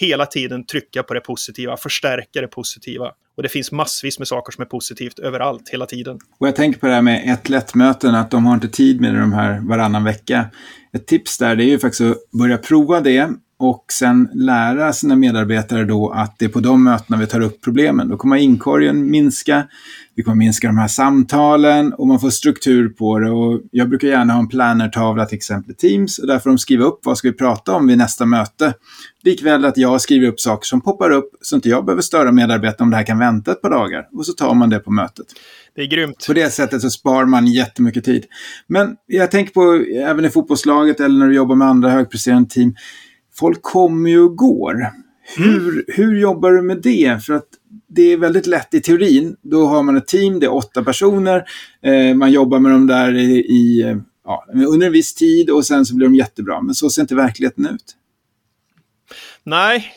hela 0.00 0.26
tiden 0.26 0.66
trycka 0.66 1.02
på 1.02 1.14
det 1.14 1.20
positiva, 1.20 1.76
förstärka 1.76 2.40
det 2.40 2.48
positiva. 2.48 3.12
Och 3.36 3.42
det 3.42 3.48
finns 3.48 3.72
massvis 3.72 4.18
med 4.18 4.28
saker 4.28 4.52
som 4.52 4.62
är 4.62 4.66
positivt 4.66 5.18
överallt, 5.18 5.68
hela 5.68 5.86
tiden. 5.86 6.18
Och 6.38 6.48
jag 6.48 6.56
tänker 6.56 6.80
på 6.80 6.86
det 6.86 6.94
här 6.94 7.02
med 7.02 7.32
ett 7.32 7.48
lättmöten, 7.48 8.14
att 8.14 8.30
de 8.30 8.46
har 8.46 8.54
inte 8.54 8.68
tid 8.68 9.00
med 9.00 9.14
de 9.14 9.32
här 9.32 9.60
varannan 9.60 10.04
vecka. 10.04 10.50
Ett 10.92 11.06
tips 11.06 11.38
där 11.38 11.56
det 11.56 11.64
är 11.64 11.68
ju 11.68 11.78
faktiskt 11.78 12.00
att 12.00 12.30
börja 12.38 12.58
prova 12.58 13.00
det 13.00 13.28
och 13.60 13.84
sen 13.92 14.28
lära 14.34 14.92
sina 14.92 15.16
medarbetare 15.16 15.84
då 15.84 16.10
att 16.10 16.38
det 16.38 16.44
är 16.44 16.48
på 16.48 16.60
de 16.60 16.84
mötena 16.84 17.18
vi 17.18 17.26
tar 17.26 17.40
upp 17.40 17.60
problemen. 17.60 18.08
Då 18.08 18.16
kommer 18.16 18.36
inkorgen 18.36 19.10
minska, 19.10 19.68
vi 20.14 20.22
kommer 20.22 20.36
minska 20.36 20.66
de 20.66 20.78
här 20.78 20.88
samtalen 20.88 21.92
och 21.92 22.06
man 22.06 22.20
får 22.20 22.30
struktur 22.30 22.88
på 22.88 23.18
det. 23.18 23.30
Och 23.30 23.60
jag 23.70 23.88
brukar 23.88 24.08
gärna 24.08 24.32
ha 24.32 24.40
en 24.40 24.48
plannertavla 24.48 25.26
till 25.26 25.36
exempel 25.36 25.70
i 25.70 25.74
Teams 25.74 26.18
och 26.18 26.26
där 26.26 26.38
får 26.38 26.50
de 26.50 26.58
skriva 26.58 26.84
upp 26.84 27.00
vad 27.02 27.18
ska 27.18 27.28
vi 27.28 27.34
prata 27.34 27.74
om 27.74 27.86
vid 27.86 27.98
nästa 27.98 28.26
möte. 28.26 28.74
Likväl 29.22 29.64
att 29.64 29.76
jag 29.76 30.00
skriver 30.00 30.26
upp 30.26 30.40
saker 30.40 30.66
som 30.66 30.80
poppar 30.80 31.10
upp 31.10 31.30
så 31.40 31.56
inte 31.56 31.68
jag 31.68 31.84
behöver 31.84 32.02
störa 32.02 32.32
medarbetarna 32.32 32.84
om 32.84 32.90
det 32.90 32.96
här 32.96 33.06
kan 33.06 33.18
vänta 33.18 33.52
ett 33.52 33.62
par 33.62 33.70
dagar. 33.70 34.08
Och 34.12 34.26
så 34.26 34.32
tar 34.32 34.54
man 34.54 34.70
det 34.70 34.78
på 34.78 34.90
mötet. 34.90 35.26
Det 35.74 35.82
är 35.82 35.86
grymt. 35.86 36.26
På 36.26 36.32
det 36.32 36.50
sättet 36.50 36.82
så 36.82 36.90
sparar 36.90 37.26
man 37.26 37.46
jättemycket 37.46 38.04
tid. 38.04 38.24
Men 38.66 38.96
jag 39.06 39.30
tänker 39.30 39.52
på 39.52 39.84
även 39.96 40.24
i 40.24 40.30
fotbollslaget 40.30 41.00
eller 41.00 41.18
när 41.18 41.26
du 41.26 41.34
jobbar 41.34 41.56
med 41.56 41.68
andra 41.68 41.90
högpresterande 41.90 42.50
team 42.50 42.74
folk 43.38 43.62
kommer 43.62 44.10
ju 44.10 44.20
och 44.20 44.36
går. 44.36 44.86
Hur, 45.36 45.72
mm. 45.72 45.84
hur 45.88 46.18
jobbar 46.18 46.52
du 46.52 46.62
med 46.62 46.82
det? 46.82 47.24
För 47.24 47.34
att 47.34 47.48
det 47.88 48.02
är 48.02 48.16
väldigt 48.16 48.46
lätt 48.46 48.74
i 48.74 48.80
teorin. 48.80 49.36
Då 49.42 49.66
har 49.66 49.82
man 49.82 49.96
ett 49.96 50.06
team, 50.06 50.40
det 50.40 50.46
är 50.46 50.54
åtta 50.54 50.84
personer. 50.84 51.44
Eh, 51.82 52.14
man 52.14 52.32
jobbar 52.32 52.58
med 52.58 52.72
dem 52.72 52.86
där 52.86 53.16
i, 53.16 53.38
i 53.38 53.96
ja, 54.24 54.46
under 54.68 54.86
en 54.86 54.92
viss 54.92 55.14
tid 55.14 55.50
och 55.50 55.66
sen 55.66 55.86
så 55.86 55.94
blir 55.96 56.06
de 56.06 56.14
jättebra. 56.14 56.62
Men 56.62 56.74
så 56.74 56.90
ser 56.90 57.02
inte 57.02 57.14
verkligheten 57.14 57.66
ut. 57.66 57.94
Nej, 59.44 59.92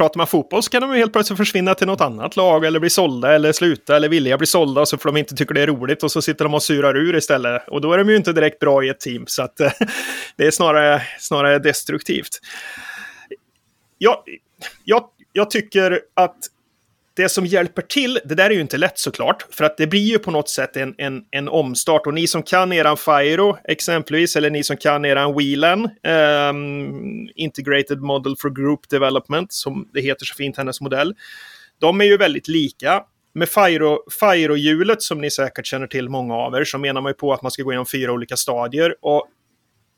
pratar 0.00 0.18
man 0.18 0.26
fotboll 0.26 0.62
så 0.62 0.70
kan 0.70 0.82
de 0.82 0.92
ju 0.92 0.98
helt 0.98 1.12
plötsligt 1.12 1.36
försvinna 1.36 1.74
till 1.74 1.86
något 1.86 2.00
annat 2.00 2.36
lag 2.36 2.64
eller 2.64 2.80
bli 2.80 2.90
sålda 2.90 3.34
eller 3.34 3.52
sluta 3.52 3.96
eller 3.96 4.08
vilja 4.08 4.38
bli 4.38 4.46
sålda 4.46 4.86
så 4.86 4.98
för 4.98 5.08
de 5.08 5.16
inte 5.16 5.36
tycker 5.36 5.54
det 5.54 5.62
är 5.62 5.66
roligt 5.66 6.02
och 6.02 6.12
så 6.12 6.22
sitter 6.22 6.44
de 6.44 6.54
och 6.54 6.62
surar 6.62 6.96
ur 6.96 7.16
istället. 7.16 7.68
Och 7.68 7.80
då 7.80 7.92
är 7.92 7.98
de 7.98 8.10
ju 8.10 8.16
inte 8.16 8.32
direkt 8.32 8.58
bra 8.58 8.84
i 8.84 8.88
ett 8.88 9.00
team 9.00 9.24
så 9.26 9.42
att 9.42 9.56
det 10.36 10.46
är 10.46 10.50
snarare, 10.50 11.02
snarare 11.18 11.58
destruktivt. 11.58 12.40
Jag, 13.98 14.16
jag, 14.84 15.04
jag 15.32 15.50
tycker 15.50 16.00
att 16.14 16.36
det 17.20 17.28
som 17.28 17.46
hjälper 17.46 17.82
till, 17.82 18.20
det 18.24 18.34
där 18.34 18.50
är 18.50 18.54
ju 18.54 18.60
inte 18.60 18.76
lätt 18.76 18.98
såklart, 18.98 19.46
för 19.50 19.64
att 19.64 19.76
det 19.76 19.86
blir 19.86 20.00
ju 20.00 20.18
på 20.18 20.30
något 20.30 20.48
sätt 20.48 20.76
en, 20.76 20.94
en, 20.98 21.22
en 21.30 21.48
omstart. 21.48 22.06
Och 22.06 22.14
ni 22.14 22.26
som 22.26 22.42
kan 22.42 22.72
eran 22.72 22.96
Firo 22.96 23.56
exempelvis, 23.64 24.36
eller 24.36 24.50
ni 24.50 24.64
som 24.64 24.76
kan 24.76 25.04
eran 25.04 25.36
Wheelan, 25.38 25.84
um, 25.84 25.90
ehm, 26.02 27.28
Integrated 27.34 28.00
Model 28.00 28.36
for 28.36 28.50
Group 28.50 28.88
Development, 28.88 29.52
som 29.52 29.88
det 29.92 30.00
heter 30.00 30.24
så 30.24 30.34
fint, 30.34 30.56
hennes 30.56 30.80
modell, 30.80 31.14
de 31.80 32.00
är 32.00 32.04
ju 32.04 32.16
väldigt 32.16 32.48
lika. 32.48 33.02
Med 33.34 33.48
Firo-hjulet, 34.20 35.02
som 35.02 35.20
ni 35.20 35.30
säkert 35.30 35.66
känner 35.66 35.86
till 35.86 36.08
många 36.08 36.34
av 36.34 36.54
er, 36.54 36.64
så 36.64 36.78
menar 36.78 37.00
man 37.00 37.10
ju 37.10 37.14
på 37.14 37.32
att 37.32 37.42
man 37.42 37.50
ska 37.50 37.62
gå 37.62 37.72
igenom 37.72 37.86
fyra 37.86 38.12
olika 38.12 38.36
stadier. 38.36 38.94
Och 39.00 39.26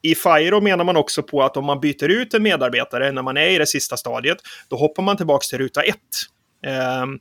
i 0.03 0.15
Firo 0.15 0.61
menar 0.61 0.85
man 0.85 0.97
också 0.97 1.23
på 1.23 1.43
att 1.43 1.57
om 1.57 1.65
man 1.65 1.81
byter 1.81 2.09
ut 2.09 2.35
en 2.35 2.43
medarbetare 2.43 3.13
när 3.13 3.23
man 3.23 3.37
är 3.37 3.49
i 3.49 3.59
det 3.59 3.67
sista 3.67 3.97
stadiet, 3.97 4.39
då 4.69 4.77
hoppar 4.77 5.03
man 5.03 5.17
tillbaka 5.17 5.45
till 5.51 5.59
ruta 5.59 5.83
ett. 5.83 5.97
Ehm, 6.67 7.19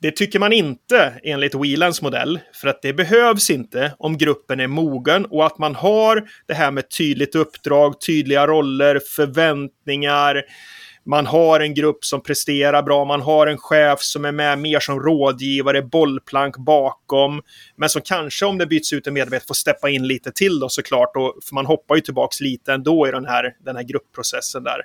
det 0.00 0.10
tycker 0.10 0.38
man 0.38 0.52
inte 0.52 1.12
enligt 1.22 1.54
Whelans 1.54 2.02
modell, 2.02 2.40
för 2.54 2.68
att 2.68 2.82
det 2.82 2.92
behövs 2.92 3.50
inte 3.50 3.92
om 3.98 4.18
gruppen 4.18 4.60
är 4.60 4.66
mogen 4.66 5.24
och 5.24 5.46
att 5.46 5.58
man 5.58 5.74
har 5.74 6.28
det 6.46 6.54
här 6.54 6.70
med 6.70 6.90
tydligt 6.90 7.34
uppdrag, 7.34 8.00
tydliga 8.00 8.46
roller, 8.46 9.00
förväntningar. 9.16 10.42
Man 11.04 11.26
har 11.26 11.60
en 11.60 11.74
grupp 11.74 12.04
som 12.04 12.22
presterar 12.22 12.82
bra, 12.82 13.04
man 13.04 13.20
har 13.20 13.46
en 13.46 13.58
chef 13.58 14.00
som 14.02 14.24
är 14.24 14.32
med 14.32 14.58
mer 14.58 14.80
som 14.80 15.00
rådgivare, 15.00 15.82
bollplank 15.82 16.56
bakom. 16.56 17.42
Men 17.76 17.88
som 17.88 18.02
kanske 18.02 18.46
om 18.46 18.58
det 18.58 18.66
byts 18.66 18.92
ut 18.92 19.06
en 19.06 19.14
medarbetare 19.14 19.46
får 19.46 19.54
steppa 19.54 19.88
in 19.88 20.06
lite 20.06 20.32
till 20.32 20.60
då 20.60 20.68
såklart. 20.68 21.16
Och, 21.16 21.38
för 21.44 21.54
man 21.54 21.66
hoppar 21.66 21.94
ju 21.94 22.00
tillbaks 22.00 22.40
lite 22.40 22.72
ändå 22.72 23.08
i 23.08 23.10
den 23.10 23.26
här, 23.26 23.54
den 23.64 23.76
här 23.76 23.82
gruppprocessen 23.82 24.64
där. 24.64 24.80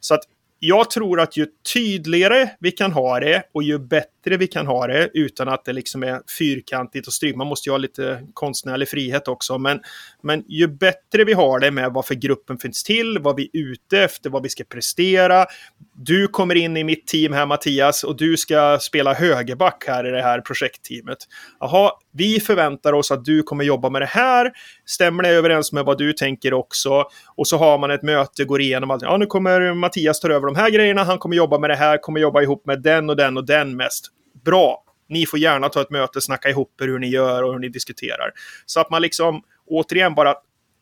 Så 0.00 0.14
att 0.14 0.22
jag 0.66 0.90
tror 0.90 1.20
att 1.20 1.36
ju 1.36 1.46
tydligare 1.74 2.50
vi 2.60 2.70
kan 2.70 2.92
ha 2.92 3.20
det 3.20 3.42
och 3.52 3.62
ju 3.62 3.78
bättre 3.78 4.36
vi 4.36 4.46
kan 4.46 4.66
ha 4.66 4.86
det 4.86 5.10
utan 5.14 5.48
att 5.48 5.64
det 5.64 5.72
liksom 5.72 6.02
är 6.02 6.20
fyrkantigt 6.38 7.06
och 7.06 7.12
stryk. 7.12 7.36
Man 7.36 7.46
måste 7.46 7.68
ju 7.68 7.72
ha 7.72 7.78
lite 7.78 8.26
konstnärlig 8.34 8.88
frihet 8.88 9.28
också. 9.28 9.58
Men, 9.58 9.80
men 10.22 10.44
ju 10.48 10.66
bättre 10.66 11.24
vi 11.24 11.32
har 11.32 11.60
det 11.60 11.70
med 11.70 11.92
varför 11.92 12.14
gruppen 12.14 12.58
finns 12.58 12.84
till, 12.84 13.18
vad 13.18 13.36
vi 13.36 13.50
är 13.52 13.58
ute 13.58 13.98
efter, 13.98 14.30
vad 14.30 14.42
vi 14.42 14.48
ska 14.48 14.64
prestera. 14.64 15.46
Du 15.94 16.28
kommer 16.28 16.54
in 16.54 16.76
i 16.76 16.84
mitt 16.84 17.06
team 17.06 17.32
här 17.32 17.46
Mattias 17.46 18.04
och 18.04 18.16
du 18.16 18.36
ska 18.36 18.78
spela 18.80 19.14
högerback 19.14 19.84
här 19.86 20.08
i 20.08 20.10
det 20.10 20.22
här 20.22 20.40
projektteamet. 20.40 21.18
Jaha, 21.60 21.90
vi 22.16 22.40
förväntar 22.40 22.92
oss 22.92 23.10
att 23.10 23.24
du 23.24 23.42
kommer 23.42 23.64
jobba 23.64 23.90
med 23.90 24.02
det 24.02 24.06
här. 24.06 24.52
Stämmer 24.86 25.22
det 25.22 25.28
överens 25.28 25.72
med 25.72 25.84
vad 25.84 25.98
du 25.98 26.12
tänker 26.12 26.54
också? 26.54 27.04
Och 27.36 27.48
så 27.48 27.56
har 27.56 27.78
man 27.78 27.90
ett 27.90 28.02
möte, 28.02 28.44
går 28.44 28.60
igenom 28.60 28.90
allt. 28.90 29.02
Ja, 29.02 29.16
nu 29.16 29.26
kommer 29.26 29.74
Mattias 29.74 30.20
ta 30.20 30.28
över 30.28 30.46
de 30.46 30.56
här 30.56 30.70
grejerna. 30.70 31.04
Han 31.04 31.18
kommer 31.18 31.36
jobba 31.36 31.58
med 31.58 31.70
det 31.70 31.76
här, 31.76 31.98
kommer 31.98 32.20
jobba 32.20 32.42
ihop 32.42 32.66
med 32.66 32.82
den 32.82 33.10
och 33.10 33.16
den 33.16 33.36
och 33.36 33.46
den 33.46 33.76
mest. 33.76 34.06
Bra. 34.44 34.84
Ni 35.08 35.26
får 35.26 35.38
gärna 35.38 35.68
ta 35.68 35.80
ett 35.80 35.90
möte, 35.90 36.20
snacka 36.20 36.48
ihop 36.48 36.80
er 36.80 36.86
hur 36.86 36.98
ni 36.98 37.08
gör 37.08 37.42
och 37.42 37.52
hur 37.52 37.58
ni 37.60 37.68
diskuterar. 37.68 38.30
Så 38.66 38.80
att 38.80 38.90
man 38.90 39.02
liksom 39.02 39.42
återigen 39.66 40.14
bara 40.14 40.34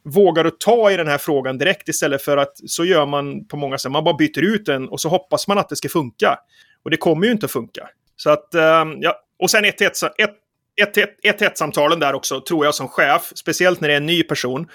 vågar 0.04 0.44
att 0.44 0.60
ta 0.60 0.90
i 0.90 0.96
den 0.96 1.08
här 1.08 1.18
frågan 1.18 1.58
direkt 1.58 1.88
istället 1.88 2.22
för 2.22 2.36
att 2.36 2.52
så 2.66 2.84
gör 2.84 3.06
man 3.06 3.46
på 3.46 3.56
många 3.56 3.78
sätt. 3.78 3.92
Man 3.92 4.04
bara 4.04 4.16
byter 4.16 4.42
ut 4.42 4.66
den 4.66 4.88
och 4.88 5.00
så 5.00 5.08
hoppas 5.08 5.48
man 5.48 5.58
att 5.58 5.68
det 5.68 5.76
ska 5.76 5.88
funka. 5.88 6.38
Och 6.84 6.90
det 6.90 6.96
kommer 6.96 7.26
ju 7.26 7.32
inte 7.32 7.46
att 7.46 7.52
funka. 7.52 7.88
Så 8.16 8.30
att, 8.30 8.54
eh, 8.54 8.84
ja. 9.00 9.16
Och 9.38 9.50
sen 9.50 9.64
ett, 9.64 9.80
1-1-samtalen 11.24 12.00
där 12.00 12.14
också, 12.14 12.40
tror 12.40 12.64
jag 12.64 12.74
som 12.74 12.88
chef, 12.88 13.32
speciellt 13.34 13.80
när 13.80 13.88
det 13.88 13.94
är 13.94 13.96
en 13.96 14.06
ny 14.06 14.22
person, 14.22 14.68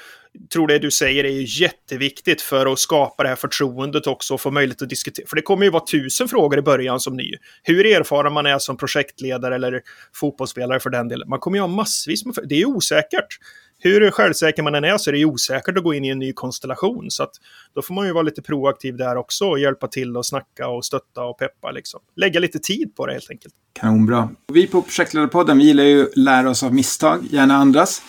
tror 0.53 0.67
det 0.67 0.79
du 0.79 0.91
säger 0.91 1.23
är 1.23 1.29
ju 1.29 1.63
jätteviktigt 1.63 2.41
för 2.41 2.73
att 2.73 2.79
skapa 2.79 3.23
det 3.23 3.29
här 3.29 3.35
förtroendet 3.35 4.07
också 4.07 4.33
och 4.33 4.41
få 4.41 4.51
möjlighet 4.51 4.81
att 4.81 4.89
diskutera. 4.89 5.27
För 5.27 5.35
det 5.35 5.41
kommer 5.41 5.65
ju 5.65 5.71
vara 5.71 5.85
tusen 5.85 6.27
frågor 6.27 6.59
i 6.59 6.61
början 6.61 6.99
som 6.99 7.15
ny. 7.15 7.31
Hur 7.63 7.85
erfaren 7.85 8.33
man 8.33 8.45
är 8.45 8.59
som 8.59 8.77
projektledare 8.77 9.55
eller 9.55 9.81
fotbollsspelare 10.13 10.79
för 10.79 10.89
den 10.89 11.07
delen. 11.07 11.29
Man 11.29 11.39
kommer 11.39 11.57
ju 11.57 11.61
ha 11.61 11.67
massvis 11.67 12.25
med... 12.25 12.35
Det 12.43 12.55
är 12.55 12.59
ju 12.59 12.65
osäkert 12.65 13.39
hur 13.79 14.11
självsäker 14.11 14.63
man 14.63 14.75
än 14.75 14.83
är 14.83 14.97
så 14.97 15.09
är 15.09 15.13
det 15.13 15.25
osäkert 15.25 15.77
att 15.77 15.83
gå 15.83 15.93
in 15.93 16.05
i 16.05 16.09
en 16.09 16.19
ny 16.19 16.33
konstellation. 16.33 17.11
Så 17.11 17.23
att 17.23 17.31
då 17.75 17.81
får 17.81 17.93
man 17.93 18.07
ju 18.07 18.13
vara 18.13 18.23
lite 18.23 18.41
proaktiv 18.41 18.97
där 18.97 19.15
också 19.15 19.45
och 19.45 19.59
hjälpa 19.59 19.87
till 19.87 20.17
och 20.17 20.25
snacka 20.25 20.67
och 20.67 20.85
stötta 20.85 21.23
och 21.23 21.39
peppa. 21.39 21.71
Liksom. 21.71 21.99
Lägga 22.15 22.39
lite 22.39 22.59
tid 22.59 22.95
på 22.95 23.05
det 23.05 23.13
helt 23.13 23.29
enkelt. 23.29 23.53
Kanonbra. 23.73 24.29
Vi 24.53 24.67
på 24.67 24.81
Projektledarpodden, 24.81 25.57
vi 25.57 25.63
gillar 25.63 25.83
ju 25.83 26.03
att 26.03 26.17
lära 26.17 26.49
oss 26.49 26.63
av 26.63 26.73
misstag, 26.73 27.25
gärna 27.31 27.55
andras. 27.55 28.01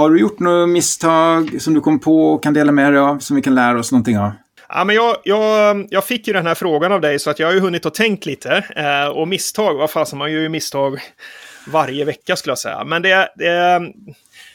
Har 0.00 0.10
du 0.10 0.20
gjort 0.20 0.38
några 0.38 0.66
misstag 0.66 1.62
som 1.62 1.74
du 1.74 1.80
kom 1.80 2.00
på 2.00 2.32
och 2.32 2.42
kan 2.42 2.54
dela 2.54 2.72
med 2.72 2.92
dig 2.92 3.00
av, 3.00 3.18
som 3.18 3.36
vi 3.36 3.42
kan 3.42 3.54
lära 3.54 3.78
oss 3.78 3.92
någonting 3.92 4.18
av? 4.18 4.30
Ja, 4.68 4.84
men 4.84 4.96
jag, 4.96 5.16
jag, 5.24 5.86
jag 5.90 6.04
fick 6.04 6.26
ju 6.26 6.32
den 6.32 6.46
här 6.46 6.54
frågan 6.54 6.92
av 6.92 7.00
dig 7.00 7.18
så 7.18 7.30
att 7.30 7.38
jag 7.38 7.46
har 7.46 7.54
ju 7.54 7.60
hunnit 7.60 7.86
att 7.86 7.94
tänkt 7.94 8.26
lite. 8.26 8.64
Eh, 8.76 9.08
och 9.08 9.28
misstag, 9.28 9.74
vad 9.74 9.90
fasen, 9.90 10.18
man 10.18 10.32
gör 10.32 10.40
ju 10.40 10.48
misstag 10.48 11.00
varje 11.66 12.04
vecka 12.04 12.36
skulle 12.36 12.50
jag 12.50 12.58
säga. 12.58 12.84
Men 12.84 13.02
det, 13.02 13.28
det, 13.36 13.80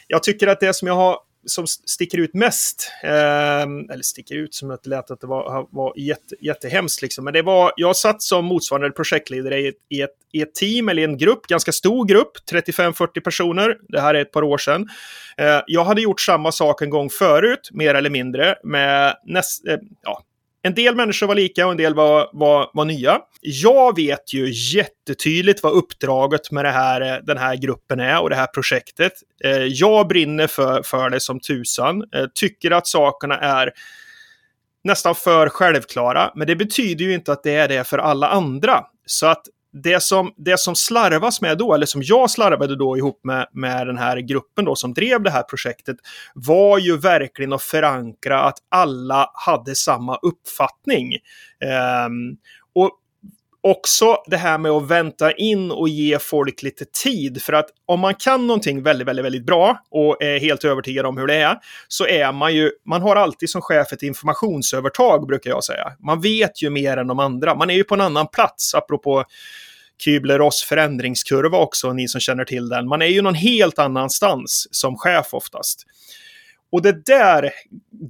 jag 0.07 0.23
tycker 0.23 0.47
att 0.47 0.59
det 0.59 0.73
som 0.73 0.87
jag 0.87 0.95
har 0.95 1.17
som 1.45 1.67
sticker 1.67 2.17
ut 2.17 2.33
mest, 2.33 2.91
eh, 3.03 3.61
eller 3.91 4.03
sticker 4.03 4.35
ut 4.35 4.53
som 4.53 4.71
att 4.71 4.83
det 4.83 4.89
lät 4.89 5.11
att 5.11 5.21
det 5.21 5.27
var, 5.27 5.67
var 5.71 5.93
jätte, 5.97 6.35
jättehemskt, 6.41 7.01
liksom. 7.01 7.25
men 7.25 7.33
det 7.33 7.41
var, 7.41 7.73
jag 7.77 7.95
satt 7.95 8.21
som 8.21 8.45
motsvarande 8.45 8.91
projektledare 8.91 9.59
i 9.59 9.67
ett, 9.67 9.75
i, 9.89 10.01
ett, 10.01 10.15
i 10.33 10.41
ett 10.41 10.55
team 10.55 10.89
eller 10.89 11.01
i 11.01 11.05
en 11.05 11.17
grupp, 11.17 11.47
ganska 11.47 11.71
stor 11.71 12.05
grupp, 12.05 12.31
35-40 12.51 13.19
personer, 13.19 13.77
det 13.89 14.01
här 14.01 14.13
är 14.15 14.21
ett 14.21 14.31
par 14.31 14.43
år 14.43 14.57
sedan. 14.57 14.89
Eh, 15.37 15.61
jag 15.67 15.85
hade 15.85 16.01
gjort 16.01 16.21
samma 16.21 16.51
sak 16.51 16.81
en 16.81 16.89
gång 16.89 17.09
förut, 17.09 17.69
mer 17.71 17.95
eller 17.95 18.09
mindre, 18.09 18.55
med 18.63 19.17
näst, 19.25 19.67
eh, 19.67 19.77
ja, 20.03 20.23
en 20.65 20.73
del 20.73 20.95
människor 20.95 21.27
var 21.27 21.35
lika 21.35 21.65
och 21.65 21.71
en 21.71 21.77
del 21.77 21.95
var, 21.95 22.29
var, 22.33 22.69
var 22.73 22.85
nya. 22.85 23.19
Jag 23.41 23.95
vet 23.95 24.33
ju 24.33 24.49
jättetydligt 24.77 25.63
vad 25.63 25.73
uppdraget 25.73 26.51
med 26.51 26.65
det 26.65 26.71
här, 26.71 27.01
eh, 27.01 27.23
den 27.23 27.37
här 27.37 27.55
gruppen 27.55 27.99
är 27.99 28.21
och 28.21 28.29
det 28.29 28.35
här 28.35 28.47
projektet. 28.47 29.13
Eh, 29.43 29.51
jag 29.51 30.07
brinner 30.07 30.47
för, 30.47 30.83
för 30.83 31.09
det 31.09 31.19
som 31.19 31.39
tusan. 31.39 32.03
Eh, 32.15 32.25
tycker 32.33 32.71
att 32.71 32.87
sakerna 32.87 33.39
är 33.39 33.71
nästan 34.83 35.15
för 35.15 35.49
självklara. 35.49 36.31
Men 36.35 36.47
det 36.47 36.55
betyder 36.55 37.05
ju 37.05 37.13
inte 37.13 37.31
att 37.31 37.43
det 37.43 37.55
är 37.55 37.67
det 37.67 37.83
för 37.83 37.97
alla 37.97 38.27
andra. 38.27 38.83
Så 39.05 39.27
att 39.27 39.43
det 39.83 40.03
som, 40.03 40.33
det 40.37 40.59
som 40.59 40.75
slarvas 40.75 41.41
med 41.41 41.57
då, 41.57 41.73
eller 41.73 41.85
som 41.85 42.01
jag 42.03 42.31
slarvade 42.31 42.75
då 42.75 42.97
ihop 42.97 43.19
med, 43.23 43.47
med 43.51 43.87
den 43.87 43.97
här 43.97 44.17
gruppen 44.17 44.65
då 44.65 44.75
som 44.75 44.93
drev 44.93 45.23
det 45.23 45.29
här 45.29 45.43
projektet, 45.43 45.97
var 46.35 46.77
ju 46.77 46.97
verkligen 46.97 47.53
att 47.53 47.63
förankra 47.63 48.41
att 48.41 48.57
alla 48.69 49.31
hade 49.33 49.75
samma 49.75 50.15
uppfattning. 50.15 51.13
Um, 52.05 52.37
och 52.75 52.91
också 53.65 54.17
det 54.25 54.37
här 54.37 54.57
med 54.57 54.71
att 54.71 54.87
vänta 54.87 55.31
in 55.31 55.71
och 55.71 55.89
ge 55.89 56.19
folk 56.19 56.63
lite 56.63 56.85
tid. 57.03 57.41
För 57.41 57.53
att 57.53 57.69
om 57.85 57.99
man 57.99 58.15
kan 58.15 58.47
någonting 58.47 58.83
väldigt, 58.83 59.07
väldigt, 59.07 59.25
väldigt 59.25 59.45
bra 59.45 59.79
och 59.91 60.23
är 60.23 60.39
helt 60.39 60.63
övertygad 60.63 61.05
om 61.05 61.17
hur 61.17 61.27
det 61.27 61.35
är, 61.35 61.57
så 61.87 62.07
är 62.07 62.31
man 62.31 62.55
ju, 62.55 62.71
man 62.85 63.01
har 63.01 63.15
alltid 63.15 63.49
som 63.49 63.61
chef 63.61 63.93
ett 63.93 64.03
informationsövertag 64.03 65.27
brukar 65.27 65.49
jag 65.49 65.63
säga. 65.63 65.91
Man 65.99 66.21
vet 66.21 66.63
ju 66.63 66.69
mer 66.69 66.97
än 66.97 67.07
de 67.07 67.19
andra. 67.19 67.55
Man 67.55 67.69
är 67.69 67.73
ju 67.75 67.83
på 67.83 67.93
en 67.93 68.01
annan 68.01 68.27
plats, 68.27 68.75
apropå 68.75 69.23
Kübler-Ross 70.05 70.65
förändringskurva 70.69 71.57
också, 71.57 71.93
ni 71.93 72.07
som 72.07 72.21
känner 72.21 72.45
till 72.45 72.69
den. 72.69 72.87
Man 72.87 73.01
är 73.01 73.05
ju 73.05 73.21
någon 73.21 73.35
helt 73.35 73.79
annanstans 73.79 74.67
som 74.71 74.97
chef 74.97 75.27
oftast. 75.31 75.85
Och 76.71 76.81
det 76.81 77.05
där 77.05 77.51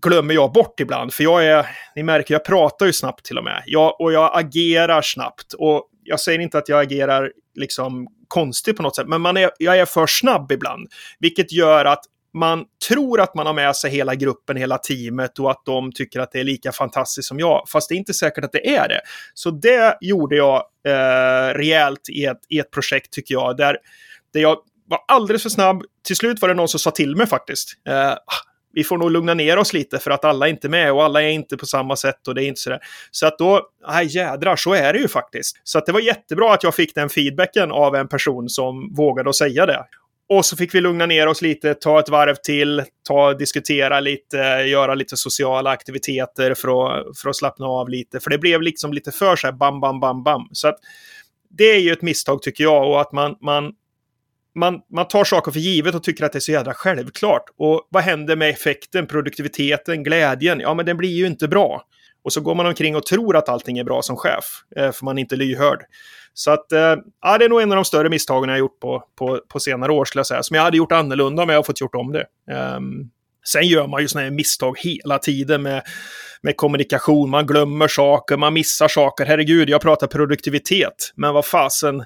glömmer 0.02 0.34
jag 0.34 0.52
bort 0.52 0.80
ibland, 0.80 1.14
för 1.14 1.24
jag 1.24 1.46
är, 1.46 1.68
ni 1.96 2.04
märker, 2.04 2.34
jag 2.34 2.46
pratar 2.46 2.86
ju 2.86 2.94
snabbt 2.94 3.26
till 3.26 3.38
och 3.38 3.44
med. 3.44 3.64
Jag, 3.66 4.02
och 4.02 4.14
jag 4.14 4.32
agerar 4.34 5.02
snabbt. 5.02 5.54
Och 5.54 5.90
jag 6.04 6.20
säger 6.20 6.40
inte 6.40 6.58
att 6.58 6.70
jag 6.70 6.82
agerar 6.82 7.32
liksom 7.56 8.08
konstigt 8.28 8.78
på 8.78 8.84
något 8.84 8.96
sätt, 8.96 9.08
men 9.08 9.22
man 9.22 9.38
är, 9.38 9.52
jag 9.60 9.80
är 9.80 9.86
för 9.86 10.08
snabb 10.08 10.52
ibland. 10.52 10.88
Vilket 11.20 11.52
gör 11.52 11.86
att 11.86 12.04
man 12.34 12.66
tror 12.88 13.22
att 13.22 13.36
man 13.36 13.46
har 13.46 13.54
med 13.54 13.76
sig 13.76 13.92
hela 13.92 14.16
gruppen, 14.16 14.58
hela 14.58 14.78
teamet 14.78 15.40
och 15.40 15.52
att 15.52 15.62
de 15.66 15.92
tycker 15.92 16.20
att 16.20 16.32
det 16.32 16.40
är 16.40 16.44
lika 16.44 16.72
fantastiskt 16.72 17.28
som 17.28 17.40
jag. 17.40 17.64
Fast 17.68 17.90
det 17.90 17.96
är 17.96 17.98
inte 17.98 18.14
säkert 18.14 18.44
att 18.44 18.52
det 18.52 18.76
är 18.76 18.88
det. 18.88 19.02
Så 19.34 19.52
det 19.52 19.98
gjorde 20.02 20.36
jag 20.36 20.64
eh, 20.88 21.54
rejält 21.54 22.10
i 22.10 22.26
ett, 22.26 22.40
i 22.50 22.60
ett 22.60 22.72
projekt 22.72 23.14
tycker 23.14 23.34
jag. 23.34 23.58
Där, 23.58 23.78
där 24.34 24.42
jag 24.42 24.58
var 24.88 25.00
alldeles 25.08 25.44
för 25.44 25.50
snabb. 25.50 25.84
Till 26.04 26.16
slut 26.16 26.42
var 26.42 26.50
det 26.50 26.56
någon 26.56 26.68
som 26.68 26.80
sa 26.80 26.92
till 26.92 27.16
mig 27.16 27.28
faktiskt. 27.28 27.74
Eh, 27.88 28.14
vi 28.76 28.84
får 28.84 28.98
nog 28.98 29.12
lugna 29.12 29.34
ner 29.34 29.58
oss 29.58 29.74
lite 29.74 30.00
för 30.00 30.12
att 30.12 30.26
alla 30.26 30.48
är 30.48 30.50
inte 30.50 30.70
med 30.70 30.92
och 30.92 31.04
alla 31.04 31.24
är 31.24 31.30
inte 31.30 31.58
på 31.58 31.66
samma 31.66 31.96
sätt 31.96 32.28
och 32.28 32.36
det 32.36 32.44
är 32.44 32.48
inte 32.48 32.62
sådär. 32.62 32.80
Så 33.12 33.28
att 33.28 33.38
då, 33.38 33.62
nej 33.88 34.16
jädrar, 34.16 34.56
så 34.56 34.74
är 34.74 34.94
det 34.94 35.00
ju 35.00 35.08
faktiskt. 35.08 35.62
Så 35.64 35.78
att 35.78 35.86
det 35.86 35.92
var 35.92 36.00
jättebra 36.00 36.54
att 36.54 36.64
jag 36.64 36.76
fick 36.76 36.96
den 36.96 37.10
feedbacken 37.10 37.72
av 37.72 37.96
en 37.96 38.08
person 38.08 38.50
som 38.50 38.94
vågade 38.94 39.30
att 39.30 39.36
säga 39.36 39.66
det. 39.66 39.86
och 40.30 40.46
så 40.46 40.58
fick 40.58 40.76
vi 40.76 40.82
lugna 40.82 41.06
ner 41.06 41.28
oss 41.28 41.42
lite, 41.42 41.74
ta 41.74 42.00
ett 42.00 42.10
varv 42.10 42.36
till, 42.36 42.84
ta, 43.08 43.34
diskutera 43.34 44.00
lite, 44.00 44.38
göra 44.68 44.96
lite 44.96 45.18
sociala 45.18 45.70
aktiviteter 45.70 46.54
för 46.54 46.68
att, 46.68 47.20
för 47.20 47.30
att 47.30 47.36
slappna 47.36 47.66
av 47.66 47.90
lite. 47.90 48.20
För 48.20 48.30
det 48.30 48.38
blev 48.38 48.62
liksom 48.62 48.94
lite 48.94 49.12
för 49.12 49.36
så 49.36 49.48
här 49.48 49.52
bam, 49.52 49.82
bam, 49.82 50.00
bam, 50.00 50.24
bam. 50.24 50.50
Så 50.52 50.68
att 50.68 50.76
det 51.50 51.64
är 51.72 51.80
ju 51.80 51.92
ett 51.92 52.02
misstag 52.02 52.42
tycker 52.42 52.64
jag 52.64 52.90
och 52.90 53.02
att 53.02 53.12
man, 53.12 53.36
man, 53.42 53.74
man, 54.56 54.82
man 54.94 55.08
tar 55.08 55.24
saker 55.24 55.52
för 55.52 55.60
givet 55.60 55.96
och 55.96 56.04
tycker 56.04 56.26
att 56.26 56.32
det 56.32 56.38
är 56.38 56.42
så 56.42 56.52
jävla 56.52 56.74
självklart. 56.74 57.44
Och 57.58 57.88
vad 57.90 58.04
händer 58.04 58.36
med 58.36 58.50
effekten, 58.50 59.08
produktiviteten, 59.08 60.04
glädjen? 60.04 60.60
Ja, 60.60 60.74
men 60.74 60.86
den 60.86 60.98
blir 60.98 61.10
ju 61.10 61.28
inte 61.28 61.48
bra. 61.48 61.82
Och 62.24 62.34
så 62.34 62.42
går 62.42 62.56
man 62.56 62.66
omkring 62.66 62.96
och 62.96 63.06
tror 63.06 63.36
att 63.36 63.50
allting 63.50 63.78
är 63.78 63.84
bra 63.84 64.02
som 64.02 64.16
chef, 64.16 64.46
eh, 64.76 64.92
för 64.92 65.06
man 65.06 65.18
är 65.18 65.22
inte 65.22 65.36
lyhörd. 65.36 65.80
Så 66.34 66.52
att, 66.52 66.72
eh, 66.72 66.96
ja, 67.22 67.38
det 67.38 67.46
är 67.46 67.50
nog 67.50 67.62
en 67.62 67.72
av 67.72 67.76
de 67.76 67.86
större 67.86 68.10
misstagen 68.10 68.50
jag 68.50 68.54
har 68.54 68.60
gjort 68.60 68.80
på, 68.80 69.04
på, 69.18 69.42
på 69.50 69.60
senare 69.60 69.92
år, 69.92 70.06
skulle 70.06 70.20
jag 70.20 70.28
säga. 70.28 70.44
Som 70.44 70.56
jag 70.56 70.64
hade 70.64 70.78
gjort 70.78 70.92
annorlunda 70.92 71.44
om 71.44 71.50
jag 71.50 71.56
hade 71.56 71.66
fått 71.66 71.82
gjort 71.82 71.96
om 71.96 72.12
det. 72.12 72.26
Um, 72.76 73.10
sen 73.48 73.68
gör 73.68 73.88
man 73.88 74.02
ju 74.02 74.08
sådana 74.08 74.24
här 74.24 74.32
misstag 74.32 74.80
hela 74.80 75.20
tiden 75.20 75.62
med, 75.62 75.84
med 76.42 76.58
kommunikation. 76.58 77.30
Man 77.30 77.48
glömmer 77.48 77.88
saker, 77.88 78.38
man 78.38 78.54
missar 78.54 78.88
saker. 78.88 79.26
Herregud, 79.26 79.70
jag 79.70 79.82
pratar 79.82 80.08
produktivitet. 80.08 81.12
Men 81.16 81.34
vad 81.34 81.46
fasen, 81.46 82.06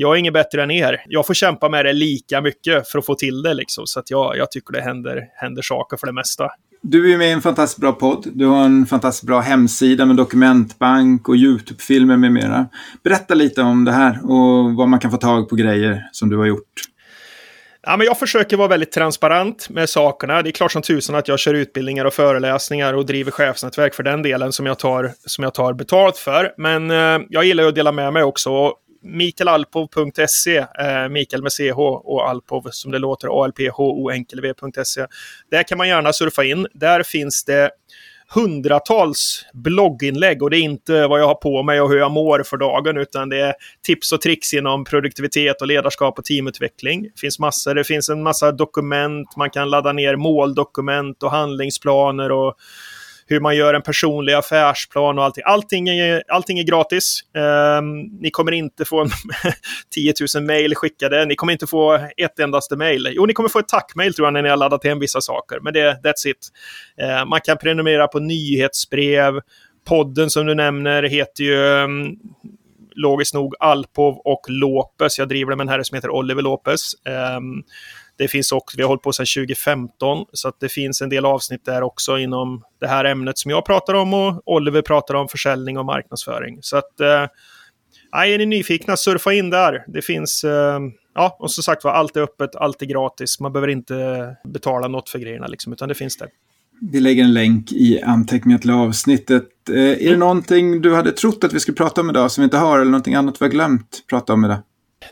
jag 0.00 0.14
är 0.14 0.18
inget 0.18 0.32
bättre 0.32 0.62
än 0.62 0.70
er. 0.70 1.02
Jag 1.06 1.26
får 1.26 1.34
kämpa 1.34 1.68
med 1.68 1.84
det 1.84 1.92
lika 1.92 2.40
mycket 2.40 2.88
för 2.88 2.98
att 2.98 3.06
få 3.06 3.14
till 3.14 3.42
det. 3.42 3.54
Liksom. 3.54 3.86
Så 3.86 4.00
att 4.00 4.10
jag, 4.10 4.36
jag 4.36 4.50
tycker 4.50 4.72
det 4.72 4.80
händer, 4.80 5.22
händer 5.34 5.62
saker 5.62 5.96
för 5.96 6.06
det 6.06 6.12
mesta. 6.12 6.48
Du 6.82 7.12
är 7.12 7.18
med 7.18 7.28
i 7.28 7.30
en 7.30 7.42
fantastiskt 7.42 7.80
bra 7.80 7.92
podd. 7.92 8.26
Du 8.32 8.46
har 8.46 8.64
en 8.64 8.86
fantastiskt 8.86 9.26
bra 9.26 9.40
hemsida 9.40 10.06
med 10.06 10.16
dokumentbank 10.16 11.28
och 11.28 11.36
YouTube-filmer 11.36 12.16
med 12.16 12.32
mera. 12.32 12.68
Berätta 13.04 13.34
lite 13.34 13.62
om 13.62 13.84
det 13.84 13.92
här 13.92 14.30
och 14.30 14.74
vad 14.74 14.88
man 14.88 15.00
kan 15.00 15.10
få 15.10 15.16
tag 15.16 15.48
på 15.48 15.56
grejer 15.56 16.08
som 16.12 16.28
du 16.28 16.36
har 16.36 16.46
gjort. 16.46 16.74
Ja, 17.82 17.96
men 17.96 18.06
jag 18.06 18.18
försöker 18.18 18.56
vara 18.56 18.68
väldigt 18.68 18.92
transparent 18.92 19.68
med 19.70 19.88
sakerna. 19.88 20.42
Det 20.42 20.50
är 20.50 20.52
klart 20.52 20.72
som 20.72 20.82
tusan 20.82 21.16
att 21.16 21.28
jag 21.28 21.38
kör 21.38 21.54
utbildningar 21.54 22.04
och 22.04 22.12
föreläsningar 22.12 22.94
och 22.94 23.06
driver 23.06 23.30
chefsnätverk 23.30 23.94
för 23.94 24.02
den 24.02 24.22
delen 24.22 24.52
som 24.52 24.66
jag 24.66 24.78
tar, 24.78 25.12
som 25.26 25.44
jag 25.44 25.54
tar 25.54 25.72
betalt 25.72 26.16
för. 26.16 26.52
Men 26.56 26.90
eh, 26.90 27.26
jag 27.28 27.44
gillar 27.44 27.64
att 27.64 27.74
dela 27.74 27.92
med 27.92 28.12
mig 28.12 28.22
också 28.22 28.74
mikaelalpov.se, 29.02 30.56
eh, 30.56 31.08
Mikael 31.10 31.42
med 31.42 31.52
CH 31.52 31.78
och 31.78 32.28
Alpov 32.28 32.68
som 32.70 32.90
det 32.90 32.98
låter, 32.98 33.44
alphoenkelv.se. 33.44 35.06
Där 35.50 35.62
kan 35.62 35.78
man 35.78 35.88
gärna 35.88 36.12
surfa 36.12 36.44
in. 36.44 36.66
Där 36.72 37.02
finns 37.02 37.44
det 37.44 37.70
hundratals 38.34 39.46
blogginlägg 39.52 40.42
och 40.42 40.50
det 40.50 40.56
är 40.56 40.60
inte 40.60 41.06
vad 41.06 41.20
jag 41.20 41.26
har 41.26 41.34
på 41.34 41.62
mig 41.62 41.80
och 41.80 41.90
hur 41.90 41.98
jag 41.98 42.10
mår 42.10 42.42
för 42.42 42.56
dagen 42.56 42.96
utan 42.96 43.28
det 43.28 43.40
är 43.40 43.54
tips 43.86 44.12
och 44.12 44.20
tricks 44.20 44.54
inom 44.54 44.84
produktivitet 44.84 45.60
och 45.60 45.66
ledarskap 45.66 46.18
och 46.18 46.24
teamutveckling. 46.24 47.02
Det 47.02 47.20
finns 47.20 47.38
massor, 47.38 47.74
det 47.74 47.84
finns 47.84 48.08
en 48.08 48.22
massa 48.22 48.52
dokument, 48.52 49.36
man 49.36 49.50
kan 49.50 49.70
ladda 49.70 49.92
ner 49.92 50.16
måldokument 50.16 51.22
och 51.22 51.30
handlingsplaner 51.30 52.32
och 52.32 52.54
hur 53.30 53.40
man 53.40 53.56
gör 53.56 53.74
en 53.74 53.82
personlig 53.82 54.32
affärsplan 54.32 55.18
och 55.18 55.24
allting. 55.24 55.44
Allting 55.46 55.88
är, 55.88 56.22
allting 56.28 56.58
är 56.58 56.62
gratis. 56.62 57.20
Um, 57.78 58.00
ni 58.20 58.30
kommer 58.30 58.52
inte 58.52 58.84
få 58.84 59.06
10 59.94 60.14
000 60.34 60.44
mejl 60.44 60.74
skickade. 60.74 61.24
Ni 61.24 61.34
kommer 61.34 61.52
inte 61.52 61.66
få 61.66 62.08
ett 62.16 62.38
endaste 62.38 62.76
mejl. 62.76 63.08
Jo, 63.12 63.26
ni 63.26 63.32
kommer 63.32 63.48
få 63.48 63.58
ett 63.58 63.68
tackmejl 63.68 64.14
tror 64.14 64.26
jag 64.26 64.32
när 64.32 64.42
ni 64.42 64.48
har 64.48 64.56
laddat 64.56 64.84
hem 64.84 64.98
vissa 64.98 65.20
saker. 65.20 65.60
Men 65.60 65.72
det, 65.72 66.00
that's 66.02 66.26
it. 66.26 66.48
Uh, 67.02 67.24
man 67.28 67.40
kan 67.40 67.58
prenumerera 67.58 68.08
på 68.08 68.18
nyhetsbrev. 68.18 69.40
Podden 69.88 70.30
som 70.30 70.46
du 70.46 70.54
nämner 70.54 71.02
heter 71.02 71.44
ju 71.44 71.56
um, 71.56 72.18
logiskt 72.94 73.34
nog 73.34 73.54
Alpov 73.60 74.14
och 74.24 74.46
Lopez. 74.48 75.18
Jag 75.18 75.28
driver 75.28 75.50
den 75.50 75.56
med 75.56 75.64
en 75.64 75.68
herre 75.68 75.84
som 75.84 75.94
heter 75.94 76.10
Oliver 76.10 76.42
Lopez. 76.42 76.92
Um, 77.36 77.64
det 78.20 78.28
finns 78.28 78.52
också, 78.52 78.76
vi 78.76 78.82
har 78.82 78.88
hållit 78.88 79.02
på 79.02 79.12
sedan 79.12 79.26
2015, 79.26 80.26
så 80.32 80.48
att 80.48 80.60
det 80.60 80.68
finns 80.68 81.00
en 81.00 81.08
del 81.08 81.24
avsnitt 81.24 81.64
där 81.64 81.82
också 81.82 82.18
inom 82.18 82.62
det 82.80 82.86
här 82.86 83.04
ämnet 83.04 83.38
som 83.38 83.50
jag 83.50 83.64
pratar 83.64 83.94
om 83.94 84.14
och 84.14 84.42
Oliver 84.46 84.82
pratar 84.82 85.14
om 85.14 85.28
försäljning 85.28 85.78
och 85.78 85.84
marknadsföring. 85.84 86.58
Så 86.60 86.76
att, 86.76 87.00
eh, 87.00 87.26
är 88.12 88.38
ni 88.38 88.46
nyfikna, 88.46 88.96
surfa 88.96 89.32
in 89.32 89.50
där. 89.50 89.84
Det 89.86 90.02
finns, 90.02 90.44
eh, 90.44 90.78
ja, 91.14 91.36
och 91.38 91.50
som 91.50 91.62
sagt 91.62 91.84
var, 91.84 91.92
allt 91.92 92.16
är 92.16 92.20
öppet, 92.20 92.56
allt 92.56 92.82
är 92.82 92.86
gratis. 92.86 93.40
Man 93.40 93.52
behöver 93.52 93.68
inte 93.68 94.26
betala 94.44 94.88
något 94.88 95.08
för 95.08 95.18
grejerna, 95.18 95.46
liksom, 95.46 95.72
utan 95.72 95.88
det 95.88 95.94
finns 95.94 96.16
där. 96.16 96.28
Vi 96.92 97.00
lägger 97.00 97.24
en 97.24 97.34
länk 97.34 97.72
i 97.72 98.02
anteckningar 98.02 98.58
till 98.58 98.70
avsnittet. 98.70 99.48
Eh, 99.68 99.76
är 99.76 99.96
det 99.96 100.06
mm. 100.06 100.18
någonting 100.18 100.82
du 100.82 100.94
hade 100.94 101.12
trott 101.12 101.44
att 101.44 101.52
vi 101.52 101.60
skulle 101.60 101.76
prata 101.76 102.00
om 102.00 102.10
idag 102.10 102.30
som 102.30 102.42
vi 102.42 102.44
inte 102.44 102.56
har, 102.56 102.78
eller 102.78 102.90
någonting 102.90 103.14
annat 103.14 103.40
vi 103.40 103.44
har 103.44 103.50
glömt 103.50 104.04
prata 104.10 104.32
om 104.32 104.44
idag? 104.44 104.58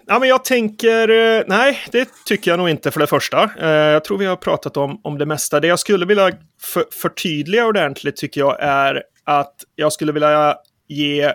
Ja, 0.06 0.18
men 0.18 0.28
jag 0.28 0.44
tänker, 0.44 1.08
eh, 1.08 1.44
nej, 1.46 1.78
det 1.92 2.08
tycker 2.24 2.50
jag 2.50 2.58
nog 2.58 2.68
inte 2.68 2.90
för 2.90 3.00
det 3.00 3.06
första. 3.06 3.50
Eh, 3.60 3.68
jag 3.68 4.04
tror 4.04 4.18
vi 4.18 4.26
har 4.26 4.36
pratat 4.36 4.76
om, 4.76 5.00
om 5.04 5.18
det 5.18 5.26
mesta. 5.26 5.60
Det 5.60 5.66
jag 5.66 5.78
skulle 5.78 6.06
vilja 6.06 6.32
för, 6.62 6.84
förtydliga 6.92 7.66
ordentligt 7.66 8.16
tycker 8.16 8.40
jag 8.40 8.56
är 8.60 9.02
att 9.24 9.54
jag 9.74 9.92
skulle 9.92 10.12
vilja 10.12 10.56
ge 10.88 11.32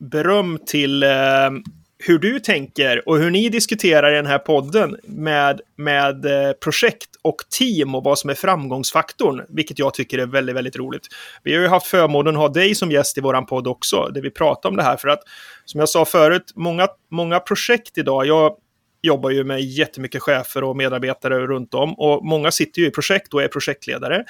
beröm 0.00 0.58
till 0.66 1.02
eh, 1.02 1.50
hur 2.08 2.18
du 2.18 2.40
tänker 2.40 3.08
och 3.08 3.18
hur 3.18 3.30
ni 3.30 3.48
diskuterar 3.48 4.12
i 4.12 4.16
den 4.16 4.26
här 4.26 4.38
podden 4.38 4.96
med, 5.02 5.60
med 5.76 6.24
eh, 6.24 6.52
projekt 6.52 7.10
och 7.22 7.36
team 7.58 7.94
och 7.94 8.04
vad 8.04 8.18
som 8.18 8.30
är 8.30 8.34
framgångsfaktorn, 8.34 9.42
vilket 9.48 9.78
jag 9.78 9.94
tycker 9.94 10.18
är 10.18 10.26
väldigt, 10.26 10.56
väldigt 10.56 10.76
roligt. 10.76 11.06
Vi 11.42 11.54
har 11.54 11.62
ju 11.62 11.68
haft 11.68 11.86
förmånen 11.86 12.34
att 12.34 12.40
ha 12.40 12.48
dig 12.48 12.74
som 12.74 12.90
gäst 12.90 13.18
i 13.18 13.20
våran 13.20 13.46
podd 13.46 13.66
också, 13.66 14.10
där 14.14 14.22
vi 14.22 14.30
pratar 14.30 14.68
om 14.68 14.76
det 14.76 14.82
här, 14.82 14.96
för 14.96 15.08
att 15.08 15.20
som 15.64 15.80
jag 15.80 15.88
sa 15.88 16.04
förut, 16.04 16.52
många, 16.54 16.88
många 17.10 17.40
projekt 17.40 17.98
idag, 17.98 18.26
jag 18.26 18.56
jobbar 19.02 19.30
ju 19.30 19.44
med 19.44 19.60
jättemycket 19.60 20.22
chefer 20.22 20.64
och 20.64 20.76
medarbetare 20.76 21.46
runt 21.46 21.74
om 21.74 21.94
och 21.94 22.24
många 22.24 22.50
sitter 22.50 22.80
ju 22.80 22.86
i 22.86 22.90
projekt 22.90 23.34
och 23.34 23.42
är 23.42 23.48
projektledare. 23.48 24.24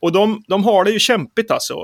Och 0.00 0.12
de, 0.12 0.42
de 0.48 0.64
har 0.64 0.84
det 0.84 0.90
ju 0.90 0.98
kämpigt 0.98 1.50
alltså, 1.50 1.74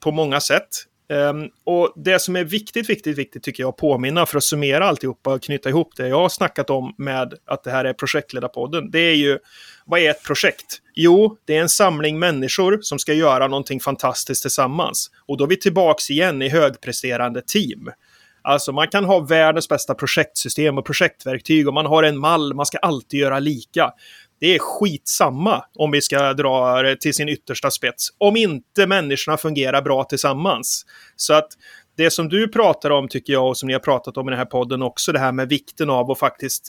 på 0.00 0.10
många 0.10 0.40
sätt. 0.40 0.68
Um, 1.12 1.48
och 1.64 1.92
det 1.96 2.18
som 2.18 2.36
är 2.36 2.44
viktigt, 2.44 2.90
viktigt, 2.90 3.18
viktigt 3.18 3.42
tycker 3.42 3.62
jag 3.62 3.68
att 3.68 3.76
påminna 3.76 4.26
för 4.26 4.36
att 4.36 4.44
summera 4.44 4.84
alltihopa 4.84 5.34
och 5.34 5.42
knyta 5.42 5.68
ihop 5.68 5.96
det 5.96 6.08
jag 6.08 6.16
har 6.16 6.28
snackat 6.28 6.70
om 6.70 6.94
med 6.98 7.34
att 7.44 7.64
det 7.64 7.70
här 7.70 7.84
är 7.84 7.92
projektledarpodden. 7.92 8.90
Det 8.90 8.98
är 8.98 9.14
ju, 9.14 9.38
vad 9.86 10.00
är 10.00 10.10
ett 10.10 10.24
projekt? 10.24 10.78
Jo, 10.94 11.36
det 11.44 11.56
är 11.56 11.60
en 11.60 11.68
samling 11.68 12.18
människor 12.18 12.78
som 12.82 12.98
ska 12.98 13.12
göra 13.12 13.48
någonting 13.48 13.80
fantastiskt 13.80 14.42
tillsammans. 14.42 15.10
Och 15.26 15.36
då 15.36 15.44
är 15.44 15.48
vi 15.48 15.56
tillbaks 15.56 16.10
igen 16.10 16.42
i 16.42 16.48
högpresterande 16.48 17.42
team. 17.42 17.90
Alltså 18.42 18.72
man 18.72 18.88
kan 18.88 19.04
ha 19.04 19.18
världens 19.18 19.68
bästa 19.68 19.94
projektsystem 19.94 20.78
och 20.78 20.86
projektverktyg 20.86 21.68
och 21.68 21.74
man 21.74 21.86
har 21.86 22.02
en 22.02 22.18
mall, 22.18 22.54
man 22.54 22.66
ska 22.66 22.78
alltid 22.78 23.20
göra 23.20 23.38
lika 23.38 23.92
det 24.42 24.54
är 24.54 24.58
skitsamma 24.58 25.64
om 25.74 25.90
vi 25.90 26.00
ska 26.00 26.34
dra 26.34 26.82
det 26.82 27.00
till 27.00 27.14
sin 27.14 27.28
yttersta 27.28 27.70
spets. 27.70 28.08
Om 28.18 28.36
inte 28.36 28.86
människorna 28.86 29.36
fungerar 29.36 29.82
bra 29.82 30.04
tillsammans. 30.04 30.86
Så 31.16 31.34
att 31.34 31.48
det 31.96 32.10
som 32.10 32.28
du 32.28 32.48
pratar 32.48 32.90
om 32.90 33.08
tycker 33.08 33.32
jag 33.32 33.48
och 33.48 33.56
som 33.56 33.66
ni 33.66 33.72
har 33.72 33.80
pratat 33.80 34.16
om 34.16 34.28
i 34.28 34.30
den 34.30 34.38
här 34.38 34.46
podden 34.46 34.82
också, 34.82 35.12
det 35.12 35.18
här 35.18 35.32
med 35.32 35.48
vikten 35.48 35.90
av 35.90 36.10
att 36.10 36.18
faktiskt 36.18 36.68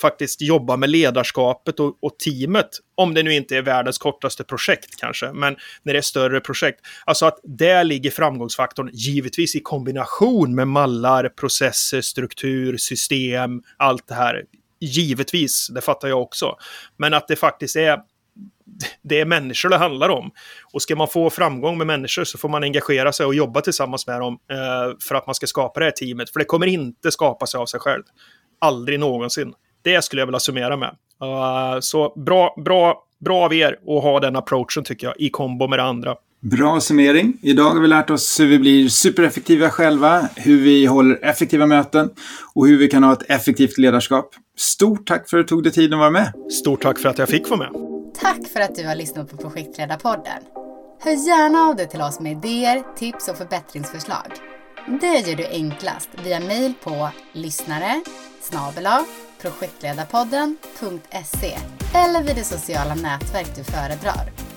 faktiskt 0.00 0.42
jobba 0.42 0.76
med 0.76 0.90
ledarskapet 0.90 1.80
och, 1.80 1.98
och, 2.00 2.18
teamet. 2.18 2.68
Om 2.94 3.14
det 3.14 3.22
nu 3.22 3.34
inte 3.34 3.56
är 3.56 3.62
världens 3.62 3.98
kortaste 3.98 4.44
projekt 4.44 4.96
kanske, 5.00 5.32
men 5.32 5.56
när 5.82 5.92
det 5.92 5.98
är 5.98 6.02
större 6.02 6.40
projekt. 6.40 6.80
Alltså 7.04 7.26
att 7.26 7.40
där 7.42 7.84
ligger 7.84 8.10
framgångsfaktorn 8.10 8.90
givetvis 8.92 9.56
i 9.56 9.60
kombination 9.60 10.54
med 10.54 10.68
mallar, 10.68 11.28
processer, 11.28 12.00
struktur, 12.00 12.76
system, 12.76 13.62
allt 13.76 14.08
det 14.08 14.14
här. 14.14 14.44
Givetvis, 14.80 15.68
det 15.74 15.80
fattar 15.80 16.08
jag 16.08 16.22
också. 16.22 16.56
Men 16.96 17.14
att 17.14 17.28
det 17.28 17.36
faktiskt 17.36 17.76
är 17.76 17.98
det 19.02 19.20
är 19.20 19.24
människor 19.24 19.68
det 19.68 19.76
handlar 19.76 20.08
om. 20.08 20.30
Och 20.72 20.82
ska 20.82 20.96
man 20.96 21.08
få 21.08 21.30
framgång 21.30 21.78
med 21.78 21.86
människor 21.86 22.24
så 22.24 22.38
får 22.38 22.48
man 22.48 22.62
engagera 22.62 23.12
sig 23.12 23.26
och 23.26 23.34
jobba 23.34 23.60
tillsammans 23.60 24.06
med 24.06 24.20
dem 24.20 24.38
eh, 24.50 24.96
för 25.08 25.14
att 25.14 25.26
man 25.26 25.34
ska 25.34 25.46
skapa 25.46 25.80
det 25.80 25.86
här 25.86 25.92
teamet. 25.92 26.30
För 26.30 26.38
det 26.38 26.44
kommer 26.44 26.66
inte 26.66 27.10
skapa 27.10 27.46
sig 27.46 27.58
av 27.58 27.66
sig 27.66 27.80
själv. 27.80 28.02
Aldrig 28.60 29.00
någonsin. 29.00 29.52
Det 29.82 30.04
skulle 30.04 30.22
jag 30.22 30.26
vilja 30.26 30.40
summera 30.40 30.76
med. 30.76 30.96
Uh, 31.22 31.80
så 31.80 32.12
bra, 32.16 32.54
bra, 32.64 33.04
bra 33.24 33.44
av 33.44 33.54
er 33.54 33.72
att 33.72 34.02
ha 34.02 34.20
den 34.20 34.36
approachen 34.36 34.84
tycker 34.84 35.06
jag, 35.06 35.16
i 35.18 35.30
kombo 35.30 35.68
med 35.68 35.78
det 35.78 35.82
andra. 35.82 36.14
Bra 36.40 36.80
summering. 36.80 37.38
Idag 37.42 37.70
har 37.70 37.80
vi 37.80 37.88
lärt 37.88 38.10
oss 38.10 38.40
hur 38.40 38.46
vi 38.46 38.58
blir 38.58 38.88
supereffektiva 38.88 39.70
själva, 39.70 40.28
hur 40.36 40.60
vi 40.60 40.86
håller 40.86 41.24
effektiva 41.24 41.66
möten 41.66 42.10
och 42.54 42.66
hur 42.66 42.78
vi 42.78 42.88
kan 42.88 43.04
ha 43.04 43.12
ett 43.12 43.30
effektivt 43.30 43.78
ledarskap. 43.78 44.34
Stort 44.58 45.06
tack 45.06 45.28
för 45.28 45.38
att 45.38 45.44
du 45.44 45.48
tog 45.48 45.62
dig 45.62 45.72
tid 45.72 45.92
att 45.92 45.98
vara 45.98 46.10
med. 46.10 46.32
Stort 46.52 46.82
tack 46.82 46.98
för 46.98 47.08
att 47.08 47.18
jag 47.18 47.28
fick 47.28 47.50
vara 47.50 47.58
med. 47.58 47.70
Tack 48.14 48.48
för 48.52 48.60
att 48.60 48.74
du 48.74 48.86
har 48.86 48.94
lyssnat 48.94 49.30
på 49.30 49.36
Projektledarpodden. 49.36 50.42
Hör 51.00 51.28
gärna 51.28 51.58
av 51.58 51.76
dig 51.76 51.88
till 51.88 52.00
oss 52.00 52.20
med 52.20 52.32
idéer, 52.32 52.82
tips 52.96 53.28
och 53.28 53.36
förbättringsförslag. 53.36 54.32
Det 55.00 55.28
gör 55.28 55.36
du 55.36 55.46
enklast 55.46 56.08
via 56.24 56.40
mejl 56.40 56.74
på 56.82 57.10
lyssnare 57.32 58.02
projektledarpodden.se 59.42 61.58
eller 61.94 62.22
vid 62.22 62.36
det 62.36 62.44
sociala 62.44 62.94
nätverk 62.94 63.56
du 63.56 63.64
föredrar. 63.64 64.47